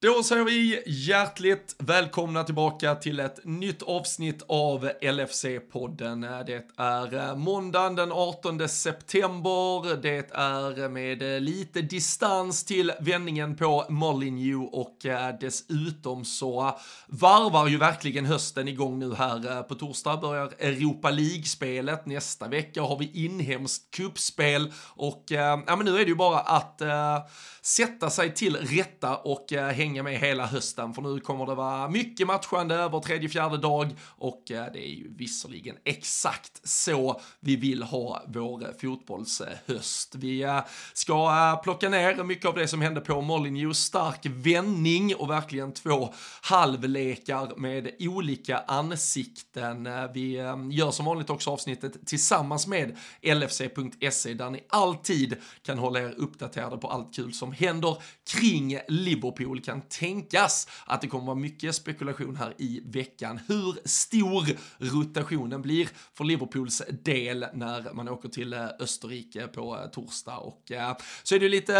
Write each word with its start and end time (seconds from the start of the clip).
Då 0.00 0.22
säger 0.22 0.44
vi 0.44 0.82
hjärtligt 0.86 1.74
välkomna 1.78 2.44
tillbaka 2.44 2.94
till 2.94 3.20
ett 3.20 3.44
nytt 3.44 3.82
avsnitt 3.82 4.42
av 4.48 4.90
LFC-podden. 5.00 6.44
Det 6.44 6.64
är 6.76 7.36
måndagen 7.36 7.94
den 7.94 8.12
18 8.12 8.68
september. 8.68 9.96
Det 10.02 10.30
är 10.32 10.88
med 10.88 11.42
lite 11.42 11.82
distans 11.82 12.64
till 12.64 12.92
vändningen 13.00 13.56
på 13.56 13.86
Molineux 13.88 14.68
och 14.72 15.06
eh, 15.06 15.34
dessutom 15.40 16.24
så 16.24 16.78
varvar 17.06 17.68
ju 17.68 17.76
verkligen 17.76 18.26
hösten 18.26 18.68
igång 18.68 18.98
nu 18.98 19.14
här. 19.14 19.56
Eh, 19.56 19.62
på 19.62 19.74
torsdag 19.74 20.16
börjar 20.16 20.52
Europa 20.58 21.10
League-spelet. 21.10 22.06
Nästa 22.06 22.48
vecka 22.48 22.82
har 22.82 22.98
vi 22.98 23.24
inhemskt 23.24 23.90
kuppspel 23.90 24.72
och 24.86 25.32
eh, 25.32 25.60
ja, 25.66 25.76
men 25.76 25.84
nu 25.84 25.94
är 25.94 26.04
det 26.04 26.10
ju 26.10 26.16
bara 26.16 26.40
att 26.40 26.82
uh, 26.82 27.26
sätta 27.62 28.10
sig 28.10 28.34
till 28.34 28.56
rätta 28.56 29.16
och 29.16 29.52
uh, 29.52 29.60
hänga 29.60 29.87
med 29.94 30.18
hela 30.18 30.46
hösten, 30.46 30.94
för 30.94 31.02
nu 31.02 31.20
kommer 31.20 31.46
det 31.46 31.54
vara 31.54 31.88
mycket 31.88 32.26
matchande 32.26 32.74
över 32.74 33.00
tredje, 33.00 33.28
fjärde 33.28 33.58
dag 33.58 33.96
och 34.04 34.50
eh, 34.50 34.66
det 34.72 34.88
är 34.88 34.94
ju 34.94 35.14
visserligen 35.16 35.76
exakt 35.84 36.68
så 36.68 37.20
vi 37.40 37.56
vill 37.56 37.82
ha 37.82 38.22
vår 38.26 38.80
fotbollshöst. 38.80 40.14
Vi 40.14 40.42
eh, 40.42 40.60
ska 40.92 41.12
eh, 41.14 41.62
plocka 41.62 41.88
ner 41.88 42.24
mycket 42.24 42.46
av 42.46 42.54
det 42.54 42.68
som 42.68 42.80
hände 42.80 43.00
på 43.00 43.20
Molineux, 43.20 43.78
stark 43.78 44.26
vändning 44.26 45.14
och 45.14 45.30
verkligen 45.30 45.72
två 45.72 46.14
halvlekar 46.42 47.56
med 47.56 47.90
olika 47.98 48.58
ansikten. 48.58 49.88
Vi 50.14 50.32
gör 50.70 50.90
som 50.90 51.06
vanligt 51.06 51.30
också 51.30 51.50
avsnittet 51.50 52.06
tillsammans 52.06 52.66
med 52.66 52.96
LFC.se 53.22 54.34
där 54.34 54.50
ni 54.50 54.60
alltid 54.68 55.36
kan 55.62 55.78
hålla 55.78 56.00
er 56.00 56.14
uppdaterade 56.16 56.76
på 56.76 56.88
allt 56.88 57.14
kul 57.14 57.32
som 57.32 57.52
händer 57.52 58.02
kring 58.30 58.78
Liverpool, 58.88 59.60
kan 59.60 59.77
tänkas 59.80 60.68
att 60.86 61.00
det 61.00 61.08
kommer 61.08 61.26
vara 61.26 61.34
mycket 61.34 61.74
spekulation 61.74 62.36
här 62.36 62.54
i 62.58 62.80
veckan. 62.84 63.40
Hur 63.46 63.88
stor 63.88 64.46
rotationen 64.78 65.62
blir 65.62 65.88
för 66.14 66.24
Liverpools 66.24 66.82
del 67.04 67.46
när 67.52 67.94
man 67.94 68.08
åker 68.08 68.28
till 68.28 68.52
eh, 68.52 68.66
Österrike 68.80 69.46
på 69.46 69.76
eh, 69.76 69.90
torsdag. 69.90 70.36
Och 70.36 70.72
eh, 70.72 70.96
så 71.22 71.34
är 71.34 71.40
det 71.40 71.48
lite 71.48 71.72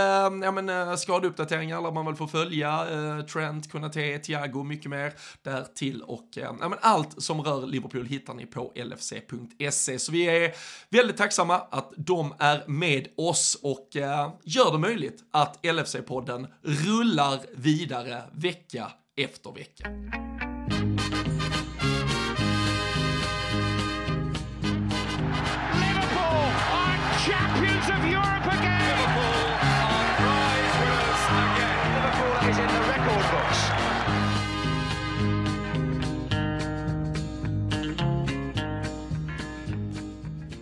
ja, 0.42 0.50
men, 0.52 0.98
skadeuppdateringar 0.98 1.82
där 1.82 1.92
man 1.92 2.06
väl 2.06 2.14
får 2.14 2.26
följa. 2.26 2.86
Trent, 3.32 3.72
Konate, 3.72 4.18
Thiago, 4.18 4.62
mycket 4.62 4.90
mer 4.90 5.12
därtill 5.42 6.02
och 6.02 6.28
ja, 6.34 6.52
men 6.52 6.78
allt 6.80 7.22
som 7.22 7.42
rör 7.42 7.66
Liverpool 7.66 8.06
hittar 8.06 8.34
ni 8.34 8.46
på 8.46 8.72
lfc.se 8.74 9.98
så 9.98 10.12
vi 10.12 10.22
är 10.22 10.54
väldigt 10.90 11.16
tacksamma 11.16 11.56
att 11.70 11.92
de 11.96 12.34
är 12.38 12.64
med 12.66 13.08
oss. 13.16 13.58
Och 13.62 13.88
gör 14.44 14.72
det 14.72 14.78
möjligt 14.78 15.24
att 15.30 15.64
LFC-podden 15.64 16.46
rullar 16.62 17.40
vidare 17.56 17.87
vecka 18.32 18.92
efter 19.16 19.52
vecka. 19.52 19.90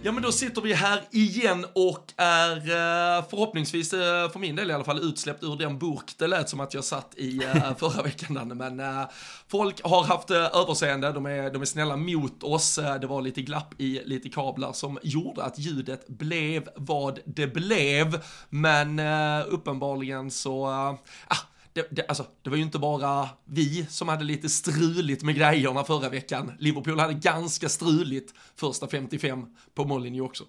Ja 0.07 0.13
men 0.13 0.23
då 0.23 0.33
sitter 0.33 0.63
vi 0.63 0.73
här 0.73 1.03
igen 1.11 1.67
och 1.73 2.13
är 2.17 2.57
eh, 2.57 3.25
förhoppningsvis, 3.31 3.93
eh, 3.93 4.31
för 4.31 4.39
min 4.39 4.57
del 4.57 4.71
i 4.71 4.75
alla 4.75 4.85
fall, 4.85 4.99
utsläppt 4.99 5.43
ur 5.43 5.57
den 5.57 5.79
burk 5.79 6.15
det 6.19 6.27
lät 6.27 6.49
som 6.49 6.61
att 6.61 6.75
jag 6.75 6.85
satt 6.85 7.15
i 7.17 7.45
eh, 7.45 7.77
förra 7.79 8.03
veckan. 8.03 8.53
Men 8.55 8.83
folk 9.49 9.83
har 9.83 10.05
haft 10.05 10.31
överseende, 10.31 11.13
de 11.13 11.27
är, 11.27 11.51
de 11.51 11.63
är 11.63 11.67
snälla 11.67 11.97
mot 11.97 12.43
oss. 12.43 12.77
Det 13.01 13.07
var 13.07 13.23
lite 13.23 13.43
glapp 13.43 13.81
i 13.81 14.03
lite 14.05 14.29
kablar 14.29 14.73
som 14.73 14.99
gjorde 15.03 15.45
att 15.45 15.59
ljudet 15.59 16.09
blev 16.09 16.69
vad 16.77 17.19
det 17.25 17.47
blev. 17.47 18.23
Men 18.49 19.01
uppenbarligen 19.49 20.31
så, 20.31 20.67
ah, 20.67 21.37
det, 21.77 21.89
det, 21.91 22.07
alltså, 22.09 22.27
det 22.43 22.51
var 22.51 22.57
ju 22.57 22.63
inte 22.63 22.79
bara 22.79 23.29
vi 23.45 23.87
som 23.89 24.09
hade 24.09 24.25
lite 24.25 24.49
struligt 24.49 25.23
med 25.23 25.35
grejerna 25.35 25.85
förra 25.85 26.09
veckan. 26.09 26.53
Liverpool 26.59 27.01
hade 27.01 27.15
ganska 27.15 27.69
struligt 27.69 28.35
första 28.55 28.89
55 28.89 29.47
på 29.75 29.85
Molineux 29.85 30.27
också. 30.29 30.45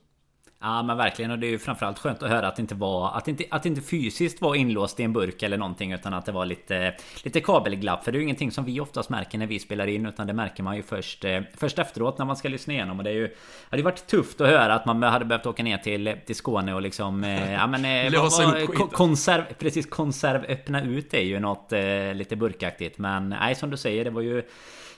Ja 0.60 0.84
men 0.84 0.98
verkligen. 0.98 1.32
Och 1.32 1.40
det 1.40 1.48
är 1.48 1.50
ju 1.52 1.60
framförallt 1.60 2.00
skönt 2.00 2.24
att 2.24 2.30
höra 2.30 2.48
att 2.48 2.56
det 2.56 2.62
inte 2.62 2.76
var 2.76 3.18
Att 3.18 3.26
det 3.26 3.32
inte, 3.32 3.44
att 3.50 3.64
det 3.64 3.70
inte 3.70 3.82
fysiskt 3.82 4.42
var 4.42 4.56
inlåst 4.56 5.00
i 5.00 5.04
en 5.04 5.14
burk 5.14 5.44
eller 5.44 5.58
någonting 5.58 5.94
Utan 5.94 6.14
att 6.14 6.26
det 6.26 6.32
var 6.32 6.46
lite 6.46 6.96
Lite 7.24 7.42
kabelglapp. 7.42 8.04
För 8.04 8.12
det 8.12 8.16
är 8.16 8.20
ju 8.20 8.24
ingenting 8.24 8.52
som 8.52 8.66
vi 8.66 8.80
oftast 8.80 9.10
märker 9.10 9.38
när 9.38 9.48
vi 9.48 9.60
spelar 9.60 9.88
in 9.88 10.06
Utan 10.06 10.28
det 10.28 10.34
märker 10.34 10.64
man 10.64 10.76
ju 10.76 10.84
först 10.84 11.26
eh, 11.26 11.42
Först 11.58 11.80
efteråt 11.80 12.18
när 12.18 12.26
man 12.26 12.36
ska 12.36 12.50
lyssna 12.50 12.74
igenom. 12.74 12.98
Och 12.98 13.04
det 13.04 13.10
är 13.10 13.14
ju 13.14 13.30
hade 13.70 13.84
varit 13.84 14.08
tufft 14.08 14.42
att 14.42 14.48
höra 14.48 14.74
att 14.74 14.86
man 14.86 15.04
hade 15.04 15.26
behövt 15.26 15.46
åka 15.46 15.64
ner 15.64 15.78
till, 15.78 16.16
till 16.26 16.36
Skåne 16.36 16.74
och 16.74 16.82
liksom 16.82 17.24
eh, 17.24 17.54
Ja 17.54 17.68
men 17.68 17.86
eh, 17.86 18.12
Låsa 18.22 18.68
konserv, 18.92 19.44
Precis 19.60 19.86
konserv 19.86 20.46
öppna 20.48 20.84
ut 20.84 21.14
är 21.14 21.22
ju 21.22 21.40
något 21.40 21.72
lite 22.14 22.36
burkaktigt. 22.36 22.98
Men 22.98 23.30
nej 23.30 23.56
som 23.56 23.70
du 23.70 23.78
säger 23.78 24.04
det 24.06 24.12
var 24.12 24.22
ju 24.22 24.44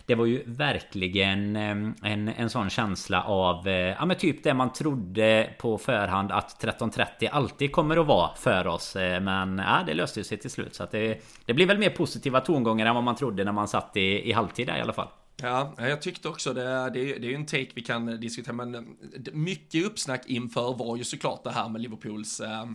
det 0.10 0.16
var 0.16 0.26
ju 0.26 0.44
verkligen 0.46 1.56
ehm, 1.56 1.96
en, 2.04 2.28
en 2.28 2.50
sån 2.50 2.70
känsla 2.70 3.24
av 3.24 3.68
eh, 3.68 3.74
Ja 3.74 4.06
men 4.06 4.18
typ 4.18 4.44
det 4.44 4.54
man 4.54 4.74
trodde 4.74 5.50
på 5.60 5.78
förhand 5.78 6.32
att 6.32 6.64
13.30 6.64 7.30
alltid 7.32 7.72
kommer 7.72 7.98
att 7.98 8.06
vara 8.08 8.36
för 8.36 8.68
oss. 8.68 8.96
Eh, 8.96 9.22
men 9.22 9.58
ja, 9.58 9.84
det 9.88 9.94
löste 9.94 10.24
sig 10.24 10.38
till 10.38 10.50
slut. 10.50 10.76
Så 10.76 10.84
att 10.84 10.92
det, 10.92 11.22
det 11.46 11.54
blir 11.54 11.66
väl 11.66 11.78
mer 11.78 11.90
positiva 11.90 12.42
tongångar 12.42 12.86
än 12.86 12.96
vad 12.96 13.04
man 13.04 13.16
trodde 13.16 13.44
när 13.44 13.52
man 13.52 13.68
satt 13.68 13.98
i, 13.98 14.30
i 14.30 14.32
halvtid 14.32 14.68
där 14.68 14.78
i 14.78 14.82
alla 14.82 14.94
fall. 14.94 15.08
Ja, 15.42 15.74
jag 15.78 16.02
tyckte 16.02 16.28
också 16.28 16.54
det. 16.54 16.62
Det 16.62 17.00
är, 17.00 17.20
det 17.20 17.28
är 17.28 17.30
ju 17.30 17.36
en 17.36 17.46
take 17.46 17.68
vi 17.74 17.82
kan 17.82 18.06
diskutera, 18.06 18.54
men 18.54 18.76
eh, 18.76 18.82
mycket 19.34 19.86
uppsnack 19.86 20.24
inför 20.26 20.74
var 20.74 20.98
ju 20.98 21.04
såklart 21.04 21.44
det 21.44 21.52
här 21.52 21.70
med 21.70 21.82
Liverpools 21.82 22.40
äh, 22.40 22.66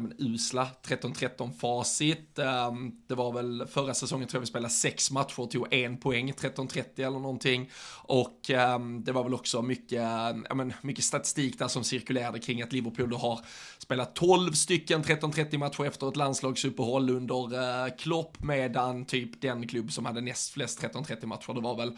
men, 0.00 0.14
usla 0.18 0.68
13-13 0.86 1.52
facit. 1.52 2.38
Äh, 2.38 2.72
det 3.06 3.14
var 3.14 3.32
väl 3.32 3.66
förra 3.66 3.94
säsongen 3.94 4.28
tror 4.28 4.38
jag 4.38 4.40
vi 4.40 4.46
spelade 4.46 4.74
sex 4.74 5.10
matcher 5.10 5.40
och 5.40 5.50
tog 5.50 5.74
en 5.74 5.96
poäng, 5.96 6.32
13-30 6.32 6.82
eller 6.96 7.10
någonting. 7.10 7.70
Och 8.02 8.50
äh, 8.50 8.78
det 8.78 9.12
var 9.12 9.24
väl 9.24 9.34
också 9.34 9.62
mycket, 9.62 10.02
äh, 10.02 10.54
men, 10.54 10.72
mycket 10.82 11.04
statistik 11.04 11.58
där 11.58 11.68
som 11.68 11.84
cirkulerade 11.84 12.38
kring 12.38 12.62
att 12.62 12.72
Liverpool 12.72 13.10
då 13.10 13.16
har 13.16 13.40
spelat 13.78 14.14
12 14.14 14.52
stycken 14.52 15.02
13-30 15.02 15.58
matcher 15.58 15.84
efter 15.84 16.08
ett 16.08 16.16
landslagsuppehåll 16.16 17.10
under 17.10 17.84
äh, 17.86 17.94
Klopp, 17.98 18.42
medan 18.42 19.04
typ 19.04 19.40
den 19.40 19.68
klubb 19.68 19.92
som 19.92 20.06
hade 20.06 20.20
näst 20.20 20.52
flest 20.52 20.82
13-30 20.82 21.26
matcher, 21.26 21.54
det 21.54 21.60
var 21.60 21.76
väl 21.76 21.92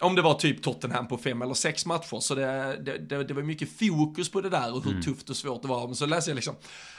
om 0.00 0.14
det 0.14 0.22
var 0.22 0.34
typ 0.34 0.62
Tottenham 0.62 1.08
på 1.08 1.18
fem 1.18 1.42
eller 1.42 1.54
sex 1.54 1.86
matcher. 1.86 2.20
Så 2.20 2.34
det, 2.34 2.78
det, 2.84 2.98
det, 2.98 3.24
det 3.24 3.34
var 3.34 3.42
mycket 3.42 3.78
fokus 3.78 4.28
på 4.28 4.40
det 4.40 4.50
där 4.50 4.74
och 4.74 4.84
hur 4.84 4.90
mm. 4.90 5.02
tufft 5.02 5.30
och 5.30 5.36
svårt 5.36 5.62
det 5.62 5.68
var. 5.68 5.86
Men 5.86 5.96
så 5.96 6.06
läser 6.06 6.30
jag 6.30 6.34
liksom, 6.34 6.54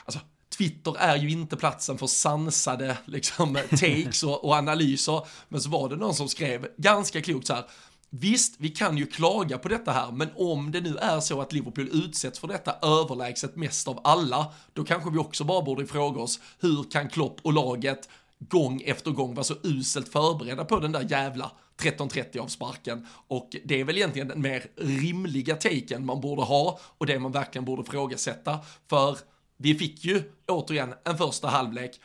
alltså 0.06 0.20
Twitter 0.58 0.98
är 0.98 1.16
ju 1.16 1.30
inte 1.30 1.56
platsen 1.56 1.98
för 1.98 2.08
sansade 2.08 2.98
liksom, 3.06 3.58
takes 3.70 4.24
och, 4.24 4.46
och 4.46 4.54
analyser. 4.54 5.22
Men 5.50 5.62
så 5.62 5.70
var 5.70 5.90
det 5.90 5.96
någon 5.96 6.16
som 6.16 6.30
skrev 6.30 6.68
ganska 6.78 7.22
klokt 7.22 7.48
så 7.48 7.54
här, 7.54 7.66
Visst, 8.10 8.56
vi 8.58 8.70
kan 8.70 8.98
ju 8.98 9.06
klaga 9.06 9.58
på 9.58 9.68
detta 9.68 9.92
här, 9.92 10.12
men 10.12 10.30
om 10.36 10.72
det 10.72 10.82
nu 10.82 10.98
är 10.98 11.20
så 11.20 11.42
att 11.42 11.54
Liverpool 11.54 11.90
utsätts 11.94 12.40
för 12.40 12.48
detta 12.48 12.76
överlägset 12.82 13.56
mest 13.56 13.88
av 13.88 14.02
alla, 14.04 14.52
då 14.74 14.84
kanske 14.84 15.10
vi 15.10 15.18
också 15.18 15.44
bara 15.44 15.62
borde 15.62 15.88
fråga 15.88 16.22
oss, 16.22 16.40
hur 16.60 16.92
kan 16.92 17.10
Klopp 17.10 17.40
och 17.42 17.54
laget 17.54 18.10
gång 18.40 18.82
efter 18.86 19.12
gång 19.12 19.36
vara 19.36 19.44
så 19.44 19.56
uselt 19.64 20.10
förberedda 20.10 20.66
på 20.66 20.80
den 20.80 20.92
där 20.92 21.08
jävla 21.10 21.52
13.30 21.82 22.40
av 22.40 22.48
sparken. 22.48 23.08
Och 23.28 23.56
det 23.66 23.80
är 23.80 23.84
väl 23.84 23.98
egentligen 23.98 24.28
den 24.28 24.42
mer 24.42 24.66
rimliga 24.76 25.56
taken 25.56 26.06
man 26.06 26.22
borde 26.22 26.42
ha 26.42 26.80
och 26.98 27.06
det 27.06 27.20
man 27.20 27.32
verkligen 27.32 27.66
borde 27.66 27.84
frågasätta. 27.84 28.60
För 28.90 29.18
vi 29.58 29.76
fick 29.76 30.06
ju 30.06 30.24
återigen 30.48 30.94
en 31.04 31.18
första 31.18 31.48
halvlek 31.48 32.00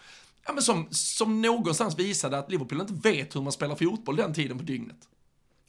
ja, 0.47 0.53
men 0.53 0.63
som, 0.63 0.87
som 0.91 1.43
någonstans 1.43 1.99
visade 1.99 2.39
att 2.39 2.51
Liverpool 2.51 2.81
inte 2.81 3.09
vet 3.09 3.37
hur 3.37 3.41
man 3.41 3.53
spelar 3.53 3.75
fotboll 3.75 4.17
den 4.17 4.35
tiden 4.35 4.59
på 4.59 4.65
dygnet. 4.65 5.09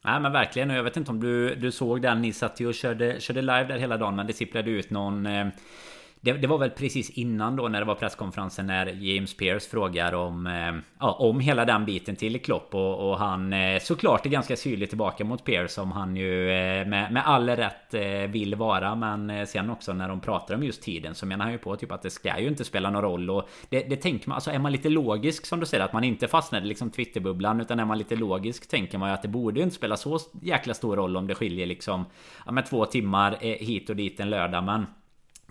Nej 0.06 0.20
men 0.20 0.32
verkligen 0.32 0.72
och 0.72 0.78
jag 0.78 0.84
vet 0.84 0.98
inte 0.98 1.12
om 1.12 1.20
du, 1.20 1.56
du 1.56 1.72
såg 1.72 2.02
den, 2.02 2.22
ni 2.22 2.34
satt 2.34 2.60
ju 2.60 2.68
och 2.68 2.74
körde, 2.74 3.22
körde 3.22 3.42
live 3.42 3.64
där 3.64 3.78
hela 3.78 3.98
dagen 3.98 4.16
men 4.16 4.28
det 4.28 4.34
sipprade 4.34 4.72
ut 4.72 4.90
någon 4.90 5.26
eh, 5.26 5.48
det, 6.24 6.34
det, 6.34 6.48
var 6.48 6.58
väl 6.58 6.70
precis 6.70 7.10
innan 7.10 7.56
då 7.56 7.68
när 7.68 7.80
det 7.80 7.86
var 7.86 7.96
presskonferensen 7.96 8.68
när 8.68 8.86
James 8.86 9.38
Pierce 9.38 9.70
frågar 9.70 10.14
om 10.14 10.48
eh, 10.48 10.74
ja, 11.00 11.12
om 11.12 11.40
hela 11.40 11.66
den 11.66 11.86
biten 11.86 12.16
till 12.16 12.42
Klopp. 12.42 12.76
Och, 12.76 13.10
och 13.10 13.18
han 13.18 13.54
eh, 13.54 13.80
såklart 13.80 14.26
är 14.26 14.30
ganska 14.30 14.56
syrlig 14.56 14.90
tillbaka 14.90 15.26
mot 15.26 15.44
Pierce 15.44 15.74
som 15.74 15.92
han 15.92 16.16
ju 16.16 16.50
eh, 16.50 16.88
med, 16.88 17.14
med 17.14 17.24
all 17.26 17.50
rätt 17.50 17.94
eh, 17.94 18.32
vill 18.32 18.56
vara. 18.56 18.96
Men 18.96 19.30
eh, 19.30 19.46
sen 19.46 19.70
också 19.70 19.94
när 19.94 20.10
de 20.10 20.20
pratar 20.20 20.56
om 20.56 20.64
just 20.64 20.82
tiden 20.82 21.16
så 21.16 21.26
menar 21.26 21.46
han 21.46 21.52
ju 21.52 21.58
på 21.58 21.76
typ 21.76 21.92
att 21.92 22.02
det 22.02 22.10
ska 22.10 22.40
ju 22.40 22.48
inte 22.48 22.64
spela 22.64 22.90
någon 22.90 23.02
roll. 23.02 23.30
Och 23.30 23.50
det, 23.70 23.90
det 23.90 23.96
tänker 23.96 24.30
man 24.30 24.36
alltså 24.36 24.52
är 24.52 24.60
man 24.60 24.72
lite 24.72 24.90
logisk 24.90 25.46
som 25.46 25.60
du 25.60 25.66
säger 25.66 25.84
att 25.84 25.94
man 25.94 26.04
inte 26.04 26.28
fastnar 26.28 26.62
i 26.62 26.66
liksom 26.66 26.90
Twitterbubblan 26.90 27.62
utan 27.62 27.80
är 27.80 27.86
man 27.86 27.98
lite 27.98 28.16
logisk 28.16 28.70
tänker 28.70 28.98
man 28.98 29.10
ju 29.10 29.14
att 29.14 29.22
det 29.22 29.28
borde 29.28 29.60
ju 29.60 29.64
inte 29.64 29.76
spela 29.76 29.98
så 29.98 30.20
jäkla 30.42 30.74
stor 30.74 30.96
roll 30.96 31.18
om 31.18 31.28
det 31.28 31.36
skiljer 31.36 31.66
liksom 31.66 32.06
ja, 32.46 32.52
med 32.52 32.66
två 32.66 32.86
timmar 32.86 33.38
eh, 33.42 33.58
hit 33.58 33.90
och 33.90 33.96
dit 33.96 34.20
en 34.20 34.30
lördag. 34.30 34.64
Men 34.64 34.86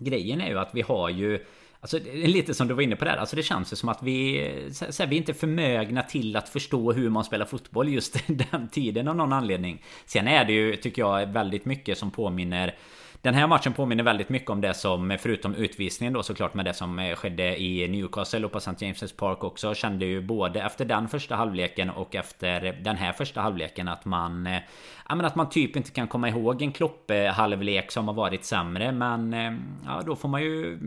Grejen 0.05 0.41
är 0.41 0.49
ju 0.49 0.59
att 0.59 0.71
vi 0.73 0.83
har 0.83 1.09
ju 1.09 1.45
Alltså 1.81 1.99
lite 2.13 2.55
som 2.55 2.69
du 2.69 2.75
var 2.75 2.83
inne 2.83 2.97
på 2.97 3.05
där. 3.05 3.17
Alltså 3.17 3.37
det 3.37 3.43
känns 3.43 3.73
ju 3.73 3.77
som 3.77 3.89
att 3.89 4.03
vi... 4.03 4.51
Så 4.73 4.85
här, 4.85 5.07
vi 5.07 5.17
är 5.17 5.19
inte 5.19 5.35
förmögna 5.35 6.03
till 6.03 6.37
att 6.37 6.49
förstå 6.49 6.93
hur 6.93 7.11
man 7.11 7.25
spelar 7.25 7.47
fotboll 7.47 7.89
just 7.89 8.17
den 8.27 8.69
tiden 8.69 9.09
av 9.09 9.17
någon 9.17 9.33
anledning. 9.33 9.83
Sen 10.07 10.29
är 10.29 10.45
det 10.45 10.53
ju, 10.53 10.77
tycker 10.77 11.03
jag, 11.03 11.27
väldigt 11.27 11.65
mycket 11.65 11.99
som 11.99 12.11
påminner 12.11 12.75
den 13.23 13.35
här 13.35 13.47
matchen 13.47 13.73
påminner 13.73 14.05
väldigt 14.05 14.29
mycket 14.29 14.51
om 14.51 14.61
det 14.61 14.75
som, 14.75 15.17
förutom 15.21 15.55
utvisningen 15.55 16.13
då 16.13 16.23
såklart, 16.23 16.55
med 16.55 16.65
det 16.65 16.75
som 16.75 16.99
eh, 16.99 17.15
skedde 17.15 17.63
i 17.63 17.89
Newcastle 17.89 18.45
och 18.45 18.53
på 18.53 18.59
St. 18.59 18.71
James' 18.71 19.17
Park 19.17 19.45
också. 19.45 19.75
Kände 19.75 20.07
ju 20.07 20.21
både 20.21 20.63
efter 20.63 20.85
den 20.85 21.09
första 21.09 21.37
halvleken 21.37 21.91
och 21.91 22.15
efter 22.15 22.79
den 22.85 22.97
här 22.97 23.13
första 23.13 23.41
halvleken 23.41 23.89
att 23.89 24.05
man... 24.05 24.47
Eh, 24.47 24.61
Ja 25.09 25.15
men 25.15 25.27
att 25.27 25.35
man 25.35 25.49
typ 25.49 25.77
inte 25.77 25.91
kan 25.91 26.09
komma 26.09 26.29
ihåg 26.29 26.63
en 26.63 26.73
Kloppe-halvlek 26.73 27.91
som 27.91 28.09
har 28.09 28.15
varit 28.15 28.45
sämre. 28.45 28.93
Men 28.93 29.35
eh, 29.35 29.53
ja, 29.87 30.03
då 30.07 30.17
får 30.17 30.29
man 30.29 30.43
ju 30.43 30.79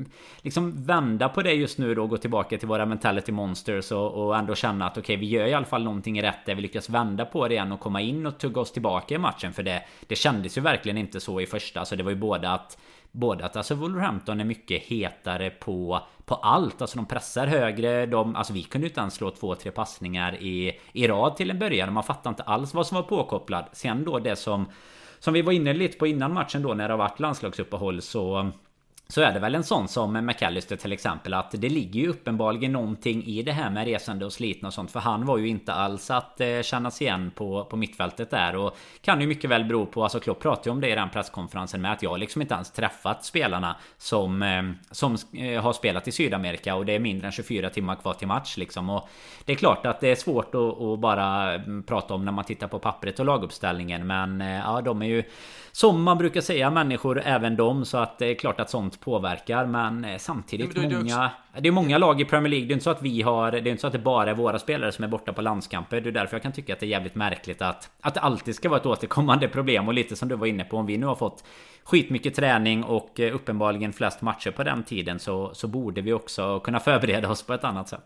liksom 0.41 0.83
vända 0.85 1.29
på 1.29 1.41
det 1.41 1.53
just 1.53 1.77
nu 1.77 1.95
då. 1.95 2.03
och 2.03 2.09
Gå 2.09 2.17
tillbaka 2.17 2.57
till 2.57 2.67
våra 2.67 2.85
mentality 2.85 3.31
monsters 3.31 3.91
och, 3.91 4.25
och 4.25 4.38
ändå 4.38 4.56
känna 4.56 4.85
att 4.85 4.97
okej, 4.97 5.01
okay, 5.01 5.17
vi 5.17 5.25
gör 5.25 5.45
i 5.45 5.53
alla 5.53 5.65
fall 5.65 5.83
någonting 5.83 6.21
rätt 6.21 6.45
där 6.45 6.56
vi 6.56 6.62
lyckas 6.62 6.89
vända 6.89 7.25
på 7.25 7.47
det 7.47 7.53
igen 7.53 7.71
och 7.71 7.79
komma 7.79 8.01
in 8.01 8.25
och 8.25 8.38
tugga 8.38 8.62
oss 8.62 8.71
tillbaka 8.71 9.15
i 9.15 9.17
matchen. 9.17 9.53
För 9.53 9.63
det, 9.63 9.83
det 10.07 10.15
kändes 10.15 10.57
ju 10.57 10.62
verkligen 10.62 10.97
inte 10.97 11.19
så 11.19 11.41
i 11.41 11.45
första. 11.45 11.85
så 11.85 11.95
det 11.95 12.03
var 12.03 12.12
ju 12.12 12.17
både 12.17 12.50
att 12.50 12.77
både 13.15 13.45
att 13.45 13.56
alltså 13.56 13.75
Wolverhampton 13.75 14.39
är 14.39 14.45
mycket 14.45 14.81
hetare 14.81 15.50
på 15.50 16.01
på 16.25 16.35
allt. 16.35 16.81
Alltså 16.81 16.97
de 16.97 17.06
pressar 17.06 17.47
högre. 17.47 18.06
De, 18.06 18.35
alltså 18.35 18.53
vi 18.53 18.63
kunde 18.63 18.88
ju 18.88 18.89
inte 18.89 19.01
ens 19.01 19.13
slå 19.13 19.31
två, 19.31 19.56
tre 19.56 19.71
passningar 19.71 20.35
i, 20.35 20.79
i 20.94 21.07
rad 21.07 21.35
till 21.35 21.51
en 21.51 21.59
början. 21.59 21.94
Man 21.94 22.03
fattar 22.03 22.29
inte 22.29 22.44
alls 22.44 22.73
vad 22.73 22.88
som 22.88 22.95
var 22.95 23.03
påkopplad. 23.03 23.65
Sen 23.73 24.06
då 24.06 24.19
det 24.19 24.35
som 24.35 24.65
som 25.19 25.33
vi 25.33 25.41
var 25.41 25.53
inne 25.53 25.73
lite 25.73 25.97
på 25.97 26.07
innan 26.07 26.33
matchen 26.33 26.62
då 26.62 26.73
när 26.73 26.88
det 26.88 26.94
har 26.94 26.97
varit 26.97 27.19
landslagsuppehåll 27.19 28.01
så 28.01 28.51
så 29.07 29.21
är 29.21 29.31
det 29.31 29.39
väl 29.39 29.55
en 29.55 29.63
sån 29.63 29.87
som 29.87 30.25
McAllister 30.25 30.75
till 30.75 30.91
exempel 30.91 31.33
att 31.33 31.51
det 31.51 31.69
ligger 31.69 31.99
ju 31.99 32.07
uppenbarligen 32.07 32.71
någonting 32.71 33.23
i 33.23 33.43
det 33.43 33.51
här 33.51 33.69
med 33.69 33.85
resande 33.85 34.25
och 34.25 34.33
slitna 34.33 34.67
och 34.67 34.73
sånt 34.73 34.91
för 34.91 34.99
han 34.99 35.25
var 35.25 35.37
ju 35.37 35.47
inte 35.47 35.73
alls 35.73 36.11
att 36.11 36.41
eh, 36.41 36.61
kännas 36.61 37.01
igen 37.01 37.31
på, 37.35 37.65
på 37.65 37.77
mittfältet 37.77 38.29
där. 38.29 38.55
Och 38.55 38.77
kan 39.01 39.21
ju 39.21 39.27
mycket 39.27 39.49
väl 39.49 39.65
bero 39.65 39.85
på, 39.85 40.03
alltså 40.03 40.19
Klopp 40.19 40.39
pratade 40.39 40.69
ju 40.69 40.71
om 40.71 40.81
det 40.81 40.89
i 40.89 40.95
den 40.95 41.09
presskonferensen 41.09 41.81
med 41.81 41.91
att 41.91 42.03
jag 42.03 42.19
liksom 42.19 42.41
inte 42.41 42.53
ens 42.53 42.71
träffat 42.71 43.25
spelarna 43.25 43.75
som, 43.97 44.41
eh, 44.41 44.63
som 44.91 45.17
eh, 45.33 45.61
har 45.61 45.73
spelat 45.73 46.07
i 46.07 46.11
Sydamerika 46.11 46.75
och 46.75 46.85
det 46.85 46.93
är 46.93 46.99
mindre 46.99 47.27
än 47.27 47.31
24 47.31 47.69
timmar 47.69 47.95
kvar 47.95 48.13
till 48.13 48.27
match 48.27 48.57
liksom. 48.57 48.89
Och 48.89 49.09
det 49.45 49.51
är 49.51 49.57
klart 49.57 49.85
att 49.85 49.99
det 49.99 50.07
är 50.07 50.15
svårt 50.15 50.55
att, 50.55 50.81
att 50.81 50.99
bara 50.99 51.53
mm, 51.53 51.83
prata 51.83 52.13
om 52.13 52.25
när 52.25 52.31
man 52.31 52.45
tittar 52.45 52.67
på 52.67 52.79
pappret 52.79 53.19
och 53.19 53.25
laguppställningen 53.25 54.07
men 54.07 54.41
eh, 54.41 54.55
ja 54.55 54.81
de 54.81 55.01
är 55.01 55.05
ju 55.05 55.23
som 55.75 56.04
man 56.04 56.18
brukar 56.18 56.42
säga 56.42 56.69
människor 56.69 57.22
även 57.25 57.56
de 57.56 57.86
så 57.86 57.98
att 57.98 58.18
det 58.18 58.25
är 58.25 58.36
klart 58.36 58.60
att 58.60 58.69
sånt 58.69 59.00
påverkar. 59.00 59.66
Men 59.66 60.06
eh, 60.06 60.18
samtidigt 60.18 60.75
men 60.75 60.89
det, 60.89 60.95
många 60.95 61.31
det, 61.54 61.62
det 61.62 61.68
är 61.68 61.72
många 61.72 61.98
lag 61.98 62.22
i 62.22 62.25
Premier 62.25 62.50
League. 62.50 62.68
Det 62.68 62.72
är 62.72 62.74
inte 62.74 62.83
så 62.83 62.89
att 62.89 63.01
vi 63.01 63.22
har 63.22 63.51
Det 63.51 63.57
är 63.57 63.68
inte 63.68 63.81
så 63.81 63.88
att 63.88 63.94
det 63.94 64.00
bara 64.00 64.30
är 64.30 64.33
våra 64.33 64.60
spelare 64.60 64.92
som 64.92 65.04
är 65.04 65.07
borta 65.07 65.33
på 65.33 65.42
landskamper. 65.42 66.01
Det 66.01 66.10
är 66.10 66.12
därför 66.12 66.36
jag 66.36 66.44
kan 66.44 66.51
tycka 66.51 66.74
att 66.74 66.80
det 66.80 66.86
är 66.86 66.88
jävligt 66.88 67.16
märkligt 67.16 67.62
att 67.62 67.89
Att 68.01 68.13
det 68.13 68.19
alltid 68.19 68.56
ska 68.56 68.69
vara 68.69 68.80
ett 68.80 68.86
återkommande 68.86 69.48
problem. 69.48 69.88
Och 69.88 69.94
lite 69.94 70.16
som 70.16 70.27
du 70.27 70.36
var 70.36 70.48
inne 70.48 70.63
på 70.63 70.77
om 70.77 70.86
vi 70.86 70.98
nu 70.98 71.06
har 71.06 71.16
fått 71.16 71.44
Skitmycket 71.83 72.36
träning 72.36 72.83
och 72.83 73.19
eh, 73.19 73.36
uppenbarligen 73.36 73.94
flest 73.94 74.22
matcher 74.22 74.51
på 74.51 74.63
den 74.63 74.83
tiden 74.83 75.19
så, 75.19 75.54
så 75.54 75.68
borde 75.68 76.01
vi 76.01 76.13
också 76.13 76.60
kunna 76.60 76.80
förbereda 76.80 77.30
oss 77.30 77.44
på 77.44 77.54
ett 77.54 77.63
annat 77.63 77.89
sätt 77.89 78.06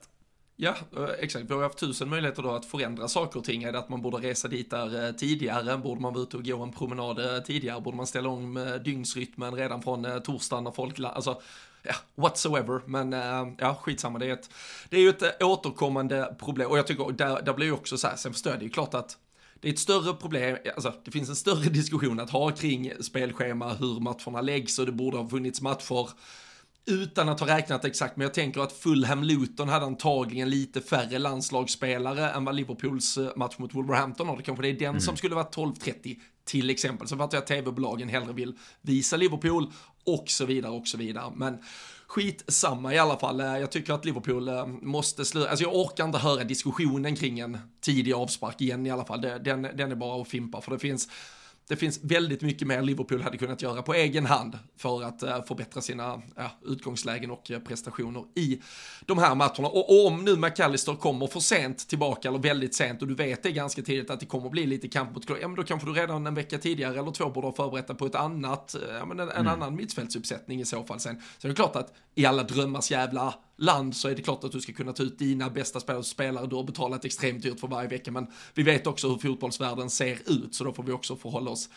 Ja, 0.62 0.76
eh, 0.98 1.10
exakt. 1.20 1.50
Vi 1.50 1.54
har 1.54 1.64
haft 1.64 1.78
tusen 1.78 2.10
möjligheter 2.10 2.44
då 2.44 2.52
att 2.52 2.66
förändra 2.66 3.08
saker 3.08 3.40
och 3.40 3.46
ting. 3.46 3.64
Är 3.64 3.72
det 3.72 3.80
att 3.80 3.90
man 3.90 4.02
borde 4.02 4.18
resa 4.18 4.48
dit 4.48 4.70
där 4.70 5.06
eh, 5.06 5.12
tidigare? 5.12 5.78
Borde 5.78 6.02
man 6.02 6.14
vara 6.14 6.24
ute 6.24 6.38
och 6.38 6.46
gå 6.46 6.64
en 6.64 6.72
promenad 6.72 7.36
eh, 7.36 7.44
tidigare? 7.44 7.82
Borde 7.82 7.98
man 7.98 8.08
ställa 8.08 8.30
om 8.30 8.80
dygnsrytmen 8.86 9.56
redan 9.56 9.82
från 9.82 10.22
torsdagen 10.24 10.64
när 10.64 10.72
folk... 10.72 11.00
Alltså, 11.00 11.42
ja, 11.84 11.94
whatsoever. 12.16 12.82
Men 12.86 13.12
ja, 13.58 13.76
skitsamma. 13.82 14.20
Det 14.20 14.26
är, 14.26 14.34
ett, 14.34 14.50
det 14.90 14.98
är 14.98 15.02
ju 15.02 15.10
ett 15.10 15.44
återkommande 15.44 16.36
problem. 16.40 16.70
Och 16.70 16.78
jag 16.78 16.88
tycker, 16.88 17.12
där, 17.12 17.42
där 17.42 17.54
blir 17.54 17.66
ju 17.66 17.74
också 17.74 17.98
så 17.98 18.08
här, 18.08 18.16
sen 18.16 18.34
förstår 18.34 18.52
jag 18.52 18.60
det 18.60 18.66
ju 18.66 18.72
klart 18.72 18.94
att 18.94 19.18
det 19.60 19.68
är 19.68 19.74
ett 19.74 19.80
större 19.80 20.14
problem, 20.14 20.58
alltså 20.76 20.94
det 21.06 21.12
finns 21.12 21.30
en 21.30 21.36
större 21.36 21.70
diskussion 21.70 22.20
att 22.20 22.30
ha 22.30 22.52
kring 22.52 22.92
spelschema, 23.00 23.74
hur 23.74 24.00
matcherna 24.00 24.42
läggs 24.42 24.80
och 24.80 24.86
det 24.86 24.92
borde 24.92 25.18
ha 25.18 25.30
funnits 25.30 25.62
matcher 25.62 26.10
utan 26.90 27.30
att 27.30 27.40
ha 27.40 27.48
räknat 27.48 27.86
exakt, 27.86 28.18
men 28.18 28.24
jag 28.24 28.34
tänker 28.34 28.62
att 28.62 28.72
Fulham 28.72 29.24
Luton 29.24 29.70
hade 29.70 29.86
antagligen 29.86 30.50
lite 30.50 30.82
färre 30.82 31.20
landslagsspelare 31.20 32.30
än 32.30 32.46
vad 32.46 32.56
Liverpools 32.56 33.18
eh, 33.18 33.30
match 33.36 33.58
mot 33.58 33.76
Wolverhampton 33.76 34.28
har. 34.28 34.38
Det 34.38 34.44
kanske 34.44 34.62
det 34.62 34.70
är 34.70 34.74
den 34.74 34.90
mm. 34.90 35.02
som 35.02 35.18
skulle 35.18 35.36
vara 35.36 35.48
12.30 35.48 36.18
till 36.46 36.70
exempel. 36.70 37.08
Så 37.08 37.18
fattar 37.18 37.38
jag 37.38 37.42
att 37.42 37.48
tv-bolagen 37.48 38.10
hellre 38.10 38.34
vill 38.34 38.54
visa 38.82 39.18
Liverpool 39.18 39.72
och 40.06 40.24
så 40.28 40.46
vidare 40.46 40.72
och 40.72 40.88
så 40.88 40.98
vidare. 40.98 41.32
Men 41.36 41.58
skit 42.08 42.44
samma 42.48 42.94
i 42.94 42.98
alla 42.98 43.18
fall. 43.18 43.40
Eh, 43.40 43.58
jag 43.58 43.72
tycker 43.72 43.94
att 43.94 44.06
Liverpool 44.06 44.48
eh, 44.48 44.66
måste 44.68 45.26
sluta. 45.26 45.50
Alltså 45.50 45.64
jag 45.64 45.76
orkar 45.76 46.06
inte 46.06 46.18
höra 46.18 46.44
diskussionen 46.44 47.16
kring 47.16 47.40
en 47.40 47.58
tidig 47.82 48.14
avspark 48.14 48.62
igen 48.62 48.86
i 48.86 48.90
alla 48.90 49.06
fall. 49.06 49.22
Den, 49.22 49.62
den 49.62 49.92
är 49.92 49.96
bara 49.96 50.22
att 50.22 50.28
fimpa 50.28 50.62
för 50.62 50.72
det 50.72 50.80
finns 50.80 51.08
det 51.70 51.76
finns 51.76 52.00
väldigt 52.04 52.42
mycket 52.42 52.68
mer 52.68 52.82
Liverpool 52.82 53.22
hade 53.22 53.38
kunnat 53.38 53.62
göra 53.62 53.82
på 53.82 53.94
egen 53.94 54.26
hand 54.26 54.58
för 54.78 55.04
att 55.04 55.24
uh, 55.24 55.44
förbättra 55.44 55.82
sina 55.82 56.22
ja, 56.36 56.52
utgångslägen 56.66 57.32
och 57.32 57.52
uh, 57.52 57.60
prestationer 57.60 58.24
i 58.36 58.62
de 59.06 59.18
här 59.18 59.36
matcherna. 59.36 59.68
Och 59.68 60.06
om 60.06 60.26
nu 60.26 60.36
McAllister 60.36 60.96
kommer 60.96 61.28
för 61.28 61.40
sent 61.40 61.88
tillbaka, 61.90 62.28
eller 62.28 62.40
väldigt 62.40 62.76
sent, 62.76 63.02
och 63.02 63.08
du 63.08 63.16
vet 63.16 63.44
det 63.44 63.52
ganska 63.52 63.82
tidigt 63.82 64.10
att 64.10 64.20
det 64.20 64.26
kommer 64.26 64.50
bli 64.50 64.66
lite 64.66 64.88
kamp 64.88 65.16
mot 65.16 65.30
ja 65.30 65.48
men 65.48 65.56
då 65.56 65.64
kanske 65.64 65.88
du 65.88 65.94
redan 65.94 66.28
en 66.28 66.36
vecka 66.36 66.58
tidigare 66.58 67.00
eller 67.00 67.12
två 67.12 67.30
borde 67.30 67.48
ha 67.48 67.54
förberett 67.54 67.98
på 67.98 68.06
ett 68.06 68.16
annat, 68.16 68.76
eh, 68.76 68.82
ja 68.98 69.06
men 69.06 69.20
en, 69.20 69.30
en 69.30 69.36
mm. 69.36 69.54
annan 69.54 69.76
mittfältsuppsättning 69.76 70.62
i 70.62 70.66
så 70.66 70.84
fall 70.84 71.00
sen. 71.00 71.22
Så 71.38 71.48
det 71.48 71.54
är 71.54 71.56
klart 71.56 71.76
att 71.76 71.94
i 72.16 72.26
alla 72.26 72.44
drömmars 72.44 72.92
jävla 72.92 73.34
land 73.60 73.96
så 73.96 74.08
är 74.08 74.16
det 74.16 74.22
klart 74.22 74.44
att 74.44 74.52
du 74.52 74.62
ska 74.62 74.74
kunna 74.74 74.94
ta 74.94 75.04
ut 75.04 75.20
dina 75.20 75.50
bästa 75.50 75.80
spelare, 75.80 76.04
spelare. 76.04 76.48
Du 76.48 76.56
har 76.56 76.64
betalat 76.64 77.06
extremt 77.06 77.44
dyrt 77.44 77.60
för 77.60 77.68
varje 77.68 77.90
vecka, 77.90 78.12
men 78.12 78.28
vi 78.54 78.64
vet 78.64 78.88
också 78.88 79.10
hur 79.10 79.18
fotbollsvärlden 79.18 79.90
ser 79.90 80.20
ut, 80.26 80.56
så 80.56 80.64
då 80.64 80.74
får 80.74 80.84
vi 80.84 80.92
också 80.92 81.16
förhålla 81.16 81.52
oss 81.52 81.70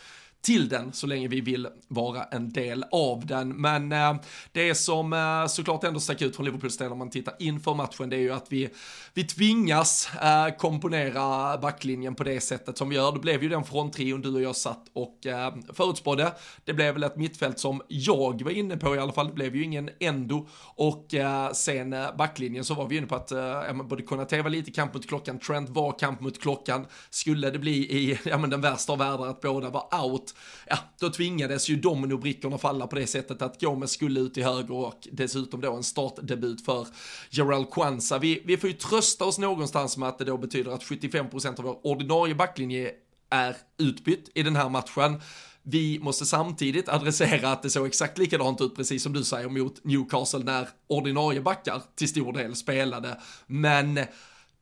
till 0.43 0.69
den 0.69 0.93
så 0.93 1.07
länge 1.07 1.27
vi 1.27 1.41
vill 1.41 1.67
vara 1.87 2.23
en 2.23 2.53
del 2.53 2.85
av 2.91 3.25
den. 3.25 3.49
Men 3.61 3.91
eh, 3.91 4.15
det 4.51 4.75
som 4.75 5.13
eh, 5.13 5.47
såklart 5.47 5.83
ändå 5.83 5.99
stack 5.99 6.21
ut 6.21 6.35
från 6.35 6.45
Liverpools 6.45 6.77
del 6.77 6.91
om 6.91 6.97
man 6.97 7.09
tittar 7.09 7.33
inför 7.39 7.73
matchen 7.73 8.09
det 8.09 8.15
är 8.15 8.19
ju 8.19 8.31
att 8.33 8.47
vi, 8.49 8.69
vi 9.13 9.23
tvingas 9.23 10.09
eh, 10.15 10.55
komponera 10.57 11.57
backlinjen 11.57 12.15
på 12.15 12.23
det 12.23 12.41
sättet 12.41 12.77
som 12.77 12.89
vi 12.89 12.95
gör. 12.95 13.11
Det 13.11 13.19
blev 13.19 13.43
ju 13.43 13.49
den 13.49 13.63
fronttrion 13.63 14.21
du 14.21 14.33
och 14.33 14.41
jag 14.41 14.55
satt 14.55 14.83
och 14.93 15.25
eh, 15.25 15.53
förutspådde. 15.73 16.33
Det 16.65 16.73
blev 16.73 16.93
väl 16.93 17.03
ett 17.03 17.17
mittfält 17.17 17.59
som 17.59 17.81
jag 17.87 18.43
var 18.43 18.51
inne 18.51 18.77
på 18.77 18.95
i 18.95 18.99
alla 18.99 19.13
fall. 19.13 19.27
Det 19.27 19.33
blev 19.33 19.55
ju 19.55 19.63
ingen 19.63 19.89
ändå 19.99 20.47
och 20.75 21.13
eh, 21.13 21.51
sen 21.51 21.93
eh, 21.93 22.15
backlinjen 22.15 22.65
så 22.65 22.73
var 22.73 22.87
vi 22.87 22.97
inne 22.97 23.07
på 23.07 23.15
att 23.15 23.31
eh, 23.31 23.83
både 23.83 24.03
Konate 24.03 24.41
var 24.41 24.49
lite 24.49 24.71
kamp 24.71 24.93
mot 24.93 25.07
klockan, 25.07 25.39
Trent 25.39 25.69
var 25.69 25.99
kamp 25.99 26.21
mot 26.21 26.41
klockan. 26.41 26.85
Skulle 27.09 27.49
det 27.49 27.59
bli 27.59 27.71
i 27.71 28.19
ja, 28.25 28.37
men 28.37 28.49
den 28.49 28.61
värsta 28.61 28.93
av 28.93 28.99
världar 28.99 29.27
att 29.27 29.41
båda 29.41 29.69
var 29.69 30.03
out 30.03 30.32
ja, 30.67 30.77
då 30.99 31.09
tvingades 31.09 31.69
ju 31.69 31.75
dominobrickorna 31.75 32.57
falla 32.57 32.87
på 32.87 32.95
det 32.95 33.07
sättet 33.07 33.41
att 33.41 33.61
Gomez 33.61 33.91
skulle 33.91 34.19
ut 34.19 34.37
i 34.37 34.41
höger 34.41 34.71
och 34.71 35.07
dessutom 35.11 35.61
då 35.61 35.75
en 35.75 35.83
startdebut 35.83 36.65
för 36.65 36.87
Gerald 37.29 37.71
Kwanza. 37.71 38.19
Vi, 38.19 38.41
vi 38.45 38.57
får 38.57 38.69
ju 38.69 38.75
trösta 38.75 39.25
oss 39.25 39.37
någonstans 39.37 39.97
med 39.97 40.09
att 40.09 40.17
det 40.17 40.25
då 40.25 40.37
betyder 40.37 40.71
att 40.71 40.83
75% 40.83 41.59
av 41.59 41.65
vår 41.65 41.87
ordinarie 41.87 42.35
backlinje 42.35 42.91
är 43.29 43.55
utbytt 43.77 44.29
i 44.35 44.43
den 44.43 44.55
här 44.55 44.69
matchen. 44.69 45.21
Vi 45.63 45.99
måste 45.99 46.25
samtidigt 46.25 46.89
adressera 46.89 47.51
att 47.51 47.63
det 47.63 47.69
såg 47.69 47.87
exakt 47.87 48.17
likadant 48.17 48.61
ut, 48.61 48.75
precis 48.75 49.03
som 49.03 49.13
du 49.13 49.23
säger, 49.23 49.49
mot 49.49 49.83
Newcastle 49.83 50.39
när 50.39 50.69
ordinarie 50.87 51.41
backar 51.41 51.81
till 51.95 52.09
stor 52.09 52.33
del 52.33 52.55
spelade. 52.55 53.21
Men 53.47 53.99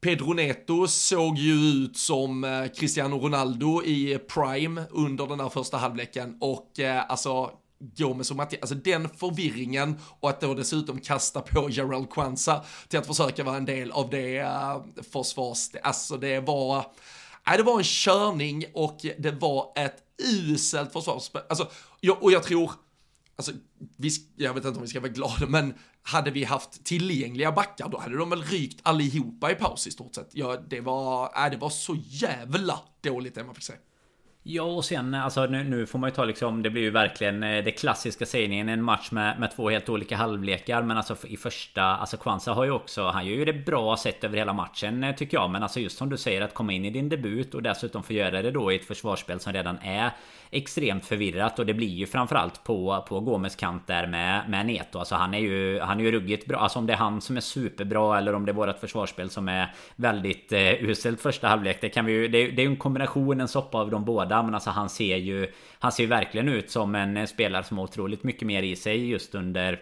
Pedro 0.01 0.33
Neto 0.33 0.87
såg 0.87 1.37
ju 1.37 1.53
ut 1.53 1.97
som 1.97 2.43
eh, 2.43 2.67
Cristiano 2.67 3.19
Ronaldo 3.19 3.83
i 3.83 4.19
Prime 4.27 4.83
under 4.89 5.27
den 5.27 5.39
här 5.39 5.49
första 5.49 5.77
halvleken 5.77 6.37
och 6.39 6.79
eh, 6.79 7.03
alltså 7.09 7.51
Gomes 7.97 8.31
och 8.31 8.37
Mattias, 8.37 8.61
alltså 8.61 8.75
den 8.75 9.09
förvirringen 9.09 9.99
och 10.19 10.29
att 10.29 10.41
då 10.41 10.53
dessutom 10.53 10.99
kasta 10.99 11.41
på 11.41 11.69
Gerald 11.69 12.09
Kwanza 12.09 12.63
till 12.87 12.99
att 12.99 13.07
försöka 13.07 13.43
vara 13.43 13.57
en 13.57 13.65
del 13.65 13.91
av 13.91 14.09
det 14.09 14.41
uh, 14.41 15.03
försvars, 15.11 15.69
alltså 15.83 16.17
det 16.17 16.39
var, 16.39 16.85
nej 17.47 17.57
det 17.57 17.63
var 17.63 17.77
en 17.77 17.83
körning 17.83 18.65
och 18.73 18.97
det 19.17 19.31
var 19.31 19.73
ett 19.75 19.97
uselt 20.23 20.93
försvarsspel, 20.93 21.41
alltså, 21.49 21.67
och 22.19 22.31
jag 22.31 22.43
tror, 22.43 22.71
alltså, 23.49 23.63
vi, 23.97 24.09
jag 24.35 24.53
vet 24.53 24.65
inte 24.65 24.77
om 24.77 24.81
vi 24.81 24.87
ska 24.87 24.99
vara 24.99 25.11
glada, 25.11 25.47
men 25.47 25.73
hade 26.03 26.31
vi 26.31 26.43
haft 26.43 26.83
tillgängliga 26.83 27.51
backar, 27.51 27.89
då 27.89 27.99
hade 27.99 28.17
de 28.17 28.29
väl 28.29 28.43
rykt 28.43 28.79
allihopa 28.83 29.51
i 29.51 29.55
paus 29.55 29.87
i 29.87 29.91
stort 29.91 30.15
sett. 30.15 30.29
Ja, 30.33 30.57
det 30.69 30.81
var, 30.81 31.45
äh, 31.45 31.51
det 31.51 31.57
var 31.57 31.69
så 31.69 31.97
jävla 32.07 32.79
dåligt 33.01 33.35
det 33.35 33.43
man 33.43 33.55
fick 33.55 33.63
se. 33.63 33.73
Ja 34.43 34.63
och 34.63 34.85
sen 34.85 35.13
alltså 35.13 35.45
nu, 35.45 35.63
nu, 35.63 35.85
får 35.85 35.99
man 35.99 36.09
ju 36.09 36.15
ta 36.15 36.25
liksom 36.25 36.63
Det 36.63 36.69
blir 36.69 36.81
ju 36.81 36.89
verkligen 36.89 37.43
eh, 37.43 37.63
det 37.63 37.71
klassiska 37.71 38.25
sägningen 38.25 38.69
En 38.69 38.83
match 38.83 39.11
med, 39.11 39.39
med 39.39 39.51
två 39.51 39.69
helt 39.69 39.89
olika 39.89 40.15
halvlekar. 40.15 40.81
Men 40.81 40.97
alltså 40.97 41.15
i 41.27 41.37
första 41.37 41.83
Alltså 41.83 42.17
Kwanza 42.17 42.53
har 42.53 42.65
ju 42.65 42.71
också 42.71 43.03
Han 43.03 43.25
gör 43.25 43.35
ju 43.35 43.45
det 43.45 43.53
bra 43.53 43.97
sett 43.97 44.23
över 44.23 44.37
hela 44.37 44.53
matchen 44.53 45.03
eh, 45.03 45.15
Tycker 45.15 45.37
jag. 45.37 45.49
Men 45.49 45.63
alltså 45.63 45.79
just 45.79 45.97
som 45.97 46.09
du 46.09 46.17
säger 46.17 46.41
att 46.41 46.53
komma 46.53 46.73
in 46.73 46.85
i 46.85 46.89
din 46.89 47.09
debut 47.09 47.55
Och 47.55 47.63
dessutom 47.63 48.03
få 48.03 48.13
göra 48.13 48.41
det 48.41 48.51
då 48.51 48.71
i 48.71 48.75
ett 48.75 48.85
försvarsspel 48.85 49.39
som 49.39 49.53
redan 49.53 49.77
är 49.77 50.11
Extremt 50.53 51.05
förvirrat. 51.05 51.59
Och 51.59 51.65
det 51.65 51.73
blir 51.73 51.87
ju 51.87 52.07
framförallt 52.07 52.63
på, 52.63 53.05
på 53.07 53.19
Gomes 53.19 53.55
kant 53.55 53.87
där 53.87 54.07
med, 54.07 54.49
med 54.49 54.65
Neto. 54.65 54.99
Alltså 54.99 55.15
han 55.15 55.33
är 55.33 55.39
ju 55.39 55.79
Han 55.79 55.99
är 55.99 56.03
ju 56.03 56.11
ruggigt 56.11 56.47
bra. 56.47 56.57
Alltså 56.57 56.79
om 56.79 56.85
det 56.85 56.93
är 56.93 56.97
han 56.97 57.21
som 57.21 57.37
är 57.37 57.41
superbra 57.41 58.17
Eller 58.17 58.35
om 58.35 58.45
det 58.45 58.51
är 58.51 58.53
vårat 58.53 58.79
försvarsspel 58.79 59.29
som 59.29 59.49
är 59.49 59.73
Väldigt 59.95 60.51
eh, 60.51 60.83
uselt 60.83 61.21
första 61.21 61.47
halvlek 61.47 61.81
Det 61.81 61.89
kan 61.89 62.05
vi 62.05 62.13
ju 62.13 62.27
Det, 62.27 62.47
det 62.47 62.61
är 62.61 62.65
ju 62.65 62.71
en 62.71 62.77
kombination 62.77 63.41
En 63.41 63.47
soppa 63.47 63.77
av 63.77 63.91
de 63.91 64.05
båda 64.05 64.30
skada 64.31 64.43
men 64.43 64.53
alltså 64.53 64.69
han 64.69 64.89
ser 64.89 65.17
ju 65.17 65.47
Han 65.79 65.91
ser 65.91 66.03
ju 66.03 66.09
verkligen 66.09 66.49
ut 66.49 66.71
som 66.71 66.95
en 66.95 67.27
spelare 67.27 67.63
som 67.63 67.77
har 67.77 67.83
otroligt 67.83 68.23
mycket 68.23 68.47
mer 68.47 68.63
i 68.63 68.75
sig 68.75 69.09
just 69.09 69.35
under 69.35 69.79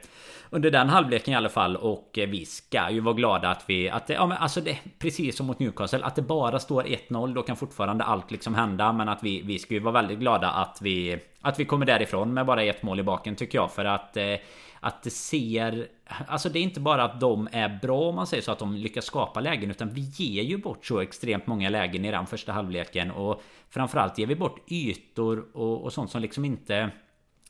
Under 0.51 0.71
den 0.71 0.89
halvleken 0.89 1.33
i 1.33 1.37
alla 1.37 1.49
fall. 1.49 1.75
Och 1.75 2.17
eh, 2.17 2.29
vi 2.29 2.45
ska 2.45 2.89
ju 2.91 3.01
vara 3.01 3.15
glada 3.15 3.49
att 3.49 3.63
vi 3.67 3.89
att 3.89 4.07
det, 4.07 4.13
ja 4.13 4.25
men 4.25 4.37
alltså 4.37 4.61
det 4.61 4.77
Precis 4.99 5.37
som 5.37 5.47
mot 5.47 5.59
Newcastle 5.59 6.03
att 6.03 6.15
det 6.15 6.21
bara 6.21 6.59
står 6.59 6.83
1-0 6.83 7.33
då 7.33 7.41
kan 7.43 7.55
fortfarande 7.55 8.03
allt 8.03 8.31
liksom 8.31 8.55
hända. 8.55 8.93
Men 8.93 9.09
att 9.09 9.23
vi 9.23 9.41
vi 9.41 9.59
ska 9.59 9.73
ju 9.73 9.79
vara 9.79 9.93
väldigt 9.93 10.19
glada 10.19 10.49
att 10.49 10.79
vi 10.81 11.19
Att 11.41 11.59
vi 11.59 11.65
kommer 11.65 11.85
därifrån 11.85 12.33
med 12.33 12.45
bara 12.45 12.63
ett 12.63 12.83
mål 12.83 12.99
i 12.99 13.03
baken 13.03 13.35
tycker 13.35 13.57
jag. 13.57 13.71
För 13.71 13.85
att 13.85 14.17
eh, 14.17 14.35
att 14.79 15.03
det 15.03 15.09
ser... 15.09 15.87
Alltså 16.27 16.49
det 16.49 16.59
är 16.59 16.63
inte 16.63 16.79
bara 16.79 17.03
att 17.03 17.19
de 17.19 17.49
är 17.51 17.79
bra 17.81 18.09
om 18.09 18.15
man 18.15 18.27
säger 18.27 18.43
så 18.43 18.51
att 18.51 18.59
de 18.59 18.75
lyckas 18.75 19.05
skapa 19.05 19.39
lägen 19.39 19.71
utan 19.71 19.89
vi 19.89 20.01
ger 20.01 20.43
ju 20.43 20.57
bort 20.57 20.85
så 20.85 20.99
extremt 20.99 21.47
många 21.47 21.69
lägen 21.69 22.05
i 22.05 22.11
den 22.11 22.25
första 22.25 22.51
halvleken. 22.51 23.11
Och 23.11 23.41
framförallt 23.69 24.17
ger 24.17 24.27
vi 24.27 24.35
bort 24.35 24.71
ytor 24.71 25.45
och, 25.53 25.83
och 25.83 25.93
sånt 25.93 26.11
som 26.11 26.21
liksom 26.21 26.45
inte 26.45 26.91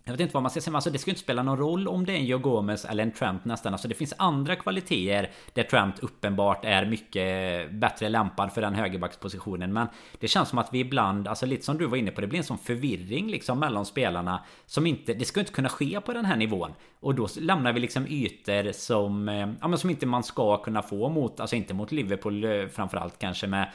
jag 0.03 0.13
vet 0.13 0.19
inte 0.19 0.33
vad 0.33 0.43
man 0.43 0.49
ska 0.49 0.61
säga, 0.61 0.71
men 0.71 0.75
alltså 0.75 0.89
det 0.89 0.99
ska 0.99 1.11
inte 1.11 1.21
spela 1.21 1.43
någon 1.43 1.57
roll 1.57 1.87
om 1.87 2.05
det 2.05 2.13
är 2.13 2.17
en 2.17 2.25
Joe 2.25 2.39
Gomez 2.39 2.85
eller 2.85 3.03
en 3.03 3.11
Trent 3.11 3.45
nästan. 3.45 3.73
Alltså 3.73 3.87
det 3.87 3.95
finns 3.95 4.13
andra 4.17 4.55
kvaliteter 4.55 5.31
där 5.53 5.63
Trent 5.63 5.99
uppenbart 5.99 6.65
är 6.65 6.85
mycket 6.85 7.71
bättre 7.71 8.09
lämpad 8.09 8.53
för 8.53 8.61
den 8.61 8.75
högerbackspositionen. 8.75 9.73
Men 9.73 9.87
det 10.19 10.27
känns 10.27 10.49
som 10.49 10.59
att 10.59 10.73
vi 10.73 10.79
ibland, 10.79 11.27
alltså 11.27 11.45
lite 11.45 11.65
som 11.65 11.77
du 11.77 11.85
var 11.85 11.97
inne 11.97 12.11
på, 12.11 12.21
det 12.21 12.27
blir 12.27 12.39
en 12.39 12.45
sån 12.45 12.57
förvirring 12.57 13.27
liksom 13.27 13.59
mellan 13.59 13.85
spelarna. 13.85 14.43
Som 14.65 14.87
inte, 14.87 15.13
det 15.13 15.25
ska 15.25 15.39
inte 15.39 15.51
kunna 15.51 15.69
ske 15.69 16.01
på 16.01 16.13
den 16.13 16.25
här 16.25 16.35
nivån. 16.35 16.73
Och 16.99 17.15
då 17.15 17.27
lämnar 17.39 17.73
vi 17.73 17.79
liksom 17.79 18.07
ytor 18.07 18.71
som, 18.71 19.29
eh, 19.29 19.49
ja 19.61 19.67
men 19.67 19.77
som 19.79 19.89
inte 19.89 20.05
man 20.05 20.23
ska 20.23 20.57
kunna 20.57 20.81
få 20.81 21.09
mot, 21.09 21.39
alltså 21.39 21.55
inte 21.55 21.73
mot 21.73 21.91
Liverpool 21.91 22.43
eh, 22.43 22.67
framförallt 22.67 23.19
kanske 23.19 23.47
med 23.47 23.71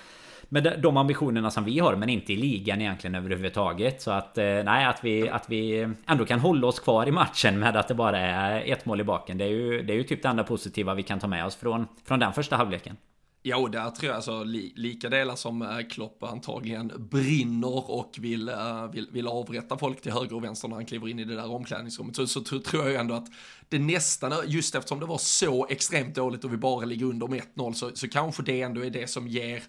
med 0.54 0.80
de 0.82 0.96
ambitionerna 0.96 1.50
som 1.50 1.64
vi 1.64 1.78
har 1.78 1.96
men 1.96 2.08
inte 2.08 2.32
i 2.32 2.36
ligan 2.36 2.80
egentligen 2.80 3.14
överhuvudtaget. 3.14 4.02
Så 4.02 4.10
att 4.10 4.38
eh, 4.38 4.44
nej 4.44 4.84
att 4.84 5.04
vi, 5.04 5.28
att 5.28 5.50
vi 5.50 5.88
ändå 6.06 6.24
kan 6.24 6.40
hålla 6.40 6.66
oss 6.66 6.80
kvar 6.80 7.06
i 7.06 7.10
matchen 7.10 7.58
med 7.58 7.76
att 7.76 7.88
det 7.88 7.94
bara 7.94 8.18
är 8.18 8.72
ett 8.72 8.86
mål 8.86 9.00
i 9.00 9.04
baken. 9.04 9.38
Det 9.38 9.44
är 9.44 9.48
ju, 9.48 9.82
det 9.82 9.92
är 9.92 9.96
ju 9.96 10.02
typ 10.02 10.22
det 10.22 10.28
enda 10.28 10.44
positiva 10.44 10.94
vi 10.94 11.02
kan 11.02 11.20
ta 11.20 11.26
med 11.26 11.46
oss 11.46 11.56
från, 11.56 11.86
från 12.04 12.18
den 12.18 12.32
första 12.32 12.56
halvleken. 12.56 12.96
Ja, 13.42 13.56
och 13.56 13.70
där 13.70 13.90
tror 13.90 14.08
jag 14.08 14.16
alltså 14.16 14.44
li, 14.44 14.72
lika 14.76 15.08
delar 15.08 15.36
som 15.36 15.62
eh, 15.62 15.68
Klopp 15.90 16.22
antagligen 16.22 16.92
brinner 17.10 17.90
och 17.90 18.16
vill, 18.18 18.48
eh, 18.48 18.90
vill, 18.92 19.08
vill 19.12 19.28
avrätta 19.28 19.78
folk 19.78 20.00
till 20.00 20.12
höger 20.12 20.36
och 20.36 20.44
vänster 20.44 20.68
när 20.68 20.76
han 20.76 20.86
kliver 20.86 21.08
in 21.08 21.18
i 21.18 21.24
det 21.24 21.34
där 21.34 21.50
omklädningsrummet. 21.50 22.16
Så, 22.16 22.26
så 22.26 22.40
tror 22.40 22.90
jag 22.90 22.94
ändå 22.94 23.14
att 23.14 23.26
det 23.68 23.78
nästan, 23.78 24.32
just 24.46 24.74
eftersom 24.74 25.00
det 25.00 25.06
var 25.06 25.18
så 25.18 25.66
extremt 25.66 26.14
dåligt 26.14 26.44
och 26.44 26.52
vi 26.52 26.56
bara 26.56 26.84
ligger 26.84 27.06
under 27.06 27.26
med 27.26 27.42
1-0 27.54 27.72
så, 27.72 27.90
så 27.94 28.08
kanske 28.08 28.42
det 28.42 28.62
ändå 28.62 28.84
är 28.84 28.90
det 28.90 29.10
som 29.10 29.28
ger 29.28 29.62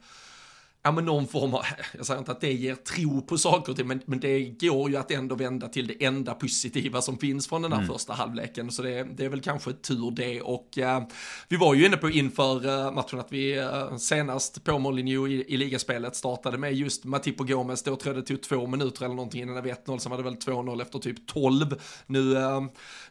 ja 0.86 0.92
men 0.92 1.06
någon 1.06 1.28
form 1.28 1.54
av, 1.54 1.62
jag 1.98 2.06
säger 2.06 2.20
inte 2.20 2.32
att 2.32 2.42
det 2.42 2.54
ger 2.54 2.76
tro 2.76 3.22
på 3.22 3.38
saker 3.38 3.72
och 3.72 3.78
ting, 3.78 3.88
men, 3.88 4.02
men 4.06 4.20
det 4.20 4.40
går 4.44 4.90
ju 4.90 4.98
att 4.98 5.12
ändå 5.12 5.36
vända 5.36 5.68
till 5.68 5.88
det 5.88 6.06
enda 6.06 6.34
positiva 6.34 7.02
som 7.02 7.18
finns 7.18 7.48
från 7.48 7.62
den 7.62 7.72
här 7.72 7.80
mm. 7.80 7.94
första 7.94 8.14
halvleken. 8.14 8.72
Så 8.72 8.82
det, 8.82 9.04
det, 9.04 9.26
är 9.26 9.30
väl 9.30 9.42
kanske 9.42 9.74
tur 9.74 10.12
det 10.12 10.42
och 10.42 10.78
uh, 10.78 11.08
vi 11.48 11.58
var 11.58 11.74
ju 11.74 11.86
inne 11.86 11.98
på 11.98 12.10
inför 12.10 12.68
uh, 12.68 12.94
matchen 12.94 13.20
att 13.20 13.32
vi 13.32 13.60
uh, 13.60 13.98
senast 13.98 14.64
på 14.64 14.80
Molineux 14.80 15.30
i, 15.30 15.54
i 15.54 15.58
ligaspelet 15.58 16.16
startade 16.16 16.58
med 16.58 16.74
just 16.74 17.04
Matipo 17.04 17.44
Gomes, 17.44 17.84
då 17.84 17.96
tror 17.96 18.16
jag 18.16 18.24
det 18.24 18.28
tog 18.28 18.42
två 18.42 18.68
minuter 18.68 19.06
eller 19.06 19.16
någonting 19.16 19.42
innan 19.42 19.56
det 19.56 19.62
var 19.62 19.70
1-0, 19.70 19.98
sen 19.98 20.10
var 20.10 20.18
det 20.18 20.24
väl 20.24 20.36
2-0 20.36 20.82
efter 20.82 21.00
typ 21.00 21.28
12. 21.28 21.76
Nu, 22.06 22.36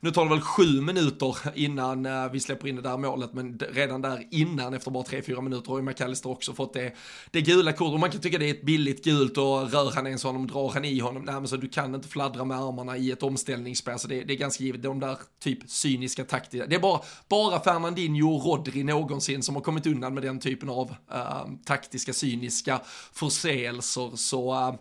nu 0.00 0.11
tar 0.11 0.25
det 0.25 0.31
väl 0.31 0.40
sju 0.40 0.81
minuter 0.81 1.37
innan 1.54 2.31
vi 2.33 2.40
släpper 2.40 2.69
in 2.69 2.76
det 2.76 2.83
där 2.83 2.97
målet, 2.97 3.33
men 3.33 3.61
redan 3.73 4.02
där 4.02 4.26
innan 4.31 4.75
efter 4.75 4.90
bara 4.90 5.04
3-4 5.04 5.40
minuter 5.40 5.71
har 5.71 5.78
ju 5.78 5.85
McAllister 5.85 6.31
också 6.31 6.52
fått 6.52 6.75
det, 6.75 6.93
det 7.31 7.40
gula 7.40 7.63
gula 7.64 7.76
kort. 7.76 7.92
Och 7.92 8.00
man 8.00 8.11
kan 8.11 8.21
tycka 8.21 8.38
det 8.38 8.47
är 8.47 8.50
ett 8.50 8.62
billigt 8.62 9.04
gult 9.04 9.38
och 9.38 9.73
rör 9.73 9.92
han 9.94 10.06
ens 10.06 10.25
honom, 10.25 10.47
drar 10.47 10.71
han 10.73 10.85
i 10.85 10.99
honom, 10.99 11.23
nej 11.23 11.35
men 11.35 11.49
så 11.49 11.56
du 11.56 11.68
kan 11.68 11.94
inte 11.94 12.09
fladdra 12.09 12.44
med 12.44 12.59
armarna 12.59 12.97
i 12.97 13.11
ett 13.11 13.23
omställningsspel, 13.23 13.99
så 13.99 14.09
det, 14.09 14.25
det 14.25 14.35
är 14.35 14.37
ganska 14.37 14.64
givet, 14.64 14.83
de 14.83 15.00
där 15.00 15.18
typ 15.42 15.59
cyniska 15.71 16.25
taktiska, 16.25 16.66
det 16.66 16.75
är 16.76 16.80
bara, 16.80 17.00
bara 17.28 17.61
Fernandinho 17.61 18.37
och 18.37 18.44
Rodri 18.44 18.85
någonsin 18.85 19.42
som 19.42 19.54
har 19.54 19.62
kommit 19.62 19.87
undan 19.87 20.14
med 20.14 20.23
den 20.23 20.40
typen 20.40 20.68
av 20.68 20.90
uh, 20.90 21.47
taktiska, 21.64 22.12
cyniska 22.12 22.80
förseelser, 23.12 24.16
så 24.16 24.54
uh, 24.54 24.75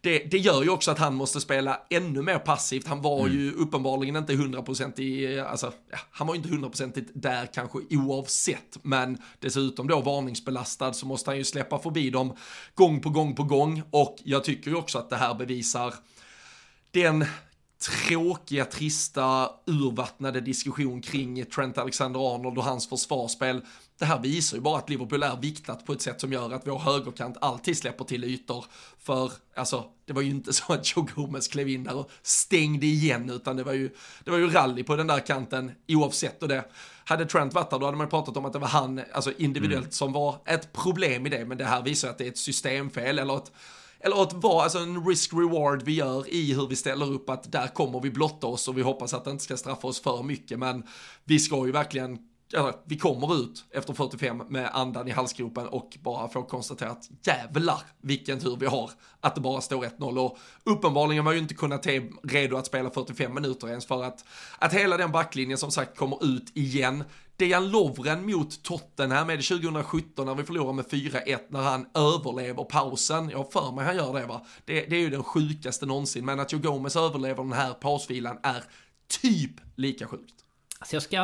det, 0.00 0.18
det 0.30 0.38
gör 0.38 0.62
ju 0.62 0.70
också 0.70 0.90
att 0.90 0.98
han 0.98 1.14
måste 1.14 1.40
spela 1.40 1.80
ännu 1.90 2.22
mer 2.22 2.38
passivt. 2.38 2.86
Han 2.86 3.02
var 3.02 3.20
mm. 3.20 3.38
ju 3.38 3.52
uppenbarligen 3.52 4.16
inte 4.16 4.34
hundraprocentig, 4.34 5.38
alltså, 5.38 5.72
ja, 5.90 5.98
han 6.10 6.26
var 6.26 6.34
ju 6.34 6.38
inte 6.38 6.48
hundraprocentigt 6.50 7.10
där 7.14 7.46
kanske 7.46 7.78
oavsett, 7.90 8.78
men 8.82 9.18
dessutom 9.38 9.86
då 9.86 10.00
varningsbelastad 10.00 10.92
så 10.92 11.06
måste 11.06 11.30
han 11.30 11.38
ju 11.38 11.44
släppa 11.44 11.78
förbi 11.78 12.10
dem 12.10 12.36
gång 12.74 13.00
på 13.00 13.10
gång 13.10 13.34
på 13.34 13.42
gång 13.42 13.82
och 13.90 14.16
jag 14.24 14.44
tycker 14.44 14.70
ju 14.70 14.76
också 14.76 14.98
att 14.98 15.10
det 15.10 15.16
här 15.16 15.34
bevisar 15.34 15.94
den 16.90 17.24
tråkiga, 17.80 18.64
trista, 18.64 19.50
urvattnade 19.66 20.40
diskussion 20.40 21.00
kring 21.00 21.44
Trent 21.44 21.78
Alexander-Arnold 21.78 22.58
och 22.58 22.64
hans 22.64 22.88
försvarsspel. 22.88 23.62
Det 24.00 24.06
här 24.06 24.18
visar 24.18 24.56
ju 24.56 24.60
bara 24.60 24.78
att 24.78 24.90
Liverpool 24.90 25.22
är 25.22 25.36
viktat 25.36 25.86
på 25.86 25.92
ett 25.92 26.02
sätt 26.02 26.20
som 26.20 26.32
gör 26.32 26.50
att 26.50 26.66
vår 26.66 26.78
högerkant 26.78 27.36
alltid 27.40 27.78
släpper 27.78 28.04
till 28.04 28.24
ytor. 28.24 28.64
För, 28.98 29.32
alltså, 29.56 29.84
det 30.04 30.12
var 30.12 30.22
ju 30.22 30.30
inte 30.30 30.52
så 30.52 30.72
att 30.72 30.96
Joe 30.96 31.06
Gomez 31.14 31.48
klev 31.48 31.68
in 31.68 31.84
där 31.84 31.96
och 31.96 32.10
stängde 32.22 32.86
igen, 32.86 33.30
utan 33.30 33.56
det 33.56 33.64
var 33.64 33.72
ju, 33.72 33.90
det 34.24 34.30
var 34.30 34.38
ju 34.38 34.50
rally 34.50 34.82
på 34.82 34.96
den 34.96 35.06
där 35.06 35.26
kanten 35.26 35.72
oavsett 35.88 36.42
och 36.42 36.48
det. 36.48 36.64
Hade 37.04 37.26
Trent 37.26 37.54
varit 37.54 37.70
där, 37.70 37.78
då 37.78 37.86
hade 37.86 37.98
man 37.98 38.08
pratat 38.08 38.36
om 38.36 38.44
att 38.44 38.52
det 38.52 38.58
var 38.58 38.68
han, 38.68 39.00
alltså 39.12 39.32
individuellt, 39.38 39.84
mm. 39.84 39.92
som 39.92 40.12
var 40.12 40.36
ett 40.46 40.72
problem 40.72 41.26
i 41.26 41.30
det, 41.30 41.44
men 41.44 41.58
det 41.58 41.64
här 41.64 41.82
visar 41.82 42.10
att 42.10 42.18
det 42.18 42.24
är 42.24 42.28
ett 42.28 42.38
systemfel 42.38 43.18
eller 43.18 43.36
ett 43.36 43.52
eller 44.02 44.22
att 44.22 44.32
vara 44.32 44.62
alltså 44.62 44.78
en 44.78 45.04
risk-reward 45.06 45.82
vi 45.82 45.92
gör 45.94 46.34
i 46.34 46.54
hur 46.54 46.66
vi 46.66 46.76
ställer 46.76 47.12
upp 47.12 47.30
att 47.30 47.52
där 47.52 47.66
kommer 47.66 48.00
vi 48.00 48.10
blotta 48.10 48.46
oss 48.46 48.68
och 48.68 48.78
vi 48.78 48.82
hoppas 48.82 49.14
att 49.14 49.24
det 49.24 49.30
inte 49.30 49.44
ska 49.44 49.56
straffa 49.56 49.88
oss 49.88 50.00
för 50.00 50.22
mycket 50.22 50.58
men 50.58 50.86
vi 51.24 51.38
ska 51.38 51.66
ju 51.66 51.72
verkligen 51.72 52.18
ja, 52.52 52.82
vi 52.84 52.98
kommer 52.98 53.36
ut 53.36 53.64
efter 53.70 53.94
45 53.94 54.42
med 54.48 54.70
andan 54.72 55.08
i 55.08 55.10
halsgropen 55.10 55.66
och 55.66 55.98
bara 56.02 56.28
får 56.28 56.42
konstatera 56.42 56.90
att 56.90 57.10
jävlar 57.22 57.82
vilken 58.00 58.40
tur 58.40 58.56
vi 58.60 58.66
har 58.66 58.90
att 59.20 59.34
det 59.34 59.40
bara 59.40 59.60
står 59.60 59.84
1-0 59.84 60.18
och 60.18 60.38
uppenbarligen 60.64 61.24
var 61.24 61.32
ju 61.32 61.38
inte 61.38 61.54
kunnat 61.54 61.82
te 61.82 62.02
redo 62.22 62.56
att 62.56 62.66
spela 62.66 62.90
45 62.90 63.34
minuter 63.34 63.68
ens 63.68 63.86
för 63.86 64.04
att, 64.04 64.24
att 64.58 64.72
hela 64.72 64.96
den 64.96 65.12
backlinjen 65.12 65.58
som 65.58 65.70
sagt 65.70 65.96
kommer 65.96 66.24
ut 66.24 66.56
igen. 66.56 67.04
Dejan 67.36 67.70
Lovren 67.70 68.26
mot 68.26 68.62
Tottenham 68.62 69.30
är 69.30 69.36
det 69.36 69.42
2017 69.42 70.26
när 70.26 70.34
vi 70.34 70.44
förlorar 70.44 70.72
med 70.72 70.84
4-1 70.84 71.38
när 71.48 71.60
han 71.60 71.86
överlever 71.94 72.64
pausen. 72.64 73.30
Jag 73.30 73.38
har 73.38 73.44
för 73.44 73.72
mig 73.72 73.84
han 73.84 73.96
gör 73.96 74.20
det 74.20 74.26
va. 74.26 74.46
Det, 74.64 74.80
det 74.80 74.96
är 74.96 75.00
ju 75.00 75.10
den 75.10 75.24
sjukaste 75.24 75.86
någonsin 75.86 76.24
men 76.24 76.40
att 76.40 76.52
Joe 76.52 76.60
Gomez 76.60 76.96
överlever 76.96 77.42
den 77.42 77.52
här 77.52 77.72
pausvilan 77.72 78.38
är 78.42 78.64
typ 79.22 79.52
lika 79.76 80.06
sjukt. 80.06 80.34
Alltså 80.78 80.96
jag 80.96 81.02
ska 81.02 81.18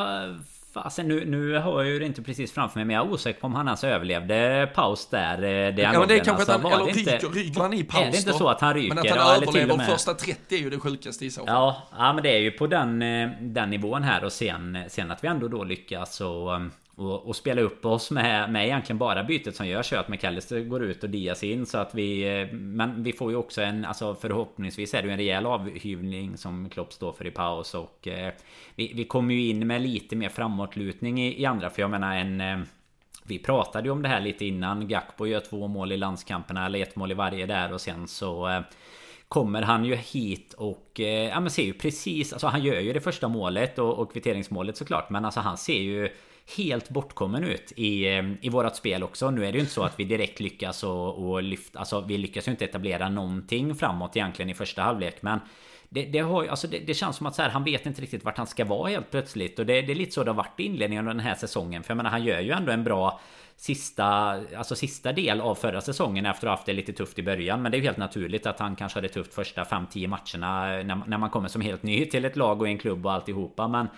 Fasen 0.82 1.08
nu, 1.08 1.24
nu 1.24 1.58
har 1.58 1.82
jag 1.82 1.92
ju 1.92 1.98
det 1.98 2.06
inte 2.06 2.22
precis 2.22 2.52
framför 2.52 2.78
mig 2.78 2.84
men 2.84 2.96
jag 2.96 3.06
är 3.06 3.12
osäker 3.12 3.40
på 3.40 3.46
om 3.46 3.54
han 3.54 3.68
alltså 3.68 3.86
överlevde 3.86 4.70
paus 4.74 5.06
där. 5.06 5.34
Eh, 5.34 5.74
det 5.74 5.82
ja 5.82 5.98
men 5.98 6.08
det 6.08 6.14
är 6.14 6.24
kanske 6.24 6.52
alltså, 6.52 6.68
att 6.68 6.72
han, 6.72 6.82
eller 6.82 6.92
ryker, 6.92 7.28
ryker 7.28 7.60
han 7.60 7.72
i 7.72 7.84
paus 7.84 8.06
Är 8.06 8.10
det 8.10 8.18
inte 8.18 8.32
så 8.32 8.48
att 8.48 8.60
han 8.60 8.74
ryker? 8.74 8.94
Men 8.94 8.98
att 8.98 9.10
han 9.10 9.18
ja, 9.18 9.36
överlever 9.36 9.76
med... 9.76 9.86
första 9.86 10.14
30 10.14 10.54
är 10.54 10.58
ju 10.58 10.70
det 10.70 10.78
sjukaste 10.78 11.26
i 11.26 11.30
så 11.30 11.46
fall. 11.46 11.54
Ja, 11.54 11.82
ja 11.98 12.12
men 12.12 12.22
det 12.22 12.30
är 12.30 12.38
ju 12.38 12.50
på 12.50 12.66
den, 12.66 13.02
eh, 13.02 13.30
den 13.40 13.70
nivån 13.70 14.02
här 14.02 14.24
och 14.24 14.32
sen, 14.32 14.78
sen 14.88 15.10
att 15.10 15.24
vi 15.24 15.28
ändå 15.28 15.48
då 15.48 15.64
lyckas 15.64 16.20
och 16.20 16.60
och, 16.96 17.26
och, 17.26 17.36
spela 17.36 17.62
upp 17.62 17.86
oss 17.86 18.10
med, 18.10 18.52
med 18.52 18.66
egentligen 18.66 18.98
bara 18.98 19.24
bytet 19.24 19.56
som 19.56 19.66
görs 19.66 19.92
att 19.92 20.08
McAllister 20.08 20.60
går 20.60 20.82
ut 20.82 21.04
och 21.04 21.10
Diaz 21.10 21.42
in. 21.42 21.66
Så 21.66 21.78
att 21.78 21.94
vi 21.94 22.40
eh, 22.40 22.52
Men 22.52 23.02
vi 23.02 23.12
får 23.12 23.30
ju 23.30 23.36
också 23.36 23.62
en 23.62 23.84
Alltså 23.84 24.14
förhoppningsvis 24.14 24.94
är 24.94 25.02
det 25.02 25.06
ju 25.08 25.12
en 25.12 25.18
rejäl 25.18 25.46
avhyvling 25.46 26.36
som 26.36 26.70
Klopp 26.70 26.92
står 26.92 27.12
för 27.12 27.26
i 27.26 27.30
paus 27.30 27.74
och 27.74 28.08
eh, 28.08 28.32
vi, 28.74 28.92
vi 28.94 29.04
kommer 29.04 29.34
ju 29.34 29.48
in 29.48 29.66
med 29.66 29.82
lite 29.82 30.16
mer 30.16 30.28
framåtlutning 30.28 31.20
i, 31.20 31.42
i 31.42 31.46
andra. 31.46 31.70
För 31.70 31.82
jag 31.82 31.90
menar 31.90 32.16
en 32.16 32.40
eh, 32.40 32.58
vi 33.22 33.38
pratade 33.38 33.88
ju 33.88 33.92
om 33.92 34.02
det 34.02 34.08
här 34.08 34.20
lite 34.20 34.46
innan. 34.46 34.88
Gakpo 34.88 35.26
gör 35.26 35.40
två 35.40 35.68
mål 35.68 35.92
i 35.92 35.96
landskamperna 35.96 36.66
eller 36.66 36.82
ett 36.82 36.96
mål 36.96 37.10
i 37.10 37.14
varje 37.14 37.46
där 37.46 37.72
och 37.72 37.80
sen 37.80 38.08
så 38.08 38.48
eh, 38.48 38.60
Kommer 39.28 39.62
han 39.62 39.84
ju 39.84 39.94
hit 39.94 40.52
och 40.52 41.00
eh, 41.00 41.28
ja 41.28 41.40
men 41.40 41.50
ser 41.50 41.62
ju 41.62 41.72
precis 41.72 42.32
Alltså 42.32 42.46
han 42.46 42.62
gör 42.62 42.80
ju 42.80 42.92
det 42.92 43.00
första 43.00 43.28
målet 43.28 43.78
och, 43.78 43.98
och 43.98 44.12
kvitteringsmålet 44.12 44.76
såklart. 44.76 45.10
Men 45.10 45.24
alltså 45.24 45.40
han 45.40 45.56
ser 45.56 45.80
ju 45.80 46.08
helt 46.56 46.90
bortkommen 46.90 47.44
ut 47.44 47.72
i, 47.76 48.08
ehm, 48.08 48.36
i 48.40 48.48
vårat 48.48 48.76
spel 48.76 49.02
också. 49.02 49.30
Nu 49.30 49.46
är 49.46 49.52
det 49.52 49.58
ju 49.58 49.60
inte 49.60 49.72
så 49.72 49.82
att 49.82 50.00
vi 50.00 50.04
direkt 50.04 50.40
lyckas 50.40 50.84
och, 50.84 51.30
och 51.30 51.42
lyfta, 51.42 51.78
alltså 51.78 52.00
vi 52.00 52.18
lyckas 52.18 52.48
ju 52.48 52.50
inte 52.50 52.64
etablera 52.64 53.08
någonting 53.08 53.74
framåt 53.74 54.16
egentligen 54.16 54.50
i 54.50 54.54
första 54.54 54.82
halvlek. 54.82 55.22
Men 55.22 55.40
det, 55.88 56.04
det, 56.04 56.18
har, 56.18 56.46
alltså 56.46 56.68
det, 56.68 56.78
det, 56.78 56.94
känns 56.94 57.16
som 57.16 57.26
att 57.26 57.34
så 57.34 57.42
här, 57.42 57.50
han 57.50 57.64
vet 57.64 57.86
inte 57.86 58.02
riktigt 58.02 58.24
vart 58.24 58.36
han 58.36 58.46
ska 58.46 58.64
vara 58.64 58.90
helt 58.90 59.10
plötsligt. 59.10 59.58
Och 59.58 59.66
det, 59.66 59.82
det 59.82 59.92
är 59.92 59.96
lite 59.96 60.12
så 60.12 60.24
det 60.24 60.30
har 60.30 60.36
varit 60.36 60.60
i 60.60 60.62
inledningen 60.62 61.08
av 61.08 61.14
den 61.14 61.24
här 61.24 61.34
säsongen. 61.34 61.82
För 61.82 61.90
jag 61.90 61.96
menar, 61.96 62.10
han 62.10 62.24
gör 62.24 62.40
ju 62.40 62.50
ändå 62.50 62.72
en 62.72 62.84
bra 62.84 63.20
sista, 63.56 64.06
alltså 64.56 64.74
sista 64.74 65.12
del 65.12 65.40
av 65.40 65.54
förra 65.54 65.80
säsongen 65.80 66.26
efter 66.26 66.46
att 66.46 66.50
ha 66.50 66.56
haft 66.56 66.66
det 66.66 66.72
lite 66.72 66.92
tufft 66.92 67.18
i 67.18 67.22
början. 67.22 67.62
Men 67.62 67.72
det 67.72 67.76
är 67.76 67.78
ju 67.78 67.84
helt 67.84 67.96
naturligt 67.96 68.46
att 68.46 68.58
han 68.58 68.76
kanske 68.76 68.98
hade 68.98 69.08
tufft 69.08 69.34
första 69.34 69.64
5-10 69.64 70.06
matcherna 70.06 70.66
när, 70.66 71.08
när 71.08 71.18
man 71.18 71.30
kommer 71.30 71.48
som 71.48 71.60
helt 71.60 71.82
ny 71.82 72.06
till 72.06 72.24
ett 72.24 72.36
lag 72.36 72.60
och 72.60 72.68
en 72.68 72.78
klubb 72.78 73.06
och 73.06 73.12
alltihopa. 73.12 73.68
Men 73.68 73.88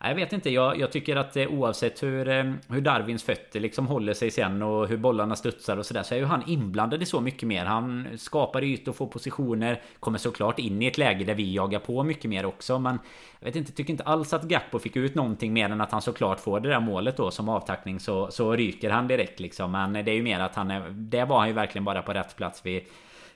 jag 0.00 0.14
vet 0.14 0.32
inte, 0.32 0.50
jag, 0.50 0.80
jag 0.80 0.92
tycker 0.92 1.16
att 1.16 1.36
eh, 1.36 1.46
oavsett 1.46 2.02
hur, 2.02 2.28
eh, 2.28 2.52
hur 2.68 2.80
Darwins 2.80 3.24
fötter 3.24 3.60
liksom 3.60 3.86
håller 3.86 4.14
sig 4.14 4.30
sen 4.30 4.62
och 4.62 4.88
hur 4.88 4.96
bollarna 4.96 5.36
studsar 5.36 5.76
och 5.76 5.86
sådär 5.86 6.02
så 6.02 6.14
är 6.14 6.18
ju 6.18 6.24
han 6.24 6.42
inblandad 6.46 7.02
i 7.02 7.06
så 7.06 7.20
mycket 7.20 7.48
mer. 7.48 7.64
Han 7.64 8.08
skapar 8.18 8.64
ytor, 8.64 8.92
får 8.92 9.06
positioner, 9.06 9.82
kommer 10.00 10.18
såklart 10.18 10.58
in 10.58 10.82
i 10.82 10.86
ett 10.86 10.98
läge 10.98 11.24
där 11.24 11.34
vi 11.34 11.54
jagar 11.54 11.78
på 11.78 12.02
mycket 12.02 12.30
mer 12.30 12.46
också. 12.46 12.78
Men 12.78 12.98
jag 13.40 13.46
vet 13.46 13.56
inte, 13.56 13.72
tycker 13.72 13.90
inte 13.90 14.04
alls 14.04 14.32
att 14.32 14.42
Gakpo 14.42 14.78
fick 14.78 14.96
ut 14.96 15.14
någonting 15.14 15.52
mer 15.52 15.70
än 15.70 15.80
att 15.80 15.92
han 15.92 16.02
såklart 16.02 16.40
får 16.40 16.60
det 16.60 16.68
där 16.68 16.80
målet 16.80 17.16
då 17.16 17.30
som 17.30 17.48
avtackning 17.48 18.00
så, 18.00 18.30
så 18.30 18.56
ryker 18.56 18.90
han 18.90 19.08
direkt 19.08 19.40
liksom. 19.40 19.72
Men 19.72 19.92
det 19.92 20.10
är 20.10 20.14
ju 20.14 20.22
mer 20.22 20.40
att 20.40 20.54
han 20.54 20.70
är, 20.70 20.90
det 20.90 21.24
var 21.24 21.38
han 21.38 21.48
ju 21.48 21.54
verkligen 21.54 21.84
bara 21.84 22.02
på 22.02 22.12
rätt 22.12 22.36
plats 22.36 22.66
vid 22.66 22.82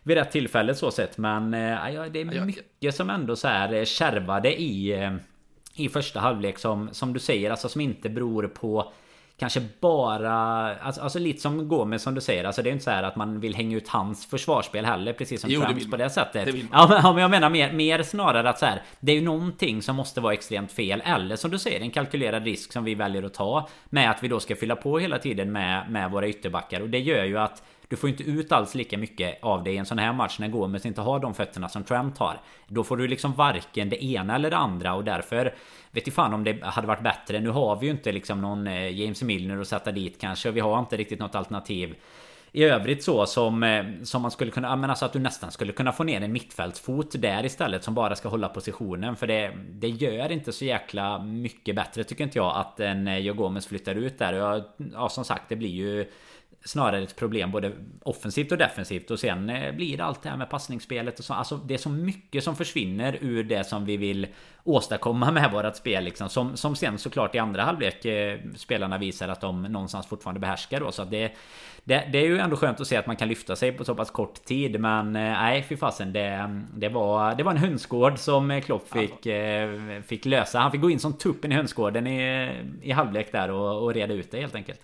vid 0.04 0.16
rätt 0.16 0.30
tillfälle 0.30 0.74
så 0.74 0.90
sett 0.90 1.18
men 1.18 1.54
äh, 1.54 2.04
det 2.10 2.20
är 2.20 2.44
mycket 2.44 2.94
som 2.94 3.10
ändå 3.10 3.36
så 3.36 3.48
här 3.48 3.84
kärvade 3.84 4.60
i 4.60 5.10
i 5.74 5.88
första 5.88 6.20
halvlek 6.20 6.58
som, 6.58 6.88
som 6.92 7.12
du 7.12 7.20
säger, 7.20 7.50
alltså 7.50 7.68
som 7.68 7.80
inte 7.80 8.08
beror 8.08 8.46
på 8.46 8.92
Kanske 9.38 9.62
bara, 9.80 10.32
alltså, 10.74 11.00
alltså 11.00 11.18
lite 11.18 11.40
som 11.40 11.68
Gomes 11.68 12.02
som 12.02 12.14
du 12.14 12.20
säger, 12.20 12.44
alltså 12.44 12.62
det 12.62 12.70
är 12.70 12.72
inte 12.72 12.84
så 12.84 12.90
här 12.90 13.02
att 13.02 13.16
man 13.16 13.40
vill 13.40 13.54
hänga 13.54 13.76
ut 13.76 13.88
hans 13.88 14.26
försvarsspel 14.26 14.84
heller 14.84 15.12
precis 15.12 15.40
som 15.40 15.50
jo, 15.50 15.60
Trumps 15.60 15.90
på 15.90 15.96
det 15.96 16.10
sättet. 16.10 16.44
Det 16.44 16.64
ja, 16.72 17.12
men 17.12 17.22
jag 17.22 17.30
menar 17.30 17.50
mer, 17.50 17.72
mer 17.72 18.02
snarare 18.02 18.50
att 18.50 18.58
så 18.58 18.66
här, 18.66 18.82
det 19.00 19.12
är 19.12 19.16
ju 19.16 19.22
någonting 19.22 19.82
som 19.82 19.96
måste 19.96 20.20
vara 20.20 20.32
extremt 20.32 20.72
fel. 20.72 21.02
Eller 21.04 21.36
som 21.36 21.50
du 21.50 21.58
säger, 21.58 21.80
en 21.80 21.90
kalkylerad 21.90 22.44
risk 22.44 22.72
som 22.72 22.84
vi 22.84 22.94
väljer 22.94 23.22
att 23.22 23.34
ta. 23.34 23.68
Med 23.90 24.10
att 24.10 24.22
vi 24.22 24.28
då 24.28 24.40
ska 24.40 24.56
fylla 24.56 24.76
på 24.76 24.98
hela 24.98 25.18
tiden 25.18 25.52
med, 25.52 25.90
med 25.90 26.10
våra 26.10 26.28
ytterbackar. 26.28 26.80
Och 26.80 26.88
det 26.88 26.98
gör 26.98 27.24
ju 27.24 27.38
att 27.38 27.62
du 27.92 27.96
får 27.96 28.10
inte 28.10 28.22
ut 28.22 28.52
alls 28.52 28.74
lika 28.74 28.98
mycket 28.98 29.38
av 29.42 29.64
det 29.64 29.70
i 29.70 29.76
en 29.76 29.86
sån 29.86 29.98
här 29.98 30.12
match 30.12 30.38
när 30.38 30.48
Gomes 30.48 30.86
inte 30.86 31.00
har 31.00 31.20
de 31.20 31.34
fötterna 31.34 31.68
som 31.68 31.84
Trent 31.84 32.18
har. 32.18 32.40
Då 32.68 32.84
får 32.84 32.96
du 32.96 33.08
liksom 33.08 33.32
varken 33.32 33.88
det 33.88 34.04
ena 34.04 34.34
eller 34.34 34.50
det 34.50 34.56
andra 34.56 34.94
och 34.94 35.04
därför 35.04 35.54
vet 35.90 36.08
ju 36.08 36.12
fan 36.12 36.34
om 36.34 36.44
det 36.44 36.64
hade 36.64 36.86
varit 36.86 37.02
bättre. 37.02 37.40
Nu 37.40 37.50
har 37.50 37.76
vi 37.76 37.86
ju 37.86 37.92
inte 37.92 38.12
liksom 38.12 38.40
någon 38.40 38.66
eh, 38.66 39.00
James 39.00 39.22
Milner 39.22 39.60
att 39.60 39.68
sätta 39.68 39.92
dit 39.92 40.20
kanske. 40.20 40.50
Vi 40.50 40.60
har 40.60 40.78
inte 40.78 40.96
riktigt 40.96 41.18
något 41.18 41.34
alternativ 41.34 41.94
i 42.52 42.64
övrigt 42.64 43.04
så 43.04 43.26
som, 43.26 43.62
eh, 43.62 43.84
som 44.02 44.22
man 44.22 44.30
skulle 44.30 44.50
kunna, 44.50 44.68
ja 44.68 44.76
men 44.76 44.90
alltså 44.90 45.04
att 45.04 45.12
du 45.12 45.18
nästan 45.18 45.50
skulle 45.50 45.72
kunna 45.72 45.92
få 45.92 46.04
ner 46.04 46.20
en 46.20 46.32
mittfältsfot 46.32 47.22
där 47.22 47.44
istället 47.44 47.84
som 47.84 47.94
bara 47.94 48.16
ska 48.16 48.28
hålla 48.28 48.48
positionen. 48.48 49.16
För 49.16 49.26
det, 49.26 49.52
det 49.70 49.88
gör 49.88 50.32
inte 50.32 50.52
så 50.52 50.64
jäkla 50.64 51.18
mycket 51.18 51.76
bättre 51.76 52.04
tycker 52.04 52.24
inte 52.24 52.38
jag 52.38 52.56
att 52.56 52.80
en 52.80 53.08
eh, 53.08 53.18
Joe 53.18 53.34
Gomez 53.34 53.66
flyttar 53.66 53.94
ut 53.94 54.18
där. 54.18 54.32
Och 54.42 54.64
ja, 54.92 55.08
som 55.08 55.24
sagt 55.24 55.48
det 55.48 55.56
blir 55.56 55.70
ju 55.70 56.06
snarare 56.64 57.02
ett 57.02 57.16
problem 57.16 57.50
både 57.50 57.72
offensivt 58.02 58.52
och 58.52 58.58
defensivt 58.58 59.10
och 59.10 59.20
sen 59.20 59.50
eh, 59.50 59.74
blir 59.74 59.96
det 59.96 60.04
allt 60.04 60.22
det 60.22 60.28
här 60.28 60.36
med 60.36 60.50
passningsspelet 60.50 61.18
och 61.18 61.24
så. 61.24 61.34
Alltså 61.34 61.56
det 61.56 61.74
är 61.74 61.78
så 61.78 61.90
mycket 61.90 62.44
som 62.44 62.56
försvinner 62.56 63.18
ur 63.20 63.44
det 63.44 63.64
som 63.64 63.84
vi 63.84 63.96
vill 63.96 64.26
åstadkomma 64.64 65.30
med 65.32 65.52
vårat 65.52 65.76
spel 65.76 66.04
liksom. 66.04 66.28
Som, 66.28 66.56
som 66.56 66.76
sen 66.76 66.98
såklart 66.98 67.34
i 67.34 67.38
andra 67.38 67.62
halvlek 67.62 68.04
eh, 68.04 68.38
spelarna 68.56 68.98
visar 68.98 69.28
att 69.28 69.40
de 69.40 69.62
någonstans 69.62 70.06
fortfarande 70.06 70.40
behärskar 70.40 70.80
då. 70.80 70.92
Så 70.92 71.04
det, 71.04 71.32
det, 71.84 72.08
det, 72.12 72.18
är 72.18 72.26
ju 72.26 72.38
ändå 72.38 72.56
skönt 72.56 72.80
att 72.80 72.86
se 72.86 72.96
att 72.96 73.06
man 73.06 73.16
kan 73.16 73.28
lyfta 73.28 73.56
sig 73.56 73.72
på 73.72 73.84
så 73.84 73.94
pass 73.94 74.10
kort 74.10 74.44
tid. 74.44 74.80
Men 74.80 75.16
eh, 75.16 75.22
nej, 75.22 75.62
fy 75.68 75.76
fasen. 75.76 76.12
Det, 76.12 76.60
det, 76.76 76.88
var, 76.88 77.34
det 77.34 77.42
var 77.42 77.52
en 77.52 77.58
hönsgård 77.58 78.18
som 78.18 78.60
Klopp 78.64 78.88
fick, 78.88 79.26
alltså. 79.26 80.08
fick 80.08 80.24
lösa. 80.24 80.58
Han 80.58 80.70
fick 80.70 80.80
gå 80.80 80.90
in 80.90 80.98
som 80.98 81.12
tuppen 81.12 81.52
i 81.52 81.54
hönsgården 81.54 82.06
i, 82.06 82.50
i 82.82 82.90
halvlek 82.90 83.32
där 83.32 83.50
och, 83.50 83.82
och 83.82 83.94
reda 83.94 84.14
ut 84.14 84.30
det 84.30 84.40
helt 84.40 84.54
enkelt. 84.54 84.80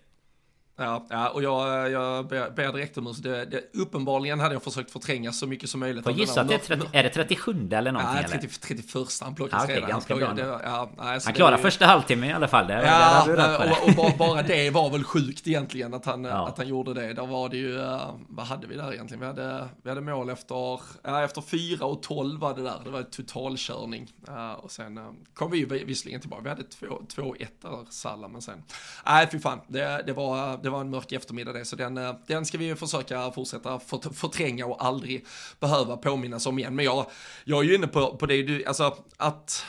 Ja, 0.81 1.07
ja, 1.09 1.29
och 1.29 1.43
jag, 1.43 1.91
jag 1.91 2.27
ber 2.29 2.73
direkt 2.73 2.99
om 2.99 3.07
ursäkt. 3.07 3.55
Uppenbarligen 3.75 4.41
hade 4.41 4.55
jag 4.55 4.63
försökt 4.63 4.91
förtränga 4.91 5.33
så 5.33 5.47
mycket 5.47 5.71
som 5.71 5.81
möjligt. 5.81 6.05
Får 6.05 6.13
gissa 6.13 6.41
att 6.41 6.49
det 6.49 6.55
är, 6.55 6.59
30, 6.59 6.87
är 6.93 7.03
det 7.03 7.09
37 7.09 7.69
eller 7.73 7.93
någonting? 7.93 8.23
Ja, 8.23 8.29
30, 8.29 8.49
31 8.49 8.85
han 9.21 9.35
plockade 9.35 9.63
ah, 9.63 9.65
okay, 9.65 9.77
redan. 9.77 9.91
Ganska 9.91 10.27
han, 10.27 10.37
bra 10.37 10.61
ja, 10.65 10.91
nej, 10.99 11.21
han 11.25 11.35
klarade 11.35 11.63
första 11.63 11.87
halvtimmen 11.87 12.31
i 12.31 12.33
alla 12.33 12.49
fall. 12.49 12.67
Det, 12.67 12.75
ja, 12.87 13.25
det 13.27 13.57
och, 13.57 13.89
och 13.89 13.95
bara, 13.97 14.17
bara, 14.17 14.43
det 14.43 14.71
var 14.71 14.91
väl 14.91 15.05
sjukt 15.05 15.47
egentligen 15.47 15.95
att 15.95 16.05
han, 16.05 16.25
ja. 16.25 16.49
att 16.49 16.59
han 16.59 16.69
gjorde 16.69 16.95
det. 16.95 17.13
Där 17.13 17.27
var 17.27 17.49
det 17.49 17.57
ju, 17.57 17.79
uh, 17.79 18.15
vad 18.29 18.47
hade 18.47 18.67
vi 18.67 18.77
där 18.77 18.93
egentligen? 18.93 19.21
Vi 19.21 19.27
hade, 19.27 19.69
vi 19.83 19.89
hade 19.89 20.01
mål 20.01 20.31
efter, 20.31 20.81
ja, 21.03 21.25
efter 21.25 21.41
4 21.41 21.85
och 21.85 22.03
12 22.03 22.41
var 22.41 22.55
det 22.55 22.63
där. 22.63 22.81
Det 22.85 22.91
var 22.91 23.03
totalkörning. 23.03 24.13
Uh, 24.29 24.53
och 24.53 24.71
sen 24.71 25.01
kom 25.35 25.51
vi 25.51 25.59
ju 25.59 25.85
visserligen 25.85 26.21
tillbaka. 26.21 26.43
Vi 26.43 26.49
hade 26.49 26.63
2-1 26.63 27.47
där, 27.63 27.91
Salla, 27.91 28.29
men 28.29 28.43
sen, 28.43 28.63
nej 29.07 29.29
fy 29.33 29.39
fan. 29.39 29.61
Det, 29.69 30.03
det, 30.07 30.13
var, 30.13 30.59
det 30.63 30.68
det 30.69 30.73
var 30.73 30.81
en 30.81 30.91
mörk 30.91 31.13
eftermiddag 31.13 31.53
det, 31.53 31.65
så 31.65 31.77
den, 31.77 31.99
eh, 31.99 32.15
den 32.27 32.47
ska 32.47 32.59
vi 32.59 32.65
ju 32.65 32.77
försöka 32.77 33.31
fortsätta 33.31 33.81
förtränga 34.13 34.67
och 34.67 34.85
aldrig 34.85 35.27
behöva 35.61 35.97
påminnas 35.97 36.47
om 36.47 36.59
igen. 36.59 36.75
Men 36.75 36.85
jag, 36.85 37.07
jag 37.45 37.65
är 37.65 37.69
ju 37.69 37.75
inne 37.75 37.87
på, 37.87 38.17
på 38.17 38.27
det 38.27 38.43
du, 38.43 38.65
alltså 38.65 38.97
att, 39.17 39.65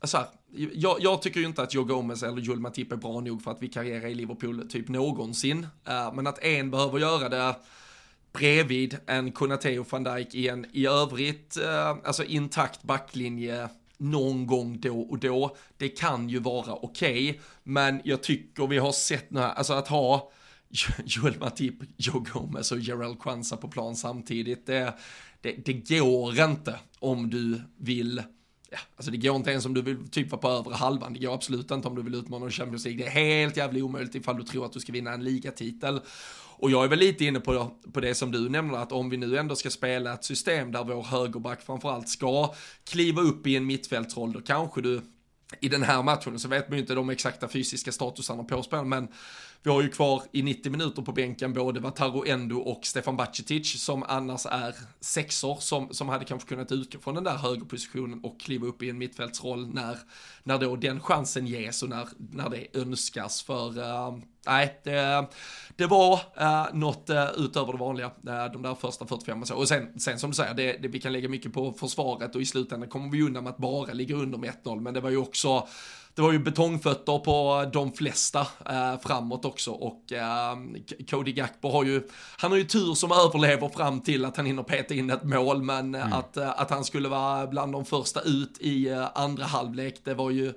alltså 0.00 0.24
jag, 0.74 0.96
jag, 1.00 1.22
tycker 1.22 1.40
ju 1.40 1.46
inte 1.46 1.62
att 1.62 1.74
Joe 1.74 1.84
Gomez 1.84 2.22
eller 2.22 2.42
Joel 2.42 2.60
Matip 2.60 2.92
är 2.92 2.96
bra 2.96 3.20
nog 3.20 3.42
för 3.42 3.50
att 3.50 3.62
vikariera 3.62 4.08
i 4.08 4.14
Liverpool 4.14 4.68
typ 4.68 4.88
någonsin. 4.88 5.66
Uh, 5.88 6.14
men 6.14 6.26
att 6.26 6.44
en 6.44 6.70
behöver 6.70 6.98
göra 6.98 7.28
det 7.28 7.54
bredvid 8.32 8.98
en 9.06 9.32
Konate 9.32 9.78
och 9.78 9.92
van 9.92 10.04
Dijk 10.04 10.34
i 10.34 10.48
en 10.48 10.66
i 10.72 10.86
övrigt, 10.86 11.58
uh, 11.58 11.96
alltså 12.04 12.24
intakt 12.24 12.82
backlinje 12.82 13.68
någon 13.96 14.46
gång 14.46 14.80
då 14.80 15.00
och 15.00 15.18
då. 15.18 15.56
Det 15.76 15.88
kan 15.88 16.28
ju 16.28 16.38
vara 16.38 16.72
okej, 16.74 17.30
okay, 17.30 17.40
men 17.62 18.00
jag 18.04 18.22
tycker 18.22 18.66
vi 18.66 18.78
har 18.78 18.92
sett 18.92 19.30
nu 19.30 19.40
här, 19.40 19.52
alltså 19.52 19.72
att 19.72 19.88
ha 19.88 20.30
Joel 21.04 21.38
Matip, 21.38 21.74
Joe 21.96 22.24
Gomez 22.32 22.72
och 22.72 22.78
Gerald 22.78 23.20
Kwanza 23.20 23.56
på 23.56 23.68
plan 23.68 23.96
samtidigt. 23.96 24.66
Det, 24.66 24.94
det, 25.40 25.52
det 25.64 25.72
går 25.72 26.40
inte 26.40 26.78
om 26.98 27.30
du 27.30 27.60
vill 27.76 28.22
Ja, 28.70 28.78
alltså 28.96 29.10
det 29.10 29.16
går 29.16 29.36
inte 29.36 29.50
ens 29.50 29.66
om 29.66 29.74
du 29.74 29.82
vill 29.82 30.10
typ 30.10 30.30
vara 30.30 30.40
på 30.40 30.48
övre 30.48 30.74
halvan. 30.74 31.12
Det 31.12 31.18
går 31.18 31.34
absolut 31.34 31.70
inte 31.70 31.88
om 31.88 31.94
du 31.94 32.02
vill 32.02 32.14
utmana 32.14 32.44
en 32.44 32.52
Champions 32.52 32.84
League. 32.84 33.04
Det 33.04 33.10
är 33.10 33.10
helt 33.10 33.56
jävla 33.56 33.84
omöjligt 33.84 34.14
ifall 34.14 34.36
du 34.36 34.42
tror 34.42 34.66
att 34.66 34.72
du 34.72 34.80
ska 34.80 34.92
vinna 34.92 35.12
en 35.12 35.24
ligatitel. 35.24 36.00
Och 36.58 36.70
jag 36.70 36.84
är 36.84 36.88
väl 36.88 36.98
lite 36.98 37.24
inne 37.24 37.40
på, 37.40 37.70
på 37.92 38.00
det 38.00 38.14
som 38.14 38.32
du 38.32 38.48
nämnde. 38.48 38.78
att 38.78 38.92
om 38.92 39.10
vi 39.10 39.16
nu 39.16 39.38
ändå 39.38 39.56
ska 39.56 39.70
spela 39.70 40.14
ett 40.14 40.24
system 40.24 40.72
där 40.72 40.84
vår 40.84 41.02
högerback 41.02 41.62
framförallt 41.62 42.08
ska 42.08 42.54
kliva 42.84 43.22
upp 43.22 43.46
i 43.46 43.56
en 43.56 43.66
mittfältsroll, 43.66 44.32
då 44.32 44.40
kanske 44.40 44.80
du 44.80 45.00
i 45.60 45.68
den 45.68 45.82
här 45.82 46.02
matchen, 46.02 46.38
så 46.38 46.48
vet 46.48 46.68
man 46.68 46.78
ju 46.78 46.82
inte 46.82 46.94
de 46.94 47.10
exakta 47.10 47.48
fysiska 47.48 47.92
statusarna 47.92 48.44
på 48.44 48.62
spelaren, 48.62 48.88
men 48.88 49.08
vi 49.62 49.70
har 49.70 49.82
ju 49.82 49.88
kvar 49.88 50.22
i 50.32 50.42
90 50.42 50.72
minuter 50.72 51.02
på 51.02 51.12
bänken 51.12 51.52
både 51.52 51.80
Vataro 51.80 52.26
Endo 52.26 52.58
och 52.58 52.86
Stefan 52.86 53.16
Bacetic 53.16 53.82
som 53.82 54.02
annars 54.02 54.46
är 54.46 54.74
sexor 55.00 55.56
som, 55.60 55.94
som 55.94 56.08
hade 56.08 56.24
kanske 56.24 56.48
kunnat 56.48 56.72
utgå 56.72 56.98
från 56.98 57.14
den 57.14 57.24
där 57.24 57.36
högerpositionen 57.36 58.20
och 58.24 58.40
kliva 58.40 58.66
upp 58.66 58.82
i 58.82 58.90
en 58.90 58.98
mittfältsroll 58.98 59.74
när, 59.74 59.98
när 60.42 60.58
då 60.58 60.76
den 60.76 61.00
chansen 61.00 61.46
ges 61.46 61.82
och 61.82 61.88
när, 61.88 62.08
när 62.16 62.50
det 62.50 62.78
önskas 62.78 63.42
för 63.42 63.78
uh, 63.78 64.18
nej, 64.46 64.80
det, 64.84 65.26
det 65.76 65.86
var 65.86 66.14
uh, 66.40 66.74
något 66.74 67.10
uh, 67.10 67.28
utöver 67.36 67.72
det 67.72 67.78
vanliga, 67.78 68.06
uh, 68.06 68.52
de 68.52 68.62
där 68.62 68.74
första 68.74 69.06
45 69.06 69.40
och 69.40 69.48
så. 69.48 69.54
Och 69.54 69.68
sen, 69.68 70.00
sen 70.00 70.18
som 70.18 70.30
du 70.30 70.36
säger, 70.36 70.54
det, 70.54 70.72
det, 70.72 70.88
vi 70.88 71.00
kan 71.00 71.12
lägga 71.12 71.28
mycket 71.28 71.52
på 71.52 71.72
försvaret 71.72 72.34
och 72.34 72.40
i 72.40 72.46
slutändan 72.46 72.88
kommer 72.88 73.10
vi 73.10 73.22
undan 73.22 73.44
med 73.44 73.50
att 73.50 73.58
bara 73.58 73.92
ligga 73.92 74.16
under 74.16 74.38
med 74.38 74.52
1-0, 74.64 74.80
men 74.80 74.94
det 74.94 75.00
var 75.00 75.10
ju 75.10 75.16
också 75.16 75.68
det 76.18 76.22
var 76.22 76.32
ju 76.32 76.38
betongfötter 76.38 77.18
på 77.18 77.66
de 77.72 77.92
flesta 77.92 78.46
eh, 78.70 79.00
framåt 79.00 79.44
också 79.44 79.70
och 79.70 80.12
eh, 80.12 80.56
Cody 81.10 81.32
Gakpo 81.32 81.68
har 81.70 81.84
ju, 81.84 82.02
han 82.36 82.50
har 82.50 82.58
ju 82.58 82.64
tur 82.64 82.94
som 82.94 83.12
överlever 83.12 83.68
fram 83.68 84.00
till 84.00 84.24
att 84.24 84.36
han 84.36 84.46
hinner 84.46 84.62
peta 84.62 84.94
in 84.94 85.10
ett 85.10 85.24
mål 85.24 85.62
men 85.62 85.94
mm. 85.94 86.12
att, 86.12 86.36
eh, 86.36 86.60
att 86.60 86.70
han 86.70 86.84
skulle 86.84 87.08
vara 87.08 87.46
bland 87.46 87.72
de 87.72 87.84
första 87.84 88.20
ut 88.20 88.58
i 88.60 88.88
eh, 88.88 89.08
andra 89.14 89.44
halvlek 89.44 90.00
det 90.04 90.14
var 90.14 90.30
ju 90.30 90.52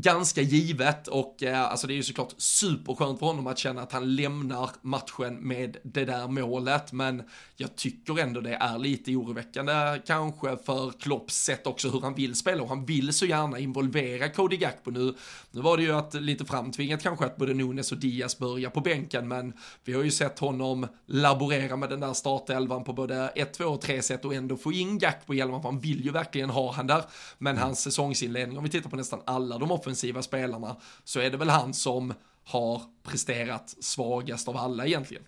ganska 0.00 0.42
givet 0.42 1.08
och 1.08 1.42
eh, 1.42 1.62
alltså 1.62 1.86
det 1.86 1.92
är 1.92 1.96
ju 1.96 2.02
såklart 2.02 2.34
superskönt 2.36 3.18
för 3.18 3.26
honom 3.26 3.46
att 3.46 3.58
känna 3.58 3.82
att 3.82 3.92
han 3.92 4.16
lämnar 4.16 4.70
matchen 4.82 5.34
med 5.34 5.76
det 5.82 6.04
där 6.04 6.28
målet 6.28 6.92
men 6.92 7.22
jag 7.56 7.76
tycker 7.76 8.18
ändå 8.18 8.40
det 8.40 8.54
är 8.54 8.78
lite 8.78 9.16
oroväckande 9.16 9.72
kanske 10.06 10.56
för 10.56 10.90
Klopps 11.00 11.34
sätt 11.44 11.66
också 11.66 11.88
hur 11.88 12.00
han 12.00 12.14
vill 12.14 12.34
spela 12.34 12.62
och 12.62 12.68
han 12.68 12.84
vill 12.84 13.12
så 13.12 13.26
gärna 13.26 13.58
involvera 13.58 14.28
Cody 14.28 14.56
Gakpo 14.56 14.90
nu. 14.90 15.14
Nu 15.50 15.60
var 15.60 15.76
det 15.76 15.82
ju 15.82 15.92
att 15.92 16.14
lite 16.14 16.44
framtvingat 16.44 17.02
kanske 17.02 17.24
att 17.24 17.36
både 17.36 17.54
Nunes 17.54 17.92
och 17.92 17.98
Diaz 17.98 18.38
börjar 18.38 18.70
på 18.70 18.80
bänken 18.80 19.28
men 19.28 19.52
vi 19.84 19.92
har 19.92 20.02
ju 20.02 20.10
sett 20.10 20.38
honom 20.38 20.86
laborera 21.06 21.76
med 21.76 21.90
den 21.90 22.00
där 22.00 22.12
startelvan 22.12 22.84
på 22.84 22.92
både 22.92 23.28
1, 23.28 23.52
2 23.52 23.64
och 23.64 23.80
3 23.80 24.02
sätt 24.02 24.24
och 24.24 24.34
ändå 24.34 24.56
få 24.56 24.72
in 24.72 24.98
Gakpo 24.98 25.34
i 25.34 25.40
elvan 25.40 25.62
för 25.62 25.68
han 25.68 25.80
vill 25.80 26.04
ju 26.04 26.10
verkligen 26.10 26.50
ha 26.50 26.72
han 26.72 26.86
där. 26.86 27.04
Men 27.38 27.56
mm. 27.56 27.62
hans 27.62 27.80
säsongsinledning 27.80 28.58
om 28.58 28.64
vi 28.64 28.70
tittar 28.70 28.90
på 28.90 28.96
nästan 28.96 29.20
alla 29.24 29.58
de 29.58 29.70
offensiva 29.70 29.87
spelarna 29.94 30.76
så 31.04 31.20
är 31.20 31.30
det 31.30 31.36
väl 31.36 31.48
han 31.48 31.74
som 31.74 32.14
har 32.44 32.82
presterat 33.02 33.76
svagast 33.80 34.48
av 34.48 34.56
alla 34.56 34.86
egentligen. 34.86 35.22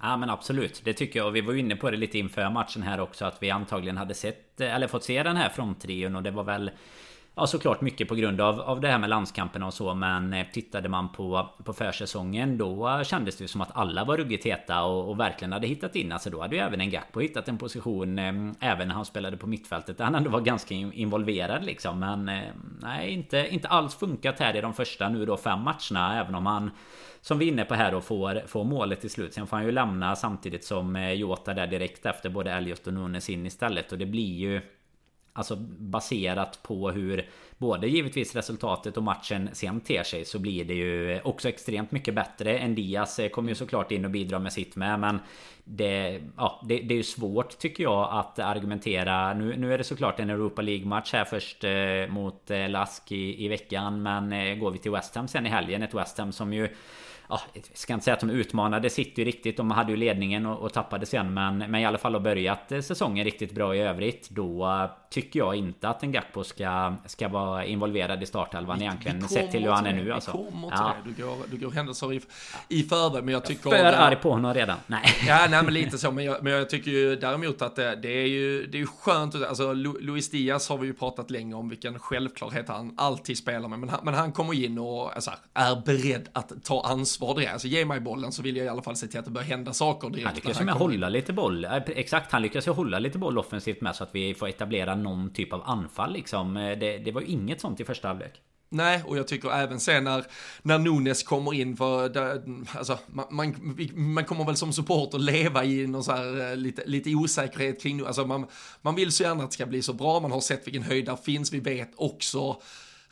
Ja 0.00 0.16
men 0.16 0.30
absolut, 0.30 0.80
det 0.84 0.92
tycker 0.92 1.18
jag. 1.18 1.26
Och 1.26 1.36
vi 1.36 1.40
var 1.40 1.54
inne 1.54 1.76
på 1.76 1.90
det 1.90 1.96
lite 1.96 2.18
inför 2.18 2.50
matchen 2.50 2.82
här 2.82 3.00
också 3.00 3.24
att 3.24 3.42
vi 3.42 3.50
antagligen 3.50 3.96
hade 3.96 4.14
sett 4.14 4.60
eh, 4.60 4.74
eller 4.74 4.88
fått 4.88 5.04
se 5.04 5.22
den 5.22 5.36
här 5.36 5.48
fronttrion 5.48 6.16
och 6.16 6.22
det 6.22 6.30
var 6.30 6.44
väl 6.44 6.70
Ja 7.38 7.46
såklart 7.46 7.80
mycket 7.80 8.08
på 8.08 8.14
grund 8.14 8.40
av, 8.40 8.60
av 8.60 8.80
det 8.80 8.88
här 8.88 8.98
med 8.98 9.10
landskamperna 9.10 9.66
och 9.66 9.74
så 9.74 9.94
men 9.94 10.32
eh, 10.32 10.46
tittade 10.52 10.88
man 10.88 11.08
på, 11.08 11.48
på 11.64 11.72
försäsongen 11.72 12.58
då 12.58 12.88
eh, 12.88 13.02
kändes 13.02 13.36
det 13.36 13.48
som 13.48 13.60
att 13.60 13.76
alla 13.76 14.04
var 14.04 14.16
ruggigt 14.16 14.46
heta 14.46 14.82
och, 14.82 15.10
och 15.10 15.20
verkligen 15.20 15.52
hade 15.52 15.66
hittat 15.66 15.96
in. 15.96 16.12
Alltså 16.12 16.30
då 16.30 16.40
hade 16.40 16.56
ju 16.56 16.62
även 16.62 16.80
en 16.80 16.90
Gakpo 16.90 17.20
hittat 17.20 17.48
en 17.48 17.58
position 17.58 18.18
eh, 18.18 18.34
även 18.60 18.88
när 18.88 18.94
han 18.94 19.04
spelade 19.04 19.36
på 19.36 19.46
mittfältet 19.46 19.98
där 19.98 20.04
han 20.04 20.14
ändå 20.14 20.30
var 20.30 20.40
ganska 20.40 20.74
involverad 20.74 21.64
liksom. 21.64 21.98
Men 21.98 22.28
eh, 22.28 22.42
nej 22.82 23.10
inte, 23.10 23.48
inte 23.50 23.68
alls 23.68 23.94
funkat 23.94 24.40
här 24.40 24.56
i 24.56 24.60
de 24.60 24.74
första 24.74 25.08
nu 25.08 25.26
då 25.26 25.36
fem 25.36 25.60
matcherna 25.60 26.20
även 26.20 26.34
om 26.34 26.46
han 26.46 26.70
som 27.20 27.38
vi 27.38 27.48
är 27.48 27.52
inne 27.52 27.64
på 27.64 27.74
här 27.74 27.94
och 27.94 28.04
får, 28.04 28.42
får 28.46 28.64
målet 28.64 29.00
till 29.00 29.10
slut. 29.10 29.34
Sen 29.34 29.46
får 29.46 29.56
han 29.56 29.66
ju 29.66 29.72
lämna 29.72 30.16
samtidigt 30.16 30.64
som 30.64 30.96
eh, 30.96 31.12
Jota 31.12 31.54
där 31.54 31.66
direkt 31.66 32.06
efter 32.06 32.30
både 32.30 32.52
Elliot 32.52 32.86
och 32.86 32.94
Nunes 32.94 33.30
in 33.30 33.46
istället. 33.46 33.92
Och 33.92 33.98
det 33.98 34.06
blir 34.06 34.34
ju 34.34 34.60
Alltså 35.36 35.56
baserat 35.78 36.62
på 36.62 36.90
hur 36.90 37.28
både 37.58 37.88
givetvis 37.88 38.34
resultatet 38.34 38.96
och 38.96 39.02
matchen 39.02 39.48
sen 39.52 39.80
ter 39.80 40.02
sig 40.02 40.24
så 40.24 40.38
blir 40.38 40.64
det 40.64 40.74
ju 40.74 41.20
också 41.20 41.48
extremt 41.48 41.92
mycket 41.92 42.14
bättre. 42.14 42.58
En 42.58 42.74
Diaz 42.74 43.18
eh, 43.18 43.28
kommer 43.28 43.48
ju 43.48 43.54
såklart 43.54 43.92
in 43.92 44.04
och 44.04 44.10
bidrar 44.10 44.38
med 44.38 44.52
sitt 44.52 44.76
med 44.76 45.00
men 45.00 45.18
det, 45.64 46.20
ja, 46.36 46.60
det, 46.68 46.78
det 46.78 46.94
är 46.94 46.96
ju 46.96 47.02
svårt 47.02 47.58
tycker 47.58 47.82
jag 47.82 48.08
att 48.12 48.38
argumentera. 48.38 49.34
Nu, 49.34 49.56
nu 49.56 49.74
är 49.74 49.78
det 49.78 49.84
såklart 49.84 50.20
en 50.20 50.30
Europa 50.30 50.62
League-match 50.62 51.12
här 51.12 51.24
först 51.24 51.64
eh, 51.64 52.14
mot 52.14 52.50
eh, 52.50 52.68
Lask 52.68 53.12
i, 53.12 53.44
i 53.44 53.48
veckan 53.48 54.02
men 54.02 54.32
eh, 54.32 54.54
går 54.54 54.70
vi 54.70 54.78
till 54.78 54.90
West 54.92 55.14
Ham 55.14 55.28
sen 55.28 55.46
i 55.46 55.48
helgen. 55.48 55.82
Ett 55.82 55.94
West 55.94 56.18
Ham 56.18 56.32
som 56.32 56.52
ju 56.52 56.68
ja, 57.28 57.40
jag 57.52 57.64
ska 57.72 57.94
inte 57.94 58.04
säga 58.04 58.14
att 58.14 58.20
de 58.20 58.30
utmanade 58.30 58.90
City 58.90 59.24
riktigt. 59.24 59.56
De 59.56 59.70
hade 59.70 59.90
ju 59.90 59.96
ledningen 59.96 60.46
och, 60.46 60.58
och 60.58 60.72
tappade 60.72 61.06
sen. 61.06 61.34
Men, 61.34 61.58
men 61.58 61.74
i 61.74 61.86
alla 61.86 61.98
fall 61.98 62.12
har 62.12 62.20
börjat 62.20 62.72
eh, 62.72 62.80
säsongen 62.80 63.24
riktigt 63.24 63.52
bra 63.52 63.74
i 63.76 63.80
övrigt. 63.80 64.30
Då 64.30 64.66
eh, 64.66 64.90
tycker 65.10 65.38
jag 65.38 65.54
inte 65.54 65.88
att 65.88 66.02
en 66.02 66.12
Gakpo 66.12 66.44
ska, 66.44 66.94
ska 67.06 67.28
vara 67.28 67.45
involverad 67.66 68.22
i 68.22 68.26
startelvan 68.26 68.82
egentligen. 68.82 69.28
Sett 69.28 69.50
till 69.50 69.62
hur 69.62 69.70
han 69.70 69.86
är 69.86 69.92
nu 69.92 70.12
alltså. 70.12 70.30
Vi 70.30 70.50
kommer 70.50 70.68
till 70.68 70.78
ja. 70.80 70.94
det. 71.04 71.10
Du 71.10 71.22
går, 71.22 71.36
du 71.50 71.58
går 71.58 71.70
händelser 71.70 72.12
i, 72.12 72.20
i 72.68 72.82
förväg. 72.82 73.24
Men 73.24 73.34
jag 73.34 73.44
tycker... 73.44 73.70
För 73.70 73.84
arg 73.84 74.16
på 74.16 74.30
honom 74.30 74.54
redan. 74.54 74.76
Nej. 74.86 75.02
Ja, 75.26 75.46
nej 75.50 75.62
men 75.62 75.74
lite 75.74 75.98
så. 75.98 76.10
Men 76.10 76.24
jag, 76.24 76.42
men 76.42 76.52
jag 76.52 76.70
tycker 76.70 76.90
ju 76.90 77.16
däremot 77.16 77.62
att 77.62 77.76
det, 77.76 77.96
det, 77.96 78.08
är 78.08 78.26
ju 78.26 78.66
det 78.66 78.80
är 78.80 78.86
skönt. 78.86 79.34
Alltså 79.34 79.72
Luis 79.72 80.30
Diaz 80.30 80.68
har 80.68 80.78
vi 80.78 80.86
ju 80.86 80.92
pratat 80.92 81.30
länge 81.30 81.54
om 81.54 81.68
vilken 81.68 81.98
självklarhet 81.98 82.68
han 82.68 82.94
alltid 82.96 83.38
spelar 83.38 83.68
med. 83.68 83.78
Men 83.78 83.88
han, 83.88 84.00
men 84.02 84.14
han 84.14 84.32
kommer 84.32 84.64
in 84.64 84.78
och 84.78 85.14
alltså, 85.14 85.30
är 85.54 85.82
beredd 85.86 86.28
att 86.32 86.52
ta 86.64 86.82
ansvar 86.82 87.34
det. 87.34 87.46
Alltså 87.46 87.68
ge 87.68 87.84
mig 87.84 88.00
bollen 88.00 88.32
så 88.32 88.42
vill 88.42 88.56
jag 88.56 88.66
i 88.66 88.68
alla 88.68 88.82
fall 88.82 88.96
se 88.96 89.06
till 89.06 89.18
att 89.18 89.24
det 89.24 89.30
börjar 89.30 89.48
hända 89.48 89.72
saker 89.72 90.10
direkt. 90.10 90.26
Han 90.26 90.34
lyckas 90.34 90.60
ju 90.60 90.64
med 90.64 90.74
hålla 90.74 91.08
lite 91.08 91.32
boll. 91.32 91.66
Exakt, 91.86 92.32
han 92.32 92.42
lyckas 92.42 92.66
ju 92.66 92.72
hålla 92.72 92.98
lite 92.98 93.18
boll 93.18 93.38
offensivt 93.38 93.80
med 93.80 93.96
så 93.96 94.04
att 94.04 94.14
vi 94.14 94.34
får 94.34 94.48
etablera 94.48 94.94
någon 94.94 95.30
typ 95.30 95.52
av 95.52 95.62
anfall 95.64 96.12
liksom. 96.12 96.54
Det, 96.54 96.98
det 96.98 97.12
var 97.12 97.20
ju 97.20 97.26
inget 97.42 97.60
sånt 97.60 97.80
i 97.80 97.84
första 97.84 98.08
halvlek. 98.08 98.42
Nej, 98.68 99.02
och 99.06 99.18
jag 99.18 99.28
tycker 99.28 99.50
även 99.50 99.80
sen 99.80 100.04
när, 100.04 100.24
när 100.62 100.78
Nunes 100.78 101.22
kommer 101.22 101.54
in, 101.54 101.76
för 101.76 102.08
där, 102.08 102.42
alltså, 102.78 102.98
man, 103.06 103.26
man, 103.30 103.76
man, 103.94 104.24
kommer 104.24 104.44
väl 104.44 104.56
som 104.56 104.72
supporter 104.72 105.18
leva 105.18 105.64
i 105.64 105.86
någon 105.86 106.04
så 106.04 106.12
här, 106.12 106.50
eh, 106.50 106.56
lite, 106.56 106.82
lite 106.86 107.14
osäkerhet 107.14 107.82
kring, 107.82 108.06
alltså 108.06 108.26
man, 108.26 108.46
man 108.82 108.94
vill 108.94 109.12
så 109.12 109.22
gärna 109.22 109.44
att 109.44 109.50
det 109.50 109.54
ska 109.54 109.66
bli 109.66 109.82
så 109.82 109.92
bra, 109.92 110.20
man 110.20 110.32
har 110.32 110.40
sett 110.40 110.66
vilken 110.66 110.82
höjd 110.82 111.06
där 111.06 111.16
finns, 111.16 111.52
vi 111.52 111.60
vet 111.60 111.92
också 111.96 112.56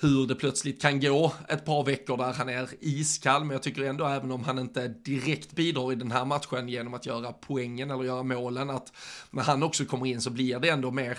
hur 0.01 0.27
det 0.27 0.35
plötsligt 0.35 0.83
kan 0.83 1.01
gå 1.01 1.33
ett 1.49 1.65
par 1.65 1.85
veckor 1.85 2.17
där 2.17 2.33
han 2.33 2.49
är 2.49 2.69
iskall, 2.81 3.45
men 3.45 3.51
jag 3.51 3.63
tycker 3.63 3.83
ändå 3.83 4.07
även 4.07 4.31
om 4.31 4.45
han 4.45 4.59
inte 4.59 4.89
direkt 4.89 5.53
bidrar 5.53 5.93
i 5.93 5.95
den 5.95 6.11
här 6.11 6.25
matchen 6.25 6.69
genom 6.69 6.95
att 6.95 7.07
göra 7.07 7.33
poängen 7.33 7.91
eller 7.91 8.05
göra 8.05 8.23
målen, 8.23 8.71
att 8.71 8.93
när 9.31 9.43
han 9.43 9.63
också 9.63 9.85
kommer 9.85 10.07
in 10.07 10.21
så 10.21 10.31
blir 10.31 10.59
det 10.59 10.69
ändå 10.69 10.91
mer 10.91 11.19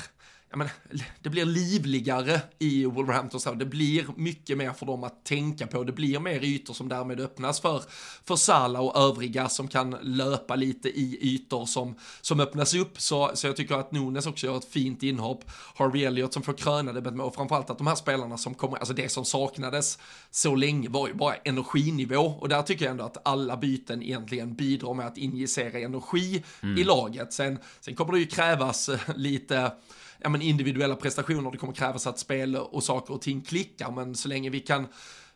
men, 0.56 0.70
det 1.22 1.30
blir 1.30 1.46
livligare 1.46 2.42
i 2.60 2.86
Wolverhampton. 2.86 3.58
Det 3.58 3.66
blir 3.66 4.06
mycket 4.16 4.58
mer 4.58 4.74
för 4.74 4.86
dem 4.86 5.04
att 5.04 5.26
tänka 5.26 5.68
på. 5.68 5.84
Det 5.84 5.92
blir 5.92 6.20
mer 6.20 6.44
ytor 6.44 6.74
som 6.74 6.90
därmed 6.90 7.20
öppnas 7.20 7.60
för, 7.60 7.84
för 8.24 8.36
Sala 8.36 8.82
och 8.82 8.98
övriga 8.98 9.50
som 9.50 9.68
kan 9.68 9.98
löpa 10.02 10.56
lite 10.56 10.90
i 10.90 11.18
ytor 11.22 11.66
som, 11.66 11.96
som 12.22 12.40
öppnas 12.40 12.74
upp. 12.74 13.02
Så, 13.02 13.32
så 13.34 13.48
jag 13.48 13.56
tycker 13.56 13.76
att 13.76 13.92
Nunes 13.92 14.28
också 14.28 14.48
gör 14.48 14.58
ett 14.58 14.66
fint 14.66 15.04
inhopp. 15.04 15.44
Harvey 15.76 16.04
Elliott 16.04 16.34
som 16.34 16.44
får 16.44 16.54
kröna 16.54 16.94
det 16.94 17.12
med 17.12 17.26
och 17.26 17.36
framförallt 17.36 17.70
att 17.70 17.78
de 17.78 17.88
här 17.88 17.96
spelarna 17.96 18.38
som 18.38 18.54
kommer, 18.54 18.78
alltså 18.78 18.94
det 18.94 19.12
som 19.12 19.26
saknades 19.26 20.00
så 20.32 20.56
länge 20.56 20.90
var 20.90 21.08
ju 21.08 21.14
bara 21.14 21.36
energinivå 21.36 22.22
och 22.22 22.50
där 22.50 22.62
tycker 22.62 22.86
jag 22.86 22.92
ändå 22.92 23.04
att 23.04 23.28
alla 23.28 23.58
byten 23.58 24.04
egentligen 24.04 24.56
bidrar 24.56 24.94
med 24.94 25.08
att 25.08 25.18
injicera 25.18 25.80
energi 25.80 26.44
mm. 26.64 26.78
i 26.78 26.84
laget. 26.84 27.34
Sen, 27.34 27.60
sen 27.82 27.96
kommer 27.96 28.14
det 28.14 28.20
ju 28.20 28.26
krävas 28.26 28.90
lite 29.16 29.72
ja, 30.26 30.30
men 30.30 30.42
individuella 30.42 30.96
prestationer, 30.96 31.52
det 31.52 31.58
kommer 31.58 31.74
krävas 31.74 32.08
att 32.08 32.20
spel 32.20 32.56
och 32.56 32.84
saker 32.84 33.14
och 33.14 33.22
ting 33.22 33.42
klickar, 33.42 33.92
men 33.92 34.16
så 34.16 34.28
länge 34.28 34.50
vi 34.50 34.60
kan 34.60 34.88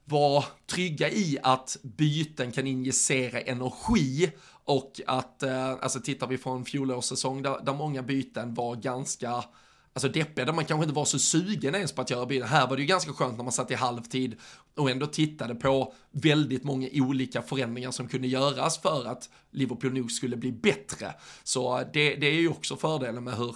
vara 0.06 0.44
trygga 0.72 1.10
i 1.10 1.38
att 1.44 1.78
byten 1.82 2.52
kan 2.52 2.68
injicera 2.68 3.42
energi 3.42 4.32
och 4.64 5.02
att, 5.08 5.44
eh, 5.44 5.70
alltså 5.70 6.00
tittar 6.00 6.28
vi 6.28 6.38
på 6.38 6.50
en 6.50 6.66
fjolårssäsong 6.66 7.42
där, 7.42 7.66
där 7.66 7.74
många 7.74 8.04
byten 8.04 8.54
var 8.54 8.76
ganska 8.76 9.44
alltså 9.94 10.10
deppiga, 10.10 10.46
där 10.46 10.54
man 10.54 10.66
kanske 10.66 10.84
inte 10.84 10.96
var 10.96 11.06
så 11.06 11.20
sugen 11.20 11.76
ens 11.76 11.92
på 11.92 12.02
att 12.02 12.10
göra 12.10 12.26
byten. 12.26 12.48
Här 12.48 12.68
var 12.68 12.76
det 12.76 12.82
ju 12.82 12.88
ganska 12.88 13.14
skönt 13.14 13.38
när 13.38 13.44
man 13.44 13.54
satt 13.54 13.72
i 13.72 13.76
halvtid 13.76 14.36
och 14.76 14.90
ändå 14.90 15.06
tittade 15.06 15.56
på 15.56 15.94
väldigt 16.12 16.64
många 16.64 16.88
olika 16.94 17.42
förändringar 17.42 17.92
som 17.92 18.08
kunde 18.08 18.28
göras 18.28 18.82
för 18.82 19.06
att 19.06 19.30
Liverpool 19.52 19.94
nog 19.94 20.12
skulle 20.12 20.38
bli 20.38 20.52
bättre. 20.52 21.14
Så 21.44 21.80
eh, 21.80 21.88
det, 21.94 22.16
det 22.16 22.28
är 22.28 22.40
ju 22.40 22.50
också 22.50 22.76
fördelen 22.76 23.24
med 23.24 23.34
hur 23.34 23.56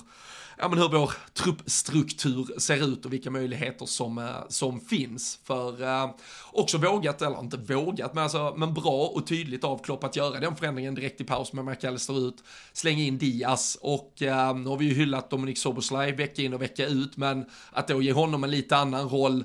ja, 0.57 0.69
men 0.69 0.79
hur 0.79 0.89
vår 0.89 1.11
truppstruktur 1.33 2.59
ser 2.59 2.87
ut 2.87 3.05
och 3.05 3.13
vilka 3.13 3.31
möjligheter 3.31 3.85
som, 3.85 4.17
eh, 4.17 4.47
som 4.49 4.81
finns. 4.81 5.39
För 5.43 5.83
eh, 5.83 6.09
också 6.51 6.77
vågat, 6.77 7.21
eller 7.21 7.39
inte 7.39 7.57
vågat, 7.57 8.13
men, 8.13 8.23
alltså, 8.23 8.53
men 8.57 8.73
bra 8.73 9.07
och 9.07 9.27
tydligt 9.27 9.63
av 9.63 9.83
Klopp 9.83 10.03
att 10.03 10.15
göra 10.15 10.39
den 10.39 10.55
förändringen 10.55 10.95
direkt 10.95 11.21
i 11.21 11.23
paus 11.23 11.53
med 11.53 11.65
McAllister 11.65 12.27
ut, 12.27 12.43
slänga 12.73 13.03
in 13.03 13.17
Diaz 13.17 13.77
och 13.81 14.21
eh, 14.21 14.55
nu 14.55 14.69
har 14.69 14.77
vi 14.77 14.85
ju 14.85 14.93
hyllat 14.93 15.29
Dominic 15.29 15.61
Soboslaj 15.61 16.11
vecka 16.11 16.41
in 16.41 16.53
och 16.53 16.61
vecka 16.61 16.87
ut, 16.87 17.17
men 17.17 17.45
att 17.71 17.87
då 17.87 18.01
ge 18.01 18.13
honom 18.13 18.43
en 18.43 18.51
lite 18.51 18.77
annan 18.77 19.09
roll 19.09 19.43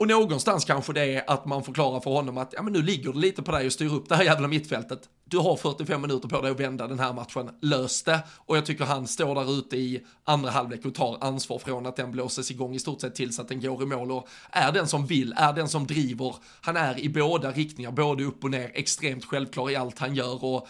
och 0.00 0.08
någonstans 0.08 0.64
kanske 0.64 0.92
det 0.92 1.14
är 1.14 1.30
att 1.30 1.46
man 1.46 1.64
förklarar 1.64 2.00
för 2.00 2.10
honom 2.10 2.38
att 2.38 2.52
ja, 2.56 2.62
men 2.62 2.72
nu 2.72 2.82
ligger 2.82 3.12
det 3.12 3.18
lite 3.18 3.42
på 3.42 3.52
dig 3.52 3.66
att 3.66 3.72
styra 3.72 3.94
upp 3.94 4.08
det 4.08 4.14
här 4.14 4.24
jävla 4.24 4.48
mittfältet. 4.48 5.08
Du 5.30 5.38
har 5.38 5.56
45 5.56 6.02
minuter 6.02 6.28
på 6.28 6.40
dig 6.40 6.50
att 6.50 6.60
vända 6.60 6.86
den 6.86 6.98
här 6.98 7.12
matchen, 7.12 7.50
lös 7.60 8.02
det. 8.02 8.20
Och 8.36 8.56
jag 8.56 8.66
tycker 8.66 8.84
han 8.84 9.06
står 9.06 9.34
där 9.34 9.58
ute 9.58 9.76
i 9.76 10.04
andra 10.24 10.50
halvlek 10.50 10.84
och 10.84 10.94
tar 10.94 11.18
ansvar 11.20 11.58
från 11.58 11.86
att 11.86 11.96
den 11.96 12.10
blåses 12.10 12.50
igång 12.50 12.74
i 12.74 12.78
stort 12.78 13.00
sett 13.00 13.14
tills 13.14 13.40
att 13.40 13.48
den 13.48 13.60
går 13.60 13.82
i 13.82 13.86
mål 13.86 14.10
och 14.10 14.28
är 14.50 14.72
den 14.72 14.86
som 14.86 15.06
vill, 15.06 15.34
är 15.36 15.52
den 15.52 15.68
som 15.68 15.86
driver. 15.86 16.34
Han 16.60 16.76
är 16.76 17.00
i 17.00 17.08
båda 17.08 17.50
riktningar, 17.50 17.90
både 17.90 18.24
upp 18.24 18.44
och 18.44 18.50
ner, 18.50 18.70
extremt 18.74 19.24
självklar 19.24 19.70
i 19.70 19.76
allt 19.76 19.98
han 19.98 20.14
gör 20.14 20.44
och 20.44 20.68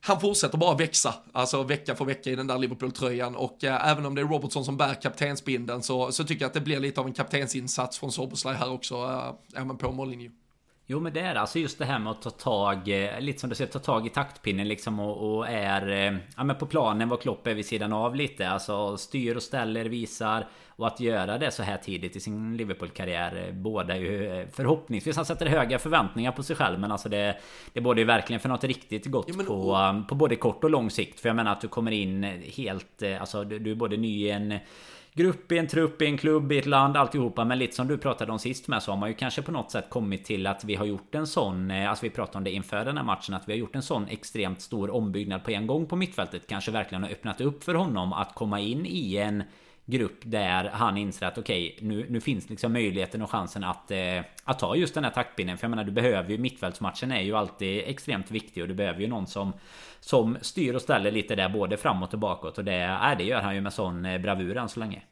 han 0.00 0.20
fortsätter 0.20 0.58
bara 0.58 0.76
växa, 0.76 1.14
alltså 1.32 1.62
vecka 1.62 1.94
för 1.94 2.04
vecka 2.04 2.30
i 2.30 2.36
den 2.36 2.46
där 2.46 2.58
Liverpool-tröjan 2.58 3.36
och 3.36 3.64
äh, 3.64 3.90
även 3.90 4.06
om 4.06 4.14
det 4.14 4.20
är 4.20 4.26
Robertson 4.26 4.64
som 4.64 4.76
bär 4.76 4.94
kaptensbindeln 4.94 5.82
så, 5.82 6.12
så 6.12 6.24
tycker 6.24 6.42
jag 6.42 6.48
att 6.48 6.54
det 6.54 6.60
blir 6.60 6.80
lite 6.80 7.00
av 7.00 7.06
en 7.06 7.12
kaptensinsats 7.12 7.98
från 7.98 8.12
Soboslaj 8.12 8.56
här 8.56 8.70
också, 8.70 8.94
äh, 8.94 9.60
även 9.62 9.76
på 9.78 9.92
mållinjen. 9.92 10.32
Jo 10.90 11.00
men 11.00 11.12
det 11.12 11.20
är 11.20 11.34
alltså 11.34 11.58
just 11.58 11.78
det 11.78 11.84
här 11.84 11.98
med 11.98 12.10
att 12.10 12.22
ta 12.22 12.30
tag 12.30 12.88
eh, 12.88 13.20
Lite 13.20 13.40
som 13.40 13.50
du 13.50 13.56
säger, 13.56 13.70
ta 13.70 13.78
tag 13.78 14.06
i 14.06 14.10
taktpinnen 14.10 14.68
liksom 14.68 15.00
och, 15.00 15.36
och 15.36 15.48
är 15.48 15.88
eh, 15.88 16.18
Ja 16.36 16.44
men 16.44 16.56
på 16.56 16.66
planen 16.66 17.08
var 17.08 17.16
Klopp 17.16 17.46
är 17.46 17.54
vid 17.54 17.66
sidan 17.66 17.92
av 17.92 18.16
lite. 18.16 18.48
Alltså 18.48 18.96
styr 18.96 19.36
och 19.36 19.42
ställer, 19.42 19.84
visar. 19.84 20.46
Och 20.68 20.86
att 20.86 21.00
göra 21.00 21.38
det 21.38 21.50
så 21.50 21.62
här 21.62 21.76
tidigt 21.76 22.16
i 22.16 22.20
sin 22.20 22.56
Liverpool-karriär 22.56 23.46
eh, 23.46 23.54
Båda 23.54 23.96
ju 23.96 24.46
förhoppningsvis 24.52 25.16
Han 25.16 25.24
sätter 25.24 25.46
höga 25.46 25.78
förväntningar 25.78 26.32
på 26.32 26.42
sig 26.42 26.56
själv. 26.56 26.80
Men 26.80 26.92
alltså 26.92 27.08
det 27.08 27.36
Det 27.72 27.80
borde 27.80 28.00
ju 28.00 28.06
verkligen 28.06 28.40
för 28.40 28.48
något 28.48 28.64
riktigt 28.64 29.06
gott 29.06 29.28
ja, 29.28 29.44
på, 29.44 30.04
på 30.08 30.14
både 30.14 30.36
kort 30.36 30.64
och 30.64 30.70
lång 30.70 30.90
sikt. 30.90 31.20
För 31.20 31.28
jag 31.28 31.36
menar 31.36 31.52
att 31.52 31.60
du 31.60 31.68
kommer 31.68 31.92
in 31.92 32.24
helt 32.56 33.02
Alltså 33.20 33.44
du, 33.44 33.58
du 33.58 33.70
är 33.70 33.74
både 33.74 33.96
ny 33.96 34.26
i 34.26 34.30
en 34.30 34.58
grupp, 35.14 35.52
i 35.52 35.58
en 35.58 35.66
trupp, 35.66 36.02
i 36.02 36.06
en 36.06 36.18
klubb, 36.18 36.52
i 36.52 36.58
ett 36.58 36.66
land, 36.66 36.96
alltihopa. 36.96 37.44
Men 37.44 37.58
lite 37.58 37.76
som 37.76 37.88
du 37.88 37.98
pratade 37.98 38.32
om 38.32 38.38
sist 38.38 38.68
med 38.68 38.82
så 38.82 38.92
har 38.92 38.96
man 38.96 39.08
ju 39.08 39.14
kanske 39.14 39.42
på 39.42 39.52
något 39.52 39.70
sätt 39.70 39.90
kommit 39.90 40.24
till 40.24 40.46
att 40.46 40.64
vi 40.64 40.74
har 40.74 40.84
gjort 40.84 41.14
en 41.14 41.26
sån, 41.26 41.70
eh, 41.70 41.90
alltså 41.90 42.06
vi 42.06 42.10
pratade 42.10 42.38
om 42.38 42.44
det 42.44 42.50
inför 42.50 42.84
den 42.84 42.96
här 42.96 43.04
matchen, 43.04 43.34
att 43.34 43.48
vi 43.48 43.52
har 43.52 43.58
gjort 43.58 43.76
en 43.76 43.82
sån 43.82 44.08
extremt 44.08 44.60
stor 44.60 44.90
ombyggnad 44.90 45.44
på 45.44 45.50
en 45.50 45.66
gång 45.66 45.86
på 45.86 45.96
mittfältet. 45.96 46.46
Kanske 46.46 46.70
verkligen 46.70 47.02
har 47.02 47.10
öppnat 47.10 47.40
upp 47.40 47.64
för 47.64 47.74
honom 47.74 48.12
att 48.12 48.34
komma 48.34 48.60
in 48.60 48.86
i 48.86 49.16
en 49.16 49.42
grupp 49.90 50.20
där 50.22 50.70
han 50.72 50.96
inser 50.96 51.26
att 51.26 51.38
okej 51.38 51.74
okay, 51.76 51.88
nu, 51.88 52.06
nu 52.10 52.20
finns 52.20 52.50
liksom 52.50 52.72
möjligheten 52.72 53.22
och 53.22 53.30
chansen 53.30 53.64
att, 53.64 53.90
eh, 53.90 54.20
att 54.44 54.58
ta 54.58 54.76
just 54.76 54.94
den 54.94 55.04
här 55.04 55.10
taktpinnen. 55.10 55.58
För 55.58 55.64
jag 55.64 55.70
menar 55.70 55.84
du 55.84 55.92
behöver 55.92 56.30
ju 56.30 56.38
mittfältsmatchen 56.38 57.12
är 57.12 57.20
ju 57.20 57.36
alltid 57.36 57.82
extremt 57.86 58.30
viktig 58.30 58.62
och 58.62 58.68
du 58.68 58.74
behöver 58.74 59.00
ju 59.00 59.06
någon 59.06 59.26
som 59.26 59.52
som 60.00 60.38
styr 60.40 60.74
och 60.74 60.82
ställer 60.82 61.10
lite 61.10 61.34
där 61.34 61.48
både 61.48 61.76
framåt 61.76 62.14
och 62.14 62.20
bakåt 62.20 62.58
och 62.58 62.64
det, 62.64 62.82
äh, 62.82 63.18
det 63.18 63.24
gör 63.24 63.40
han 63.40 63.54
ju 63.54 63.60
med 63.60 63.72
sån 63.72 64.04
eh, 64.04 64.20
bravur 64.20 64.56
än 64.56 64.68
så 64.68 64.80
länge. 64.80 65.02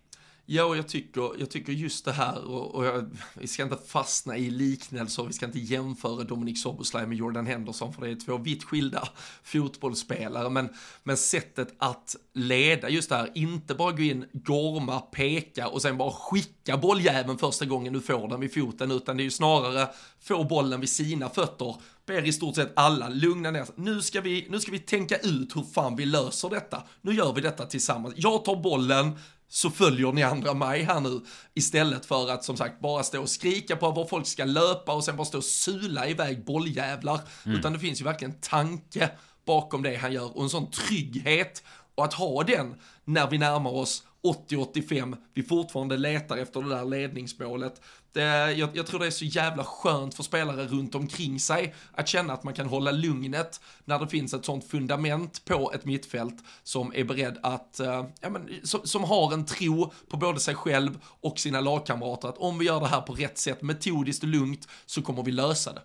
Ja, 0.48 0.64
och 0.64 0.76
jag 0.76 0.88
tycker, 0.88 1.30
jag 1.38 1.50
tycker 1.50 1.72
just 1.72 2.04
det 2.04 2.12
här, 2.12 2.44
och, 2.44 2.74
och 2.74 2.86
jag, 2.86 3.10
vi 3.34 3.46
ska 3.46 3.62
inte 3.62 3.78
fastna 3.86 4.36
i 4.36 4.50
liknelser, 4.50 5.22
vi 5.24 5.32
ska 5.32 5.46
inte 5.46 5.58
jämföra 5.58 6.24
Dominic 6.24 6.62
Soboslaj 6.62 7.06
med 7.06 7.18
Jordan 7.18 7.46
Henderson, 7.46 7.92
för 7.92 8.02
det 8.02 8.10
är 8.10 8.14
två 8.26 8.36
vitt 8.36 8.64
skilda 8.64 9.08
fotbollsspelare, 9.42 10.50
men, 10.50 10.68
men 11.02 11.16
sättet 11.16 11.74
att 11.78 12.16
leda 12.34 12.88
just 12.88 13.08
det 13.08 13.16
här, 13.16 13.30
inte 13.34 13.74
bara 13.74 13.92
gå 13.92 14.02
in, 14.02 14.26
gorma, 14.32 15.00
peka 15.00 15.68
och 15.68 15.82
sen 15.82 15.96
bara 15.96 16.10
skicka 16.10 16.76
bolljäveln 16.76 17.38
första 17.38 17.64
gången 17.64 17.92
du 17.92 18.00
får 18.00 18.28
den 18.28 18.40
vid 18.40 18.54
foten, 18.54 18.90
utan 18.90 19.16
det 19.16 19.22
är 19.22 19.24
ju 19.24 19.30
snarare 19.30 19.88
få 20.20 20.44
bollen 20.44 20.80
vid 20.80 20.90
sina 20.90 21.28
fötter, 21.28 21.76
ber 22.06 22.26
i 22.26 22.32
stort 22.32 22.54
sett 22.54 22.72
alla 22.76 23.08
lugna 23.08 23.50
ner 23.50 23.64
sig. 23.64 23.74
Nu 23.78 24.02
ska 24.02 24.20
vi, 24.20 24.46
nu 24.50 24.60
ska 24.60 24.72
vi 24.72 24.78
tänka 24.78 25.16
ut 25.16 25.56
hur 25.56 25.62
fan 25.62 25.96
vi 25.96 26.04
löser 26.04 26.50
detta. 26.50 26.82
Nu 27.00 27.12
gör 27.12 27.32
vi 27.32 27.40
detta 27.40 27.66
tillsammans. 27.66 28.14
Jag 28.16 28.44
tar 28.44 28.56
bollen, 28.56 29.18
så 29.48 29.70
följer 29.70 30.12
ni 30.12 30.22
andra 30.22 30.54
mig 30.54 30.82
här 30.82 31.00
nu. 31.00 31.20
Istället 31.54 32.06
för 32.06 32.30
att 32.30 32.44
som 32.44 32.56
sagt 32.56 32.80
bara 32.80 33.02
stå 33.02 33.22
och 33.22 33.28
skrika 33.28 33.76
på 33.76 33.90
var 33.90 34.06
folk 34.06 34.26
ska 34.26 34.44
löpa 34.44 34.92
och 34.92 35.04
sen 35.04 35.16
bara 35.16 35.24
stå 35.24 35.38
och 35.38 35.44
sula 35.44 36.08
iväg 36.08 36.44
bolljävlar. 36.44 37.20
Mm. 37.44 37.58
Utan 37.58 37.72
det 37.72 37.78
finns 37.78 38.00
ju 38.00 38.04
verkligen 38.04 38.40
tanke 38.40 39.10
bakom 39.46 39.82
det 39.82 39.96
han 39.96 40.12
gör 40.12 40.36
och 40.36 40.42
en 40.42 40.50
sån 40.50 40.70
trygghet. 40.70 41.62
Och 41.94 42.04
att 42.04 42.14
ha 42.14 42.42
den 42.42 42.74
när 43.04 43.30
vi 43.30 43.38
närmar 43.38 43.70
oss 43.70 44.02
80-85, 44.48 45.16
vi 45.34 45.42
fortfarande 45.42 45.96
letar 45.96 46.36
efter 46.36 46.62
det 46.62 46.68
där 46.68 46.84
ledningsmålet. 46.84 47.80
Det, 48.16 48.52
jag, 48.52 48.76
jag, 48.76 48.86
tror 48.86 49.00
det 49.00 49.06
är 49.06 49.10
så 49.10 49.24
jävla 49.24 49.64
skönt 49.64 50.14
för 50.14 50.22
spelare 50.22 50.66
runt 50.66 50.94
omkring 50.94 51.40
sig 51.40 51.74
att 51.92 52.08
känna 52.08 52.32
att 52.32 52.44
man 52.44 52.54
kan 52.54 52.66
hålla 52.66 52.90
lugnet 52.90 53.60
när 53.84 53.98
det 53.98 54.08
finns 54.08 54.34
ett 54.34 54.44
sånt 54.44 54.64
fundament 54.64 55.44
på 55.44 55.72
ett 55.74 55.84
mittfält 55.84 56.44
som 56.62 56.92
är 56.94 57.04
beredd 57.04 57.38
att, 57.42 57.80
eh, 57.80 58.04
ja, 58.20 58.30
men, 58.30 58.48
som, 58.62 58.80
som, 58.84 59.04
har 59.04 59.32
en 59.32 59.44
tro 59.44 59.92
på 60.08 60.16
både 60.16 60.40
sig 60.40 60.54
själv 60.54 60.98
och 61.04 61.38
sina 61.38 61.60
lagkamrater 61.60 62.28
att 62.28 62.38
om 62.38 62.58
vi 62.58 62.66
gör 62.66 62.80
det 62.80 62.86
här 62.86 63.00
på 63.00 63.12
rätt 63.12 63.38
sätt, 63.38 63.62
metodiskt 63.62 64.22
och 64.22 64.28
lugnt, 64.28 64.68
så 64.86 65.02
kommer 65.02 65.22
vi 65.22 65.32
lösa 65.32 65.72
det. 65.72 65.82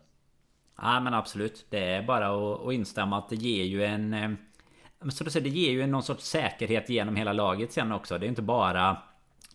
Ja 0.78 1.00
men 1.00 1.14
absolut, 1.14 1.66
det 1.70 1.80
är 1.80 2.04
bara 2.04 2.28
att, 2.28 2.68
att 2.68 2.74
instämma 2.74 3.18
att 3.18 3.30
det 3.30 3.36
ger 3.36 3.64
ju 3.64 3.86
en 3.86 4.14
eh, 4.14 4.30
men 5.00 5.12
så 5.12 5.40
det 5.40 5.50
ger 5.50 5.72
ju 5.72 5.88
någon 5.88 6.04
sorts 6.04 6.26
säkerhet 6.26 6.90
genom 6.90 7.16
hela 7.16 7.34
laget 7.34 7.74
sen 7.74 7.92
också. 7.92 8.18
Det 8.18 8.26
är 8.26 8.30
inte 8.30 8.42
bara 8.42 8.98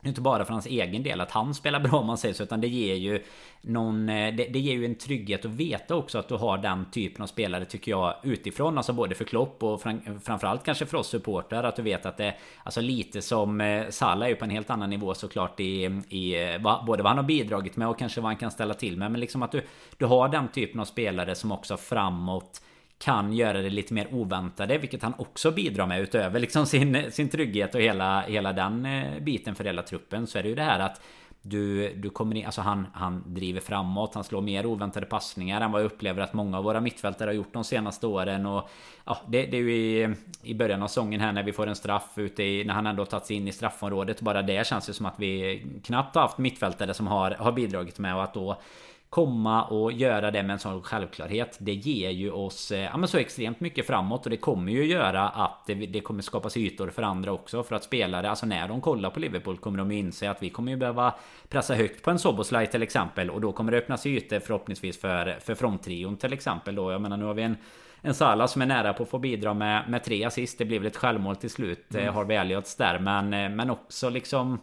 inte 0.09 0.21
bara 0.21 0.45
för 0.45 0.53
hans 0.53 0.67
egen 0.67 1.03
del 1.03 1.21
att 1.21 1.31
han 1.31 1.55
spelar 1.55 1.81
bra 1.81 1.99
om 1.99 2.07
man 2.07 2.19
säger 2.19 2.35
så 2.35 2.43
Utan 2.47 2.61
det 2.61 2.69
ger 2.69 2.95
ju 2.95 3.23
någon, 3.61 4.09
eh, 4.09 4.35
det, 4.35 4.45
det, 4.45 4.59
ger 4.59 4.73
ju 4.73 4.85
en 4.85 4.95
trygghet 4.95 5.45
att 5.45 5.51
veta 5.51 5.95
också 5.95 6.19
att 6.19 6.29
du 6.29 6.35
har 6.35 6.59
den 6.59 6.91
typen 6.91 7.23
av 7.23 7.27
spelare 7.27 7.65
tycker 7.65 7.91
jag 7.91 8.15
utifrån. 8.23 8.77
Alltså 8.77 8.93
både 8.93 9.15
för 9.15 9.25
Klopp 9.25 9.63
och 9.63 9.83
fram, 9.83 10.01
framförallt 10.25 10.65
kanske 10.65 10.87
för 10.87 10.99
oss 10.99 11.09
supportrar. 11.09 11.65
Att 11.65 11.77
du 11.77 11.83
vet 11.83 12.07
att 12.07 12.17
det 12.17 12.35
Alltså 12.63 12.81
lite 12.81 13.23
som 13.23 13.61
eh, 13.61 13.89
Salah 13.89 14.27
är 14.27 14.31
ju 14.31 14.37
på 14.37 14.45
en 14.45 14.51
helt 14.51 14.71
annan 14.71 14.91
nivå 14.91 15.15
såklart 15.15 15.61
i, 15.61 16.03
i 16.09 16.53
eh, 16.53 16.85
både 16.87 17.03
vad 17.03 17.11
han 17.11 17.19
har 17.19 17.25
bidragit 17.25 17.77
med 17.77 17.89
och 17.89 17.99
kanske 17.99 18.21
vad 18.21 18.29
han 18.29 18.37
kan 18.37 18.51
ställa 18.51 18.75
till 18.75 18.97
med. 18.97 19.11
Men 19.11 19.21
liksom 19.21 19.43
att 19.43 19.53
du, 19.53 19.63
du 19.97 20.07
har 20.07 20.29
den 20.29 20.49
typen 20.49 20.81
av 20.81 20.85
spelare 20.85 21.35
som 21.35 21.53
också 21.53 21.77
framåt 21.77 22.61
kan 22.99 23.33
göra 23.33 23.63
det 23.63 23.71
lite 23.71 23.95
mer 23.95 24.15
oväntade, 24.15 24.79
vilket 24.79 25.03
han 25.03 25.15
också 25.19 25.51
bidrar 25.51 25.87
med 25.87 26.01
utöver 26.01 26.41
liksom 26.41 26.67
sin, 26.67 27.13
sin 27.13 27.29
trygghet 27.29 27.75
och 27.75 27.81
hela, 27.81 28.21
hela 28.21 28.53
den 28.53 28.87
eh, 28.87 29.21
biten 29.21 29.55
för 29.55 29.65
hela 29.65 29.83
truppen. 29.83 30.27
Så 30.27 30.39
är 30.39 30.43
det 30.43 30.49
ju 30.49 30.55
det 30.55 30.63
här 30.63 30.81
att 30.81 31.01
du, 31.43 31.93
du 31.95 32.11
kommer 32.11 32.37
in, 32.37 32.47
alltså 32.47 32.61
han, 32.61 32.87
han 32.93 33.23
driver 33.27 33.61
framåt, 33.61 34.15
han 34.15 34.25
slår 34.25 34.41
mer 34.41 34.67
oväntade 34.67 35.07
passningar 35.07 35.61
än 35.61 35.73
vad 35.73 35.81
jag 35.81 35.87
upplever 35.87 36.23
att 36.23 36.35
många 36.35 36.59
av 36.59 36.65
våra 36.65 36.81
mittfältare 36.81 37.29
har 37.29 37.35
gjort 37.35 37.53
de 37.53 37.65
senaste 37.65 38.07
åren. 38.07 38.47
Och 38.47 38.71
ja, 39.05 39.19
det, 39.29 39.47
det 39.47 39.57
är 39.57 39.61
ju 39.61 39.75
i, 39.77 40.15
i 40.43 40.55
början 40.55 40.83
av 40.83 40.89
säsongen 40.89 41.21
här 41.21 41.33
när 41.33 41.43
vi 41.43 41.53
får 41.53 41.67
en 41.67 41.77
straff 41.77 42.13
ute 42.15 42.43
i, 42.43 42.65
när 42.65 42.75
han 42.75 42.87
ändå 42.87 43.05
tagit 43.05 43.27
sig 43.27 43.37
in 43.37 43.49
i 43.49 43.53
straffområdet. 43.53 44.21
Bara 44.21 44.43
det 44.43 44.67
känns 44.67 44.89
ju 44.89 44.93
som 44.93 45.07
att 45.07 45.15
vi 45.17 45.67
knappt 45.85 46.15
har 46.15 46.23
haft 46.23 46.39
mittfältare 46.39 46.95
som 46.95 47.07
har, 47.07 47.31
har 47.31 47.53
bidragit 47.53 47.99
med 47.99 48.15
och 48.15 48.23
att 48.23 48.35
då 48.35 48.61
komma 49.11 49.65
och 49.65 49.93
göra 49.93 50.31
det 50.31 50.43
med 50.43 50.53
en 50.53 50.59
sån 50.59 50.83
självklarhet. 50.83 51.57
Det 51.61 51.75
ger 51.75 52.11
ju 52.11 52.31
oss 52.31 52.73
eh, 52.73 52.81
ja, 52.81 52.97
men 52.97 53.09
så 53.09 53.19
extremt 53.19 53.61
mycket 53.61 53.87
framåt 53.87 54.25
och 54.25 54.31
det 54.31 54.37
kommer 54.37 54.73
ju 54.73 54.85
göra 54.85 55.29
att 55.29 55.67
det, 55.67 55.75
det 55.75 56.01
kommer 56.01 56.23
skapas 56.23 56.57
ytor 56.57 56.91
för 56.91 57.03
andra 57.03 57.33
också. 57.33 57.63
För 57.63 57.77
att 57.77 57.85
spelare, 57.85 58.31
alltså 58.31 58.47
när 58.47 58.69
de 58.69 58.81
kollar 58.81 59.11
på 59.11 59.21
Liverpool 59.21 59.59
kommer 59.59 59.79
de 59.79 59.91
inse 59.91 60.31
att 60.31 60.43
vi 60.43 60.51
kommer 60.51 60.73
ju 60.73 60.77
behöva 60.77 61.15
pressa 61.49 61.75
högt 61.75 62.03
på 62.03 62.11
en 62.11 62.19
Soboslaj 62.19 62.67
till 62.67 62.83
exempel. 62.83 63.31
Och 63.31 63.41
då 63.41 63.53
kommer 63.53 63.73
det 63.73 63.79
öppnas 63.79 64.07
ytor 64.07 64.41
förhoppningsvis 64.41 65.01
för, 65.01 65.39
för 65.41 65.55
fronttrion 65.55 66.17
till 66.17 66.33
exempel 66.33 66.75
då. 66.75 66.93
Jag 66.93 67.01
menar 67.01 67.17
nu 67.17 67.25
har 67.25 67.35
vi 67.35 67.43
en 67.43 67.57
en 68.01 68.15
Salah 68.15 68.47
som 68.47 68.63
är 68.63 68.67
nära 68.67 68.93
på 68.93 69.03
att 69.03 69.09
få 69.09 69.19
bidra 69.19 69.55
med, 69.55 69.89
med 69.89 70.05
tre 70.05 70.25
assist. 70.25 70.59
Det 70.59 70.65
blev 70.65 70.81
väl 70.81 70.87
ett 70.87 70.97
självmål 70.97 71.37
till 71.37 71.51
slut. 71.51 71.95
Mm. 71.95 72.15
Har 72.15 72.25
vi 72.25 72.35
Elliots 72.35 72.77
där. 72.77 72.99
Men, 72.99 73.35
eh, 73.35 73.51
men 73.51 73.71
också 73.71 74.11
liksom 74.11 74.61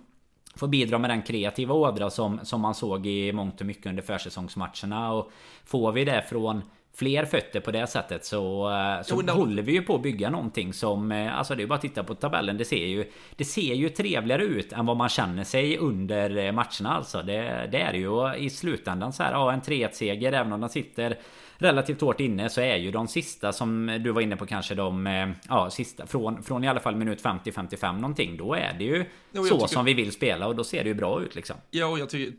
Få 0.56 0.68
bidra 0.68 0.98
med 0.98 1.10
den 1.10 1.22
kreativa 1.22 1.74
ådra 1.74 2.10
som, 2.10 2.40
som 2.44 2.62
man 2.62 2.76
såg 2.76 3.08
i 3.08 3.34
mångt 3.34 3.62
och 3.62 3.68
mycket 3.68 3.86
under 3.86 4.04
försäsongsmatcherna. 4.04 5.14
Och 5.14 5.32
får 5.66 5.92
vi 5.92 6.06
det 6.06 6.26
från 6.30 6.62
fler 6.96 7.26
fötter 7.26 7.60
på 7.60 7.72
det 7.72 7.88
sättet 7.88 8.26
så, 8.26 8.72
eh, 8.72 9.02
så 9.02 9.24
jo, 9.28 9.34
håller 9.34 9.64
vi 9.64 9.72
ju 9.72 9.82
på 9.82 9.96
att 9.96 10.02
bygga 10.02 10.30
någonting 10.30 10.74
som... 10.74 11.12
Eh, 11.12 11.38
alltså 11.38 11.56
det 11.56 11.64
är 11.64 11.68
bara 11.68 11.76
att 11.76 11.82
titta 11.82 12.04
på 12.04 12.16
tabellen. 12.16 12.58
Det 12.58 12.66
ser 12.66 12.86
ju, 12.86 13.12
det 13.36 13.46
ser 13.46 13.74
ju 13.74 13.90
trevligare 13.90 14.44
ut 14.44 14.74
än 14.74 14.86
vad 14.86 14.98
man 14.98 15.10
känner 15.10 15.44
sig 15.44 15.78
under 15.78 16.38
eh, 16.38 16.52
matcherna 16.52 16.90
alltså. 16.90 17.22
Det, 17.22 17.70
det 17.72 17.82
är 17.82 17.94
ju 17.94 18.36
i 18.36 18.50
slutändan 18.50 19.14
så 19.14 19.24
här, 19.24 19.32
ja 19.32 19.54
en 19.54 19.62
3-1 19.62 19.92
seger 19.92 20.34
även 20.34 20.54
om 20.54 20.62
den 20.62 20.70
sitter 20.70 21.20
relativt 21.58 22.02
hårt 22.02 22.20
inne 22.20 22.50
så 22.50 22.62
är 22.62 22.76
ju 22.76 22.92
de 22.92 23.08
sista 23.08 23.54
som 23.54 24.00
du 24.04 24.12
var 24.12 24.22
inne 24.22 24.36
på 24.36 24.46
kanske 24.46 24.76
de 24.76 25.08
eh, 25.08 25.30
ja, 25.50 25.70
sista 25.70 26.08
från, 26.08 26.44
från 26.44 26.64
i 26.64 26.68
alla 26.68 26.80
fall 26.80 26.96
minut 26.96 27.24
50-55 27.24 27.94
någonting. 27.94 28.38
Då 28.38 28.54
är 28.54 28.76
det 28.78 28.84
ju 28.84 29.06
jo, 29.32 29.44
så 29.44 29.56
tycker... 29.56 29.68
som 29.68 29.86
vi 29.86 29.94
vill 29.94 30.12
spela 30.12 30.48
och 30.48 30.56
då 30.56 30.64
ser 30.64 30.84
det 30.84 30.90
ju 30.90 30.96
bra 30.96 31.22
ut 31.22 31.36
liksom. 31.36 31.56
Ja, 31.72 31.86
och 31.86 32.00
jag 32.00 32.10
tycker 32.10 32.34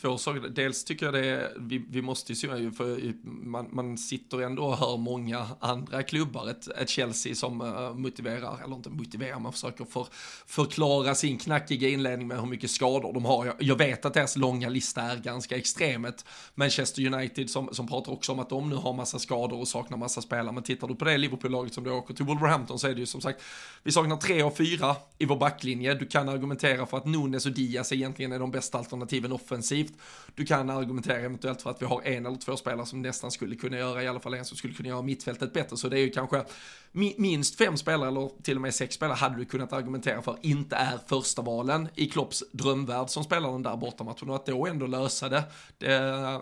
två 0.00 0.18
saker. 0.18 0.40
Dels 0.48 0.84
tycker 0.84 1.06
jag 1.06 1.14
det 1.14 1.26
är, 1.26 1.52
vi, 1.56 1.84
vi 1.90 2.02
måste 2.02 2.32
ju 2.32 2.36
se, 2.36 2.48
för 2.70 3.12
man, 3.24 3.68
man 3.72 3.98
sitter 3.98 4.42
ändå 4.42 4.64
och 4.64 4.76
hör 4.76 4.96
många 4.96 5.46
andra 5.60 6.02
klubbar, 6.02 6.50
ett, 6.50 6.68
ett 6.68 6.88
Chelsea 6.88 7.34
som 7.34 7.60
uh, 7.60 7.94
motiverar, 7.94 8.64
eller 8.64 8.76
inte 8.76 8.90
motiverar, 8.90 9.38
man 9.38 9.52
försöker 9.52 9.84
för, 9.84 10.06
förklara 10.46 11.14
sin 11.14 11.38
knackiga 11.38 11.88
inledning 11.88 12.28
med 12.28 12.40
hur 12.40 12.46
mycket 12.46 12.70
skador 12.70 13.12
de 13.12 13.24
har. 13.24 13.46
Jag, 13.46 13.54
jag 13.58 13.78
vet 13.78 14.04
att 14.04 14.14
deras 14.14 14.36
långa 14.36 14.68
lista 14.68 15.02
är 15.02 15.16
ganska 15.16 15.56
extremet. 15.56 16.24
Manchester 16.54 17.14
United 17.14 17.50
som, 17.50 17.68
som 17.72 17.88
pratar 17.88 18.12
också 18.12 18.32
om 18.32 18.38
att 18.38 18.51
de 18.52 18.70
nu 18.70 18.76
har 18.76 18.92
massa 18.92 19.18
skador 19.18 19.60
och 19.60 19.68
saknar 19.68 19.98
massa 19.98 20.22
spelare. 20.22 20.52
Men 20.52 20.62
tittar 20.62 20.88
du 20.88 20.94
på 20.94 21.04
det 21.04 21.18
Liverpool-laget 21.18 21.74
som 21.74 21.84
du 21.84 21.90
åker 21.90 22.14
till 22.14 22.24
Wolverhampton 22.24 22.78
så 22.78 22.86
är 22.86 22.94
det 22.94 23.00
ju 23.00 23.06
som 23.06 23.20
sagt, 23.20 23.42
vi 23.82 23.92
saknar 23.92 24.16
tre 24.16 24.42
av 24.42 24.50
fyra 24.50 24.96
i 25.18 25.24
vår 25.24 25.36
backlinje. 25.36 25.94
Du 25.94 26.06
kan 26.06 26.28
argumentera 26.28 26.86
för 26.86 26.96
att 26.96 27.06
Nunes 27.06 27.46
och 27.46 27.52
Diaz 27.52 27.92
egentligen 27.92 28.32
är 28.32 28.38
de 28.38 28.50
bästa 28.50 28.78
alternativen 28.78 29.32
offensivt. 29.32 29.92
Du 30.34 30.44
kan 30.44 30.70
argumentera 30.70 31.18
eventuellt 31.18 31.62
för 31.62 31.70
att 31.70 31.82
vi 31.82 31.86
har 31.86 32.02
en 32.02 32.26
eller 32.26 32.36
två 32.36 32.56
spelare 32.56 32.86
som 32.86 33.02
nästan 33.02 33.30
skulle 33.30 33.56
kunna 33.56 33.76
göra, 33.76 34.02
i 34.02 34.08
alla 34.08 34.20
fall 34.20 34.34
en 34.34 34.44
som 34.44 34.56
skulle 34.56 34.74
kunna 34.74 34.88
göra 34.88 35.02
mittfältet 35.02 35.52
bättre. 35.52 35.76
Så 35.76 35.88
det 35.88 35.98
är 35.98 36.00
ju 36.00 36.10
kanske 36.10 36.44
minst 36.92 37.58
fem 37.58 37.76
spelare 37.76 38.08
eller 38.08 38.42
till 38.42 38.56
och 38.56 38.62
med 38.62 38.74
sex 38.74 38.94
spelare 38.94 39.16
hade 39.16 39.36
du 39.36 39.44
kunnat 39.44 39.72
argumentera 39.72 40.22
för 40.22 40.36
inte 40.42 40.76
är 40.76 40.98
första 41.06 41.42
valen 41.42 41.88
i 41.94 42.06
Klopps 42.06 42.42
drömvärld 42.52 43.08
som 43.10 43.24
spelar 43.24 43.52
den 43.52 43.62
där 43.62 43.76
bortamatchen 43.76 44.30
och 44.30 44.36
att 44.36 44.46
då 44.46 44.66
ändå 44.66 44.86
lösa 44.86 45.28
det, 45.28 45.42
det, 45.78 45.92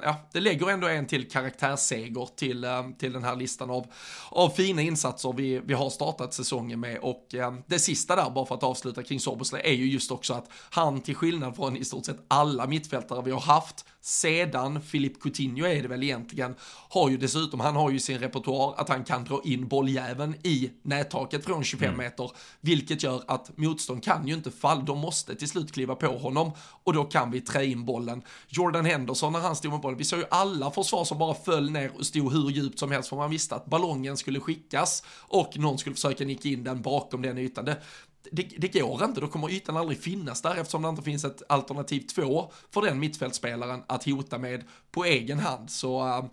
ja, 0.03 0.17
det 0.33 0.41
lägger 0.41 0.71
ändå 0.71 0.89
en 0.89 1.07
till 1.07 1.31
karaktärsseger 1.31 2.29
till, 2.37 2.65
eh, 2.65 2.91
till 2.99 3.13
den 3.13 3.25
här 3.25 3.37
listan 3.37 3.71
av, 3.71 3.87
av 4.29 4.51
fina 4.51 4.83
insatser 4.83 5.33
vi, 5.33 5.61
vi 5.65 5.75
har 5.75 5.91
startat 5.91 6.35
säsongen 6.35 6.81
med. 6.81 6.99
Och 6.99 7.35
eh, 7.35 7.55
det 7.67 7.79
sista 7.79 8.17
där 8.17 8.31
bara 8.31 8.47
för 8.47 8.55
att 8.55 8.63
avsluta 8.63 9.03
kring 9.03 9.21
Sobosley 9.21 9.63
är 9.65 9.75
ju 9.75 9.87
just 9.91 10.11
också 10.11 10.35
att 10.35 10.51
han 10.71 11.01
till 11.01 11.15
skillnad 11.15 11.57
från 11.57 11.77
i 11.77 11.85
stort 11.85 12.07
sett 12.07 12.25
alla 12.29 12.67
mittfältare 12.67 13.23
vi 13.25 13.31
har 13.31 13.41
haft 13.41 13.85
sedan 14.01 14.83
Filip 14.83 15.23
Coutinho 15.23 15.67
är 15.67 15.83
det 15.83 15.89
väl 15.89 16.03
egentligen, 16.03 16.55
har 16.89 17.11
ju 17.11 17.17
dessutom, 17.17 17.61
han 17.61 17.77
har 17.77 17.91
ju 17.91 17.99
sin 17.99 18.19
repertoar 18.19 18.75
att 18.77 18.89
han 18.89 19.05
kan 19.05 19.25
dra 19.25 19.41
in 19.45 19.69
bolljäveln 19.69 20.35
i 20.45 20.71
nättaket 20.83 21.45
från 21.45 21.65
25 21.65 21.89
mm. 21.89 21.99
meter, 21.99 22.31
vilket 22.61 23.03
gör 23.03 23.23
att 23.27 23.57
motstånd 23.57 24.05
kan 24.05 24.29
ju 24.29 24.35
inte 24.35 24.51
falla, 24.51 24.83
de 24.83 24.99
måste 24.99 25.35
till 25.35 25.49
slut 25.49 25.73
kliva 25.73 25.95
på 25.95 26.07
honom 26.07 26.53
och 26.85 26.93
då 26.93 27.05
kan 27.05 27.31
vi 27.31 27.41
trä 27.41 27.65
in 27.65 27.85
bollen. 27.85 28.23
Jordan 28.49 28.85
Henderson 28.85 29.33
när 29.33 29.41
han 29.41 29.57
stod 29.57 29.73
med 29.73 29.81
bollen, 29.81 29.99
vi 29.99 30.05
såg 30.05 30.19
ju 30.19 30.25
alla 30.31 30.71
försvar 30.71 31.05
som 31.05 31.19
bara 31.19 31.35
föll 31.35 31.71
ner 31.71 31.93
och 31.99 32.07
stod 32.07 32.33
hur 32.33 32.51
djupt 32.51 32.79
som 32.79 32.91
helst 32.91 33.09
för 33.09 33.17
man 33.17 33.31
visste 33.31 33.55
att 33.55 33.67
ballongen 33.67 34.17
skulle 34.17 34.41
skickas 34.41 35.03
och 35.19 35.59
någon 35.59 35.79
skulle 35.79 35.95
försöka 35.95 36.25
nicka 36.25 36.49
in 36.49 36.65
den 36.65 36.83
bakom 36.83 37.23
den 37.23 37.39
ytan. 37.39 37.65
Det, 37.65 37.77
det, 38.33 38.43
det 38.43 38.69
går 38.69 39.05
inte, 39.05 39.21
då 39.21 39.29
kommer 39.29 39.51
ytan 39.51 39.77
aldrig 39.77 40.03
finnas 40.03 40.43
där 40.43 40.57
eftersom 40.57 40.83
det 40.83 40.89
inte 40.89 41.03
finns 41.03 41.25
ett 41.25 41.43
alternativ 41.49 42.01
två 42.01 42.53
för 42.71 42.83
den 42.83 42.99
mittfältspelaren 42.99 43.83
att 43.87 44.05
hota 44.05 44.39
med 44.39 44.65
på 44.91 45.05
egen 45.05 45.39
hand. 45.39 45.71
Så 45.71 46.07
eh, 46.07 46.25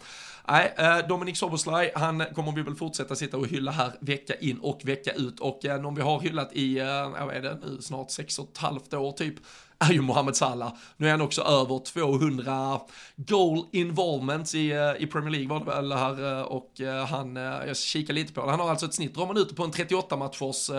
nej, 0.48 0.74
äh, 0.78 1.08
Dominic 1.08 1.38
Soboslaj, 1.38 1.92
han 1.96 2.24
kommer 2.36 2.52
vi 2.52 2.62
väl 2.62 2.76
fortsätta 2.76 3.16
sitta 3.16 3.38
och 3.38 3.48
hylla 3.48 3.72
här 3.72 3.92
vecka 4.00 4.36
in 4.36 4.60
och 4.60 4.82
vecka 4.84 5.12
ut. 5.12 5.40
Och 5.40 5.66
äh, 5.66 5.82
någon 5.82 5.96
vi 5.96 6.02
har 6.02 6.20
hyllat 6.20 6.54
i, 6.54 6.80
äh, 6.80 6.86
jag 6.86 7.44
det 7.44 7.60
nu, 7.66 7.82
snart 7.82 8.12
sex 8.12 8.40
och 8.40 8.50
ett 8.52 8.58
halvt 8.58 8.94
år 8.94 9.12
typ, 9.12 9.36
är 9.80 9.94
ju 9.94 10.02
Mohamed 10.02 10.36
Salah. 10.36 10.74
Nu 10.98 11.08
är 11.08 11.12
han 11.12 11.22
också 11.22 11.42
över 11.42 11.80
200 11.80 12.80
goal 13.16 13.66
involvements 13.72 14.56
i, 14.56 14.96
i 15.00 15.08
Premier 15.08 15.30
League 15.30 15.48
var 15.48 15.60
det 15.60 15.66
väl 15.66 15.92
här 15.92 16.44
och 16.44 16.72
han, 17.10 17.36
jag 17.36 17.78
kikar 17.78 18.14
lite 18.14 18.34
på 18.34 18.46
det, 18.46 18.52
han 18.52 18.60
har 18.60 18.70
alltså 18.70 18.86
ett 18.86 18.94
snitt, 18.94 19.16
drar 19.16 19.28
man 19.28 19.38
ut 19.38 19.56
på 19.56 19.64
en 19.64 19.72
38 19.72 20.18
matchers 20.18 20.70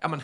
ja 0.00 0.08
men, 0.08 0.22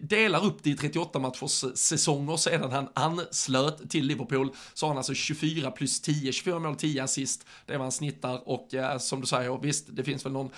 delar 0.00 0.44
upp 0.44 0.62
det 0.62 0.70
i 0.70 0.76
38 0.76 1.18
matchers 1.18 1.64
säsonger 1.74 2.36
sedan 2.36 2.72
han 2.72 2.88
anslöt 2.94 3.90
till 3.90 4.06
Liverpool, 4.06 4.50
så 4.74 4.86
har 4.86 4.90
han 4.90 4.96
alltså 4.96 5.14
24 5.14 5.70
plus 5.70 6.00
10, 6.00 6.32
24 6.32 6.58
mål, 6.58 6.76
10 6.76 7.02
assist, 7.02 7.46
det 7.66 7.72
är 7.72 7.78
vad 7.78 7.84
han 7.84 7.92
snittar 7.92 8.48
och 8.48 8.74
eh, 8.74 8.98
som 8.98 9.20
du 9.20 9.26
säger, 9.26 9.58
visst, 9.62 9.86
det 9.88 10.04
finns 10.04 10.24
väl 10.24 10.32
någon 10.32 10.50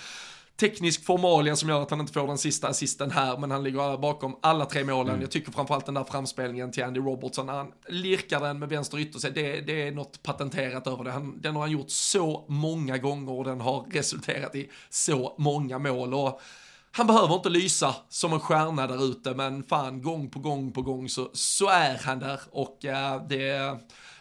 teknisk 0.57 1.05
formalia 1.05 1.57
som 1.57 1.69
gör 1.69 1.83
att 1.83 1.91
han 1.91 2.01
inte 2.01 2.13
får 2.13 2.27
den 2.27 2.39
sista 2.39 2.69
assisten 2.69 3.11
här, 3.11 3.39
men 3.39 3.51
han 3.51 3.65
ligger 3.65 3.99
bakom 3.99 4.39
alla 4.43 4.65
tre 4.65 4.85
målen. 4.85 5.09
Mm. 5.09 5.21
Jag 5.21 5.31
tycker 5.31 5.53
framförallt 5.53 5.87
den 5.87 5.95
där 5.95 6.05
framspelningen 6.05 6.73
till 6.73 6.85
Andy 6.85 7.01
Robertson, 7.01 7.47
när 7.47 7.53
han 7.53 7.73
lirkar 7.89 8.41
den 8.41 8.59
med 8.59 8.69
vänster 8.69 8.99
ytter, 8.99 9.31
det, 9.31 9.61
det 9.61 9.89
är 9.89 9.93
något 9.93 10.23
patenterat 10.23 10.87
över 10.87 11.05
det. 11.05 11.11
Han, 11.11 11.41
den 11.41 11.55
har 11.55 11.63
han 11.63 11.71
gjort 11.71 11.91
så 11.91 12.45
många 12.49 12.99
gånger 12.99 13.33
och 13.33 13.45
den 13.45 13.61
har 13.61 13.87
resulterat 13.91 14.55
i 14.55 14.71
så 14.91 15.35
många 15.39 15.79
mål. 15.79 16.15
Och 16.15 16.41
han 16.97 17.07
behöver 17.07 17.35
inte 17.35 17.49
lysa 17.49 17.95
som 18.09 18.33
en 18.33 18.41
stjärna 18.41 18.87
där 18.87 19.05
ute, 19.05 19.35
men 19.35 19.63
fan 19.63 20.03
gång 20.03 20.31
på 20.31 20.39
gång 20.39 20.73
på 20.73 20.83
gång 20.83 21.09
så, 21.09 21.31
så 21.33 21.69
är 21.69 21.99
han 21.99 22.19
där 22.19 22.41
och 22.51 22.85
äh, 22.85 23.27
det, 23.29 23.45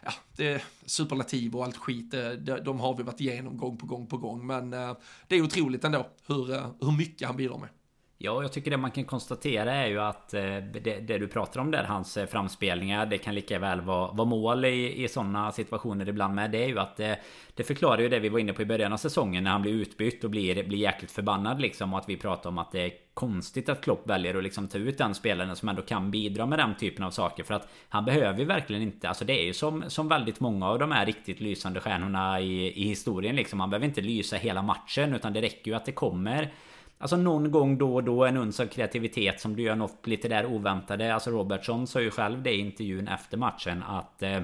ja, 0.04 0.12
det 0.36 0.48
är 0.48 0.64
superlativ 0.86 1.56
och 1.56 1.64
allt 1.64 1.78
skit, 1.78 2.14
eh, 2.14 2.30
det, 2.30 2.62
de 2.62 2.80
har 2.80 2.98
vi 2.98 3.04
varit 3.04 3.22
igenom 3.22 3.58
gång 3.58 3.78
på 3.78 3.86
gång 3.86 4.08
på 4.08 4.18
gång, 4.18 4.48
men 4.48 4.74
äh, 4.74 4.94
det 5.28 5.36
är 5.36 5.42
otroligt 5.42 5.84
ändå 5.84 6.08
hur, 6.28 6.46
hur 6.86 6.98
mycket 6.98 7.28
han 7.28 7.38
bidrar 7.38 7.58
med. 7.58 7.70
Ja, 8.18 8.42
jag 8.42 8.54
tycker 8.54 8.72
det 8.72 8.78
man 8.78 8.92
kan 8.92 9.04
konstatera 9.04 9.74
är 9.74 9.88
ju 9.88 10.00
att 10.00 10.34
eh, 10.34 10.42
det, 10.42 11.00
det, 11.08 11.18
du 11.18 11.28
pratar 11.28 11.60
om 11.60 11.72
där, 11.72 11.84
hans 11.84 12.18
eh, 12.18 12.26
framspelningar, 12.26 13.06
det 13.06 13.18
kan 13.18 13.36
lika 13.36 13.60
väl 13.60 13.82
vara, 13.82 14.12
vara 14.12 14.28
mål 14.28 14.66
i, 14.66 15.04
i 15.04 15.08
sådana 15.08 15.52
situationer 15.52 16.10
ibland 16.10 16.36
med. 16.36 16.52
Det 16.52 16.64
är 16.64 16.68
ju 16.68 16.80
att 16.80 16.98
det, 16.98 17.20
det 17.56 17.64
förklarar 17.64 18.02
ju 18.02 18.10
det 18.10 18.20
vi 18.20 18.30
var 18.30 18.40
inne 18.40 18.54
på 18.54 18.62
i 18.62 18.66
början 18.66 18.94
av 18.94 18.98
säsongen 18.98 19.44
när 19.44 19.52
han 19.52 19.62
blir 19.62 19.72
utbytt 19.72 20.24
och 20.24 20.30
blir, 20.30 20.64
blir 20.64 20.78
jäkligt 20.78 21.12
förbannad 21.12 21.62
liksom. 21.62 21.94
Och 21.94 22.00
att 22.00 22.10
vi 22.10 22.18
pratar 22.18 22.50
om 22.50 22.58
att 22.58 22.72
det 22.72 22.82
är 22.82 22.92
konstigt 23.14 23.70
att 23.70 23.84
Klopp 23.84 24.10
väljer 24.10 24.36
att 24.36 24.44
liksom 24.44 24.68
ta 24.68 24.78
ut 24.78 24.98
den 24.98 25.16
spelaren 25.16 25.56
som 25.56 25.70
ändå 25.70 25.82
kan 25.82 26.12
bidra 26.12 26.46
med 26.46 26.60
den 26.60 26.76
typen 26.76 27.06
av 27.06 27.12
saker. 27.12 27.44
För 27.44 27.54
att 27.54 27.68
han 27.90 28.06
behöver 28.06 28.40
ju 28.40 28.46
verkligen 28.46 28.82
inte, 28.82 29.10
alltså 29.10 29.26
det 29.26 29.42
är 29.42 29.46
ju 29.46 29.54
som, 29.54 29.84
som 29.88 30.08
väldigt 30.08 30.40
många 30.40 30.70
av 30.70 30.80
de 30.80 30.92
här 30.92 31.06
riktigt 31.06 31.40
lysande 31.40 31.80
stjärnorna 31.80 32.42
i, 32.42 32.82
i 32.82 32.88
historien 32.88 33.36
liksom. 33.36 33.60
Han 33.60 33.70
behöver 33.70 33.88
inte 33.88 34.02
lysa 34.02 34.36
hela 34.36 34.62
matchen 34.62 35.14
utan 35.14 35.34
det 35.34 35.42
räcker 35.42 35.72
ju 35.72 35.78
att 35.78 35.86
det 35.86 35.92
kommer 35.92 36.54
Alltså 36.98 37.18
någon 37.18 37.52
gång 37.52 37.78
då 37.78 37.96
och 37.96 38.04
då 38.04 38.26
en 38.26 38.38
uns 38.38 38.60
av 38.60 38.66
kreativitet 38.66 39.40
som 39.40 39.56
du 39.56 39.64
gör 39.64 39.76
något 39.76 40.08
lite 40.08 40.28
där 40.28 40.46
oväntade. 40.46 41.14
Alltså 41.14 41.32
Robertson 41.32 41.88
sa 41.88 42.02
ju 42.02 42.12
själv 42.12 42.44
det 42.44 42.52
i 42.52 42.60
intervjun 42.60 43.08
efter 43.08 43.38
matchen 43.38 43.84
att 43.84 44.24
eh, 44.24 44.42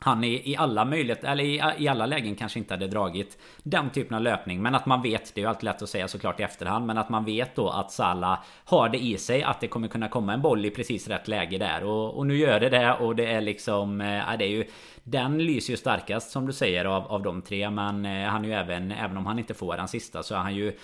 han 0.00 0.24
i, 0.24 0.50
i 0.50 0.56
alla 0.56 0.84
möjligheter, 0.84 1.28
eller 1.28 1.44
i, 1.44 1.62
i, 1.78 1.88
alla 1.88 2.06
lägen 2.06 2.34
kanske 2.34 2.58
inte 2.58 2.74
hade 2.74 2.86
dragit 2.86 3.38
den 3.62 3.90
typen 3.90 4.16
av 4.16 4.22
löpning. 4.22 4.62
Men 4.62 4.74
att 4.74 4.86
man 4.86 5.02
vet, 5.02 5.34
det 5.34 5.40
är 5.40 5.42
ju 5.42 5.48
alltid 5.48 5.64
lätt 5.64 5.82
att 5.82 5.88
säga 5.88 6.08
såklart 6.08 6.40
i 6.40 6.42
efterhand. 6.42 6.86
Men 6.86 6.98
att 6.98 7.08
man 7.08 7.24
vet 7.24 7.56
då 7.56 7.68
att 7.68 7.92
Salah 7.92 8.38
har 8.64 8.88
det 8.88 8.98
i 8.98 9.18
sig. 9.18 9.42
Att 9.42 9.60
det 9.60 9.68
kommer 9.68 9.88
kunna 9.88 10.08
komma 10.08 10.32
en 10.32 10.42
boll 10.42 10.66
i 10.66 10.70
precis 10.70 11.08
rätt 11.08 11.28
läge 11.28 11.58
där. 11.58 11.84
Och, 11.84 12.16
och 12.16 12.26
nu 12.26 12.36
gör 12.36 12.60
det 12.60 12.68
det 12.68 12.92
och 12.92 13.16
det 13.16 13.26
är 13.26 13.40
liksom... 13.40 14.00
Eh, 14.00 14.16
ja 14.16 14.36
det 14.38 14.44
är 14.44 14.50
ju... 14.50 14.64
Den 15.04 15.38
lyser 15.38 15.70
ju 15.70 15.76
starkast 15.76 16.30
som 16.30 16.46
du 16.46 16.52
säger 16.52 16.84
av, 16.84 17.06
av 17.06 17.22
de 17.22 17.42
tre. 17.42 17.70
Men 17.70 18.04
eh, 18.06 18.28
han 18.28 18.44
är 18.44 18.48
ju 18.48 18.54
även, 18.54 18.92
även 18.92 19.16
om 19.16 19.26
han 19.26 19.38
inte 19.38 19.54
får 19.54 19.76
den 19.76 19.88
sista 19.88 20.22
så 20.22 20.34
är 20.34 20.38
han 20.38 20.54
ju 20.54 20.78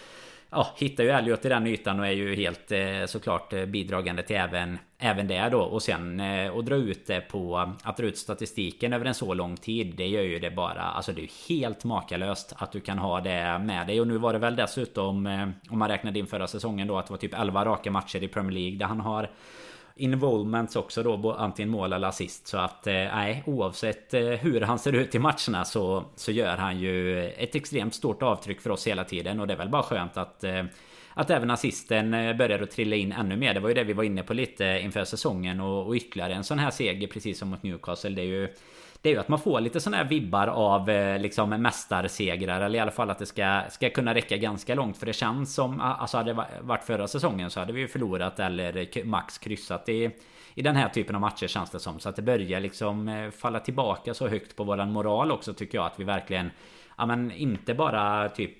ja, 0.55 0.67
hittar 0.77 1.05
ju 1.05 1.11
Elliot 1.11 1.45
i 1.45 1.49
den 1.49 1.67
ytan 1.67 2.01
och 2.01 2.07
är 2.07 2.11
ju 2.11 2.35
helt 2.35 2.73
eh, 2.73 3.07
såklart 3.07 3.53
eh, 3.53 3.65
bidragande 3.65 4.23
till 4.23 4.37
även, 4.37 4.79
även 4.99 5.29
det 5.29 5.49
då. 5.49 5.61
Och 5.61 5.83
sen 5.83 6.21
eh, 6.21 6.57
att 6.57 6.67
dra 6.67 6.75
ut 6.75 7.07
det 7.07 7.21
på 7.21 7.75
att 7.83 7.97
dra 7.97 8.07
ut 8.07 8.19
statistiken 8.19 8.93
över 8.93 9.05
en 9.05 9.15
så 9.15 9.35
lång 9.35 9.57
tid. 9.57 9.95
Det 9.97 10.07
gör 10.07 10.23
ju 10.23 10.39
det 10.39 10.51
bara. 10.51 10.83
Alltså 10.83 11.13
det 11.13 11.21
är 11.21 11.23
ju 11.23 11.29
helt 11.49 11.85
makalöst 11.85 12.53
att 12.57 12.73
du 12.73 12.81
kan 12.81 12.99
ha 12.99 13.21
det 13.21 13.59
med 13.59 13.87
dig. 13.87 14.01
Och 14.01 14.07
nu 14.07 14.19
var 14.19 14.33
det 14.33 14.39
väl 14.39 14.57
dessutom 14.57 15.27
eh, 15.27 15.49
om 15.71 15.79
man 15.79 15.89
räknade 15.89 16.19
in 16.19 16.27
förra 16.27 16.47
säsongen 16.47 16.89
då 16.89 16.99
att 16.99 17.07
det 17.07 17.13
var 17.13 17.19
typ 17.19 17.35
11 17.35 17.65
raka 17.65 17.91
matcher 17.91 18.23
i 18.23 18.29
Premier 18.29 18.53
League 18.53 18.79
där 18.79 18.87
han 18.87 19.01
har 19.01 19.31
involvements 19.97 20.77
också 20.77 21.03
då, 21.03 21.33
antingen 21.33 21.71
mål 21.71 21.93
eller 21.93 22.09
assist. 22.09 22.47
Så 22.47 22.59
att 22.59 22.87
eh, 22.87 22.93
nej, 22.95 23.43
oavsett 23.47 24.15
eh, 24.15 24.23
hur 24.23 24.61
han 24.61 24.79
ser 24.79 24.93
ut 24.93 25.15
i 25.15 25.19
matcherna 25.19 25.65
så, 25.65 26.05
så 26.17 26.33
gör 26.33 26.57
han 26.57 26.79
ju 26.79 27.29
ett 27.31 27.55
extremt 27.55 27.95
stort 27.95 28.23
avtryck 28.23 28.61
för 28.61 28.71
oss 28.71 28.87
hela 28.87 29.05
tiden. 29.05 29.41
Och 29.41 29.47
det 29.47 29.53
är 29.53 29.59
väl 29.59 29.69
bara 29.69 29.83
skönt 29.83 30.17
att 30.17 30.45
eh, 30.45 30.65
att 31.15 31.31
även 31.31 31.51
assisten 31.51 32.15
eh, 32.15 32.37
börjar 32.37 32.63
att 32.63 32.71
trilla 32.71 32.97
in 32.97 33.13
ännu 33.13 33.37
mer. 33.37 33.55
Det 33.55 33.61
var 33.61 33.69
ju 33.69 33.75
det 33.75 33.85
vi 33.85 33.93
var 33.93 34.05
inne 34.05 34.23
på 34.23 34.35
lite 34.35 34.65
inför 34.83 35.05
säsongen 35.05 35.61
och, 35.61 35.87
och 35.87 35.95
ytterligare 35.95 36.35
en 36.35 36.45
sån 36.45 36.59
här 36.59 36.71
seger 36.71 37.09
precis 37.09 37.39
som 37.39 37.49
mot 37.49 37.63
Newcastle. 37.63 38.11
Det 38.11 38.23
är 38.23 38.27
ju 38.27 38.49
det 39.05 39.11
är 39.11 39.15
ju 39.15 39.21
att 39.21 39.29
man 39.29 39.39
får 39.39 39.61
lite 39.61 39.81
sådana 39.81 39.97
här 39.97 40.05
vibbar 40.05 40.47
av 40.47 40.91
eh, 40.91 41.21
liksom 41.21 41.51
mästarsegrar 41.51 42.61
eller 42.61 42.79
i 42.79 42.81
alla 42.81 42.91
fall 42.91 43.11
att 43.11 43.19
det 43.19 43.27
ska, 43.27 43.63
ska 43.71 43.91
kunna 43.91 44.15
räcka 44.15 44.37
ganska 44.37 44.75
långt 44.75 44.97
för 44.97 45.07
det 45.07 45.13
känns 45.13 45.55
som 45.55 45.81
alltså 45.81 46.17
hade 46.17 46.33
det 46.33 46.47
varit 46.61 46.85
förra 46.85 47.09
säsongen 47.09 47.51
så 47.51 47.61
hade 47.61 47.73
vi 47.73 47.81
ju 47.81 47.89
förlorat 47.89 48.41
eller 48.41 49.05
max 49.05 49.39
kryssat 49.39 49.89
i 49.89 50.11
i 50.55 50.63
den 50.63 50.77
här 50.77 50.89
typen 50.89 51.15
av 51.15 51.21
matcher 51.21 51.47
känns 51.47 51.71
det 51.71 51.81
som 51.81 52.01
så 52.01 52.09
att 52.09 52.17
det 52.17 52.23
börjar 52.23 52.61
liksom 52.61 53.09
eh, 53.09 53.31
falla 53.31 53.61
tillbaka 53.61 54.15
så 54.15 54.29
högt 54.29 54.57
på 54.57 54.65
våran 54.65 54.93
moral 54.93 55.33
också 55.33 55.55
tycker 55.55 55.79
jag 55.79 55.87
att 55.87 56.01
vi 56.01 56.05
verkligen 56.05 56.51
Ja 56.97 57.07
men 57.07 57.33
inte 57.33 57.75
bara 57.75 58.29
typ 58.29 58.59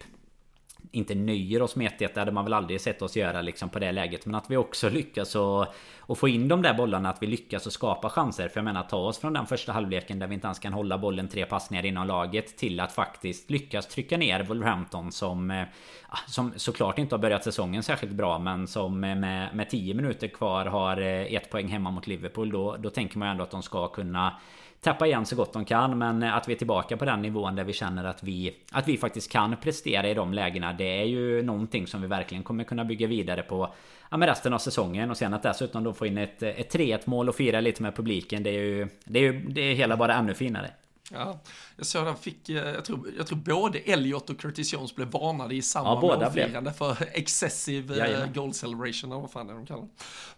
inte 0.95 1.15
nöjer 1.15 1.63
oss 1.63 1.77
med 1.77 1.87
1 1.87 1.99
Det 1.99 2.17
hade 2.17 2.33
man 2.33 2.45
väl 2.45 2.53
aldrig 2.53 2.81
sett 2.81 3.03
oss 3.03 3.17
göra 3.17 3.43
liksom 3.43 3.69
på 3.69 3.79
det 3.79 3.93
läget. 3.93 4.27
Men 4.27 4.35
att 4.35 4.51
vi 4.51 4.57
också 4.57 4.89
lyckas 4.89 5.35
och, 5.35 5.67
och 6.01 6.19
få 6.19 6.29
in 6.29 6.49
de 6.49 6.63
där 6.63 6.75
bollarna. 6.75 7.11
Att 7.11 7.23
vi 7.23 7.27
lyckas 7.27 7.67
och 7.67 7.73
skapa 7.73 8.11
chanser. 8.11 8.49
För 8.49 8.59
jag 8.59 8.65
menar 8.65 8.83
ta 8.83 8.97
oss 8.97 9.19
från 9.19 9.33
den 9.33 9.47
första 9.47 9.73
halvleken 9.73 10.19
där 10.19 10.27
vi 10.27 10.35
inte 10.35 10.47
ens 10.47 10.59
kan 10.59 10.73
hålla 10.73 10.99
bollen 10.99 11.29
tre 11.29 11.47
passningar 11.47 11.85
inom 11.85 12.07
laget. 12.07 12.57
Till 12.57 12.81
att 12.81 12.93
faktiskt 12.93 13.51
lyckas 13.51 13.87
trycka 13.87 14.17
ner 14.17 14.43
Wolverhampton 14.43 15.13
som... 15.13 15.51
Eh, 15.51 15.65
ah, 16.09 16.19
som 16.27 16.53
såklart 16.57 16.99
inte 16.99 17.15
har 17.15 17.21
börjat 17.21 17.45
säsongen 17.45 17.83
särskilt 17.83 18.13
bra. 18.13 18.39
Men 18.39 18.67
som 18.67 19.05
eh, 19.05 19.17
med, 19.17 19.57
med 19.57 19.71
10 19.71 19.95
minuter 19.95 20.29
kvar 20.29 20.67
har 20.67 21.01
eh, 21.01 21.35
ett 21.35 21.51
poäng 21.51 21.69
hemma 21.69 21.91
mot 21.91 22.07
Liverpool. 22.07 22.51
Då, 22.51 22.77
då 22.77 22.91
tänker 22.91 23.19
man 23.19 23.29
ju 23.29 23.31
ändå 23.31 23.45
att 23.45 23.51
de 23.51 23.63
ska 23.63 23.89
kunna 23.89 24.41
tappa 24.85 25.07
igen 25.07 25.27
så 25.27 25.37
gott 25.37 25.53
de 25.53 25.65
kan. 25.65 25.99
Men 25.99 26.23
eh, 26.23 26.37
att 26.37 26.49
vi 26.49 26.53
är 26.53 26.57
tillbaka 26.57 26.97
på 26.97 27.05
den 27.05 27.23
nivån 27.23 27.57
där 27.57 27.65
vi 27.65 27.73
känner 27.73 28.05
att 28.05 28.23
vi, 28.23 28.57
att 28.73 28.89
vi 28.89 28.97
faktiskt 28.97 29.33
kan 29.33 29.57
prestera 29.57 30.09
i 30.09 30.15
de 30.15 30.35
lägena. 30.35 30.73
Det 30.73 31.01
är 31.01 31.05
ju 31.05 31.43
någonting 31.43 31.87
som 31.87 32.03
vi 32.03 32.09
verkligen 32.09 32.45
kommer 32.45 32.65
kunna 32.65 32.85
bygga 32.85 33.07
vidare 33.07 33.43
på 33.43 33.75
ja, 34.11 34.17
med 34.17 34.29
resten 34.29 34.53
av 34.53 34.59
säsongen. 34.59 35.11
Och 35.11 35.17
sen 35.17 35.35
att 35.35 35.43
dessutom 35.43 35.85
då 35.85 35.93
få 35.93 36.07
in 36.07 36.19
ett, 36.19 36.43
ett 36.43 36.75
3-1 36.75 37.01
mål 37.05 37.29
och 37.29 37.35
fira 37.35 37.61
lite 37.61 37.83
med 37.83 37.97
publiken. 37.97 38.43
Det 38.43 38.51
är 38.51 38.63
ju 38.63 38.89
det 39.05 39.19
är, 39.19 39.23
ju, 39.23 39.41
det 39.49 39.61
är 39.61 39.75
hela 39.75 39.97
bara 39.97 40.15
ännu 40.15 40.35
finare. 40.35 40.71
Ja, 41.11 41.41
jag 41.77 41.87
såg 41.87 42.07
han 42.07 42.17
fick, 42.17 42.49
eh, 42.49 42.57
jag 42.57 42.85
tror, 42.85 43.13
jag 43.17 43.27
tror 43.27 43.39
både 43.39 43.79
Elliot 43.79 44.31
och 44.31 44.39
Curtis 44.39 44.73
Jones 44.73 44.95
blev 44.95 45.11
varnade 45.11 45.55
i 45.55 45.63
samma 45.63 45.89
ja, 45.89 46.01
målfirande 46.01 46.73
för 46.73 46.97
excessive 47.13 47.95
eh, 47.95 47.99
Jajamän. 47.99 48.33
goal 48.33 48.55
celebration, 48.55 49.13
eller 49.13 49.21
vad 49.21 49.31
fan 49.31 49.51
är 49.51 49.55
de 49.55 49.67
kallar 49.67 49.89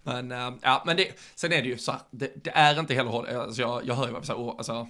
Men, 0.03 0.33
äh, 0.33 0.55
ja, 0.62 0.83
men 0.87 0.96
det, 0.96 1.09
sen 1.35 1.53
är 1.53 1.62
det 1.62 1.68
ju 1.68 1.79
så 1.79 1.92
här, 1.92 2.01
det, 2.11 2.44
det 2.44 2.51
är 2.51 2.81
inte 2.81 2.94
heller, 2.94 3.38
alltså 3.40 3.62
jag, 3.62 3.87
jag 3.87 3.94
hör 3.94 4.07
ju 4.07 4.12
vad 4.12 4.22
vi 4.22 4.27
säger, 4.27 4.59
alltså, 4.59 4.88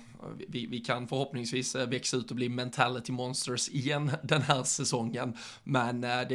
vi, 0.49 0.67
vi 0.67 0.79
kan 0.81 1.09
förhoppningsvis 1.09 1.75
växa 1.75 2.17
ut 2.17 2.31
och 2.31 2.37
bli 2.37 2.49
mentality 2.49 3.13
monsters 3.13 3.69
igen 3.69 4.11
den 4.23 4.43
här 4.43 4.63
säsongen. 4.63 5.37
Men 5.65 6.01
det, 6.01 6.29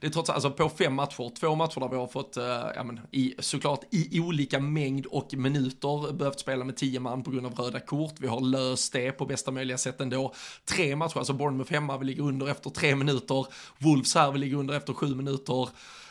det 0.00 0.06
är 0.06 0.10
trots 0.10 0.30
allt, 0.30 0.44
alltså 0.44 0.50
på 0.50 0.68
fem 0.68 0.94
matcher, 0.94 1.34
två 1.40 1.54
matcher 1.54 1.80
där 1.80 1.88
vi 1.88 1.96
har 1.96 2.06
fått, 2.06 2.36
ja 2.74 2.82
men 2.84 3.00
i, 3.10 3.34
såklart 3.38 3.80
i 3.90 4.20
olika 4.20 4.60
mängd 4.60 5.06
och 5.06 5.34
minuter 5.34 6.12
behövt 6.12 6.40
spela 6.40 6.64
med 6.64 6.76
tio 6.76 7.00
man 7.00 7.22
på 7.22 7.30
grund 7.30 7.46
av 7.46 7.54
röda 7.54 7.80
kort. 7.80 8.14
Vi 8.18 8.26
har 8.26 8.40
löst 8.40 8.92
det 8.92 9.12
på 9.12 9.26
bästa 9.26 9.41
bästa 9.42 9.50
möjliga 9.50 9.78
sätt 9.78 10.00
ändå. 10.00 10.34
Tre 10.64 10.96
matcher, 10.96 11.18
alltså 11.18 11.32
Bournemouth 11.32 11.72
hemma, 11.72 11.98
vi 11.98 12.04
ligger 12.04 12.22
under 12.22 12.48
efter 12.48 12.70
tre 12.70 12.94
minuter. 12.94 13.46
Wolves 13.78 14.14
här, 14.14 14.32
vi 14.32 14.38
ligger 14.38 14.56
under 14.56 14.74
efter 14.74 14.92
sju 14.92 15.14
minuter. 15.14 15.68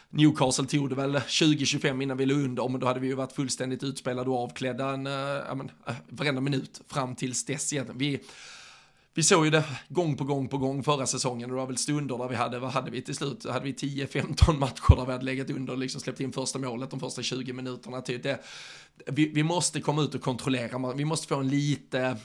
Newcastle 0.09 0.65
tog 0.65 0.89
det 0.89 0.95
väl 0.95 1.15
20-25 1.15 2.03
innan 2.03 2.17
vi 2.17 2.25
låg 2.25 2.37
under, 2.37 2.69
men 2.69 2.79
då 2.79 2.87
hade 2.87 2.99
vi 2.99 3.07
ju 3.07 3.15
varit 3.15 3.31
fullständigt 3.31 3.83
utspelade 3.83 4.29
och 4.29 4.43
avklädda 4.43 4.89
en, 4.89 5.07
äh, 5.07 5.55
men, 5.55 5.71
äh, 5.87 5.93
varenda 6.09 6.41
minut 6.41 6.81
fram 6.87 7.15
tills 7.15 7.45
dess 7.45 7.73
egentligen. 7.73 7.99
Vi, 7.99 8.19
vi 9.13 9.23
såg 9.23 9.45
ju 9.45 9.51
det 9.51 9.63
gång 9.89 10.17
på 10.17 10.23
gång 10.23 10.47
på 10.47 10.57
gång 10.57 10.83
förra 10.83 11.07
säsongen 11.07 11.49
och 11.49 11.55
det 11.55 11.59
var 11.59 11.67
väl 11.67 11.77
stunder 11.77 12.17
där 12.17 12.27
vi 12.27 12.35
hade, 12.35 12.59
vad 12.59 12.71
hade 12.71 12.91
vi 12.91 13.01
till 13.01 13.15
slut? 13.15 13.45
Hade 13.49 13.65
vi 13.65 13.71
10-15 13.71 14.57
matcher 14.57 14.95
där 14.95 15.05
vi 15.05 15.11
hade 15.11 15.25
legat 15.25 15.49
under 15.49 15.73
och 15.73 15.79
liksom 15.79 16.01
släppt 16.01 16.19
in 16.19 16.31
första 16.31 16.59
målet 16.59 16.89
de 16.89 16.99
första 16.99 17.21
20 17.21 17.53
minuterna. 17.53 18.01
Typ 18.01 18.23
det, 18.23 18.39
vi, 19.05 19.25
vi, 19.25 19.43
måste 19.43 19.81
komma 19.81 20.01
ut 20.01 20.15
och 20.15 20.21
kontrollera, 20.21 20.93
vi 20.93 21.05
måste 21.05 21.27
få 21.27 21.35
en 21.35 21.47
lite, 21.47 22.17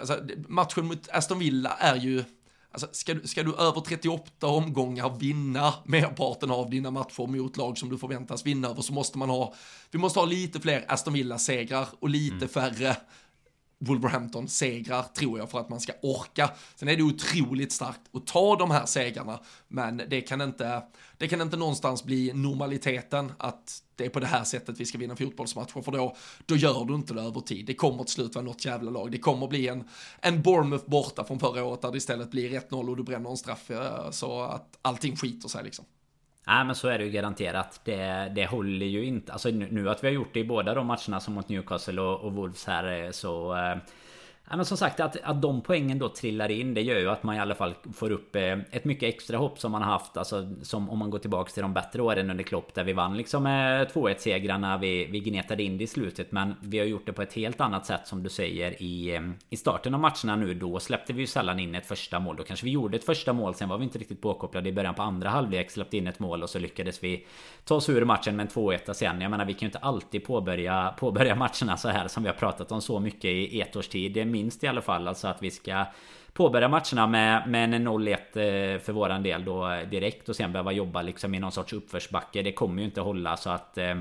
alltså, 0.00 0.18
matchen 0.48 0.86
mot 0.86 1.08
Aston 1.08 1.38
Villa 1.38 1.70
är 1.70 1.96
ju, 1.96 2.24
alltså, 2.70 2.88
ska, 2.92 3.14
du, 3.14 3.28
ska 3.28 3.42
du 3.42 3.54
över 3.54 3.80
38 3.80 4.46
omgångar 4.46 5.18
vinna 5.18 5.74
merparten 5.84 6.50
av 6.50 6.70
dina 6.70 6.90
matcher 6.90 7.26
mot 7.26 7.56
lag 7.56 7.78
som 7.78 7.88
du 7.88 7.98
förväntas 7.98 8.46
vinna 8.46 8.68
över 8.68 8.82
så 8.82 8.92
måste 8.92 9.18
man 9.18 9.30
ha, 9.30 9.54
vi 9.90 9.98
måste 9.98 10.18
ha 10.18 10.26
lite 10.26 10.60
fler 10.60 10.84
Aston 10.88 11.12
Villa-segrar 11.12 11.88
och 12.00 12.08
lite 12.08 12.34
mm. 12.34 12.48
färre 12.48 12.96
Wolverhampton-segrar, 13.82 15.02
tror 15.02 15.38
jag, 15.38 15.50
för 15.50 15.60
att 15.60 15.68
man 15.68 15.80
ska 15.80 15.92
orka. 16.02 16.50
Sen 16.74 16.88
är 16.88 16.96
det 16.96 17.02
otroligt 17.02 17.72
starkt 17.72 18.00
att 18.12 18.26
ta 18.26 18.56
de 18.56 18.70
här 18.70 18.86
segrarna, 18.86 19.40
men 19.68 20.02
det 20.08 20.20
kan 20.20 20.40
inte, 20.40 20.82
det 21.18 21.28
kan 21.28 21.40
inte 21.40 21.56
någonstans 21.56 22.04
bli 22.04 22.32
normaliteten 22.34 23.32
att 23.38 23.82
det 23.96 24.04
är 24.04 24.08
på 24.08 24.20
det 24.20 24.26
här 24.26 24.44
sättet 24.44 24.80
vi 24.80 24.86
ska 24.86 24.98
vinna 24.98 25.16
fotbollsmatcher, 25.16 25.82
för 25.82 25.92
då, 25.92 26.16
då 26.46 26.56
gör 26.56 26.84
du 26.84 26.94
inte 26.94 27.14
det 27.14 27.22
över 27.22 27.40
tid. 27.40 27.66
Det 27.66 27.74
kommer 27.74 28.04
till 28.04 28.14
slut 28.14 28.34
vara 28.34 28.44
något 28.44 28.64
jävla 28.64 28.90
lag. 28.90 29.12
Det 29.12 29.18
kommer 29.18 29.48
bli 29.48 29.68
en, 29.68 29.84
en 30.20 30.42
Bournemouth 30.42 30.90
borta 30.90 31.24
från 31.24 31.40
förra 31.40 31.64
året 31.64 31.82
där 31.82 31.90
det 31.90 31.98
istället 31.98 32.30
blir 32.30 32.60
1-0 32.60 32.88
och 32.88 32.96
du 32.96 33.02
bränner 33.02 33.30
en 33.30 33.36
straff 33.36 33.70
eh, 33.70 34.10
så 34.10 34.42
att 34.42 34.78
allting 34.82 35.16
skiter 35.16 35.48
sig 35.48 35.64
liksom. 35.64 35.84
Nej 36.46 36.64
men 36.64 36.74
så 36.74 36.88
är 36.88 36.98
det 36.98 37.04
ju 37.04 37.10
garanterat. 37.10 37.80
Det, 37.84 38.32
det 38.34 38.46
håller 38.46 38.86
ju 38.86 39.04
inte. 39.04 39.32
Alltså 39.32 39.48
nu 39.50 39.90
att 39.90 40.04
vi 40.04 40.08
har 40.08 40.14
gjort 40.14 40.34
det 40.34 40.40
i 40.40 40.44
båda 40.44 40.74
de 40.74 40.86
matcherna 40.86 41.20
som 41.20 41.34
mot 41.34 41.48
Newcastle 41.48 42.00
och, 42.00 42.20
och 42.20 42.32
Wolves 42.32 42.66
här 42.66 43.04
eh, 43.04 43.10
så... 43.10 43.56
Eh, 43.56 43.76
Ja, 44.52 44.56
men 44.56 44.64
som 44.64 44.76
sagt 44.76 45.00
att, 45.00 45.16
att 45.22 45.42
de 45.42 45.60
poängen 45.60 45.98
då 45.98 46.08
trillar 46.08 46.50
in 46.50 46.74
Det 46.74 46.82
gör 46.82 46.98
ju 46.98 47.10
att 47.10 47.22
man 47.22 47.36
i 47.36 47.38
alla 47.38 47.54
fall 47.54 47.74
får 47.94 48.10
upp 48.12 48.36
eh, 48.36 48.58
ett 48.70 48.84
mycket 48.84 49.14
extra 49.14 49.38
hopp 49.38 49.58
som 49.58 49.72
man 49.72 49.82
har 49.82 49.92
haft 49.92 50.16
Alltså 50.16 50.48
som 50.62 50.90
om 50.90 50.98
man 50.98 51.10
går 51.10 51.18
tillbaks 51.18 51.52
till 51.52 51.62
de 51.62 51.74
bättre 51.74 52.02
åren 52.02 52.30
under 52.30 52.44
Klopp 52.44 52.74
Där 52.74 52.84
vi 52.84 52.92
vann 52.92 53.16
liksom 53.16 53.46
eh, 53.46 53.50
2-1 53.50 54.18
segrarna 54.18 54.78
vi, 54.78 55.04
vi 55.04 55.20
gnetade 55.20 55.62
in 55.62 55.78
det 55.78 55.84
i 55.84 55.86
slutet. 55.86 56.32
Men 56.32 56.54
vi 56.60 56.78
har 56.78 56.86
gjort 56.86 57.06
det 57.06 57.12
på 57.12 57.22
ett 57.22 57.32
helt 57.32 57.60
annat 57.60 57.86
sätt 57.86 58.06
som 58.06 58.22
du 58.22 58.28
säger 58.28 58.82
i, 58.82 59.14
eh, 59.14 59.20
i 59.50 59.56
starten 59.56 59.94
av 59.94 60.00
matcherna 60.00 60.36
nu. 60.36 60.54
Då 60.54 60.80
släppte 60.80 61.12
vi 61.12 61.20
ju 61.20 61.26
sällan 61.26 61.58
in 61.58 61.74
ett 61.74 61.86
första 61.86 62.18
mål. 62.18 62.36
Då 62.36 62.42
kanske 62.42 62.64
vi 62.64 62.70
gjorde 62.70 62.96
ett 62.96 63.04
första 63.04 63.32
mål 63.32 63.54
Sen 63.54 63.68
var 63.68 63.78
vi 63.78 63.84
inte 63.84 63.98
riktigt 63.98 64.20
påkopplade 64.20 64.68
i 64.68 64.72
början 64.72 64.94
på 64.94 65.02
andra 65.02 65.28
halvlek 65.28 65.70
Släppte 65.70 65.96
in 65.96 66.06
ett 66.06 66.18
mål 66.18 66.42
och 66.42 66.50
så 66.50 66.58
lyckades 66.58 67.04
vi 67.04 67.26
ta 67.64 67.74
oss 67.74 67.88
ur 67.88 68.04
matchen 68.04 68.36
med 68.36 68.44
en 68.44 68.48
2-1 68.48 68.92
sen. 68.92 69.20
Jag 69.20 69.30
menar 69.30 69.44
vi 69.44 69.52
kan 69.52 69.60
ju 69.60 69.66
inte 69.66 69.78
alltid 69.78 70.24
påbörja, 70.24 70.94
påbörja 70.98 71.34
matcherna 71.34 71.76
så 71.76 71.88
här 71.88 72.08
Som 72.08 72.22
vi 72.22 72.28
har 72.28 72.36
pratat 72.36 72.72
om 72.72 72.80
så 72.80 73.00
mycket 73.00 73.24
i 73.24 73.60
ett 73.60 73.76
års 73.76 73.88
tid 73.88 74.26
minst 74.42 74.64
i 74.64 74.66
alla 74.66 74.82
fall. 74.82 75.08
Alltså 75.08 75.28
att 75.28 75.42
vi 75.42 75.50
ska 75.50 75.84
påbörja 76.32 76.68
matcherna 76.68 77.06
med, 77.06 77.48
med 77.48 77.74
en 77.74 77.88
0-1 77.88 78.12
eh, 78.12 78.80
för 78.80 78.92
våran 78.92 79.22
del 79.22 79.44
då 79.44 79.82
direkt 79.90 80.28
och 80.28 80.36
sen 80.36 80.52
behöva 80.52 80.72
jobba 80.72 81.02
liksom 81.02 81.34
i 81.34 81.38
någon 81.38 81.52
sorts 81.52 81.72
uppförsbacke. 81.72 82.42
Det 82.42 82.52
kommer 82.52 82.82
ju 82.82 82.84
inte 82.84 83.00
hålla 83.00 83.36
så 83.36 83.50
att 83.50 83.78
eh, 83.78 83.94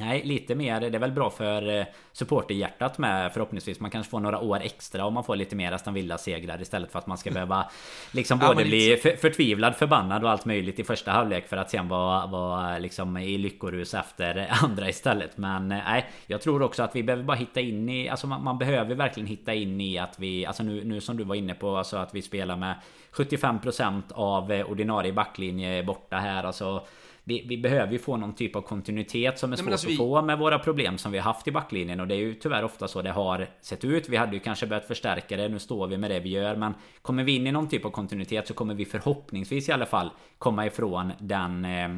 Nej, 0.00 0.22
lite 0.24 0.54
mer. 0.54 0.80
Det 0.80 0.86
är 0.86 0.98
väl 0.98 1.12
bra 1.12 1.30
för 1.30 1.78
eh, 1.78 1.86
supporterhjärtat 2.12 2.98
med 2.98 3.32
förhoppningsvis. 3.32 3.80
Man 3.80 3.90
kanske 3.90 4.10
får 4.10 4.20
några 4.20 4.40
år 4.40 4.60
extra 4.62 5.04
om 5.04 5.14
man 5.14 5.24
får 5.24 5.36
lite 5.36 5.56
mer 5.56 5.72
Aston 5.72 5.94
Villa-segrar 5.94 6.62
istället 6.62 6.92
för 6.92 6.98
att 6.98 7.06
man 7.06 7.18
ska 7.18 7.30
behöva 7.30 7.70
liksom 8.12 8.38
både 8.38 8.62
ja, 8.62 8.68
bli 8.68 8.96
för, 8.96 9.16
förtvivlad, 9.16 9.76
förbannad 9.76 10.24
och 10.24 10.30
allt 10.30 10.44
möjligt 10.44 10.78
i 10.78 10.84
första 10.84 11.10
halvlek 11.10 11.48
för 11.48 11.56
att 11.56 11.70
sen 11.70 11.88
vara, 11.88 12.26
vara 12.26 12.78
liksom 12.78 13.16
i 13.16 13.38
lyckorus 13.38 13.94
efter 13.94 14.48
andra 14.62 14.88
istället. 14.88 15.36
Men 15.36 15.72
eh, 15.72 15.78
nej, 15.84 16.06
jag 16.26 16.40
tror 16.40 16.62
också 16.62 16.82
att 16.82 16.96
vi 16.96 17.02
behöver 17.02 17.24
bara 17.24 17.36
hitta 17.36 17.60
in 17.60 17.88
i, 17.88 18.08
alltså 18.08 18.26
man, 18.26 18.44
man 18.44 18.58
behöver 18.58 18.94
verkligen 18.94 19.26
hitta 19.26 19.54
in 19.54 19.80
i 19.80 19.98
att 19.98 20.18
vi, 20.18 20.46
alltså 20.46 20.62
nu, 20.62 20.84
nu 20.84 21.00
som 21.00 21.16
du 21.16 21.24
var 21.24 21.34
inne 21.34 21.54
på, 21.54 21.76
alltså 21.76 21.96
att 21.96 22.14
vi 22.14 22.22
spelar 22.22 22.56
med 22.56 22.74
75% 23.12 24.02
av 24.12 24.52
eh, 24.52 24.70
ordinarie 24.70 25.12
backlinje 25.12 25.82
borta 25.82 26.16
här. 26.16 26.44
Alltså 26.44 26.86
vi, 27.28 27.44
vi, 27.48 27.58
behöver 27.58 27.92
ju 27.92 27.98
få 27.98 28.16
någon 28.16 28.34
typ 28.34 28.56
av 28.56 28.62
kontinuitet 28.62 29.38
som 29.38 29.52
är 29.52 29.56
svårt 29.56 29.72
alltså 29.72 29.86
vi... 29.86 29.92
att 29.92 29.98
få 29.98 30.22
med 30.22 30.38
våra 30.38 30.58
problem 30.58 30.98
som 30.98 31.12
vi 31.12 31.18
har 31.18 31.24
haft 31.24 31.48
i 31.48 31.50
backlinjen. 31.52 32.00
Och 32.00 32.08
det 32.08 32.14
är 32.14 32.18
ju 32.18 32.34
tyvärr 32.34 32.64
ofta 32.64 32.88
så 32.88 33.02
det 33.02 33.10
har 33.10 33.46
sett 33.60 33.84
ut. 33.84 34.08
Vi 34.08 34.16
hade 34.16 34.32
ju 34.32 34.40
kanske 34.40 34.66
börjat 34.66 34.86
förstärka 34.86 35.36
det. 35.36 35.48
Nu 35.48 35.58
står 35.58 35.86
vi 35.86 35.98
med 35.98 36.10
det 36.10 36.20
vi 36.20 36.28
gör. 36.28 36.56
Men 36.56 36.74
kommer 37.02 37.24
vi 37.24 37.36
in 37.36 37.46
i 37.46 37.52
någon 37.52 37.68
typ 37.68 37.84
av 37.84 37.90
kontinuitet 37.90 38.46
så 38.46 38.54
kommer 38.54 38.74
vi 38.74 38.84
förhoppningsvis 38.84 39.68
i 39.68 39.72
alla 39.72 39.86
fall 39.86 40.10
komma 40.38 40.66
ifrån 40.66 41.12
den, 41.18 41.64
eh, 41.64 41.88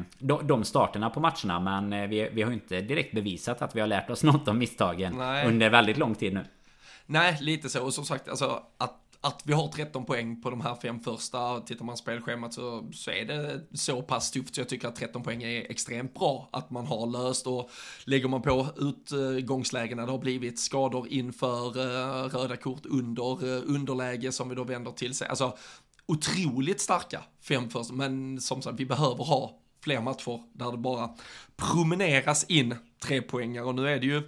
de 0.43 0.63
starterna 0.63 1.09
på 1.09 1.19
matcherna. 1.19 1.59
Men 1.59 1.93
eh, 1.93 2.07
vi, 2.07 2.29
vi 2.33 2.41
har 2.41 2.49
ju 2.49 2.55
inte 2.55 2.81
direkt 2.81 3.15
bevisat 3.15 3.61
att 3.61 3.75
vi 3.75 3.79
har 3.79 3.87
lärt 3.87 4.09
oss 4.09 4.23
något 4.33 4.47
av 4.47 4.55
misstagen 4.55 5.13
Nej. 5.17 5.47
under 5.47 5.69
väldigt 5.69 5.97
lång 5.97 6.15
tid 6.15 6.33
nu. 6.33 6.45
Nej, 7.05 7.37
lite 7.41 7.69
så. 7.69 7.83
Och 7.83 7.93
som 7.93 8.05
sagt, 8.05 8.29
alltså 8.29 8.63
att 8.77 8.97
att 9.23 9.41
vi 9.45 9.53
har 9.53 9.67
13 9.67 10.05
poäng 10.05 10.41
på 10.41 10.49
de 10.49 10.61
här 10.61 10.75
fem 10.75 10.99
första, 10.99 11.59
tittar 11.59 11.85
man 11.85 11.97
spelschemat 11.97 12.53
så, 12.53 12.89
så 12.93 13.11
är 13.11 13.25
det 13.25 13.61
så 13.73 14.01
pass 14.01 14.31
tufft. 14.31 14.55
Så 14.55 14.61
jag 14.61 14.69
tycker 14.69 14.87
att 14.87 14.95
13 14.95 15.23
poäng 15.23 15.43
är 15.43 15.71
extremt 15.71 16.13
bra 16.13 16.49
att 16.51 16.71
man 16.71 16.85
har 16.85 17.07
löst. 17.07 17.47
Och 17.47 17.69
lägger 18.05 18.27
man 18.27 18.41
på 18.41 18.67
utgångslägena 18.75 20.05
det 20.05 20.11
har 20.11 20.19
blivit 20.19 20.59
skador 20.59 21.07
inför 21.07 21.77
uh, 21.77 22.29
röda 22.29 22.57
kort 22.57 22.85
under 22.85 23.45
uh, 23.45 23.63
underläge 23.65 24.31
som 24.31 24.49
vi 24.49 24.55
då 24.55 24.63
vänder 24.63 24.91
till 24.91 25.13
sig. 25.13 25.27
Alltså 25.27 25.57
otroligt 26.05 26.81
starka 26.81 27.23
fem 27.41 27.69
första, 27.69 27.93
men 27.93 28.41
som 28.41 28.61
sagt 28.61 28.79
vi 28.79 28.85
behöver 28.85 29.23
ha 29.23 29.57
fler 29.83 30.01
matcher 30.01 30.43
där 30.53 30.71
det 30.71 30.77
bara 30.77 31.09
promeneras 31.55 32.43
in 32.43 32.75
tre 33.03 33.21
poängar 33.21 33.63
och 33.63 33.75
nu 33.75 33.89
är 33.89 33.99
det 33.99 34.05
ju 34.05 34.23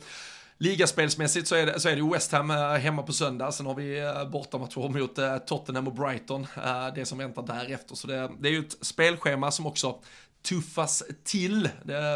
Ligaspelsmässigt 0.57 1.47
så 1.47 1.55
är 1.55 1.65
det, 1.65 1.79
så 1.79 1.89
är 1.89 1.95
det 1.95 2.13
West 2.13 2.31
Ham 2.31 2.51
eh, 2.51 2.57
hemma 2.57 3.03
på 3.03 3.13
söndag, 3.13 3.51
sen 3.51 3.65
har 3.65 3.75
vi 3.75 3.99
eh, 3.99 4.29
bortamatcher 4.29 4.99
mot 4.99 5.17
eh, 5.17 5.37
Tottenham 5.37 5.87
och 5.87 5.93
Brighton, 5.93 6.47
det 6.95 7.05
som 7.05 7.17
väntar 7.17 7.41
därefter. 7.41 7.95
Så 7.95 8.07
det, 8.07 8.31
det 8.39 8.47
är 8.49 8.51
ju 8.51 8.59
ett 8.59 8.77
spelschema 8.85 9.51
som 9.51 9.67
också 9.67 9.99
tuffas 10.43 11.03
till. 11.23 11.69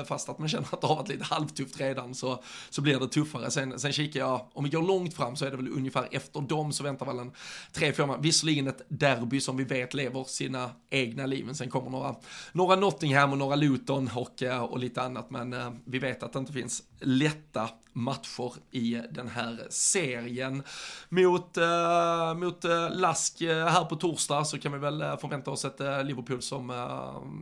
Fast 0.07 0.29
att 0.29 0.39
man 0.39 0.49
känner 0.49 0.67
att 0.71 0.81
det 0.81 0.87
har 0.87 0.95
varit 0.95 1.09
lite 1.09 1.23
halvtufft 1.23 1.79
redan 1.79 2.15
så, 2.15 2.43
så 2.69 2.81
blir 2.81 2.99
det 2.99 3.07
tuffare. 3.07 3.51
Sen, 3.51 3.79
sen 3.79 3.93
kikar 3.93 4.19
jag, 4.19 4.47
om 4.53 4.63
vi 4.63 4.69
går 4.69 4.81
långt 4.81 5.13
fram 5.13 5.35
så 5.35 5.45
är 5.45 5.51
det 5.51 5.57
väl 5.57 5.67
ungefär 5.67 6.07
efter 6.11 6.41
dem 6.41 6.73
så 6.73 6.83
väntar 6.83 7.05
väl 7.05 7.19
en 7.19 7.31
tre, 7.73 7.93
fyra, 7.93 8.17
visserligen 8.17 8.67
ett 8.67 8.81
derby 8.87 9.41
som 9.41 9.57
vi 9.57 9.63
vet 9.63 9.93
lever 9.93 10.23
sina 10.23 10.69
egna 10.89 11.25
liv, 11.25 11.45
men 11.45 11.55
sen 11.55 11.69
kommer 11.69 11.89
några, 11.89 12.15
några 12.51 12.75
Nottingham 12.75 13.31
och 13.31 13.37
några 13.37 13.55
Luton 13.55 14.09
och, 14.15 14.43
eh, 14.43 14.63
och 14.63 14.79
lite 14.79 15.01
annat, 15.01 15.29
men 15.29 15.53
eh, 15.53 15.71
vi 15.85 15.99
vet 15.99 16.23
att 16.23 16.33
det 16.33 16.39
inte 16.39 16.53
finns 16.53 16.83
lätta 16.99 17.69
matcher 17.97 18.53
i 18.71 19.01
den 19.11 19.27
här 19.27 19.67
serien. 19.69 20.63
Mot, 21.09 21.57
eh, 21.57 22.33
mot 22.33 22.65
eh, 22.65 22.89
Lask 22.89 23.41
eh, 23.41 23.67
här 23.67 23.85
på 23.85 23.95
torsdag 23.95 24.45
så 24.45 24.59
kan 24.59 24.71
vi 24.71 24.77
väl 24.77 25.01
eh, 25.01 25.17
förvänta 25.17 25.51
oss 25.51 25.65
ett 25.65 25.79
Liverpool 25.79 26.41
som, 26.41 26.69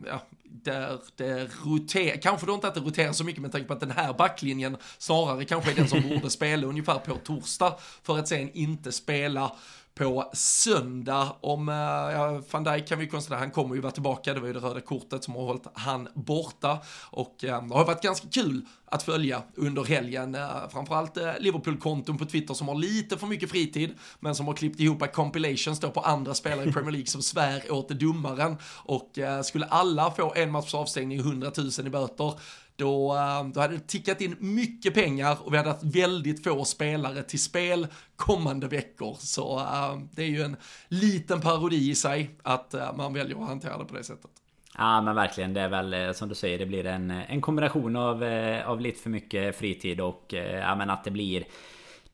ja, 0.06 0.22
där 0.66 0.98
det 1.16 1.48
roterar, 1.64 2.16
kanske 2.16 2.46
då 2.46 2.54
inte 2.54 2.68
att 2.68 2.74
det 2.74 2.80
roterar 2.80 3.12
så 3.12 3.24
mycket 3.24 3.42
med 3.42 3.52
tanke 3.52 3.66
på 3.66 3.72
att 3.72 3.80
den 3.80 3.90
här 3.90 4.12
backlinjen 4.12 4.76
snarare 4.98 5.44
kanske 5.44 5.70
är 5.70 5.74
den 5.74 5.88
som 5.88 6.02
borde 6.08 6.30
spela 6.30 6.66
ungefär 6.66 6.98
på 6.98 7.14
torsdag 7.14 7.74
för 8.02 8.18
att 8.18 8.28
sen 8.28 8.50
inte 8.52 8.92
spela 8.92 9.52
på 9.98 10.30
söndag. 10.32 11.36
Om, 11.40 11.68
eh, 11.68 11.74
ja, 11.74 12.42
van 12.50 12.64
Dijk 12.64 12.88
kan 12.88 12.98
vi 12.98 13.06
konstatera, 13.06 13.38
han 13.38 13.50
kommer 13.50 13.74
ju 13.74 13.80
vara 13.80 13.92
tillbaka, 13.92 14.34
det 14.34 14.40
var 14.40 14.46
ju 14.46 14.52
det 14.52 14.60
röda 14.60 14.80
kortet 14.80 15.24
som 15.24 15.34
har 15.34 15.42
hållit 15.42 15.66
han 15.74 16.08
borta. 16.14 16.78
Och 17.10 17.44
eh, 17.44 17.62
det 17.62 17.74
har 17.74 17.84
varit 17.84 18.02
ganska 18.02 18.28
kul 18.28 18.66
att 18.86 19.02
följa 19.02 19.42
under 19.54 19.84
helgen. 19.84 20.34
Eh, 20.34 20.68
framförallt 20.72 21.16
eh, 21.16 21.32
Liverpool-konton 21.38 22.18
på 22.18 22.24
Twitter 22.24 22.54
som 22.54 22.68
har 22.68 22.74
lite 22.74 23.18
för 23.18 23.26
mycket 23.26 23.50
fritid, 23.50 23.94
men 24.20 24.34
som 24.34 24.46
har 24.46 24.54
klippt 24.54 24.80
ihop 24.80 25.12
compilations 25.12 25.80
då 25.80 25.90
på 25.90 26.00
andra 26.00 26.34
spelare 26.34 26.68
i 26.68 26.72
Premier 26.72 26.92
League 26.92 27.06
som 27.06 27.22
svär 27.22 27.72
åt 27.72 27.88
domaren. 27.88 28.56
Och 28.84 29.18
eh, 29.18 29.42
skulle 29.42 29.66
alla 29.66 30.10
få 30.10 30.32
en 30.36 30.50
matchs 30.50 30.74
avstängning 30.74 31.18
100 31.18 31.52
000 31.56 31.70
i 31.86 31.90
böter, 31.90 32.40
då, 32.76 33.14
eh, 33.14 33.48
då 33.54 33.60
hade 33.60 33.74
det 33.74 33.86
tickat 33.86 34.20
in 34.20 34.36
mycket 34.38 34.94
pengar 34.94 35.38
och 35.40 35.52
vi 35.52 35.56
hade 35.56 35.68
haft 35.68 35.84
väldigt 35.84 36.44
få 36.44 36.64
spelare 36.64 37.22
till 37.22 37.42
spel 37.42 37.86
kommande 38.16 38.68
veckor. 38.68 39.16
Så 39.18 39.58
eh, 39.58 39.98
det 40.10 40.22
är 40.22 40.26
ju 40.28 40.42
en 40.42 40.56
liten 40.88 41.40
parodi 41.40 41.90
i 41.90 41.94
sig 41.94 42.30
att 42.42 42.74
eh, 42.74 42.96
man 42.96 43.14
väljer 43.14 43.42
att 43.42 43.48
hantera 43.48 43.78
det 43.78 43.84
på 43.84 43.94
det 43.94 44.04
sättet. 44.04 44.30
Ja 44.78 45.00
men 45.00 45.14
verkligen 45.14 45.54
det 45.54 45.60
är 45.60 45.68
väl 45.68 46.14
som 46.14 46.28
du 46.28 46.34
säger 46.34 46.58
det 46.58 46.66
blir 46.66 46.86
en, 46.86 47.10
en 47.10 47.40
kombination 47.40 47.96
av, 47.96 48.24
av 48.66 48.80
lite 48.80 49.02
för 49.02 49.10
mycket 49.10 49.56
fritid 49.56 50.00
och 50.00 50.34
ja 50.62 50.76
men 50.76 50.90
att 50.90 51.04
det 51.04 51.10
blir 51.10 51.44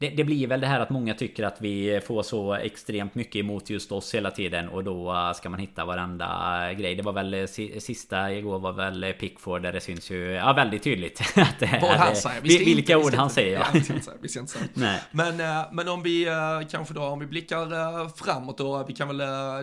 det, 0.02 0.08
det, 0.08 0.24
blir 0.24 0.46
väl 0.46 0.60
det 0.60 0.66
här 0.66 0.80
att 0.80 0.90
många 0.90 1.14
tycker 1.14 1.44
att 1.44 1.56
vi 1.60 2.00
får 2.06 2.22
så 2.22 2.54
extremt 2.54 3.14
mycket 3.14 3.36
emot 3.36 3.70
just 3.70 3.92
oss 3.92 4.14
hela 4.14 4.30
tiden 4.30 4.68
och 4.68 4.84
då 4.84 5.12
äh, 5.12 5.32
ska 5.32 5.50
man 5.50 5.60
hitta 5.60 5.84
varenda 5.84 6.72
grej. 6.72 6.94
Det 6.94 7.02
var 7.02 7.12
väl 7.12 7.34
äh, 7.34 7.46
sista 7.78 8.32
igår 8.32 8.58
var 8.58 8.72
väl 8.72 9.04
äh, 9.04 9.12
Pickford 9.12 9.62
där 9.62 9.72
det 9.72 9.80
syns 9.80 10.10
ju 10.10 10.32
ja, 10.32 10.52
väldigt 10.52 10.82
tydligt 10.82 11.20
att 11.36 11.58
det 11.58 11.78
Vad 11.82 11.90
han 11.90 12.16
säger. 12.16 12.40
Vi 12.42 12.64
vilka 12.64 12.98
ord 12.98 13.14
han 13.14 13.30
säger. 13.30 13.58
Ja. 13.58 13.66
Vi 14.20 14.28
ska 14.28 14.40
inte 14.40 14.52
säga. 14.52 14.64
Nej. 14.74 15.00
Men, 15.10 15.36
men 15.72 15.88
om 15.88 16.02
vi 16.02 16.26
kanske 16.70 16.94
då 16.94 17.02
om 17.02 17.18
vi 17.18 17.26
blickar 17.26 18.08
framåt 18.24 18.58
då. 18.58 18.84
Vi 18.88 18.94
kan 18.94 19.16
väl 19.16 19.18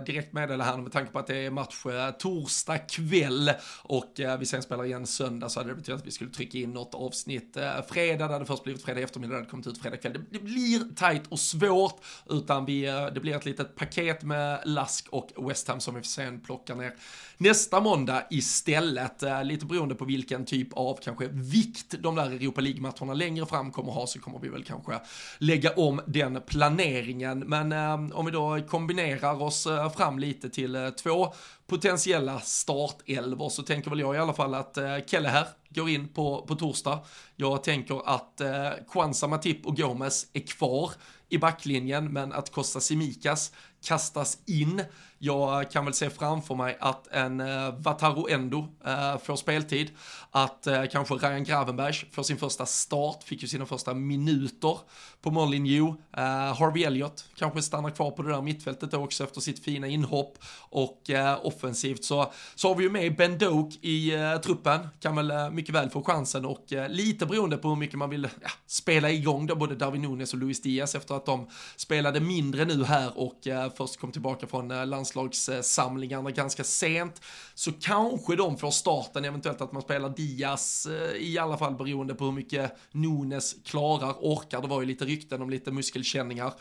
direkt 0.06 0.34
meddela 0.34 0.64
här 0.64 0.78
med 0.78 0.92
tanke 0.92 1.12
på 1.12 1.20
att 1.20 1.28
det 1.28 1.46
är 1.46 1.52
match 1.52 1.84
torsdag 2.20 2.78
kväll 2.78 3.52
och 3.84 4.14
vi 4.40 4.46
sen 4.46 4.62
spelar 4.62 4.86
igen 4.86 5.08
söndag 5.08 5.50
så 5.50 5.60
hade 5.60 5.70
det 5.70 5.76
betytt 5.76 5.96
att 5.96 6.08
vi 6.08 6.12
skulle 6.12 6.30
trycka 6.30 6.58
in 6.58 6.72
något 6.72 6.96
avsnitt 6.96 7.58
fredag. 7.90 8.28
Det 8.28 8.34
hade 8.34 8.46
först 8.46 8.64
blivit 8.64 8.84
fredag 8.84 9.02
eftermiddag, 9.02 9.34
det 9.34 9.40
hade 9.40 9.50
kommit 9.50 9.68
ut 9.68 9.82
fredag 9.82 9.98
kväll 9.98 10.14
det 10.32 10.40
blir 10.40 10.96
tajt 10.96 11.28
och 11.28 11.40
svårt, 11.40 12.06
utan 12.30 12.66
vi, 12.66 12.86
eh, 12.86 13.06
det 13.06 13.20
blir 13.20 13.36
ett 13.36 13.46
litet 13.46 13.76
paket 13.76 14.24
med 14.24 14.62
Lask 14.66 15.08
och 15.10 15.50
West 15.50 15.68
Ham 15.68 15.80
som 15.80 15.96
vi 15.96 16.04
sen 16.04 16.42
plockar 16.42 16.76
ner 16.76 16.96
nästa 17.40 17.82
måndag 17.82 18.24
istället. 18.30 19.24
Eh, 19.24 19.44
lite 19.44 19.66
beroende 19.66 19.96
på 19.96 20.06
vilken 20.06 20.46
typ 20.46 20.74
av 20.74 21.00
kanske 21.04 21.28
vikt 21.28 21.96
de 22.00 22.16
där 22.16 22.32
Europa 22.32 22.62
League-matcherna 22.62 23.14
längre 23.14 23.46
fram 23.46 23.72
kommer 23.72 23.92
ha 23.92 24.08
så 24.08 24.20
kommer 24.20 24.40
vi 24.40 24.50
väl 24.50 24.64
kanske 24.64 25.00
lägga 25.38 25.74
om 25.74 26.02
den 26.08 26.42
planeringen. 26.48 27.40
Men 27.40 27.72
eh, 27.72 28.18
om 28.18 28.26
vi 28.26 28.32
då 28.32 28.60
kombinerar 28.70 29.42
oss 29.42 29.68
eh, 29.68 29.90
fram 29.90 30.20
lite 30.20 30.50
till 30.50 30.76
eh, 30.76 30.90
två 30.90 31.34
potentiella 31.68 32.40
startelvor 32.40 33.50
så 33.50 33.64
tänker 33.64 33.90
väl 33.90 34.00
jag 34.00 34.16
i 34.16 34.18
alla 34.18 34.34
fall 34.34 34.54
att 34.54 34.78
eh, 34.78 34.98
Kelleher 35.08 35.48
går 35.70 35.90
in 35.90 36.08
på, 36.08 36.46
på 36.48 36.56
torsdag. 36.56 37.00
Jag 37.36 37.64
tänker 37.64 38.02
att 38.06 38.42
eh, 38.42 38.70
Kwanza, 38.92 39.28
Matip 39.28 39.66
och 39.66 39.78
Gomes 39.78 40.28
är 40.34 40.40
kvar 40.40 40.92
i 41.30 41.38
backlinjen, 41.38 42.14
men 42.14 42.34
att 42.34 42.52
Costa 42.52 42.80
Simikas 42.80 43.52
kastas 43.82 44.38
in. 44.46 44.82
Jag 45.20 45.62
eh, 45.62 45.70
kan 45.70 45.86
väl 45.86 45.94
se 45.94 46.10
framför 46.10 46.56
mig 46.56 46.78
att 46.80 47.08
en 47.08 47.40
eh, 47.40 47.74
Vataro 47.78 48.30
Endo 48.30 48.68
eh, 48.86 49.18
får 49.18 49.36
speltid, 49.36 49.92
att 50.32 50.68
eh, 50.68 50.84
kanske 50.92 51.14
Ryan 51.14 51.44
Gravenberg 51.44 51.94
får 52.12 52.24
sin 52.24 52.38
första 52.38 52.66
start, 52.66 53.24
fick 53.24 53.42
ju 53.42 53.48
sina 53.48 53.66
första 53.66 53.94
minuter 53.94 54.78
på 55.22 55.32
Molineux. 55.32 55.98
Eh, 56.18 56.24
Harvey 56.56 56.84
Elliott 56.84 57.26
kanske 57.36 57.62
stannar 57.62 57.90
kvar 57.90 58.12
på 58.12 58.22
det 58.22 58.32
där 58.32 58.42
mittfältet 58.42 58.94
också 58.94 59.24
efter 59.24 59.42
sitt 59.42 59.64
fina 59.64 59.88
inhopp. 59.88 60.38
Och 60.70 61.10
eh, 61.10 61.46
offensivt 61.46 62.04
så, 62.04 62.32
så 62.56 62.68
har 62.68 62.76
vi 62.76 62.84
ju 62.84 62.90
med 62.90 63.16
Ben 63.16 63.38
Doak 63.38 63.74
i 63.82 64.16
eh, 64.16 64.38
truppen, 64.38 64.88
kan 65.00 65.16
väl 65.16 65.32
eh, 65.32 65.50
mycket 65.50 65.76
väl 65.76 65.90
få 65.90 66.04
chansen 66.04 66.46
och 66.46 66.66
lite 66.90 67.26
beroende 67.26 67.58
på 67.58 67.70
hur 67.70 67.76
mycket 67.76 67.98
man 67.98 68.10
vill 68.10 68.28
ja, 68.42 68.50
spela 68.68 69.12
igång 69.12 69.48
då 69.48 69.56
både 69.56 69.76
Darwin 69.76 70.02
Nunes 70.02 70.34
och 70.34 70.40
Luis 70.40 70.62
Diaz 70.62 70.96
efter 70.96 71.16
att 71.16 71.26
de 71.26 71.48
spelade 71.76 72.20
mindre 72.20 72.66
nu 72.66 72.84
här 72.84 73.20
och 73.20 73.48
först 73.78 74.00
kom 74.00 74.12
tillbaka 74.12 74.48
från 74.48 74.72
eh, 74.72 74.86
landslagssamlingarna 75.16 76.32
ganska 76.32 76.64
sent, 76.64 77.22
så 77.54 77.72
kanske 77.72 78.36
de 78.36 78.58
får 78.58 78.72
starten, 78.72 79.26
eventuellt 79.26 79.62
att 79.62 79.72
man 79.72 79.82
spelar 79.82 80.10
Diaz, 80.10 80.86
eh, 80.86 81.18
i 81.18 81.38
alla 81.38 81.58
fall 81.58 81.76
beroende 81.76 82.16
på 82.16 82.26
hur 82.26 82.32
mycket 82.32 82.78
Nunes 82.92 83.56
klarar, 83.66 84.16
orkar. 84.20 84.62
Det 84.62 84.68
var 84.68 84.82
ju 84.82 84.88
lite 84.88 85.06
rykten 85.06 85.42
om 85.42 85.50
lite 85.50 85.72
muskelkänningar. 85.72 86.54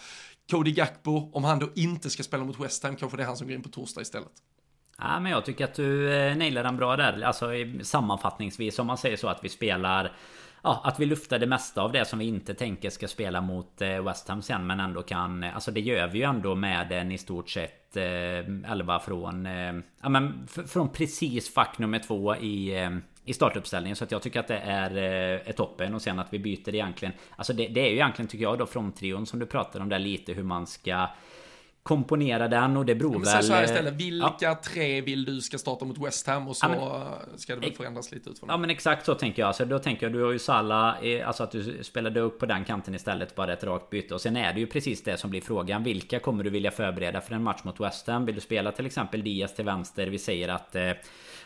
Cody 0.51 0.73
Gakpo, 0.73 1.31
om 1.33 1.45
han 1.45 1.59
då 1.59 1.69
inte 1.75 2.11
ska 2.11 2.23
spela 2.23 2.45
mot 2.45 2.61
West 2.61 2.83
Ham, 2.83 2.97
kanske 2.97 3.17
det 3.17 3.23
är 3.23 3.27
han 3.27 3.37
som 3.37 3.47
går 3.47 3.57
in 3.57 3.63
på 3.63 3.69
torsdag 3.69 4.01
istället. 4.01 4.33
Ja, 4.99 5.21
men 5.21 5.33
jag 5.33 5.45
tycker 5.45 5.65
att 5.65 5.75
du 5.75 6.15
eh, 6.15 6.37
nailar 6.37 6.65
den 6.65 6.77
bra 6.77 6.97
där. 6.97 7.23
Alltså 7.23 7.47
sammanfattningsvis 7.83 8.79
om 8.79 8.87
man 8.87 8.99
säger 8.99 9.17
så 9.17 9.29
att 9.29 9.45
vi 9.45 9.49
spelar 9.49 10.17
ja, 10.63 10.81
att 10.85 11.01
vi 11.01 11.07
luftar 11.07 11.39
det 11.39 11.47
mesta 11.47 11.83
av 11.83 11.93
det 11.93 12.05
som 12.05 12.19
vi 12.19 12.25
inte 12.25 12.55
tänker 12.55 12.91
ska 12.91 13.09
spela 13.09 13.41
mot 13.41 13.83
eh, 13.83 14.05
West 14.05 14.29
Ham 14.29 14.43
sen 14.43 14.67
men 14.67 14.81
ändå 14.81 15.03
kan 15.03 15.45
eh, 15.45 15.55
Alltså 15.55 15.71
det 15.71 15.81
gör 15.81 16.09
vi 16.09 16.19
ju 16.19 16.25
ändå 16.25 16.55
med 16.55 16.93
en 16.93 17.13
i 17.13 17.19
stort 17.19 17.51
sett 17.51 17.97
eh, 17.97 18.73
11 18.73 18.99
från 18.99 19.47
eh, 19.47 19.75
Ja 20.03 20.09
men 20.09 20.47
från 20.67 20.89
precis 20.89 21.55
fack 21.55 21.79
nummer 21.79 21.99
två 21.99 22.37
i 22.37 22.83
eh, 22.83 22.91
i 23.29 23.33
startuppställningen. 23.33 23.97
Så 23.97 24.05
att 24.05 24.13
jag 24.13 24.23
tycker 24.23 24.41
att 24.41 24.49
det 24.49 24.59
är, 24.59 24.97
eh, 24.97 25.49
är 25.49 25.53
toppen. 25.53 25.95
Och 25.95 26.03
sen 26.03 26.19
att 26.19 26.33
vi 26.33 26.39
byter 26.39 26.75
egentligen 26.75 27.15
Alltså 27.37 27.53
det, 27.53 27.69
det 27.69 27.81
är 27.81 27.89
ju 27.89 27.95
egentligen 27.95 28.29
tycker 28.29 28.43
jag 28.43 28.59
då 28.59 28.67
från 28.67 28.93
trion 28.93 29.27
som 29.27 29.39
du 29.39 29.47
pratade 29.47 29.83
om 29.83 29.89
där 29.89 29.99
lite 29.99 30.33
hur 30.33 30.43
man 30.43 30.67
ska 30.67 31.09
komponera 31.89 32.49
den 32.49 32.77
och 32.77 32.87
det 32.87 32.95
beror 32.95 33.13
ja, 33.13 33.19
väl... 33.19 33.45
Så 33.45 33.53
här 33.53 33.65
istället, 33.65 33.95
vilka 33.95 34.35
ja. 34.41 34.61
tre 34.65 35.01
vill 35.01 35.25
du 35.25 35.41
ska 35.41 35.59
starta 35.59 35.85
mot 35.85 35.99
West 35.99 36.27
Ham 36.27 36.49
och 36.49 36.57
så 36.57 36.67
ja, 36.67 37.19
men, 37.31 37.39
ska 37.39 37.55
det 37.55 37.61
väl 37.61 37.73
förändras 37.73 38.13
lite 38.13 38.31
utifrån 38.31 38.49
Ja 38.49 38.57
men 38.57 38.71
exakt 38.71 39.07
så 39.07 39.15
tänker 39.15 39.43
jag. 39.43 39.55
Så 39.55 39.65
då 39.65 39.79
tänker 39.79 40.07
jag, 40.07 40.13
du 40.13 40.23
har 40.23 40.33
ju 40.33 40.39
Salla, 40.39 40.97
alltså 41.25 41.43
att 41.43 41.51
du 41.51 41.79
spelade 41.83 42.21
upp 42.21 42.39
på 42.39 42.47
den 42.47 42.65
kanten 42.65 42.95
istället, 42.95 43.35
bara 43.35 43.53
ett 43.53 43.65
rakt 43.65 43.91
byte. 43.91 44.15
Och 44.15 44.21
sen 44.21 44.37
är 44.37 44.53
det 44.53 44.61
ju 44.61 44.67
precis 44.67 45.03
det 45.03 45.17
som 45.17 45.31
blir 45.31 45.41
frågan. 45.41 45.83
Vilka 45.83 46.19
kommer 46.19 46.45
du 46.45 46.51
vilja 46.51 46.71
förbereda 46.71 47.21
för 47.21 47.35
en 47.35 47.43
match 47.43 47.61
mot 47.65 47.81
West 47.81 48.07
Ham? 48.07 48.27
Vill 48.27 48.35
du 48.35 48.41
spela 48.41 48.73
till 48.73 48.87
exempel 48.87 49.23
Diaz 49.23 49.55
till 49.55 49.65
vänster? 49.65 50.07
Vi 50.07 50.19
säger 50.19 50.49
att 50.49 50.77
eh, 50.77 50.91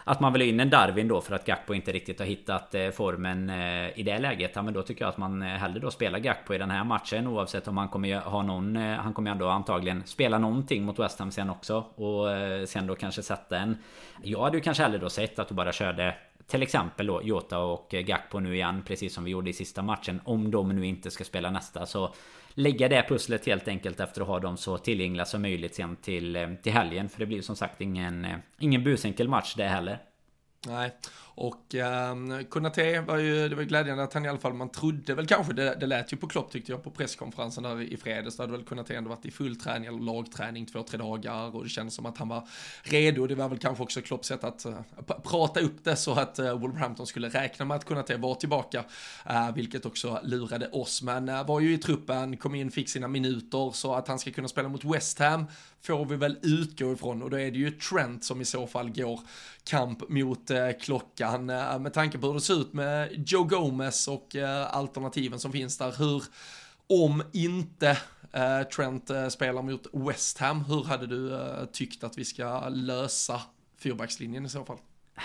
att 0.05 0.21
man 0.21 0.33
vill 0.33 0.43
ha 0.43 0.47
in 0.47 0.61
en 0.61 0.71
Darwin 0.71 1.09
då 1.09 1.21
för 1.21 1.35
att 1.35 1.45
Gakpo 1.45 1.75
inte 1.75 1.93
riktigt 1.93 2.19
har 2.19 2.27
hittat 2.27 2.75
eh, 2.75 2.91
formen 2.91 3.51
eh, 3.51 3.99
i 3.99 4.03
det 4.03 4.19
läget. 4.19 4.51
Ja, 4.55 4.63
men 4.63 4.75
då 4.75 4.83
tycker 4.83 5.05
jag 5.05 5.09
att 5.09 5.19
man 5.19 5.43
eh, 5.43 5.49
hellre 5.49 5.79
då 5.79 5.91
spelar 5.91 6.19
Gakpo 6.19 6.55
i 6.55 6.59
den 6.59 6.71
här 6.71 6.85
matchen 6.85 7.27
oavsett 7.27 7.69
om 7.69 7.77
han 7.77 7.89
kommer 7.89 8.21
ha 8.21 8.43
någon. 8.43 8.77
Han 8.77 9.15
kommer 9.15 9.31
ändå 9.31 9.49
antagligen 9.49 10.03
spela 10.07 10.39
någonting 10.39 10.85
mot 10.85 10.99
West 10.99 11.19
Ham 11.19 11.31
sen 11.31 11.51
också 11.51 11.77
och 11.95 12.29
sen 12.69 12.87
då 12.87 12.95
kanske 12.95 13.23
sätta 13.23 13.59
en. 13.59 13.79
Jag 14.23 14.43
hade 14.43 14.57
ju 14.57 14.63
kanske 14.63 14.83
hellre 14.83 14.99
då 14.99 15.11
sett 15.11 15.39
att 15.39 15.49
du 15.49 15.55
bara 15.55 15.73
körde 15.73 16.15
till 16.53 16.63
exempel 16.63 17.07
då 17.07 17.23
Jota 17.23 17.59
och 17.59 17.89
Gakpo 17.91 18.41
nu 18.41 18.55
igen 18.55 18.83
precis 18.87 19.15
som 19.15 19.25
vi 19.25 19.31
gjorde 19.31 19.51
i 19.51 19.53
sista 19.53 19.83
matchen 19.83 20.21
om 20.25 20.51
de 20.51 20.69
nu 20.69 20.87
inte 20.87 21.11
ska 21.11 21.25
spela 21.25 21.51
nästa 21.51 21.87
så 21.87 22.15
lägga 22.55 22.89
det 22.89 23.05
pusslet 23.09 23.47
helt 23.47 23.69
enkelt 23.69 24.01
efter 24.01 24.21
att 24.21 24.27
ha 24.27 24.41
dem 24.41 24.57
så 24.57 24.79
tillgängliga 24.79 25.25
som 25.25 25.43
möjligt 25.43 25.75
sen 25.75 25.97
till, 25.97 26.37
eh, 26.37 26.55
till 26.63 26.73
helgen. 26.73 27.09
För 27.09 27.19
det 27.19 27.27
blir 27.27 27.43
som 27.43 27.57
sagt 27.57 27.81
ingen, 27.81 28.25
eh, 28.25 28.37
ingen 28.59 28.85
busenkel 28.85 29.29
match 29.29 29.55
det 29.57 29.65
heller. 29.65 29.99
Nej, 30.67 30.91
och 31.35 31.75
eh, 31.75 32.15
Konate 32.49 33.01
var 33.01 33.19
ju, 33.19 33.49
det 33.49 33.57
var 33.57 33.63
glädjande 33.63 34.03
att 34.03 34.15
han 34.15 34.25
i 34.25 34.29
alla 34.29 34.39
fall, 34.39 34.53
man 34.53 34.69
trodde 34.69 35.15
väl 35.15 35.27
kanske, 35.27 35.53
det, 35.53 35.77
det 35.81 35.87
lät 35.87 36.13
ju 36.13 36.17
på 36.17 36.29
Klopp 36.29 36.51
tyckte 36.51 36.73
jag 36.73 36.85
på 36.85 36.91
presskonferensen 36.91 37.63
där 37.63 37.83
i 37.83 37.97
fredags, 37.97 38.37
då 38.37 38.43
hade 38.43 38.53
väl 38.53 38.65
Konate 38.65 38.97
ändå 38.97 39.11
varit 39.11 39.27
i 39.27 39.31
full 39.31 39.57
träning 39.57 39.89
eller 39.89 40.01
lagträning 40.01 40.67
två, 40.67 40.83
tre 40.83 40.99
dagar 40.99 41.57
och 41.57 41.65
det 41.65 41.69
kändes 41.69 41.95
som 41.95 42.07
att 42.07 42.19
han 42.19 42.29
var 42.29 42.49
redo. 42.83 43.27
Det 43.27 43.35
var 43.35 43.49
väl 43.49 43.59
kanske 43.59 43.83
också 43.83 44.01
Klopps 44.01 44.29
sätt 44.29 44.45
att 44.45 44.67
uh, 44.67 44.81
prata 45.25 45.61
upp 45.61 45.85
det 45.85 45.97
så 45.97 46.13
att 46.13 46.39
uh, 46.39 46.53
Wolverhampton 46.53 47.07
skulle 47.07 47.29
räkna 47.29 47.65
med 47.65 47.77
att 47.77 47.85
Konate 47.85 48.17
var 48.17 48.35
tillbaka, 48.35 48.85
uh, 49.31 49.55
vilket 49.55 49.87
också 49.87 50.21
lurade 50.23 50.69
oss. 50.69 51.03
Men 51.03 51.29
uh, 51.29 51.47
var 51.47 51.61
ju 51.61 51.75
i 51.75 51.79
truppen, 51.79 52.37
kom 52.37 52.55
in, 52.55 52.71
fick 52.71 52.89
sina 52.89 53.09
minuter 53.09 53.71
så 53.71 53.95
att 53.95 54.09
han 54.09 54.19
ska 54.19 54.31
kunna 54.31 54.49
spela 54.49 54.69
mot 54.69 54.85
West 54.85 55.19
Ham 55.19 55.47
får 55.83 56.05
vi 56.05 56.17
väl 56.17 56.39
utgå 56.43 56.93
ifrån 56.93 57.23
och 57.23 57.31
då 57.31 57.39
är 57.39 57.51
det 57.51 57.59
ju 57.59 57.71
Trent 57.71 58.25
som 58.25 58.41
i 58.41 58.45
så 58.45 58.67
fall 58.67 58.91
går 58.91 59.21
kamp 59.65 60.09
mot 60.09 60.51
eh, 60.51 60.69
klockan 60.81 61.22
veckan. 61.23 61.51
Eh, 61.51 61.79
med 61.79 61.93
tanke 61.93 62.19
på 62.19 62.27
hur 62.27 62.35
det 62.35 62.41
ser 62.41 62.61
ut 62.61 62.73
med 62.73 63.25
Joe 63.27 63.45
Gomez 63.45 64.09
och 64.09 64.37
eh, 64.37 64.77
alternativen 64.77 65.39
som 65.39 65.53
finns 65.53 65.79
där, 65.79 65.93
hur 65.99 66.23
om 66.87 67.23
inte 67.33 67.99
eh, 68.33 68.63
Trent 68.63 69.11
spelar 69.29 69.63
mot 69.63 69.87
West 69.93 70.39
Ham, 70.39 70.65
hur 70.65 70.85
hade 70.85 71.07
du 71.07 71.39
tyckt 71.73 72.05
att 72.05 72.19
vi 72.19 72.25
ska 72.25 72.69
lösa 72.69 73.41
fyrbackslinjen 73.79 74.47
i 74.47 74.49
så 74.49 74.65
fall? 74.65 74.79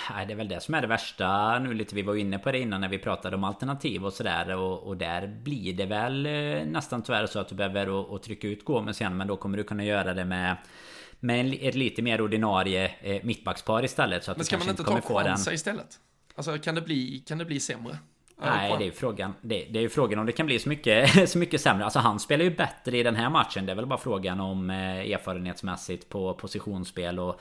Nej, 0.10 0.26
det 0.26 0.34
är 0.34 0.38
väl 0.38 0.48
det 0.48 0.60
som 0.60 0.74
är 0.74 0.82
det 0.82 0.88
värsta 0.88 1.60
nu 1.60 1.74
lite. 1.74 1.96
Vi 1.96 2.02
var 2.02 2.16
inne 2.16 2.40
på 2.40 2.52
det 2.52 2.60
innan 2.60 2.82
när 2.82 2.90
vi 2.90 3.00
pratade 3.00 3.36
om 3.36 3.44
alternativ 3.44 4.06
och 4.06 4.14
sådär. 4.14 4.56
Och, 4.56 4.84
och, 4.84 4.98
där 4.98 5.28
blir 5.28 5.74
det 5.74 5.86
väl 5.86 6.24
nästan 6.68 7.02
tyvärr 7.02 7.26
så 7.26 7.40
att 7.40 7.48
du 7.48 7.56
behöver 7.56 7.90
och, 7.90 8.10
och 8.10 8.24
trycka 8.24 8.48
ut 8.48 8.66
Gomes 8.66 9.02
igen. 9.02 9.18
Men 9.18 9.28
då 9.28 9.38
kommer 9.38 9.58
du 9.58 9.64
kunna 9.64 9.84
göra 9.84 10.14
det 10.14 10.26
med 10.26 10.58
med 11.20 11.58
ett 11.62 11.76
lite 11.76 12.02
mer 12.02 12.22
ordinarie 12.22 12.92
eh, 13.02 13.24
mittbackspar 13.24 13.86
istället. 13.86 14.24
Så 14.24 14.32
att 14.32 14.38
men 14.38 14.46
ska 14.46 14.58
man 14.58 14.70
inte 14.70 14.84
ta 14.84 15.02
chanser 15.02 15.54
istället? 15.54 16.00
Alltså 16.36 16.58
kan 16.58 16.76
det 16.76 16.82
bli, 16.82 17.24
kan 17.28 17.38
det 17.38 17.46
bli 17.46 17.60
sämre? 17.60 17.98
Nej, 18.42 18.76
det 18.78 18.84
är 18.84 18.86
ju 18.86 18.92
frågan. 18.92 19.34
Det, 19.42 19.68
det, 19.70 19.80
är 19.80 19.84
ju 19.84 19.90
frågan 19.90 20.20
om 20.20 20.26
det 20.26 20.32
kan 20.32 20.46
bli 20.46 20.60
så 20.60 20.70
mycket, 20.70 21.30
så 21.30 21.38
mycket 21.38 21.62
sämre. 21.62 21.84
Alltså 21.84 22.00
han 22.00 22.20
spelar 22.20 22.44
ju 22.44 22.56
bättre 22.56 22.98
i 22.98 23.04
den 23.04 23.16
här 23.16 23.30
matchen. 23.30 23.66
Det 23.66 23.72
är 23.72 23.76
väl 23.76 23.86
bara 23.86 24.00
frågan 24.00 24.40
om 24.40 24.70
eh, 24.70 25.12
erfarenhetsmässigt 25.12 26.10
på 26.10 26.34
positionsspel 26.34 27.20
och 27.20 27.40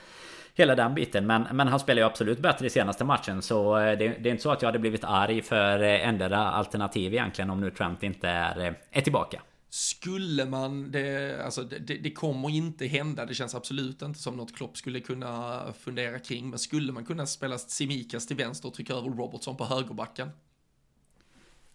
hela 0.53 0.75
den 0.75 0.95
biten. 0.95 1.27
Men, 1.27 1.47
men 1.51 1.67
han 1.67 1.79
spelar 1.79 2.01
ju 2.01 2.05
absolut 2.05 2.39
bättre 2.39 2.65
i 2.65 2.69
senaste 2.69 3.03
matchen. 3.03 3.41
Så 3.41 3.77
eh, 3.77 3.97
det, 3.97 4.07
det 4.07 4.29
är 4.29 4.31
inte 4.31 4.43
så 4.43 4.51
att 4.51 4.61
jag 4.61 4.67
hade 4.67 4.79
blivit 4.79 5.03
arg 5.03 5.41
för 5.41 5.79
ändra 5.79 6.37
alternativ 6.37 7.13
egentligen 7.13 7.49
om 7.49 7.61
nu 7.61 7.71
Trent 7.71 8.03
inte 8.03 8.29
är, 8.29 8.75
är 8.91 9.01
tillbaka. 9.01 9.41
Skulle 9.69 10.45
man, 10.45 10.91
det, 10.91 11.41
alltså 11.45 11.63
det, 11.63 11.79
det, 11.79 12.11
kommer 12.11 12.49
inte 12.49 12.85
hända, 12.85 13.25
det 13.25 13.33
känns 13.33 13.55
absolut 13.55 14.01
inte 14.01 14.19
som 14.19 14.35
något 14.35 14.55
Klopp 14.55 14.77
skulle 14.77 14.99
kunna 14.99 15.61
fundera 15.79 16.19
kring, 16.19 16.49
men 16.49 16.59
skulle 16.59 16.91
man 16.91 17.05
kunna 17.05 17.25
spela 17.25 17.57
Simikas 17.57 18.27
till 18.27 18.37
vänster 18.37 18.67
och 18.67 18.73
trycka 18.73 18.93
över 18.93 19.09
Robertson 19.09 19.57
på 19.57 19.65
högerbacken? 19.65 20.29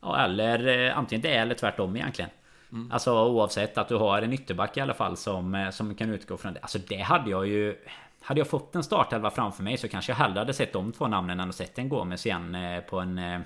Ja, 0.00 0.24
eller 0.24 0.90
antingen 0.90 1.22
det 1.22 1.34
eller 1.34 1.54
tvärtom 1.54 1.96
egentligen. 1.96 2.30
Mm. 2.72 2.92
Alltså 2.92 3.12
oavsett 3.12 3.78
att 3.78 3.88
du 3.88 3.96
har 3.96 4.22
en 4.22 4.32
ytterback 4.32 4.76
i 4.76 4.80
alla 4.80 4.94
fall 4.94 5.16
som, 5.16 5.70
som 5.72 5.94
kan 5.94 6.10
utgå 6.10 6.36
från 6.36 6.54
det. 6.54 6.60
Alltså 6.60 6.78
det 6.88 7.00
hade 7.00 7.30
jag 7.30 7.46
ju 7.46 7.76
hade 8.22 8.40
jag 8.40 8.48
fått 8.48 8.74
en 8.74 8.84
startelva 8.84 9.30
framför 9.30 9.62
mig 9.62 9.76
så 9.76 9.88
kanske 9.88 10.12
jag 10.12 10.16
hellre 10.16 10.38
hade 10.38 10.54
sett 10.54 10.72
de 10.72 10.92
två 10.92 11.08
namnen 11.08 11.40
än 11.40 11.48
att 11.48 11.54
sett 11.54 11.78
en 11.78 11.88
Gomes 11.88 12.26
igen 12.26 12.54
eh, 12.54 12.80
på 12.80 13.00
en 13.00 13.18
eh, 13.18 13.40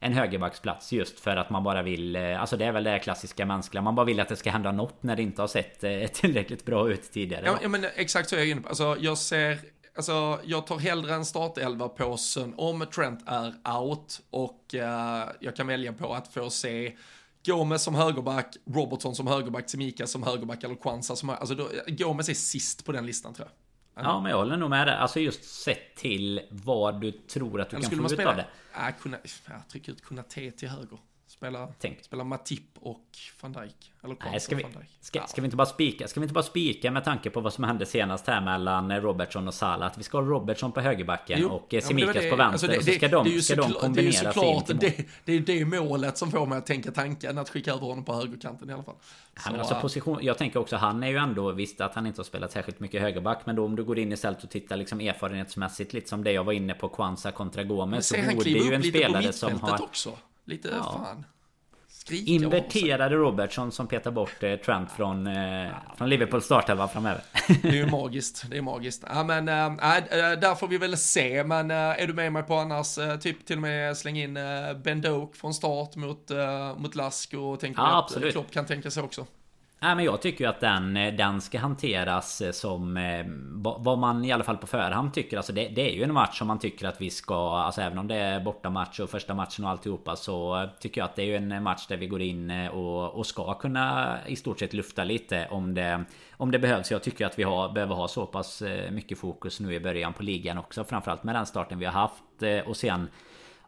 en 0.00 0.12
högerbacksplats 0.12 0.92
just 0.92 1.20
för 1.20 1.36
att 1.36 1.50
man 1.50 1.64
bara 1.64 1.82
vill 1.82 2.16
eh, 2.16 2.40
Alltså 2.40 2.56
det 2.56 2.64
är 2.64 2.72
väl 2.72 2.84
det 2.84 2.98
klassiska 2.98 3.46
mänskliga 3.46 3.82
Man 3.82 3.94
bara 3.94 4.06
vill 4.06 4.20
att 4.20 4.28
det 4.28 4.36
ska 4.36 4.50
hända 4.50 4.72
något 4.72 5.02
när 5.02 5.16
det 5.16 5.22
inte 5.22 5.42
har 5.42 5.48
sett 5.48 5.84
eh, 5.84 6.06
tillräckligt 6.12 6.64
bra 6.64 6.90
ut 6.90 7.12
tidigare 7.12 7.46
Ja, 7.46 7.58
ja 7.62 7.68
men 7.68 7.86
exakt 7.96 8.28
så 8.28 8.36
är 8.36 8.38
jag 8.38 8.48
inne 8.48 8.60
på 8.60 8.68
Alltså 8.68 8.96
jag 9.00 9.18
ser 9.18 9.58
Alltså 9.96 10.40
jag 10.44 10.66
tar 10.66 10.78
hellre 10.78 11.14
en 11.14 11.24
startelva 11.24 11.88
på 11.88 12.16
sen 12.16 12.54
om 12.56 12.86
Trent 12.94 13.20
är 13.26 13.54
out 13.80 14.20
och 14.30 14.74
uh, 14.74 14.80
jag 15.40 15.56
kan 15.56 15.66
välja 15.66 15.92
på 15.92 16.14
att 16.14 16.28
få 16.28 16.50
se 16.50 16.96
Gomes 17.46 17.82
som 17.82 17.94
högerback, 17.94 18.56
Robertson 18.66 19.14
som 19.14 19.26
högerback, 19.26 19.70
Semika 19.70 20.06
som 20.06 20.22
högerback 20.22 20.64
eller 20.64 20.74
Kwanza 20.74 21.16
som 21.16 21.28
högerback. 21.28 21.50
Alltså 21.50 21.82
då, 21.86 21.94
Gomes 22.06 22.28
är 22.28 22.34
sist 22.34 22.84
på 22.84 22.92
den 22.92 23.06
listan 23.06 23.34
tror 23.34 23.48
jag. 23.48 23.63
Ja 23.94 24.20
men 24.20 24.30
jag 24.30 24.38
håller 24.38 24.56
nog 24.56 24.70
med 24.70 24.86
dig. 24.86 24.96
Alltså 24.96 25.20
just 25.20 25.44
sett 25.44 25.94
till 25.96 26.40
vad 26.50 27.00
du 27.00 27.12
tror 27.12 27.60
att 27.60 27.70
du 27.70 27.76
Eller 27.76 27.88
kan 27.88 28.08
få 28.08 28.14
ut 28.14 28.26
av 28.26 28.36
det. 28.36 28.46
Ja, 28.74 28.92
kunna, 29.02 29.18
ja, 29.46 29.52
trycka 29.68 29.92
ut 29.92 30.02
kunna 30.02 30.22
T 30.22 30.50
till 30.50 30.68
höger. 30.68 30.98
Spela, 31.36 31.68
Tänk. 31.78 32.04
spela 32.04 32.24
Matip 32.24 32.62
och 32.80 33.04
van 33.40 33.52
Dijk. 33.52 33.92
Eller 34.04 34.16
Nej, 34.24 34.40
ska, 34.40 34.56
vi, 34.56 34.66
ska, 35.00 35.26
ska, 35.26 35.40
vi 35.40 35.44
inte 35.44 35.56
bara 35.56 35.66
spika? 35.66 36.08
Ska 36.08 36.20
vi 36.20 36.24
inte 36.24 36.34
bara 36.34 36.44
spika 36.44 36.90
med 36.90 37.04
tanke 37.04 37.30
på 37.30 37.40
vad 37.40 37.52
som 37.52 37.64
hände 37.64 37.86
senast 37.86 38.26
här 38.26 38.40
mellan 38.40 39.00
Robertson 39.00 39.48
och 39.48 39.54
Salah? 39.54 39.86
Att 39.86 39.98
vi 39.98 40.02
ska 40.02 40.18
ha 40.18 40.24
Robertson 40.24 40.72
på 40.72 40.80
högerbacken 40.80 41.38
jo, 41.42 41.48
och 41.48 41.74
Semikas 41.82 42.24
ja, 42.24 42.30
på 42.30 42.36
vänster. 42.36 42.44
Alltså 42.44 42.66
det, 42.66 42.76
och 42.76 42.84
så 42.84 42.92
ska 42.92 43.08
de, 43.08 43.40
ska 43.40 43.54
de 43.56 43.72
kombinera 43.72 44.22
Det 44.22 44.28
är 44.28 44.32
såklart 44.32 44.80
det, 44.80 45.06
det, 45.24 45.32
är 45.32 45.40
det 45.40 45.64
målet 45.64 46.18
som 46.18 46.30
får 46.30 46.46
mig 46.46 46.58
att 46.58 46.66
tänka 46.66 46.90
tanken 46.90 47.38
att 47.38 47.48
skicka 47.48 47.72
över 47.72 47.86
honom 47.86 48.04
på 48.04 48.14
högerkanten 48.14 48.70
i 48.70 48.72
alla 48.72 48.82
fall. 48.82 48.96
Så, 49.36 49.54
alltså 49.54 49.74
position, 49.74 50.18
jag 50.22 50.38
tänker 50.38 50.60
också, 50.60 50.76
han 50.76 51.02
är 51.02 51.08
ju 51.08 51.16
ändå, 51.16 51.52
visst 51.52 51.80
att 51.80 51.94
han 51.94 52.06
inte 52.06 52.18
har 52.18 52.24
spelat 52.24 52.52
särskilt 52.52 52.80
mycket 52.80 53.00
högerback. 53.00 53.46
Men 53.46 53.56
då 53.56 53.64
om 53.64 53.76
du 53.76 53.84
går 53.84 53.98
in 53.98 54.12
istället 54.12 54.44
och 54.44 54.50
tittar 54.50 54.76
liksom 54.76 55.00
erfarenhetsmässigt 55.00 55.92
lite 55.92 56.08
som 56.08 56.24
det 56.24 56.32
jag 56.32 56.44
var 56.44 56.52
inne 56.52 56.74
på 56.74 56.88
Kwanza 56.88 57.32
kontra 57.32 57.64
Gomes. 57.64 58.12
Men 58.12 58.24
så 58.28 58.36
borde 58.36 58.50
ju 58.50 58.74
en 58.74 58.82
spelare 58.82 59.32
som 59.32 59.60
har... 59.60 59.82
också. 59.82 60.10
Lite 60.44 60.68
ja. 60.68 60.82
fan. 60.82 61.24
skrika 61.88 62.30
Inverterade 62.30 63.14
Robertson 63.14 63.72
som 63.72 63.86
petar 63.86 64.10
bort 64.10 64.42
eh, 64.42 64.56
Trent 64.56 64.92
från, 64.92 65.26
eh, 65.26 65.70
från 65.96 66.08
Liverpool 66.08 66.42
startelva 66.42 66.88
framöver. 66.88 67.22
det 67.62 67.68
är 67.68 67.72
ju 67.72 67.86
magiskt, 67.86 68.44
det 68.50 68.56
är 68.56 68.62
magiskt. 68.62 69.04
Ja 69.06 69.24
men, 69.24 69.48
äh, 69.48 69.54
där 70.40 70.54
får 70.54 70.68
vi 70.68 70.78
väl 70.78 70.96
se, 70.96 71.44
men 71.44 71.70
äh, 71.70 71.76
är 71.76 72.06
du 72.06 72.14
med 72.14 72.32
mig 72.32 72.42
på 72.42 72.54
annars, 72.54 72.98
äh, 72.98 73.18
typ 73.18 73.46
till 73.46 73.56
och 73.56 73.62
med 73.62 73.96
släng 73.96 74.18
in 74.18 74.36
äh, 74.36 74.74
Ben 74.84 75.00
Doak 75.00 75.36
från 75.36 75.54
start 75.54 75.96
mot, 75.96 76.30
äh, 76.30 76.76
mot 76.76 76.94
Lask 76.94 77.34
och 77.34 77.60
tänker 77.60 77.82
ja, 77.82 78.06
att 78.06 78.32
Klopp 78.32 78.50
kan 78.50 78.66
tänka 78.66 78.90
sig 78.90 79.02
också? 79.02 79.26
Nej 79.84 79.96
men 79.96 80.04
jag 80.04 80.22
tycker 80.22 80.44
ju 80.44 80.50
att 80.50 80.60
den, 80.60 80.96
eh, 80.96 81.14
den 81.14 81.40
ska 81.40 81.58
hanteras 81.58 82.40
eh, 82.40 82.52
som 82.52 82.96
eh, 82.96 83.26
Vad 83.78 83.98
man 83.98 84.24
i 84.24 84.32
alla 84.32 84.44
fall 84.44 84.56
på 84.56 84.66
förhand 84.66 85.14
tycker. 85.14 85.36
Alltså 85.36 85.52
det, 85.52 85.68
det, 85.68 85.90
är 85.90 85.94
ju 85.94 86.02
en 86.02 86.12
match 86.12 86.38
som 86.38 86.46
man 86.46 86.58
tycker 86.58 86.86
att 86.86 87.00
vi 87.00 87.10
ska 87.10 87.56
Alltså 87.56 87.80
även 87.80 87.98
om 87.98 88.08
det 88.08 88.14
är 88.14 88.40
bortamatch 88.40 89.00
och 89.00 89.10
första 89.10 89.34
matchen 89.34 89.64
och 89.64 89.70
alltihopa 89.70 90.16
Så 90.16 90.68
tycker 90.80 91.00
jag 91.00 91.04
att 91.06 91.16
det 91.16 91.22
är 91.22 91.26
ju 91.26 91.36
en 91.36 91.62
match 91.62 91.86
där 91.86 91.96
vi 91.96 92.06
går 92.06 92.22
in 92.22 92.50
och, 92.50 93.14
och 93.14 93.26
ska 93.26 93.54
kunna 93.54 94.16
I 94.26 94.36
stort 94.36 94.58
sett 94.58 94.74
lufta 94.74 95.04
lite 95.04 95.48
om 95.50 95.74
det 95.74 96.04
Om 96.36 96.50
det 96.50 96.58
behövs. 96.58 96.90
Jag 96.90 97.02
tycker 97.02 97.26
att 97.26 97.38
vi 97.38 97.42
har, 97.42 97.72
behöver 97.72 97.94
ha 97.94 98.08
så 98.08 98.26
pass 98.26 98.62
mycket 98.90 99.18
fokus 99.18 99.60
nu 99.60 99.74
i 99.74 99.80
början 99.80 100.12
på 100.12 100.22
ligan 100.22 100.58
också 100.58 100.84
Framförallt 100.84 101.24
med 101.24 101.34
den 101.34 101.46
starten 101.46 101.78
vi 101.78 101.84
har 101.84 101.92
haft 101.92 102.66
Och 102.66 102.76
sen 102.76 103.08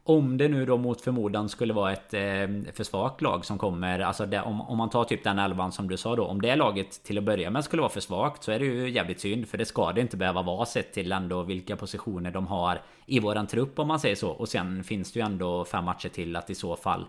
om 0.09 0.37
det 0.37 0.49
nu 0.49 0.67
då 0.67 0.77
mot 0.77 1.01
förmodan 1.01 1.49
skulle 1.49 1.73
vara 1.73 1.93
ett 1.93 2.15
eh, 2.15 2.73
för 2.73 2.85
svagt 2.85 3.21
lag 3.21 3.45
som 3.45 3.59
kommer 3.59 4.01
Alltså 4.01 4.27
det, 4.27 4.41
om, 4.41 4.61
om 4.61 4.79
man 4.79 4.91
tar 4.91 5.05
typ 5.05 5.25
den 5.25 5.39
elvan 5.39 5.73
som 5.73 5.89
du 5.89 5.97
sa 5.97 6.17
då 6.17 6.25
Om 6.25 6.43
det 6.43 6.57
laget 6.57 7.05
till 7.05 7.19
att 7.19 7.25
börja 7.25 7.51
med 7.51 7.65
skulle 7.65 7.83
vara 7.83 7.93
för 7.93 8.01
svagt 8.01 8.43
Så 8.43 8.53
är 8.53 8.59
det 8.59 8.65
ju 8.65 8.91
jävligt 8.91 9.21
synd 9.21 9.49
För 9.49 9.59
det 9.59 9.65
ska 9.65 9.93
det 9.93 10.01
inte 10.01 10.17
behöva 10.17 10.43
vara 10.43 10.67
sett 10.67 10.93
till 10.93 11.13
ändå 11.13 11.43
vilka 11.43 11.77
positioner 11.77 12.31
de 12.31 12.47
har 12.47 12.81
I 13.07 13.21
våran 13.21 13.47
trupp 13.47 13.79
om 13.79 13.89
man 13.89 14.01
säger 14.01 14.17
så. 14.17 14.31
Och 14.31 14.49
sen 14.49 14.85
finns 14.85 15.13
det 15.13 15.21
ju 15.21 15.27
ändå 15.27 15.65
fem 15.65 15.85
matcher 15.85 16.09
till 16.09 16.37
att 16.37 16.51
i 16.51 16.55
så 16.55 16.77
fall 16.77 17.07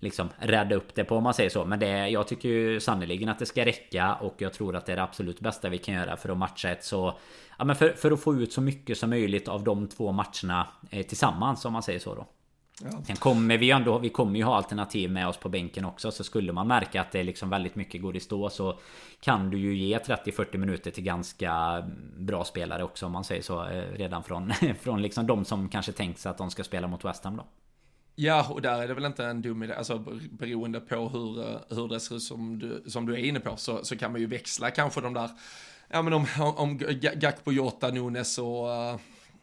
liksom 0.00 0.28
rädda 0.38 0.74
upp 0.74 0.94
det 0.94 1.04
på 1.04 1.16
om 1.16 1.22
man 1.22 1.34
säger 1.34 1.50
så. 1.50 1.64
Men 1.64 1.78
det, 1.78 2.08
jag 2.08 2.28
tycker 2.28 2.48
ju 2.48 2.80
sannoliken 2.80 3.28
att 3.28 3.38
det 3.38 3.46
ska 3.46 3.64
räcka 3.64 4.14
och 4.14 4.34
jag 4.38 4.52
tror 4.52 4.76
att 4.76 4.86
det 4.86 4.92
är 4.92 4.96
det 4.96 5.02
absolut 5.02 5.40
bästa 5.40 5.68
vi 5.68 5.78
kan 5.78 5.94
göra 5.94 6.16
för 6.16 6.28
att 6.28 6.38
matcha 6.38 6.70
ett 6.70 6.84
så... 6.84 7.18
Ja 7.58 7.64
men 7.64 7.76
för, 7.76 7.88
för 7.88 8.10
att 8.10 8.20
få 8.20 8.34
ut 8.34 8.52
så 8.52 8.60
mycket 8.60 8.98
som 8.98 9.10
möjligt 9.10 9.48
av 9.48 9.64
de 9.64 9.88
två 9.88 10.12
matcherna 10.12 10.68
eh, 10.90 11.06
tillsammans 11.06 11.64
om 11.64 11.72
man 11.72 11.82
säger 11.82 11.98
så 11.98 12.14
då. 12.14 12.26
Ja. 12.82 12.90
Sen 13.06 13.16
kommer 13.16 13.58
vi 13.58 13.66
ju 13.66 13.72
ändå, 13.72 13.98
vi 13.98 14.08
kommer 14.08 14.38
ju 14.38 14.44
ha 14.44 14.56
alternativ 14.56 15.10
med 15.10 15.28
oss 15.28 15.36
på 15.36 15.48
bänken 15.48 15.84
också 15.84 16.10
Så 16.10 16.24
skulle 16.24 16.52
man 16.52 16.68
märka 16.68 17.00
att 17.00 17.12
det 17.12 17.22
liksom 17.22 17.50
väldigt 17.50 17.74
mycket 17.74 18.02
går 18.02 18.16
i 18.16 18.20
stå 18.20 18.50
så 18.50 18.78
Kan 19.20 19.50
du 19.50 19.58
ju 19.58 19.76
ge 19.76 19.98
30-40 19.98 20.56
minuter 20.56 20.90
till 20.90 21.04
ganska 21.04 21.82
bra 22.16 22.44
spelare 22.44 22.84
också 22.84 23.06
om 23.06 23.12
man 23.12 23.24
säger 23.24 23.42
så 23.42 23.66
eh, 23.68 23.92
Redan 23.92 24.22
från, 24.22 24.52
från 24.80 25.02
liksom 25.02 25.26
de 25.26 25.44
som 25.44 25.68
kanske 25.68 25.92
tänkt 25.92 26.18
sig 26.18 26.30
att 26.30 26.38
de 26.38 26.50
ska 26.50 26.64
spela 26.64 26.86
mot 26.86 27.04
West 27.04 27.24
Ham 27.24 27.36
då 27.36 27.44
Ja, 28.22 28.46
och 28.50 28.62
där 28.62 28.82
är 28.82 28.88
det 28.88 28.94
väl 28.94 29.04
inte 29.04 29.24
en 29.24 29.42
dum 29.42 29.62
idé, 29.62 29.74
alltså 29.74 29.98
beroende 30.30 30.80
på 30.80 31.08
hur, 31.08 31.40
eh, 31.40 31.60
hur 31.68 31.88
det 31.88 32.00
ser 32.00 32.16
ut 32.16 32.22
som 32.22 32.58
du, 32.58 32.82
som 32.86 33.06
du 33.06 33.14
är 33.14 33.18
inne 33.18 33.40
på 33.40 33.56
så, 33.56 33.84
så 33.84 33.96
kan 33.96 34.12
man 34.12 34.20
ju 34.20 34.26
växla 34.26 34.70
kanske 34.70 35.00
de 35.00 35.14
där, 35.14 35.30
ja 35.88 36.02
men 36.02 36.12
om, 36.12 36.26
om 36.56 36.78
Gakpo, 37.14 37.52
Jota, 37.52 37.90
Nunes 37.90 38.38
och 38.38 38.66
uh, 38.66 38.96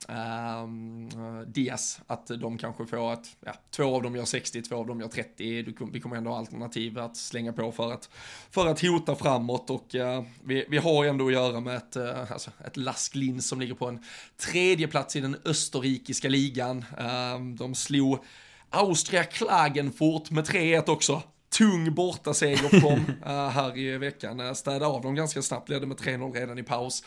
uh, 0.10 1.42
Diaz, 1.48 2.02
att 2.08 2.28
de 2.28 2.58
kanske 2.58 2.86
får 2.86 3.14
att, 3.14 3.36
ja, 3.46 3.54
två 3.72 3.96
av 3.96 4.04
dem 4.04 4.16
gör 4.16 4.26
60, 4.26 4.62
två 4.62 4.76
av 4.76 4.88
dem 4.88 5.02
gör 5.02 5.08
30, 5.08 5.62
du, 5.62 5.76
vi 5.94 6.00
kommer 6.00 6.16
ändå 6.16 6.32
ha 6.32 6.38
alternativ 6.38 7.00
att 7.00 7.18
slänga 7.18 7.54
på 7.54 7.72
för 7.72 7.94
att, 7.94 8.10
för 8.52 8.68
att 8.68 8.82
hota 8.82 9.16
framåt. 9.16 9.70
Och 9.70 9.96
uh, 9.96 10.22
vi, 10.44 10.66
vi 10.70 10.78
har 10.78 11.06
ändå 11.06 11.28
att 11.28 11.34
göra 11.34 11.60
med 11.60 11.76
ett, 11.76 11.98
uh, 11.98 12.32
alltså 12.32 12.52
ett 12.66 12.78
Lasklins 12.78 13.48
som 13.48 13.60
ligger 13.60 13.74
på 13.74 13.88
en 13.88 14.04
tredje 14.38 14.88
plats 14.88 15.16
i 15.16 15.22
den 15.22 15.38
österrikiska 15.46 16.30
ligan. 16.30 16.86
Ehm, 16.98 17.56
de 17.56 17.76
slog 17.76 18.20
Austria 18.70 19.24
Klagenfurt 19.24 20.32
med 20.32 20.46
3-1 20.46 20.90
också. 20.90 21.24
Tung 21.50 21.94
bortaseger 21.94 22.82
kom 22.82 23.00
uh, 23.00 23.48
här 23.50 23.78
i 23.78 23.98
veckan. 23.98 24.40
Uh, 24.40 24.54
städade 24.54 24.86
av 24.86 25.02
dem 25.02 25.16
ganska 25.16 25.42
snabbt, 25.42 25.70
ledde 25.70 25.86
med 25.86 25.98
3-0 25.98 26.34
redan 26.34 26.58
i 26.58 26.64
paus. 26.64 27.04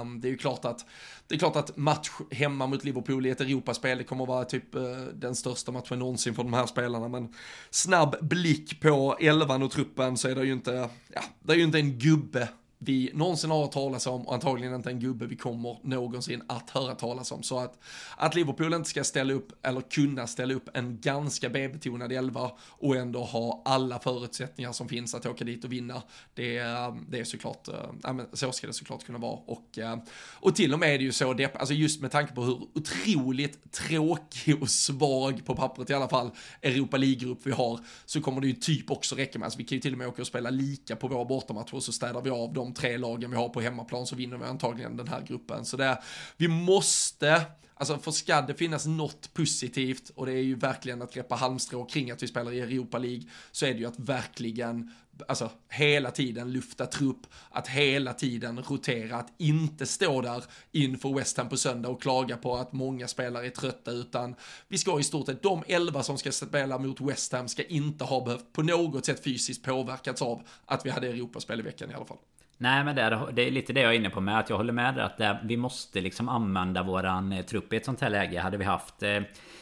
Um, 0.00 0.20
det 0.20 0.28
är 0.28 0.30
ju 0.30 0.36
klart 0.36 0.64
att 0.64 0.86
det 1.26 1.34
är 1.34 1.38
klart 1.38 1.56
att 1.56 1.76
match 1.76 2.10
hemma 2.30 2.66
mot 2.66 2.84
Liverpool 2.84 3.26
i 3.26 3.30
ett 3.30 3.40
Europaspel, 3.40 3.98
det 3.98 4.04
kommer 4.04 4.22
att 4.22 4.28
vara 4.28 4.44
typ 4.44 4.74
uh, 4.74 4.82
den 5.14 5.34
största 5.34 5.72
matchen 5.72 5.98
någonsin 5.98 6.34
för 6.34 6.42
de 6.42 6.52
här 6.52 6.66
spelarna, 6.66 7.08
men 7.08 7.34
snabb 7.70 8.16
blick 8.20 8.80
på 8.80 9.16
elvan 9.20 9.62
och 9.62 9.70
truppen 9.70 10.16
så 10.16 10.28
är 10.28 10.34
det 10.34 10.44
ju 10.44 10.52
inte, 10.52 10.88
ja, 11.14 11.22
det 11.42 11.52
är 11.52 11.56
ju 11.56 11.64
inte 11.64 11.78
en 11.78 11.98
gubbe 11.98 12.48
vi 12.78 13.10
någonsin 13.14 13.50
har 13.50 13.62
hört 13.62 13.72
talas 13.72 14.06
om 14.06 14.26
och 14.26 14.34
antagligen 14.34 14.74
inte 14.74 14.90
en 14.90 15.00
gubbe 15.00 15.26
vi 15.26 15.36
kommer 15.36 15.78
någonsin 15.82 16.42
att 16.46 16.70
höra 16.70 16.94
talas 16.94 17.32
om. 17.32 17.42
Så 17.42 17.58
att, 17.58 17.78
att 18.16 18.34
Liverpool 18.34 18.74
inte 18.74 18.88
ska 18.88 19.04
ställa 19.04 19.32
upp 19.32 19.66
eller 19.66 19.80
kunna 19.80 20.26
ställa 20.26 20.54
upp 20.54 20.68
en 20.74 21.00
ganska 21.00 21.48
B-betonad 21.48 22.12
elva 22.12 22.50
och 22.60 22.96
ändå 22.96 23.24
ha 23.24 23.62
alla 23.64 23.98
förutsättningar 23.98 24.72
som 24.72 24.88
finns 24.88 25.14
att 25.14 25.26
åka 25.26 25.44
dit 25.44 25.64
och 25.64 25.72
vinna. 25.72 26.02
Det, 26.34 26.58
eh, 26.58 26.94
det 27.08 27.18
är 27.18 27.24
såklart, 27.24 27.68
äh, 27.68 28.12
men 28.12 28.26
så 28.32 28.52
ska 28.52 28.66
det 28.66 28.72
såklart 28.72 29.04
kunna 29.04 29.18
vara. 29.18 29.38
Och, 29.46 29.78
äh, 29.78 29.98
och 30.32 30.56
till 30.56 30.72
och 30.72 30.78
med 30.78 30.94
är 30.94 30.98
det 30.98 31.04
ju 31.04 31.12
så, 31.12 31.32
det, 31.32 31.56
alltså 31.56 31.74
just 31.74 32.00
med 32.00 32.10
tanke 32.10 32.34
på 32.34 32.42
hur 32.42 32.60
otroligt 32.74 33.72
tråkig 33.72 34.62
och 34.62 34.70
svag 34.70 35.46
på 35.46 35.56
pappret 35.56 35.90
i 35.90 35.94
alla 35.94 36.08
fall 36.08 36.30
Europa 36.62 36.96
League-grupp 36.96 37.38
vi 37.42 37.50
har 37.50 37.80
så 38.04 38.20
kommer 38.20 38.40
det 38.40 38.46
ju 38.46 38.52
typ 38.52 38.90
också 38.90 39.14
räcka 39.14 39.38
med, 39.38 39.46
alltså 39.46 39.58
vi 39.58 39.64
kan 39.64 39.76
ju 39.76 39.80
till 39.80 39.92
och 39.92 39.98
med 39.98 40.08
åka 40.08 40.22
och 40.22 40.28
spela 40.28 40.50
lika 40.50 40.96
på 40.96 41.08
våra 41.08 41.24
bortamatcher 41.24 41.74
och 41.74 41.82
så 41.82 41.92
städar 41.92 42.22
vi 42.22 42.30
av 42.30 42.52
dem 42.52 42.67
de 42.68 42.74
tre 42.74 42.98
lagen 42.98 43.30
vi 43.30 43.36
har 43.36 43.48
på 43.48 43.60
hemmaplan 43.60 44.06
så 44.06 44.16
vinner 44.16 44.36
vi 44.36 44.44
antagligen 44.44 44.96
den 44.96 45.08
här 45.08 45.22
gruppen. 45.22 45.64
Så 45.64 45.76
det, 45.76 46.02
vi 46.36 46.48
måste, 46.48 47.42
alltså 47.74 47.98
för 47.98 48.10
ska 48.10 48.40
det 48.40 48.54
finnas 48.54 48.86
något 48.86 49.34
positivt 49.34 50.10
och 50.14 50.26
det 50.26 50.32
är 50.32 50.42
ju 50.42 50.54
verkligen 50.54 51.02
att 51.02 51.14
greppa 51.14 51.34
halmstrå 51.34 51.84
kring 51.84 52.10
att 52.10 52.22
vi 52.22 52.26
spelar 52.26 52.52
i 52.52 52.60
Europa 52.60 52.98
League 52.98 53.22
så 53.52 53.66
är 53.66 53.72
det 53.72 53.78
ju 53.78 53.86
att 53.86 53.98
verkligen 53.98 54.92
alltså 55.28 55.50
hela 55.68 56.10
tiden 56.10 56.52
lufta 56.52 56.86
trupp, 56.86 57.26
att 57.50 57.68
hela 57.68 58.12
tiden 58.12 58.62
rotera, 58.62 59.16
att 59.16 59.32
inte 59.38 59.86
stå 59.86 60.20
där 60.20 60.44
inför 60.72 61.14
West 61.14 61.36
Ham 61.36 61.48
på 61.48 61.56
söndag 61.56 61.88
och 61.88 62.02
klaga 62.02 62.36
på 62.36 62.56
att 62.56 62.72
många 62.72 63.08
spelare 63.08 63.46
är 63.46 63.50
trötta, 63.50 63.90
utan 63.90 64.34
vi 64.68 64.78
ska 64.78 65.00
i 65.00 65.02
stort 65.02 65.26
sett, 65.26 65.42
de 65.42 65.64
elva 65.66 66.02
som 66.02 66.18
ska 66.18 66.32
spela 66.32 66.78
mot 66.78 67.00
West 67.00 67.32
Ham 67.32 67.48
ska 67.48 67.62
inte 67.62 68.04
ha 68.04 68.24
behövt 68.24 68.52
på 68.52 68.62
något 68.62 69.06
sätt 69.06 69.24
fysiskt 69.24 69.64
påverkats 69.64 70.22
av 70.22 70.42
att 70.66 70.86
vi 70.86 70.90
hade 70.90 71.08
Europaspel 71.08 71.60
i 71.60 71.62
veckan 71.62 71.90
i 71.90 71.94
alla 71.94 72.04
fall. 72.04 72.18
Nej 72.60 72.84
men 72.84 72.96
det 72.96 73.02
är, 73.02 73.32
det 73.32 73.42
är 73.42 73.50
lite 73.50 73.72
det 73.72 73.80
jag 73.80 73.92
är 73.94 73.96
inne 73.96 74.10
på 74.10 74.20
med 74.20 74.38
att 74.38 74.50
jag 74.50 74.56
håller 74.56 74.72
med 74.72 74.94
dig 74.94 75.04
att 75.04 75.18
det, 75.18 75.38
vi 75.44 75.56
måste 75.56 76.00
liksom 76.00 76.28
använda 76.28 76.82
våran 76.82 77.32
eh, 77.32 77.44
trupp 77.44 77.72
i 77.72 77.76
ett 77.76 77.84
sånt 77.84 78.00
här 78.00 78.10
läge. 78.10 78.40
Hade 78.40 78.56
vi 78.56 78.64
haft 78.64 79.02
eh, 79.02 79.20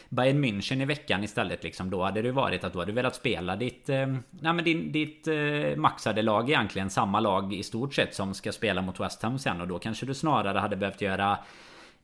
Bayern 0.09 0.43
München 0.43 0.81
i 0.81 0.85
veckan 0.85 1.23
istället 1.23 1.63
liksom 1.63 1.89
Då 1.89 2.03
hade 2.03 2.21
det 2.21 2.31
varit 2.31 2.63
att 2.63 2.73
du 2.73 2.79
hade 2.79 2.91
velat 2.91 3.15
spela 3.15 3.55
ditt 3.55 3.89
eh, 3.89 4.07
Nej 4.29 4.53
men 4.53 4.63
din, 4.63 4.91
ditt 4.91 5.27
eh, 5.27 5.75
maxade 5.75 6.21
lag 6.21 6.49
egentligen 6.49 6.89
Samma 6.89 7.19
lag 7.19 7.53
i 7.53 7.63
stort 7.63 7.93
sett 7.93 8.15
som 8.15 8.33
ska 8.33 8.51
spela 8.51 8.81
mot 8.81 8.99
West 8.99 9.23
Ham 9.23 9.39
sen 9.39 9.61
och 9.61 9.67
då 9.67 9.79
kanske 9.79 10.05
du 10.05 10.13
snarare 10.13 10.59
hade 10.59 10.75
behövt 10.75 11.01
göra 11.01 11.37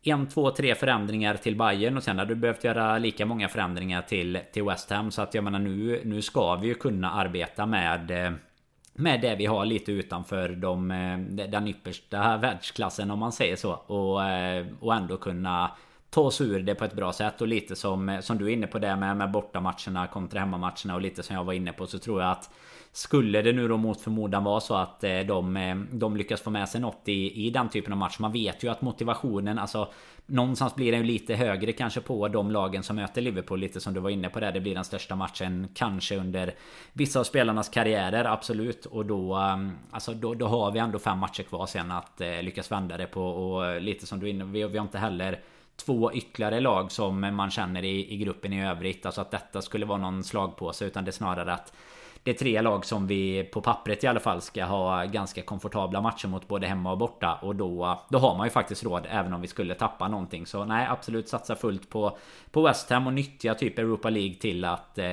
en, 0.03 0.27
två, 0.27 0.51
tre 0.51 0.75
förändringar 0.75 1.35
till 1.35 1.55
Bayern 1.55 1.97
och 1.97 2.03
sen 2.03 2.19
hade 2.19 2.35
du 2.35 2.39
behövt 2.39 2.63
göra 2.63 2.97
lika 2.97 3.25
många 3.25 3.49
förändringar 3.49 4.01
till, 4.01 4.39
till 4.53 4.63
West 4.63 4.89
Ham. 4.89 5.11
Så 5.11 5.21
att 5.21 5.33
jag 5.33 5.43
menar 5.43 5.59
nu, 5.59 6.01
nu 6.05 6.21
ska 6.21 6.55
vi 6.55 6.67
ju 6.67 6.73
kunna 6.73 7.11
arbeta 7.11 7.65
med 7.65 8.11
eh, 8.11 8.31
med 8.93 9.21
det 9.21 9.35
vi 9.35 9.45
har 9.45 9.65
lite 9.65 9.91
utanför 9.91 10.49
eh, 10.49 10.55
de, 10.55 10.87
den 11.49 11.67
yppersta 11.67 12.37
världsklassen 12.37 13.11
om 13.11 13.19
man 13.19 13.31
säger 13.31 13.55
så. 13.55 13.71
Och, 13.71 14.23
eh, 14.23 14.65
och 14.79 14.95
ändå 14.95 15.17
kunna 15.17 15.71
ta 16.09 16.21
oss 16.21 16.41
ur 16.41 16.63
det 16.63 16.75
på 16.75 16.85
ett 16.85 16.93
bra 16.93 17.13
sätt. 17.13 17.41
Och 17.41 17.47
lite 17.47 17.75
som, 17.75 18.09
eh, 18.09 18.19
som 18.19 18.37
du 18.37 18.45
är 18.45 18.53
inne 18.53 18.67
på 18.67 18.79
det 18.79 18.95
med, 18.95 19.17
med 19.17 19.31
bortamatcherna 19.31 20.07
kontra 20.07 20.39
hemmamatcherna 20.39 20.95
och 20.95 21.01
lite 21.01 21.23
som 21.23 21.35
jag 21.35 21.43
var 21.43 21.53
inne 21.53 21.73
på 21.73 21.87
så 21.87 21.99
tror 21.99 22.21
jag 22.21 22.31
att 22.31 22.49
skulle 22.91 23.41
det 23.41 23.53
nu 23.53 23.67
då 23.67 23.77
mot 23.77 24.01
förmodan 24.01 24.43
vara 24.43 24.59
så 24.59 24.75
att 24.75 25.01
de, 25.01 25.87
de 25.91 26.17
lyckas 26.17 26.41
få 26.41 26.49
med 26.49 26.69
sig 26.69 26.81
något 26.81 27.01
i, 27.05 27.47
i 27.47 27.49
den 27.49 27.69
typen 27.69 27.93
av 27.93 27.99
match. 27.99 28.19
Man 28.19 28.31
vet 28.31 28.63
ju 28.63 28.69
att 28.69 28.81
motivationen, 28.81 29.59
alltså 29.59 29.89
Någonstans 30.25 30.75
blir 30.75 30.91
den 30.91 31.01
ju 31.01 31.07
lite 31.07 31.35
högre 31.35 31.71
kanske 31.71 32.01
på 32.01 32.27
de 32.27 32.51
lagen 32.51 32.83
som 32.83 32.95
möter 32.95 33.21
Liverpool 33.21 33.59
Lite 33.59 33.79
som 33.79 33.93
du 33.93 33.99
var 33.99 34.09
inne 34.09 34.29
på 34.29 34.39
där. 34.39 34.51
Det 34.51 34.61
blir 34.61 34.75
den 34.75 34.83
största 34.83 35.15
matchen 35.15 35.67
kanske 35.73 36.17
under 36.17 36.53
Vissa 36.93 37.19
av 37.19 37.23
spelarnas 37.23 37.69
karriärer 37.69 38.25
absolut. 38.25 38.85
Och 38.85 39.05
då 39.05 39.37
um, 39.37 39.77
Alltså 39.91 40.13
då, 40.13 40.33
då 40.33 40.47
har 40.47 40.71
vi 40.71 40.79
ändå 40.79 40.99
fem 40.99 41.19
matcher 41.19 41.43
kvar 41.43 41.65
sen 41.65 41.91
att 41.91 42.21
eh, 42.21 42.41
lyckas 42.41 42.71
vända 42.71 42.97
det 42.97 43.05
på. 43.05 43.25
Och 43.25 43.81
lite 43.81 44.07
som 44.07 44.19
du 44.19 44.25
är 44.25 44.29
inne 44.29 44.45
vi, 44.45 44.67
vi 44.67 44.77
har 44.77 44.85
inte 44.85 44.97
heller 44.97 45.39
Två 45.75 46.13
ytterligare 46.13 46.59
lag 46.59 46.91
som 46.91 47.19
man 47.35 47.51
känner 47.51 47.83
i, 47.83 48.13
i 48.13 48.17
gruppen 48.17 48.53
i 48.53 48.65
övrigt. 48.65 49.05
Alltså 49.05 49.21
att 49.21 49.31
detta 49.31 49.61
skulle 49.61 49.85
vara 49.85 49.97
någon 49.97 50.23
slagpåse 50.23 50.85
Utan 50.85 51.05
det 51.05 51.09
är 51.09 51.11
snarare 51.11 51.53
att 51.53 51.73
det 52.23 52.31
är 52.31 52.35
tre 52.35 52.61
lag 52.61 52.85
som 52.85 53.07
vi 53.07 53.43
på 53.43 53.61
pappret 53.61 54.03
i 54.03 54.07
alla 54.07 54.19
fall 54.19 54.41
ska 54.41 54.65
ha 54.65 55.05
ganska 55.05 55.41
komfortabla 55.41 56.01
matcher 56.01 56.27
mot 56.27 56.47
både 56.47 56.67
hemma 56.67 56.91
och 56.91 56.97
borta. 56.97 57.39
Och 57.41 57.55
då, 57.55 58.01
då 58.09 58.17
har 58.17 58.37
man 58.37 58.47
ju 58.47 58.51
faktiskt 58.51 58.83
råd 58.83 59.07
även 59.09 59.33
om 59.33 59.41
vi 59.41 59.47
skulle 59.47 59.75
tappa 59.75 60.07
någonting. 60.07 60.45
Så 60.45 60.65
nej, 60.65 60.87
absolut 60.89 61.29
satsa 61.29 61.55
fullt 61.55 61.89
på, 61.89 62.17
på 62.51 62.61
West 62.61 62.89
Ham 62.89 63.07
och 63.07 63.13
nyttja 63.13 63.55
typ 63.55 63.79
Europa 63.79 64.09
League 64.09 64.35
till 64.35 64.65
att, 64.65 64.97
eh, 64.97 65.05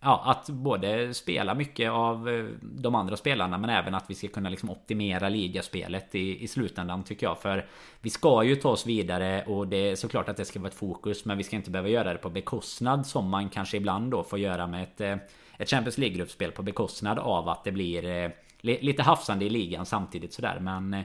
ja, 0.00 0.22
att 0.24 0.48
både 0.48 1.14
spela 1.14 1.54
mycket 1.54 1.90
av 1.90 2.28
eh, 2.28 2.44
de 2.60 2.94
andra 2.94 3.16
spelarna 3.16 3.58
men 3.58 3.70
även 3.70 3.94
att 3.94 4.10
vi 4.10 4.14
ska 4.14 4.28
kunna 4.28 4.48
liksom 4.48 4.70
optimera 4.70 5.28
ligaspelet 5.28 6.14
i, 6.14 6.44
i 6.44 6.48
slutändan 6.48 7.04
tycker 7.04 7.26
jag. 7.26 7.38
För 7.38 7.66
vi 8.00 8.10
ska 8.10 8.42
ju 8.42 8.56
ta 8.56 8.68
oss 8.68 8.86
vidare 8.86 9.44
och 9.46 9.68
det 9.68 9.90
är 9.90 9.96
såklart 9.96 10.28
att 10.28 10.36
det 10.36 10.44
ska 10.44 10.58
vara 10.58 10.68
ett 10.68 10.74
fokus 10.74 11.24
men 11.24 11.38
vi 11.38 11.44
ska 11.44 11.56
inte 11.56 11.70
behöva 11.70 11.88
göra 11.88 12.12
det 12.12 12.18
på 12.18 12.30
bekostnad 12.30 13.06
som 13.06 13.28
man 13.28 13.48
kanske 13.48 13.76
ibland 13.76 14.10
då 14.10 14.22
får 14.22 14.38
göra 14.38 14.66
med 14.66 14.82
ett, 14.82 15.00
eh, 15.00 15.16
ett 15.58 15.70
Champions 15.70 15.98
League-gruppspel 15.98 16.52
på 16.52 16.62
bekostnad 16.62 17.18
av 17.18 17.48
att 17.48 17.64
det 17.64 17.72
blir 17.72 18.32
lite 18.60 19.02
hafsande 19.02 19.44
i 19.44 19.50
ligan 19.50 19.86
samtidigt 19.86 20.32
sådär 20.32 20.58
men 20.60 21.04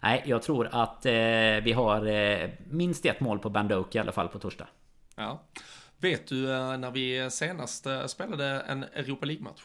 Nej, 0.00 0.22
jag 0.26 0.42
tror 0.42 0.68
att 0.72 1.06
eh, 1.06 1.12
vi 1.62 1.72
har 1.72 2.06
eh, 2.06 2.50
minst 2.70 3.06
ett 3.06 3.20
mål 3.20 3.38
på 3.38 3.50
Bandoke 3.50 3.98
i 3.98 4.00
alla 4.00 4.12
fall 4.12 4.28
på 4.28 4.38
torsdag. 4.38 4.68
Ja. 5.16 5.42
Vet 5.98 6.26
du 6.26 6.52
eh, 6.52 6.78
när 6.78 6.90
vi 6.90 7.30
senast 7.30 7.86
eh, 7.86 8.06
spelade 8.06 8.44
en 8.60 8.82
Europa 8.82 9.26
League-match? 9.26 9.62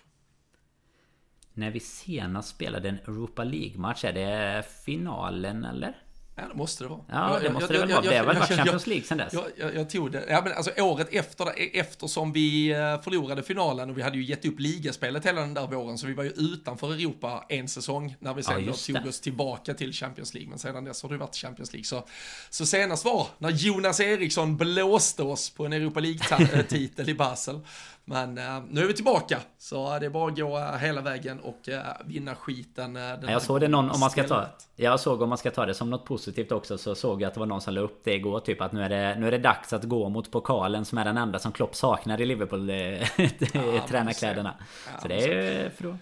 När 1.54 1.72
vi 1.72 1.80
senast 1.80 2.50
spelade 2.50 2.90
en 2.90 2.96
Europa 2.96 3.44
League-match, 3.44 4.06
är 4.06 4.14
det 4.14 4.64
finalen 4.86 5.66
eller? 5.66 5.98
Ja, 6.36 6.48
det 6.48 6.56
måste 6.56 6.84
det 6.84 6.88
vara. 6.88 7.00
Ja, 7.10 7.40
det 7.42 7.50
måste 7.54 7.74
jag, 7.74 7.82
det 7.82 7.86
väl 7.86 7.96
vara. 7.96 8.02
Det 8.02 8.18
har 8.18 8.26
väl 8.26 8.38
varit 8.38 8.50
Champions 8.50 8.88
League 8.88 9.06
sen 9.06 9.18
dess? 9.18 9.34
Jag, 9.34 9.46
jag, 9.58 9.76
jag, 9.76 9.90
tog 9.90 10.12
det. 10.12 10.26
Ja, 10.30 10.42
men 10.44 10.54
alltså 10.54 10.82
året 10.82 11.08
efter, 11.12 11.48
eftersom 11.74 12.34
vi 12.34 12.70
eh, 12.70 13.02
förlorade 13.02 13.44
finalen 13.44 13.90
och 13.90 13.98
vi 13.98 14.02
hade 14.02 14.18
ju 14.18 14.24
gett 14.24 14.46
upp 14.46 14.60
ligaspelet 14.60 15.26
hela 15.26 15.42
den 15.42 15.54
där 15.54 15.68
våren, 15.68 15.98
så 15.98 16.08
vi 16.08 16.14
var 16.14 16.24
ju 16.24 16.30
utanför 16.30 16.94
Europa 16.94 17.46
en 17.50 17.68
säsong 17.68 18.16
när 18.20 18.34
vi 18.34 18.44
sen 18.44 18.66
ja, 18.66 18.74
tog 18.74 19.08
oss 19.08 19.20
tillbaka 19.20 19.74
till 19.74 19.94
Champions 19.94 20.34
League. 20.34 20.50
Men 20.50 20.60
sedan 20.60 20.84
dess 20.84 21.04
har 21.04 21.10
det 21.10 21.18
varit 21.18 21.36
Champions 21.36 21.74
League. 21.74 21.86
Så, 21.86 22.04
så 22.50 22.66
senast 22.66 23.06
var 23.06 23.28
när 23.38 23.50
Jonas 23.50 24.00
Eriksson 24.00 24.58
blåste 24.58 25.24
oss 25.24 25.50
på 25.50 25.66
en 25.66 25.74
Europa 25.74 26.00
League-titel 26.00 27.10
i 27.10 27.14
Basel. 27.14 27.60
Men 28.06 28.38
uh, 28.38 28.64
nu 28.70 28.82
är 28.82 28.88
vi 28.88 28.94
tillbaka, 28.94 29.40
så 29.58 30.00
det 30.00 30.06
är 30.06 30.10
bara 30.10 30.32
att 30.32 30.38
gå 30.38 30.58
uh, 30.58 30.78
hela 30.78 31.02
vägen 31.02 31.40
och 31.40 31.70
uh, 31.70 31.78
vinna 32.06 32.36
skiten. 32.36 32.96
jag 33.22 33.42
såg 33.42 33.60
det 33.60 33.68
någon, 33.68 33.92
om 33.92 34.00
man 34.00 34.10
ska 34.10 34.24
ta, 34.24 34.46
jag 34.76 35.00
såg 35.00 35.22
om 35.22 35.30
man 35.30 35.38
ska 35.38 35.52
ta 35.52 35.66
det 35.66 35.74
som 35.74 35.90
något 35.90 36.06
positivt 36.06 36.52
också, 36.52 36.78
så 36.78 36.96
såg 36.96 37.22
jag 37.22 37.28
att 37.28 37.34
det 37.34 37.40
var 37.40 37.48
någon 37.48 37.62
som 37.62 37.74
la 37.74 37.82
upp 37.82 38.02
det 38.04 38.16
igår, 38.16 38.40
typ 38.40 38.62
att 38.62 38.72
nu 38.72 38.84
är 38.84 38.90
det, 38.90 39.16
nu 39.20 39.28
är 39.28 39.32
det 39.32 39.38
dags 39.38 39.74
att 39.74 39.84
gå 39.84 40.10
mot 40.10 40.32
pokalen 40.32 40.86
som 40.86 40.98
är 40.98 41.06
den 41.06 41.18
enda 41.18 41.40
som 41.40 41.52
Klopp 41.52 41.76
saknar 41.76 42.22
i 42.22 42.26
Liverpool, 42.26 42.70
ja, 43.54 43.86
tränarkläderna. 43.88 44.56
Ja, 44.94 45.02
så 45.02 45.08
det 45.08 45.24
är 45.24 45.64
ju 45.64 45.70
för 45.70 45.90
att 45.90 45.96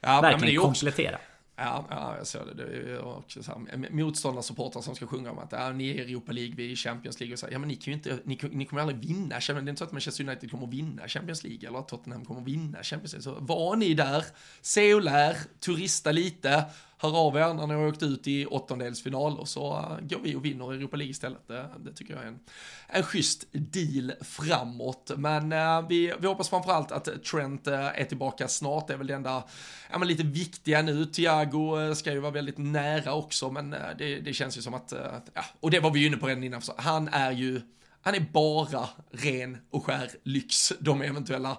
ja, 0.00 0.20
verkligen 0.20 0.62
komplettera. 0.62 1.18
Ja, 1.62 1.86
ja, 1.90 2.16
jag 2.16 2.26
såg 2.26 2.46
det. 2.46 2.54
Det 2.54 2.92
är 2.92 3.04
också 3.04 3.42
så 3.42 3.52
här, 3.52 3.90
motståndarsupportrar 3.90 4.82
som 4.82 4.94
ska 4.94 5.06
sjunga 5.06 5.30
om 5.30 5.38
att 5.38 5.52
ja, 5.52 5.72
ni 5.72 5.90
är 5.90 6.02
Europa 6.02 6.32
League, 6.32 6.54
vi 6.56 6.72
är 6.72 6.76
Champions 6.76 7.20
League 7.20 7.32
och 7.32 7.38
så 7.38 7.46
här, 7.46 7.52
ja 7.52 7.58
men 7.58 7.68
ni 7.68 7.76
kan 7.76 7.92
ju 7.92 7.96
inte, 7.96 8.18
ni, 8.24 8.38
ni 8.50 8.64
kommer 8.64 8.82
aldrig 8.82 8.98
vinna, 8.98 9.28
det 9.28 9.50
är 9.50 9.68
inte 9.68 9.76
så 9.76 9.84
att 9.84 9.92
Manchester 9.92 10.24
United 10.24 10.50
kommer 10.50 10.64
att 10.66 10.72
vinna 10.72 11.08
Champions 11.08 11.44
League 11.44 11.68
eller 11.68 11.78
att 11.78 11.88
Tottenham 11.88 12.24
kommer 12.24 12.40
att 12.40 12.46
vinna 12.46 12.82
Champions 12.82 13.12
League. 13.12 13.22
Så 13.22 13.44
var 13.44 13.76
ni 13.76 13.94
där, 13.94 14.24
se 14.60 14.94
och 14.94 15.02
lär, 15.02 15.36
turista 15.60 16.12
lite, 16.12 16.64
hör 17.00 17.18
av 17.18 17.36
er 17.36 17.54
när 17.54 17.66
ni 17.66 17.74
har 17.74 17.86
åkt 17.86 18.02
ut 18.02 18.26
i 18.26 18.46
åttondelsfinal 18.46 19.38
och 19.38 19.48
så 19.48 19.76
eh, 19.76 20.06
går 20.06 20.20
vi 20.22 20.34
och 20.34 20.44
vinner 20.44 20.72
Europa 20.72 20.96
League 20.96 21.10
istället. 21.10 21.48
Det, 21.48 21.70
det 21.78 21.92
tycker 21.92 22.14
jag 22.14 22.22
är 22.22 22.28
en, 22.28 22.40
en 22.88 23.02
schysst 23.02 23.44
deal 23.52 24.12
framåt. 24.20 25.10
Men 25.16 25.52
eh, 25.52 25.88
vi, 25.88 26.12
vi 26.20 26.26
hoppas 26.26 26.48
framförallt 26.48 26.92
att 26.92 27.24
Trent 27.24 27.66
eh, 27.66 28.00
är 28.00 28.04
tillbaka 28.04 28.48
snart. 28.48 28.86
Det 28.86 28.92
är 28.92 28.98
väl 28.98 29.06
det 29.06 29.14
enda 29.14 29.44
ja, 29.90 29.98
men 29.98 30.08
lite 30.08 30.22
viktiga 30.22 30.82
nu. 30.82 31.06
Thiago 31.06 31.94
ska 31.94 32.12
ju 32.12 32.20
vara 32.20 32.32
väldigt 32.32 32.58
nära 32.58 33.14
också, 33.14 33.50
men 33.50 33.70
det, 33.98 34.20
det 34.20 34.32
känns 34.32 34.58
ju 34.58 34.62
som 34.62 34.74
att, 34.74 34.92
ja, 35.34 35.44
och 35.60 35.70
det 35.70 35.80
var 35.80 35.90
vi 35.90 36.00
ju 36.00 36.06
inne 36.06 36.16
på 36.16 36.26
redan 36.26 36.44
innan, 36.44 36.62
han 36.76 37.08
är 37.08 37.32
ju 37.32 37.60
han 38.02 38.14
är 38.14 38.20
bara 38.32 38.88
ren 39.10 39.58
och 39.70 39.84
skär 39.84 40.10
lyx, 40.22 40.72
de 40.80 41.02
eventuella 41.02 41.58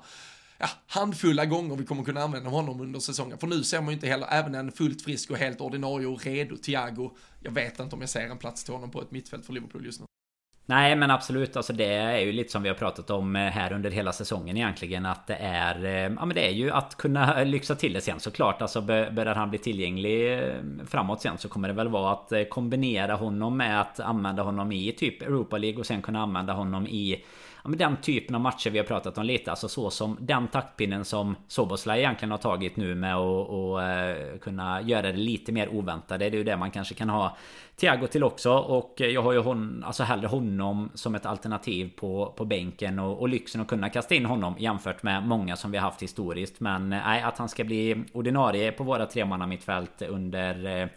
ja, 0.62 0.70
handfulla 0.88 1.46
gånger 1.46 1.76
vi 1.76 1.86
kommer 1.86 2.04
kunna 2.04 2.22
använda 2.22 2.50
honom 2.50 2.82
under 2.82 3.00
säsongen. 3.00 3.38
För 3.38 3.48
nu 3.48 3.64
ser 3.64 3.82
man 3.82 3.88
ju 3.88 3.94
inte 3.94 4.08
heller, 4.08 4.28
även 4.32 4.56
en 4.56 4.72
fullt 4.72 5.02
frisk 5.02 5.32
och 5.32 5.38
helt 5.38 5.62
ordinarie 5.62 6.08
och 6.08 6.26
redo 6.26 6.58
Thiago, 6.58 7.12
jag 7.40 7.52
vet 7.52 7.80
inte 7.80 7.96
om 7.96 8.02
jag 8.02 8.10
ser 8.10 8.30
en 8.30 8.38
plats 8.38 8.64
till 8.64 8.74
honom 8.74 8.92
på 8.92 9.02
ett 9.02 9.12
mittfält 9.12 9.46
för 9.46 9.54
Liverpool 9.54 9.86
just 9.86 10.00
nu. 10.00 10.06
Nej 10.66 10.96
men 10.96 11.12
absolut, 11.12 11.58
alltså 11.58 11.74
det 11.74 11.94
är 11.94 12.20
ju 12.20 12.32
lite 12.32 12.52
som 12.52 12.64
vi 12.64 12.70
har 12.70 12.76
pratat 12.76 13.10
om 13.10 13.36
eh, 13.36 13.42
här 13.42 13.74
under 13.74 13.92
hela 13.92 14.14
säsongen 14.14 14.58
egentligen 14.58 15.06
Att 15.06 15.28
det 15.28 15.36
är, 15.36 15.86
eh, 15.86 15.92
ja 15.92 16.26
men 16.26 16.30
det 16.30 16.48
är 16.48 16.52
ju 16.52 16.72
att 16.72 16.96
kunna 16.96 17.44
lyxa 17.44 17.76
till 17.76 17.94
det 17.94 18.02
sen 18.02 18.20
såklart 18.20 18.62
Alltså 18.62 18.82
börjar 18.82 19.36
han 19.36 19.50
bli 19.50 19.60
tillgänglig 19.60 20.34
eh, 20.34 20.56
framåt 20.88 21.22
sen 21.22 21.38
så 21.38 21.50
kommer 21.50 21.68
det 21.68 21.74
väl 21.74 21.88
vara 21.88 22.14
att 22.14 22.50
kombinera 22.50 23.16
honom 23.16 23.58
med 23.58 23.82
att 23.82 24.00
använda 24.00 24.44
honom 24.44 24.72
i 24.72 24.92
typ 24.92 25.22
Europa 25.22 25.58
League 25.58 25.80
och 25.80 25.86
sen 25.86 26.02
kunna 26.02 26.22
använda 26.22 26.54
honom 26.54 26.88
i 26.88 27.24
ja, 27.64 27.70
men 27.70 27.78
den 27.78 27.98
typen 27.98 28.36
av 28.36 28.42
matcher 28.42 28.70
vi 28.70 28.78
har 28.78 28.86
pratat 28.86 29.18
om 29.18 29.26
lite. 29.26 29.52
Alltså 29.52 29.70
så 29.70 29.90
som 29.90 30.18
den 30.20 30.48
taktpinnen 30.48 31.06
som 31.06 31.36
Soboslaj 31.48 32.00
egentligen 32.00 32.32
har 32.32 32.38
tagit 32.38 32.76
nu 32.76 32.96
med 32.96 33.16
att 33.16 33.50
och, 33.50 33.84
eh, 33.84 34.34
uh, 34.34 34.40
kunna 34.40 34.82
göra 34.82 35.02
det 35.02 35.18
lite 35.18 35.52
mer 35.52 35.70
oväntade. 35.70 36.30
Det 36.30 36.36
är 36.36 36.38
ju 36.38 36.44
det 36.44 36.58
man 36.58 36.72
kanske 36.72 36.94
kan 36.94 37.10
ha 37.10 37.38
Thiago 37.76 38.08
till 38.08 38.24
också. 38.24 38.52
Och 38.52 38.94
jag 38.98 39.22
har 39.22 39.32
ju 39.32 39.40
hon, 39.40 39.84
alltså 39.84 40.04
hellre 40.04 40.28
honom 40.28 40.90
som 40.94 41.16
ett 41.16 41.26
alternativ 41.26 41.92
på, 41.96 42.34
på 42.38 42.46
bänken 42.46 43.00
och, 43.00 43.22
och 43.22 43.30
lyxen 43.30 43.62
att 43.62 43.68
kunna 43.68 43.90
kasta 43.90 44.16
in 44.16 44.26
honom 44.26 44.56
jämfört 44.60 45.04
med 45.04 45.24
många 45.28 45.56
som 45.56 45.72
vi 45.72 45.78
har 45.78 45.86
haft 45.86 46.02
historiskt. 46.02 46.60
Men 46.60 46.94
eh, 46.94 47.00
nej, 47.06 47.22
att 47.22 47.38
han 47.38 47.50
ska 47.50 47.64
bli 47.64 48.04
ordinarie 48.14 48.72
på 48.72 48.84
våra 48.84 49.06
tremanna 49.06 49.48
mittfält 49.48 50.02
under 50.02 50.82
eh, 50.82 50.88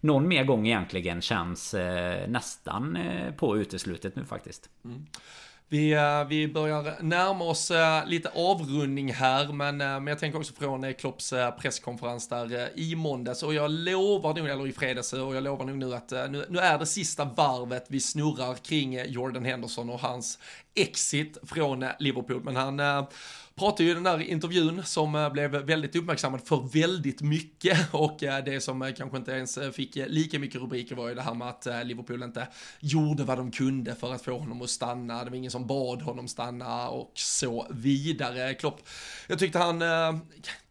någon 0.00 0.28
mer 0.28 0.44
gång 0.44 0.66
egentligen 0.66 1.20
känns 1.20 1.74
eh, 1.74 2.28
nästan 2.28 2.96
eh, 2.96 3.34
på 3.34 3.56
uteslutet 3.58 4.16
nu 4.16 4.24
faktiskt. 4.24 4.70
Mm. 4.84 5.06
Vi, 5.70 5.92
eh, 5.92 6.24
vi 6.24 6.48
börjar 6.48 7.02
närma 7.02 7.44
oss 7.44 7.70
eh, 7.70 8.06
lite 8.06 8.28
avrundning 8.28 9.12
här, 9.12 9.52
men, 9.52 9.80
eh, 9.80 9.86
men 9.86 10.06
jag 10.06 10.18
tänker 10.18 10.38
också 10.38 10.52
från 10.54 10.94
Klopps 10.94 11.34
presskonferens 11.60 12.28
där 12.28 12.78
i 12.78 12.96
måndags. 12.96 13.42
Och 13.42 13.54
jag 13.54 13.70
lovar 13.70 14.34
nog, 14.34 14.48
eller 14.48 14.66
i 14.66 14.72
fredags, 14.72 15.12
och 15.12 15.36
jag 15.36 15.42
lovar 15.42 15.64
nog 15.64 15.76
nu 15.76 15.94
att 15.94 16.10
nu, 16.10 16.46
nu 16.48 16.58
är 16.58 16.78
det 16.78 16.86
sista 16.86 17.24
varvet 17.24 17.86
vi 17.88 18.00
snurrar 18.00 18.54
kring 18.54 19.04
Jordan 19.06 19.44
Henderson 19.44 19.90
och 19.90 20.00
hans 20.00 20.38
exit 20.74 21.38
från 21.46 21.84
Liverpool, 21.98 22.42
men 22.44 22.56
han 22.56 22.80
pratade 23.58 23.84
ju 23.84 23.90
i 23.90 23.94
den 23.94 24.02
där 24.02 24.20
intervjun 24.20 24.82
som 24.84 25.14
eh, 25.14 25.32
blev 25.32 25.50
väldigt 25.50 25.96
uppmärksammad 25.96 26.40
för 26.44 26.68
väldigt 26.72 27.22
mycket 27.22 27.78
och 27.94 28.22
eh, 28.22 28.44
det 28.44 28.60
som 28.60 28.82
eh, 28.82 28.94
kanske 28.94 29.16
inte 29.16 29.32
ens 29.32 29.58
fick 29.72 29.96
lika 29.96 30.38
mycket 30.38 30.60
rubriker 30.60 30.94
var 30.94 31.08
ju 31.08 31.14
det 31.14 31.22
här 31.22 31.34
med 31.34 31.48
att 31.48 31.66
Liverpool 31.84 32.22
inte 32.22 32.48
gjorde 32.80 33.24
vad 33.24 33.38
de 33.38 33.50
kunde 33.50 33.94
för 33.94 34.14
att 34.14 34.22
få 34.22 34.38
honom 34.38 34.62
att 34.62 34.70
stanna. 34.70 35.24
Det 35.24 35.30
var 35.30 35.36
ingen 35.36 35.50
som 35.50 35.66
bad 35.66 36.02
honom 36.02 36.28
stanna 36.28 36.88
och 36.88 37.12
så 37.14 37.66
vidare. 37.70 38.54
Klopp, 38.54 38.88
jag 39.26 39.38
tyckte 39.38 39.58
han 39.58 39.82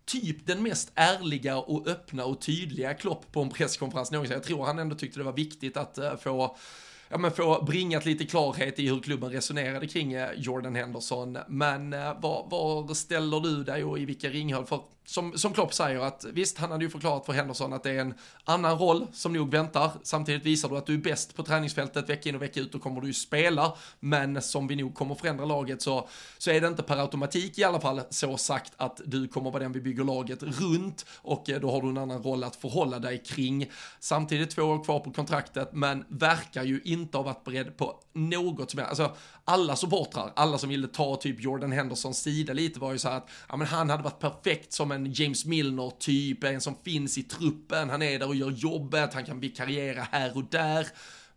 typ 0.06 0.48
den 0.48 0.64
mest 0.64 0.92
ärliga 0.96 1.58
och 1.58 1.88
öppna 1.88 2.26
och 2.26 2.42
tydliga 2.42 2.94
Klopp 2.94 3.32
på 3.32 3.42
en 3.42 3.50
presskonferens 3.50 4.12
någonsin. 4.12 4.34
Jag 4.34 4.44
tror 4.44 4.66
han 4.66 4.80
ändå 4.80 4.96
tyckte 4.96 5.20
det 5.20 5.24
var 5.24 5.34
viktigt 5.34 5.78
att 5.78 6.00
få 6.20 6.58
ja, 7.10 7.18
men 7.18 7.32
få 7.32 7.64
bringat 7.64 8.06
lite 8.06 8.26
klarhet 8.26 8.80
i 8.80 8.88
hur 8.90 9.00
klubben 9.00 9.30
resonerade 9.30 9.88
kring 9.88 10.14
eh, 10.14 10.30
Jordan 10.36 10.76
Henderson. 10.76 11.38
Men 11.48 11.94
eh, 11.94 12.20
var, 12.22 12.48
var 12.50 12.94
ställer 12.94 13.40
du 13.40 13.64
dig 13.64 13.84
och 13.84 14.00
i 14.00 14.06
vilka 14.06 14.30
ringhörn? 14.30 14.66
För 14.66 14.82
som, 15.10 15.38
som 15.38 15.54
Klopp 15.54 15.74
säger 15.74 16.00
att 16.00 16.26
visst, 16.34 16.58
han 16.58 16.72
hade 16.72 16.84
ju 16.84 16.90
förklarat 16.90 17.26
för 17.26 17.34
Henderson 17.34 17.74
att 17.74 17.84
det 17.84 17.92
är 17.92 18.00
en 18.00 18.14
annan 18.44 18.78
roll 18.78 19.08
som 19.14 19.34
nog 19.34 19.52
väntar. 19.52 19.92
Samtidigt 20.04 20.46
visar 20.46 20.70
du 20.70 20.78
att 20.78 20.86
du 20.86 20.94
är 20.94 20.98
bäst 20.98 21.36
på 21.36 21.44
träningsfältet 21.44 22.10
vecka 22.10 22.30
in 22.30 22.36
och 22.36 22.42
vecka 22.42 22.60
ut 22.60 22.72
då 22.72 22.80
kommer 22.80 23.02
du 23.02 23.08
ju 23.08 23.14
spela. 23.14 23.74
Men 24.00 24.42
som 24.42 24.68
vi 24.68 24.76
nog 24.76 24.96
kommer 24.96 25.16
förändra 25.16 25.46
laget 25.46 25.82
så, 25.82 26.10
så 26.38 26.52
är 26.52 26.62
det 26.62 26.68
inte 26.68 26.84
per 26.84 26.98
automatik 26.98 27.60
i 27.60 27.64
alla 27.64 27.80
fall 27.80 28.02
så 28.10 28.38
sagt 28.38 28.74
att 28.78 29.02
du 29.06 29.28
kommer 29.28 29.52
vara 29.52 29.64
den 29.64 29.72
vi 29.72 29.82
bygger 29.82 30.04
laget 30.04 30.44
runt 30.44 31.06
och 31.16 31.50
eh, 31.50 31.60
då 31.60 31.72
har 31.72 31.82
du 31.82 31.90
en 31.90 31.98
annan 31.98 32.24
roll 32.24 32.44
att 32.44 32.56
förhålla 32.56 33.00
dig 33.00 33.24
kring. 33.24 33.72
Samtidigt 34.00 34.50
två 34.50 34.62
år 34.62 34.84
kvar 34.84 35.00
på 35.00 35.12
kontraktet 35.12 35.70
men 35.74 36.06
verkar 36.08 36.64
ju 36.64 36.82
inte 36.84 37.18
ha 37.18 37.24
varit 37.24 37.44
beredd 37.44 37.78
på 37.78 38.00
något 38.14 38.72
som 38.72 38.80
är, 38.80 38.84
alltså 38.84 39.16
alla 39.46 39.76
supportrar, 39.76 40.34
alla 40.36 40.58
som 40.58 40.70
ville 40.70 40.88
ta 40.88 41.16
typ 41.16 41.42
Jordan 41.42 41.72
Hendersons 41.72 42.22
sida 42.22 42.54
lite 42.54 42.80
var 42.80 42.92
ju 42.92 42.98
så 42.98 43.10
här 43.10 43.18
att 43.18 43.30
ja, 43.50 43.58
men 43.58 43.68
han 43.68 43.90
hade 43.90 44.04
varit 44.04 44.20
perfekt 44.20 44.74
som 44.74 44.92
en 44.92 44.97
James 45.06 45.46
Milner 45.46 45.92
typ, 46.00 46.44
en 46.44 46.62
som 46.62 46.76
finns 46.84 47.18
i 47.18 47.24
truppen, 47.24 47.90
han 47.90 48.02
är 48.02 48.20
där 48.20 48.28
och 48.28 48.36
gör 48.36 48.52
jobbet, 48.52 49.14
han 49.14 49.26
kan 49.26 49.40
vikariera 49.40 50.08
här 50.12 50.38
och 50.38 50.44
där. 50.44 50.88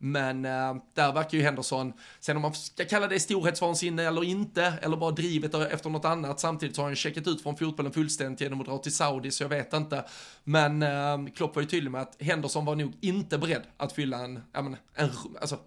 Men 0.03 0.45
äh, 0.45 0.77
där 0.95 1.13
verkar 1.13 1.39
ju 1.39 1.45
Henderson, 1.45 1.93
sen 2.21 2.37
om 2.37 2.43
man 2.43 2.55
ska 2.55 2.85
kalla 2.85 3.07
det 3.07 3.21
storhetsvansinne 3.21 4.03
eller 4.03 4.25
inte, 4.25 4.75
eller 4.83 4.97
bara 4.97 5.11
drivet 5.11 5.55
efter 5.55 5.91
något 5.91 6.05
annat, 6.05 6.41
samtidigt 6.41 6.77
så 6.77 6.83
har 6.83 6.89
han 6.89 6.97
checkat 6.97 7.27
ut 7.27 7.43
från 7.43 7.57
fotbollen 7.57 7.93
fullständigt 7.93 8.41
genom 8.41 8.61
att 8.61 8.67
dra 8.67 8.79
till 8.79 8.95
Saudi, 8.95 9.31
så 9.31 9.43
jag 9.43 9.49
vet 9.49 9.73
inte. 9.73 10.05
Men 10.45 10.83
äh, 10.83 11.33
Klopp 11.35 11.55
var 11.55 11.63
ju 11.63 11.69
tydlig 11.69 11.91
med 11.91 12.01
att 12.01 12.23
Henderson 12.23 12.65
var 12.65 12.75
nog 12.75 12.93
inte 13.01 13.39
beredd 13.39 13.63
att 13.77 13.93
fylla 13.93 14.19
en, 14.19 14.41
ja 14.53 14.63
men, 14.63 14.77
en, 14.95 15.11
alltså 15.41 15.59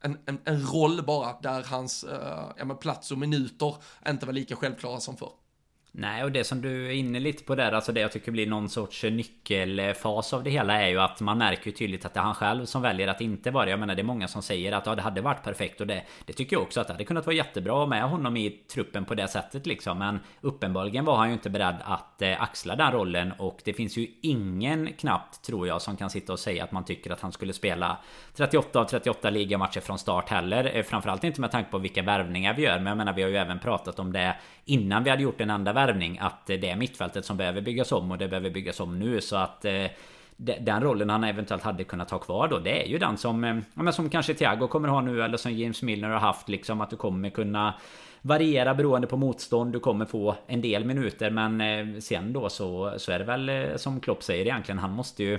en, 0.00 0.18
en, 0.26 0.38
en 0.44 0.66
roll 0.66 1.02
bara 1.06 1.40
där 1.42 1.62
hans 1.62 2.04
äh, 2.04 2.52
ja, 2.56 2.64
men 2.64 2.76
plats 2.76 3.10
och 3.10 3.18
minuter 3.18 3.76
inte 4.08 4.26
var 4.26 4.32
lika 4.32 4.56
självklara 4.56 5.00
som 5.00 5.16
förr. 5.16 5.32
Nej, 5.92 6.24
och 6.24 6.32
det 6.32 6.44
som 6.44 6.60
du 6.60 6.86
är 6.86 6.90
inne 6.90 7.20
lite 7.20 7.44
på 7.44 7.54
där, 7.54 7.72
alltså 7.72 7.92
det 7.92 8.00
jag 8.00 8.12
tycker 8.12 8.32
blir 8.32 8.46
någon 8.46 8.68
sorts 8.68 9.02
nyckelfas 9.02 10.32
av 10.32 10.44
det 10.44 10.50
hela 10.50 10.82
är 10.82 10.88
ju 10.88 11.00
att 11.00 11.20
man 11.20 11.38
märker 11.38 11.66
ju 11.66 11.72
tydligt 11.72 12.04
att 12.04 12.14
det 12.14 12.20
är 12.20 12.24
han 12.24 12.34
själv 12.34 12.64
som 12.64 12.82
väljer 12.82 13.08
att 13.08 13.20
inte 13.20 13.50
vara 13.50 13.64
det. 13.64 13.70
Jag 13.70 13.80
menar 13.80 13.94
det 13.94 14.02
är 14.02 14.04
många 14.04 14.28
som 14.28 14.42
säger 14.42 14.72
att 14.72 14.86
ja, 14.86 14.94
det 14.94 15.02
hade 15.02 15.20
varit 15.20 15.42
perfekt 15.42 15.80
och 15.80 15.86
det, 15.86 16.02
det 16.24 16.32
tycker 16.32 16.56
jag 16.56 16.62
också 16.62 16.80
att 16.80 16.86
det 16.86 16.92
hade 16.92 17.04
kunnat 17.04 17.26
vara 17.26 17.36
jättebra 17.36 17.86
med 17.86 18.02
honom 18.02 18.36
i 18.36 18.50
truppen 18.50 19.04
på 19.04 19.14
det 19.14 19.28
sättet 19.28 19.66
liksom. 19.66 19.98
Men 19.98 20.20
uppenbarligen 20.40 21.04
var 21.04 21.16
han 21.16 21.28
ju 21.28 21.32
inte 21.32 21.50
beredd 21.50 21.76
att 21.84 22.22
eh, 22.22 22.42
axla 22.42 22.76
den 22.76 22.92
rollen 22.92 23.32
och 23.38 23.60
det 23.64 23.72
finns 23.72 23.96
ju 23.96 24.06
ingen 24.22 24.92
knappt 24.92 25.42
tror 25.42 25.68
jag 25.68 25.82
som 25.82 25.96
kan 25.96 26.10
sitta 26.10 26.32
och 26.32 26.38
säga 26.38 26.64
att 26.64 26.72
man 26.72 26.84
tycker 26.84 27.10
att 27.10 27.20
han 27.20 27.32
skulle 27.32 27.52
spela 27.52 27.98
38 28.34 28.80
av 28.80 28.84
38 28.84 29.30
ligamatcher 29.30 29.80
från 29.80 29.98
start 29.98 30.28
heller. 30.28 30.76
Eh, 30.76 30.82
framförallt 30.82 31.24
inte 31.24 31.40
med 31.40 31.50
tanke 31.50 31.70
på 31.70 31.78
vilka 31.78 32.02
värvningar 32.02 32.54
vi 32.54 32.62
gör. 32.62 32.78
Men 32.78 32.86
jag 32.86 32.96
menar 32.96 33.12
vi 33.12 33.22
har 33.22 33.30
ju 33.30 33.36
även 33.36 33.58
pratat 33.58 33.98
om 33.98 34.12
det 34.12 34.36
innan 34.64 35.04
vi 35.04 35.10
hade 35.10 35.22
gjort 35.22 35.40
en 35.40 35.50
enda 35.50 35.72
värvning 35.86 36.18
att 36.18 36.46
det 36.46 36.70
är 36.70 36.76
mittfältet 36.76 37.24
som 37.24 37.36
behöver 37.36 37.60
byggas 37.60 37.92
om 37.92 38.10
och 38.10 38.18
det 38.18 38.28
behöver 38.28 38.50
byggas 38.50 38.80
om 38.80 38.98
nu. 38.98 39.20
Så 39.20 39.36
att 39.36 39.64
eh, 39.64 39.86
den 40.36 40.82
rollen 40.82 41.10
han 41.10 41.24
eventuellt 41.24 41.62
hade 41.62 41.84
kunnat 41.84 42.10
ha 42.10 42.18
kvar 42.18 42.48
då 42.48 42.58
Det 42.58 42.84
är 42.84 42.88
ju 42.88 42.98
den 42.98 43.16
som 43.16 43.44
eh, 43.44 43.56
ja, 43.74 43.82
men 43.82 43.92
Som 43.92 44.10
kanske 44.10 44.34
Thiago 44.34 44.68
kommer 44.68 44.88
ha 44.88 45.00
nu 45.00 45.22
eller 45.22 45.36
som 45.36 45.52
James 45.52 45.82
Milner 45.82 46.08
har 46.08 46.18
haft 46.18 46.48
liksom 46.48 46.80
att 46.80 46.90
du 46.90 46.96
kommer 46.96 47.30
kunna 47.30 47.74
Variera 48.22 48.74
beroende 48.74 49.06
på 49.06 49.16
motstånd. 49.16 49.72
Du 49.72 49.80
kommer 49.80 50.04
få 50.04 50.34
en 50.46 50.60
del 50.60 50.84
minuter 50.84 51.30
men 51.30 51.60
eh, 51.60 52.00
Sen 52.00 52.32
då 52.32 52.48
så, 52.48 52.94
så 52.96 53.12
är 53.12 53.18
det 53.18 53.24
väl 53.24 53.78
som 53.78 54.00
Klopp 54.00 54.22
säger 54.22 54.44
egentligen 54.44 54.78
Han 54.78 54.92
måste 54.92 55.24
ju 55.24 55.38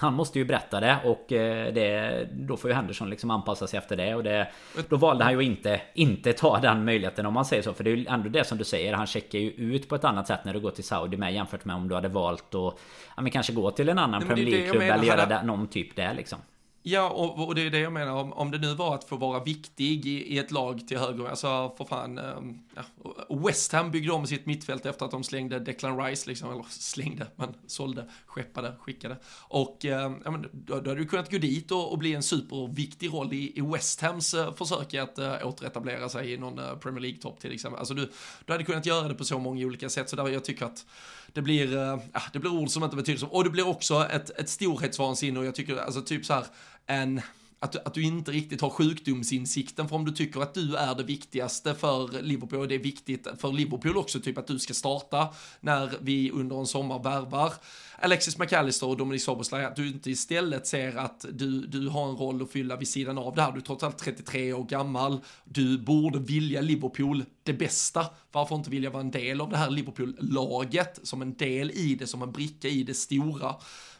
han 0.00 0.14
måste 0.14 0.38
ju 0.38 0.44
berätta 0.44 0.80
det 0.80 0.98
och 1.04 1.32
eh, 1.32 1.72
det, 1.74 2.28
då 2.32 2.56
får 2.56 2.70
ju 2.70 2.74
Henderson 2.76 3.10
liksom 3.10 3.30
anpassa 3.30 3.66
sig 3.66 3.78
efter 3.78 3.96
det 3.96 4.14
och 4.14 4.22
det, 4.22 4.48
Då 4.88 4.96
valde 4.96 5.24
han 5.24 5.32
ju 5.32 5.40
inte 5.40 5.80
inte 5.94 6.32
ta 6.32 6.58
den 6.58 6.84
möjligheten 6.84 7.26
om 7.26 7.34
man 7.34 7.44
säger 7.44 7.62
så 7.62 7.74
För 7.74 7.84
det 7.84 7.90
är 7.90 7.96
ju 7.96 8.06
ändå 8.06 8.28
det 8.28 8.44
som 8.44 8.58
du 8.58 8.64
säger 8.64 8.92
Han 8.92 9.06
checkar 9.06 9.38
ju 9.38 9.50
ut 9.50 9.88
på 9.88 9.94
ett 9.94 10.04
annat 10.04 10.26
sätt 10.26 10.40
när 10.44 10.54
du 10.54 10.60
går 10.60 10.70
till 10.70 10.84
Saudi 10.84 11.16
med 11.16 11.34
jämfört 11.34 11.64
med 11.64 11.76
om 11.76 11.88
du 11.88 11.94
hade 11.94 12.08
valt 12.08 12.54
att 12.54 12.74
ja, 13.16 13.22
men 13.22 13.30
kanske 13.30 13.52
gå 13.52 13.70
till 13.70 13.88
en 13.88 13.98
annan 13.98 14.26
Premier 14.26 14.46
League-klubb 14.46 14.82
eller 14.82 15.04
göra 15.04 15.42
någon 15.42 15.66
typ 15.66 15.96
där 15.96 16.14
liksom 16.14 16.38
Ja, 16.82 17.10
och, 17.10 17.46
och, 17.46 17.54
det 17.54 17.62
är 17.62 17.70
det 17.70 17.78
jag 17.78 17.92
menar, 17.92 18.12
om, 18.12 18.32
om 18.32 18.50
det 18.50 18.58
nu 18.58 18.74
var 18.74 18.94
att 18.94 19.04
få 19.04 19.16
vara 19.16 19.44
viktig 19.44 20.06
i, 20.06 20.34
i 20.34 20.38
ett 20.38 20.50
lag 20.50 20.88
till 20.88 20.98
höger, 20.98 21.28
alltså 21.28 21.74
för 21.76 21.84
fan, 21.84 22.18
um, 22.18 22.62
ja, 22.74 22.82
West 23.28 23.72
Ham 23.72 23.90
byggde 23.90 24.12
om 24.12 24.26
sitt 24.26 24.46
mittfält 24.46 24.86
efter 24.86 25.04
att 25.04 25.10
de 25.10 25.24
slängde 25.24 25.58
Declan 25.58 26.04
Rice, 26.04 26.28
liksom, 26.28 26.50
eller 26.52 26.64
slängde, 26.68 27.26
men 27.36 27.54
sålde, 27.66 28.08
skeppade, 28.26 28.74
skickade. 28.80 29.16
Och 29.38 29.84
um, 29.84 30.22
ja, 30.24 30.30
men, 30.30 30.46
då, 30.52 30.80
då 30.80 30.90
hade 30.90 31.00
du 31.00 31.06
kunnat 31.06 31.30
gå 31.30 31.38
dit 31.38 31.70
och, 31.70 31.92
och 31.92 31.98
bli 31.98 32.14
en 32.14 32.22
superviktig 32.22 33.12
roll 33.12 33.32
i, 33.32 33.58
i 33.58 33.60
West 33.60 34.00
Hams 34.00 34.34
uh, 34.34 34.54
försök 34.54 34.94
att 34.94 35.18
uh, 35.18 35.46
återetablera 35.46 36.08
sig 36.08 36.32
i 36.32 36.36
någon 36.36 36.58
uh, 36.58 36.78
Premier 36.78 37.00
League-topp 37.00 37.40
till 37.40 37.52
exempel. 37.52 37.78
Alltså 37.78 37.94
du, 37.94 38.10
du 38.46 38.52
hade 38.52 38.64
kunnat 38.64 38.86
göra 38.86 39.08
det 39.08 39.14
på 39.14 39.24
så 39.24 39.38
många 39.38 39.66
olika 39.66 39.88
sätt, 39.88 40.10
så 40.10 40.16
där 40.16 40.28
jag 40.28 40.44
tycker 40.44 40.64
att 40.64 40.86
det 41.32 41.42
blir, 41.42 41.76
uh, 41.76 41.98
det 42.32 42.38
blir 42.38 42.52
ord 42.52 42.70
som 42.70 42.84
inte 42.84 42.96
betyder 42.96 43.18
så, 43.18 43.26
och 43.26 43.44
det 43.44 43.50
blir 43.50 43.68
också 43.68 44.06
ett, 44.10 44.30
ett 44.30 44.48
storhetsvansinne 44.48 45.38
och 45.38 45.46
jag 45.46 45.54
tycker, 45.54 45.76
alltså 45.76 46.02
typ 46.02 46.26
så 46.26 46.34
här, 46.34 46.44
en 46.88 47.20
att 47.60 47.72
du, 47.72 47.78
att 47.84 47.94
du 47.94 48.02
inte 48.02 48.30
riktigt 48.30 48.60
har 48.60 48.70
sjukdomsinsikten 48.70 49.88
för 49.88 49.96
om 49.96 50.04
du 50.04 50.12
tycker 50.12 50.40
att 50.40 50.54
du 50.54 50.76
är 50.76 50.94
det 50.94 51.02
viktigaste 51.02 51.74
för 51.74 52.22
Liverpool 52.22 52.60
och 52.60 52.68
det 52.68 52.74
är 52.74 52.78
viktigt 52.78 53.26
för 53.38 53.52
Liverpool 53.52 53.96
också, 53.96 54.20
typ 54.20 54.38
att 54.38 54.46
du 54.46 54.58
ska 54.58 54.74
starta 54.74 55.28
när 55.60 55.92
vi 56.00 56.30
under 56.30 56.60
en 56.60 56.66
sommar 56.66 57.02
värvar 57.02 57.52
Alexis 58.00 58.38
McAllister 58.38 58.86
och 58.86 58.96
Dominic 58.96 59.24
Soboslaj, 59.24 59.64
att 59.64 59.76
du 59.76 59.88
inte 59.88 60.10
istället 60.10 60.66
ser 60.66 60.96
att 60.96 61.24
du, 61.32 61.66
du 61.66 61.88
har 61.88 62.08
en 62.08 62.16
roll 62.16 62.42
att 62.42 62.50
fylla 62.50 62.76
vid 62.76 62.88
sidan 62.88 63.18
av 63.18 63.34
det 63.34 63.42
här. 63.42 63.52
Du 63.52 63.58
är 63.58 63.62
trots 63.62 63.84
allt 63.84 63.98
33 63.98 64.52
år 64.52 64.64
gammal, 64.64 65.20
du 65.44 65.78
borde 65.78 66.18
vilja 66.18 66.60
Liverpool 66.60 67.24
det 67.42 67.52
bästa. 67.52 68.06
Varför 68.32 68.54
inte 68.54 68.70
vilja 68.70 68.90
vara 68.90 69.00
en 69.00 69.10
del 69.10 69.40
av 69.40 69.50
det 69.50 69.56
här 69.56 69.70
Liverpool-laget, 69.70 71.00
som 71.02 71.22
en 71.22 71.34
del 71.34 71.70
i 71.70 71.94
det, 71.94 72.06
som 72.06 72.22
en 72.22 72.32
bricka 72.32 72.68
i 72.68 72.82
det 72.82 72.94
stora. 72.94 73.54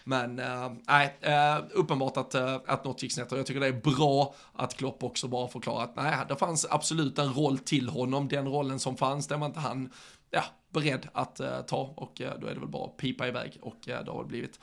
Men 0.08 0.38
eh, 0.38 0.72
nej, 0.88 1.16
äh, 1.20 1.58
uppenbart 1.72 2.16
att, 2.16 2.34
äh, 2.34 2.54
att 2.66 2.84
något 2.84 3.02
gick 3.02 3.12
snett. 3.12 3.32
Och 3.32 3.38
jag 3.38 3.46
tycker 3.46 3.60
det 3.60 3.66
är 3.66 3.96
bra 3.96 4.34
att 4.52 4.76
Klopp 4.76 5.04
också 5.04 5.28
bara 5.28 5.48
förklarar 5.48 5.84
att 5.84 5.96
nej, 5.96 6.16
det 6.28 6.36
fanns 6.36 6.66
absolut 6.70 7.18
en 7.18 7.32
roll 7.34 7.58
till 7.58 7.88
honom. 7.88 8.28
Den 8.28 8.48
rollen 8.48 8.78
som 8.78 8.96
fanns, 8.96 9.26
den 9.26 9.40
var 9.40 9.46
inte 9.46 9.60
han 9.60 9.92
ja, 10.30 10.44
beredd 10.72 11.08
att 11.12 11.40
uh, 11.40 11.60
ta. 11.60 11.94
Och 11.96 12.20
uh, 12.20 12.30
då 12.40 12.46
är 12.46 12.54
det 12.54 12.60
väl 12.60 12.68
bara 12.68 12.84
att 12.84 12.96
pipa 12.96 13.28
iväg. 13.28 13.58
Och 13.60 13.88
uh, 13.88 14.04
det 14.04 14.10
har 14.10 14.24
blivit 14.24 14.60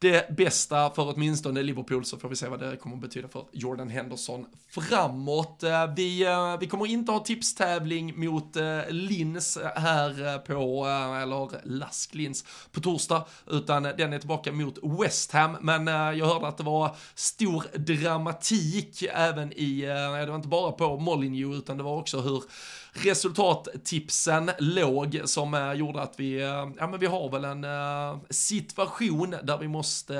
det 0.00 0.36
bästa 0.36 0.90
för 0.90 1.14
åtminstone 1.14 1.62
Liverpool 1.62 2.04
så 2.04 2.18
får 2.18 2.28
vi 2.28 2.36
se 2.36 2.48
vad 2.48 2.60
det 2.60 2.76
kommer 2.76 2.96
att 2.96 3.02
betyda 3.02 3.28
för 3.28 3.44
Jordan 3.52 3.88
Henderson 3.88 4.46
framåt. 4.70 5.62
Eh, 5.62 5.94
vi, 5.96 6.26
eh, 6.26 6.58
vi 6.60 6.66
kommer 6.66 6.86
inte 6.86 7.12
ha 7.12 7.18
tipstävling 7.18 8.24
mot 8.24 8.56
eh, 8.56 8.80
Lins 8.88 9.58
här 9.76 10.38
på, 10.38 10.86
eller 11.22 11.68
Lask 11.68 12.14
Lins 12.14 12.44
på 12.72 12.80
torsdag, 12.80 13.24
utan 13.46 13.82
den 13.82 14.12
är 14.12 14.18
tillbaka 14.18 14.52
mot 14.52 14.78
West 14.82 15.32
Ham. 15.32 15.56
Men 15.60 15.86
jag 15.86 16.26
hörde 16.26 16.48
att 16.48 16.58
det 16.58 16.64
var 16.64 16.96
stor 17.14 17.64
dramatik 17.78 19.04
även 19.12 19.52
i, 19.52 19.80
det 19.80 20.26
var 20.26 20.36
inte 20.36 20.48
bara 20.48 20.72
på 20.72 20.98
Molineux 20.98 21.58
utan 21.58 21.76
det 21.76 21.82
var 21.82 21.96
också 21.96 22.20
hur 22.20 22.42
resultattipsen 22.92 24.50
låg 24.58 25.20
som 25.24 25.54
eh, 25.54 25.72
gjorde 25.72 26.02
att 26.02 26.14
vi, 26.16 26.42
eh, 26.42 26.68
ja 26.78 26.86
men 26.86 27.00
vi 27.00 27.06
har 27.06 27.30
väl 27.30 27.44
en 27.44 27.64
eh, 27.64 28.20
situation 28.30 29.34
där 29.42 29.58
vi 29.58 29.68
måste 29.68 30.14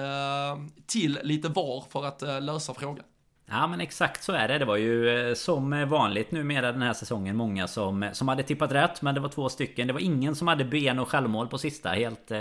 till 0.87 1.19
lite 1.23 1.49
var 1.49 1.85
för 1.91 2.07
att 2.07 2.43
lösa 2.43 2.75
frågan. 2.75 3.05
Ja 3.53 3.67
men 3.67 3.81
exakt 3.81 4.23
så 4.23 4.33
är 4.33 4.49
det. 4.49 4.59
Det 4.59 4.65
var 4.65 4.77
ju 4.77 5.35
som 5.37 5.89
vanligt 5.89 6.33
numera 6.33 6.73
den 6.73 6.83
här 6.83 6.93
säsongen 6.93 7.37
många 7.37 7.69
som, 7.69 8.09
som 8.13 8.29
hade 8.29 8.43
tippat 8.43 8.73
rätt. 8.73 9.03
Men 9.03 9.15
det 9.15 9.21
var 9.21 9.29
två 9.29 9.49
stycken. 9.49 9.87
Det 9.87 9.93
var 9.93 10.01
ingen 10.01 10.35
som 10.35 10.49
hade 10.49 10.65
ben 10.65 10.99
och 10.99 11.09
självmål 11.09 11.49
på 11.49 11.59
sista. 11.59 11.89
Helt, 11.89 12.33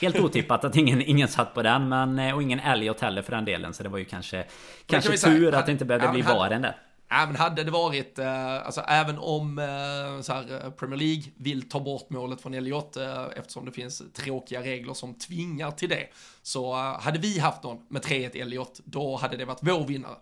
helt 0.00 0.20
otippat 0.20 0.64
att 0.64 0.76
ingen, 0.76 1.02
ingen 1.02 1.28
satt 1.28 1.54
på 1.54 1.62
den. 1.62 1.88
Men, 1.88 2.34
och 2.34 2.42
ingen 2.42 2.60
Elliot 2.60 3.00
heller 3.00 3.22
för 3.22 3.32
den 3.32 3.44
delen. 3.44 3.74
Så 3.74 3.82
det 3.82 3.88
var 3.88 3.98
ju 3.98 4.04
kanske, 4.04 4.44
kanske 4.86 5.16
tur 5.16 5.54
att 5.54 5.66
det 5.66 5.72
inte 5.72 5.84
behövde 5.84 6.08
bli 6.08 6.22
VARen 6.22 6.62
där. 6.62 6.76
Även 7.08 7.36
hade 7.36 7.64
det 7.64 7.70
varit, 7.70 8.18
eh, 8.18 8.66
alltså 8.66 8.80
även 8.80 9.18
om 9.18 9.58
eh, 9.58 10.20
så 10.22 10.32
här, 10.32 10.64
eh, 10.64 10.70
Premier 10.70 10.98
League 10.98 11.22
vill 11.36 11.68
ta 11.68 11.80
bort 11.80 12.10
målet 12.10 12.40
från 12.40 12.54
Elliot, 12.54 12.96
eftersom 13.36 13.64
det 13.64 13.72
finns 13.72 14.02
tråkiga 14.12 14.62
regler 14.62 14.94
som 14.94 15.14
tvingar 15.14 15.70
till 15.70 15.88
det, 15.88 16.06
så 16.42 16.74
hade 16.74 17.18
vi 17.18 17.38
haft 17.38 17.62
någon 17.62 17.86
med 17.88 18.02
3-1 18.02 18.40
Elliot, 18.40 18.80
då 18.84 19.16
hade 19.16 19.36
det 19.36 19.44
varit 19.44 19.58
vår 19.62 19.86
vinnare 19.86 20.16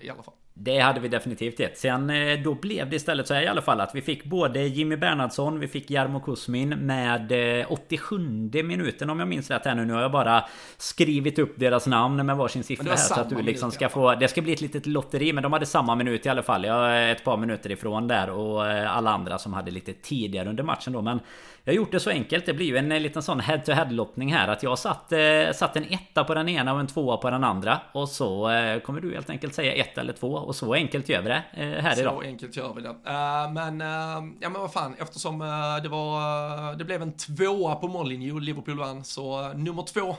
i 0.00 0.10
alla 0.10 0.22
fall. 0.22 0.34
Det 0.58 0.78
hade 0.78 1.00
vi 1.00 1.08
definitivt 1.08 1.60
gett. 1.60 1.78
Sen 1.78 2.10
eh, 2.10 2.40
då 2.40 2.54
blev 2.54 2.90
det 2.90 2.96
istället 2.96 3.26
så 3.26 3.34
här 3.34 3.42
i 3.42 3.46
alla 3.46 3.62
fall 3.62 3.80
att 3.80 3.94
vi 3.94 4.02
fick 4.02 4.24
både 4.24 4.62
Jimmy 4.62 4.96
Bernhardsson, 4.96 5.60
vi 5.60 5.68
fick 5.68 5.90
Jarmo 5.90 6.20
Kusmin 6.20 6.68
med 6.68 7.32
87 7.68 8.18
minuten 8.64 9.10
om 9.10 9.18
jag 9.18 9.28
minns 9.28 9.50
rätt 9.50 9.64
här 9.64 9.74
nu. 9.74 9.84
Nu 9.84 9.92
har 9.92 10.02
jag 10.02 10.12
bara 10.12 10.44
skrivit 10.76 11.38
upp 11.38 11.52
deras 11.56 11.86
namn 11.86 12.26
med 12.26 12.36
varsin 12.36 12.64
siffra 12.64 12.90
här 12.90 12.96
så 12.96 13.20
att 13.20 13.30
du 13.30 13.42
liksom 13.42 13.70
ska 13.70 13.88
få... 13.88 14.14
Det 14.14 14.28
ska 14.28 14.42
bli 14.42 14.52
ett 14.52 14.60
litet 14.60 14.86
lotteri 14.86 15.32
men 15.32 15.42
de 15.42 15.52
hade 15.52 15.66
samma 15.66 15.94
minut 15.94 16.26
i 16.26 16.28
alla 16.28 16.42
fall. 16.42 16.64
Jag 16.64 16.96
är 16.96 17.12
ett 17.12 17.24
par 17.24 17.36
minuter 17.36 17.70
ifrån 17.70 18.08
där 18.08 18.30
och 18.30 18.66
alla 18.66 19.10
andra 19.10 19.38
som 19.38 19.52
hade 19.52 19.70
lite 19.70 19.92
tidigare 19.92 20.48
under 20.48 20.64
matchen 20.64 20.92
då 20.92 21.02
men 21.02 21.20
jag 21.66 21.72
har 21.72 21.76
gjort 21.76 21.92
det 21.92 22.00
så 22.00 22.10
enkelt. 22.10 22.46
Det 22.46 22.54
blir 22.54 22.66
ju 22.66 22.76
en 22.76 22.92
eh, 22.92 23.00
liten 23.00 23.22
sån 23.22 23.40
head-to-head 23.40 23.90
lottning 23.90 24.32
här. 24.32 24.48
Att 24.48 24.62
jag 24.62 24.78
satt, 24.78 25.12
eh, 25.12 25.52
satt 25.54 25.76
en 25.76 25.84
etta 25.84 26.24
på 26.24 26.34
den 26.34 26.48
ena 26.48 26.74
och 26.74 26.80
en 26.80 26.86
tvåa 26.86 27.16
på 27.16 27.30
den 27.30 27.44
andra. 27.44 27.80
Och 27.92 28.08
så 28.08 28.50
eh, 28.50 28.80
kommer 28.80 29.00
du 29.00 29.14
helt 29.14 29.30
enkelt 29.30 29.54
säga 29.54 29.74
ett 29.74 29.98
eller 29.98 30.12
två. 30.12 30.32
Och 30.32 30.56
så 30.56 30.74
enkelt 30.74 31.08
gör 31.08 31.22
vi 31.22 31.28
det 31.28 31.42
eh, 31.52 31.82
här 31.82 31.94
så 31.94 32.00
idag. 32.00 32.14
Så 32.14 32.20
enkelt 32.20 32.56
gör 32.56 32.74
vi 32.74 32.82
det. 32.82 32.88
Uh, 32.88 33.52
men, 33.52 33.80
uh, 33.80 34.32
ja 34.40 34.48
men 34.48 34.52
vad 34.52 34.72
fan. 34.72 34.94
Eftersom 34.98 35.40
uh, 35.40 35.48
det 35.82 35.88
var, 35.88 36.74
det 36.74 36.84
blev 36.84 37.02
en 37.02 37.12
tvåa 37.12 37.74
på 37.74 37.88
Molyneux, 37.88 38.42
Liverpool 38.42 38.78
vann. 38.78 39.04
Så 39.04 39.52
nummer 39.52 39.82
två 39.82 40.16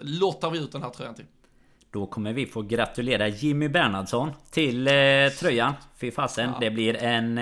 lottar 0.00 0.50
vi 0.50 0.58
ut 0.58 0.72
den 0.72 0.82
här 0.82 0.90
tröjan 0.90 1.14
till. 1.14 1.26
Då 1.90 2.06
kommer 2.06 2.32
vi 2.32 2.46
få 2.46 2.62
gratulera 2.62 3.28
Jimmy 3.28 3.68
Bernhardsson 3.68 4.30
till 4.50 4.88
tröjan. 5.40 5.72
Fy 6.00 6.10
fasen, 6.10 6.50
ja. 6.50 6.58
det 6.60 6.70
blir 6.70 6.96
en 6.96 7.38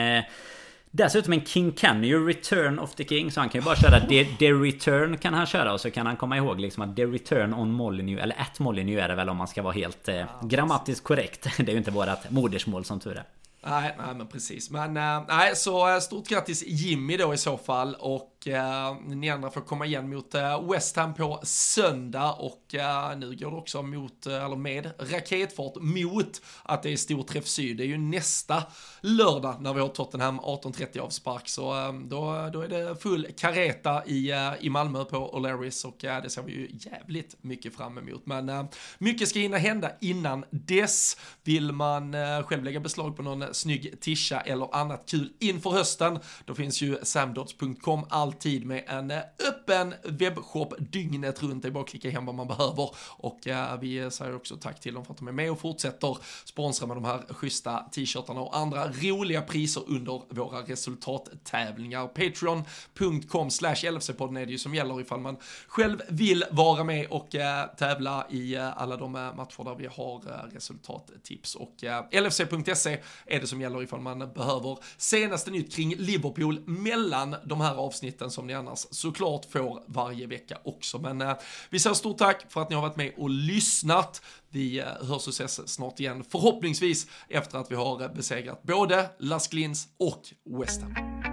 Dessutom 0.95 1.33
en 1.33 1.45
King 1.45 1.73
Kenny 1.73 2.15
Return 2.15 2.79
of 2.79 2.95
the 2.95 3.05
King 3.05 3.31
Så 3.31 3.41
han 3.41 3.49
kan 3.49 3.61
ju 3.61 3.65
bara 3.65 3.77
köra 3.77 4.01
the, 4.01 4.25
the 4.25 4.53
Return 4.53 5.19
kan 5.19 5.35
han 5.35 5.47
köra 5.47 5.73
och 5.73 5.81
så 5.81 5.91
kan 5.91 6.07
han 6.07 6.17
komma 6.17 6.37
ihåg 6.37 6.61
liksom 6.61 6.83
att 6.83 6.97
The 6.97 7.05
Return 7.05 7.55
on 7.55 7.73
Molyneux 7.73 8.23
Eller 8.23 8.37
ett 8.41 8.59
Molyneux 8.59 9.03
är 9.03 9.09
det 9.09 9.15
väl 9.15 9.29
om 9.29 9.37
man 9.37 9.49
ska 9.49 9.63
vara 9.63 9.73
helt 9.73 10.09
eh, 10.09 10.25
grammatiskt 10.43 11.05
korrekt. 11.05 11.49
Det 11.57 11.69
är 11.69 11.73
ju 11.73 11.79
inte 11.79 11.91
vårat 11.91 12.31
modersmål 12.31 12.85
som 12.85 13.01
tur 13.01 13.17
är 13.17 13.25
Nej, 13.65 13.95
nej 13.99 14.15
men 14.15 14.27
precis. 14.27 14.71
Men 14.71 14.97
eh, 14.97 15.25
nej, 15.29 15.57
så 15.57 15.95
eh, 15.95 16.01
stort 16.01 16.29
grattis 16.29 16.65
Jimmy 16.67 17.17
då 17.17 17.35
i 17.35 17.37
så 17.37 17.57
fall 17.57 17.95
och 17.95 18.49
eh, 18.49 18.97
ni 19.07 19.31
andra 19.31 19.51
får 19.51 19.61
komma 19.61 19.87
igen 19.87 20.11
mot 20.11 20.35
eh, 20.35 20.71
West 20.71 20.97
Ham 20.97 21.15
på 21.15 21.41
söndag 21.43 22.33
och 22.33 22.75
eh, 22.75 23.19
nu 23.19 23.37
går 23.37 23.51
det 23.51 23.57
också 23.57 23.83
mot, 23.83 24.27
eller 24.27 24.57
med 24.57 24.91
raketfart 24.99 25.75
mot 25.77 26.43
att 26.63 26.83
det 26.83 26.93
är 26.93 26.97
stor 26.97 27.23
träff 27.23 27.47
syd. 27.47 27.77
Det 27.77 27.85
är 27.85 27.87
ju 27.87 27.99
nästa 27.99 28.63
lördag 29.01 29.57
när 29.61 29.75
vi 29.75 29.81
har 29.81 29.89
Tottenham 29.89 30.41
18.30 30.41 30.99
avspark 30.99 31.49
så 31.49 31.87
eh, 31.87 31.93
då, 31.93 32.51
då 32.53 32.61
är 32.61 32.69
det 32.69 32.97
full 32.97 33.27
kareta 33.37 34.07
i, 34.07 34.33
i 34.61 34.71
Malmö 34.71 35.05
på 35.05 35.17
O'Learys. 35.17 35.87
och 35.87 35.97
det 36.01 36.31
ser 36.31 36.43
vi 36.43 36.53
ju 36.53 36.69
jävligt 36.73 37.37
mycket 37.41 37.77
fram 37.77 37.99
emot. 37.99 38.27
Men 38.27 38.69
mycket 38.99 39.29
ska 39.29 39.39
hinna 39.39 39.57
hända 39.57 39.91
innan 40.01 40.45
dess. 40.51 41.17
Vill 41.45 41.73
man 41.73 42.15
själv 42.45 42.65
lägga 42.65 42.81
beslag 42.81 43.17
på 43.17 43.23
någon 43.23 43.52
snygg 43.53 44.01
tisha 44.01 44.41
eller 44.41 44.75
annat 44.75 45.11
kul 45.11 45.33
inför 45.39 45.71
hösten. 45.71 46.19
Då 46.45 46.55
finns 46.55 46.81
ju 46.81 46.99
samdots.com 47.03 48.07
alltid 48.09 48.67
med 48.67 48.85
en 48.87 49.11
eh, 49.11 49.19
öppen 49.49 49.95
webbshop 50.05 50.75
dygnet 50.79 51.43
runt. 51.43 51.63
Det 51.63 51.69
är 51.69 51.73
bara 51.73 51.85
att 51.85 51.91
klicka 51.91 52.11
hem 52.11 52.27
vad 52.27 52.35
man 52.35 52.47
behöver 52.47 52.91
och 53.09 53.49
eh, 53.49 53.81
vi 53.81 54.11
säger 54.11 54.37
också 54.37 54.57
tack 54.57 54.81
till 54.81 54.95
dem 54.95 55.05
för 55.05 55.13
att 55.13 55.19
de 55.19 55.29
är 55.29 55.33
med 55.33 55.51
och 55.51 55.61
fortsätter 55.61 56.19
sponsra 56.45 56.87
med 56.87 56.97
de 56.97 57.05
här 57.05 57.23
schyssta 57.29 57.79
t-shirtarna 57.79 58.41
och 58.41 58.57
andra 58.57 58.89
roliga 58.89 59.43
priser 59.43 59.83
under 59.87 60.35
våra 60.35 60.61
resultattävlingar. 60.61 62.07
Patreon.com 62.07 63.51
slash 63.51 63.75
LFC-podden 63.75 64.41
är 64.41 64.47
det 64.47 64.53
ju 64.53 64.59
som 64.59 64.75
gäller 64.75 65.01
ifall 65.01 65.21
man 65.21 65.37
själv 65.67 66.03
vill 66.09 66.45
vara 66.51 66.85
med 66.85 67.07
och 67.07 67.35
eh, 67.35 67.67
tävla 67.67 68.27
i 68.31 68.57
alla 68.57 68.97
de 68.97 69.13
matcher 69.13 69.65
där 69.65 69.75
vi 69.75 69.87
har 69.87 70.49
resultattips 70.55 71.55
och 71.55 71.75
LFC.se 72.13 73.01
är 73.27 73.41
det 73.43 73.49
som 73.49 73.61
gäller 73.61 73.83
ifall 73.83 74.01
man 74.01 74.19
behöver 74.19 74.79
senaste 74.97 75.51
nytt 75.51 75.75
kring 75.75 75.95
Liverpool 75.97 76.61
mellan 76.67 77.37
de 77.45 77.61
här 77.61 77.75
avsnitten 77.75 78.31
som 78.31 78.47
ni 78.47 78.55
annars 78.55 78.87
såklart 78.91 79.45
får 79.45 79.83
varje 79.87 80.27
vecka 80.27 80.59
också. 80.65 80.99
Men 80.99 81.21
eh, 81.21 81.35
vi 81.71 81.79
säger 81.79 81.95
stort 81.95 82.19
tack 82.19 82.53
för 82.53 82.63
att 82.63 82.71
ni 82.71 82.75
har 82.75 82.83
varit 82.83 82.97
med 82.97 83.13
och 83.17 83.31
lyssnat. 83.31 84.23
Vi 84.49 84.79
eh, 84.79 84.85
hörs 84.85 85.27
och 85.27 85.33
ses 85.33 85.69
snart 85.69 86.01
igen, 86.01 86.25
förhoppningsvis 86.29 87.07
efter 87.29 87.59
att 87.59 87.71
vi 87.71 87.75
har 87.75 88.15
besegrat 88.15 88.63
både 88.63 89.11
Las 89.19 89.49
Glins 89.49 89.89
och 89.99 90.23
West 90.61 90.83
Ham. 90.83 91.32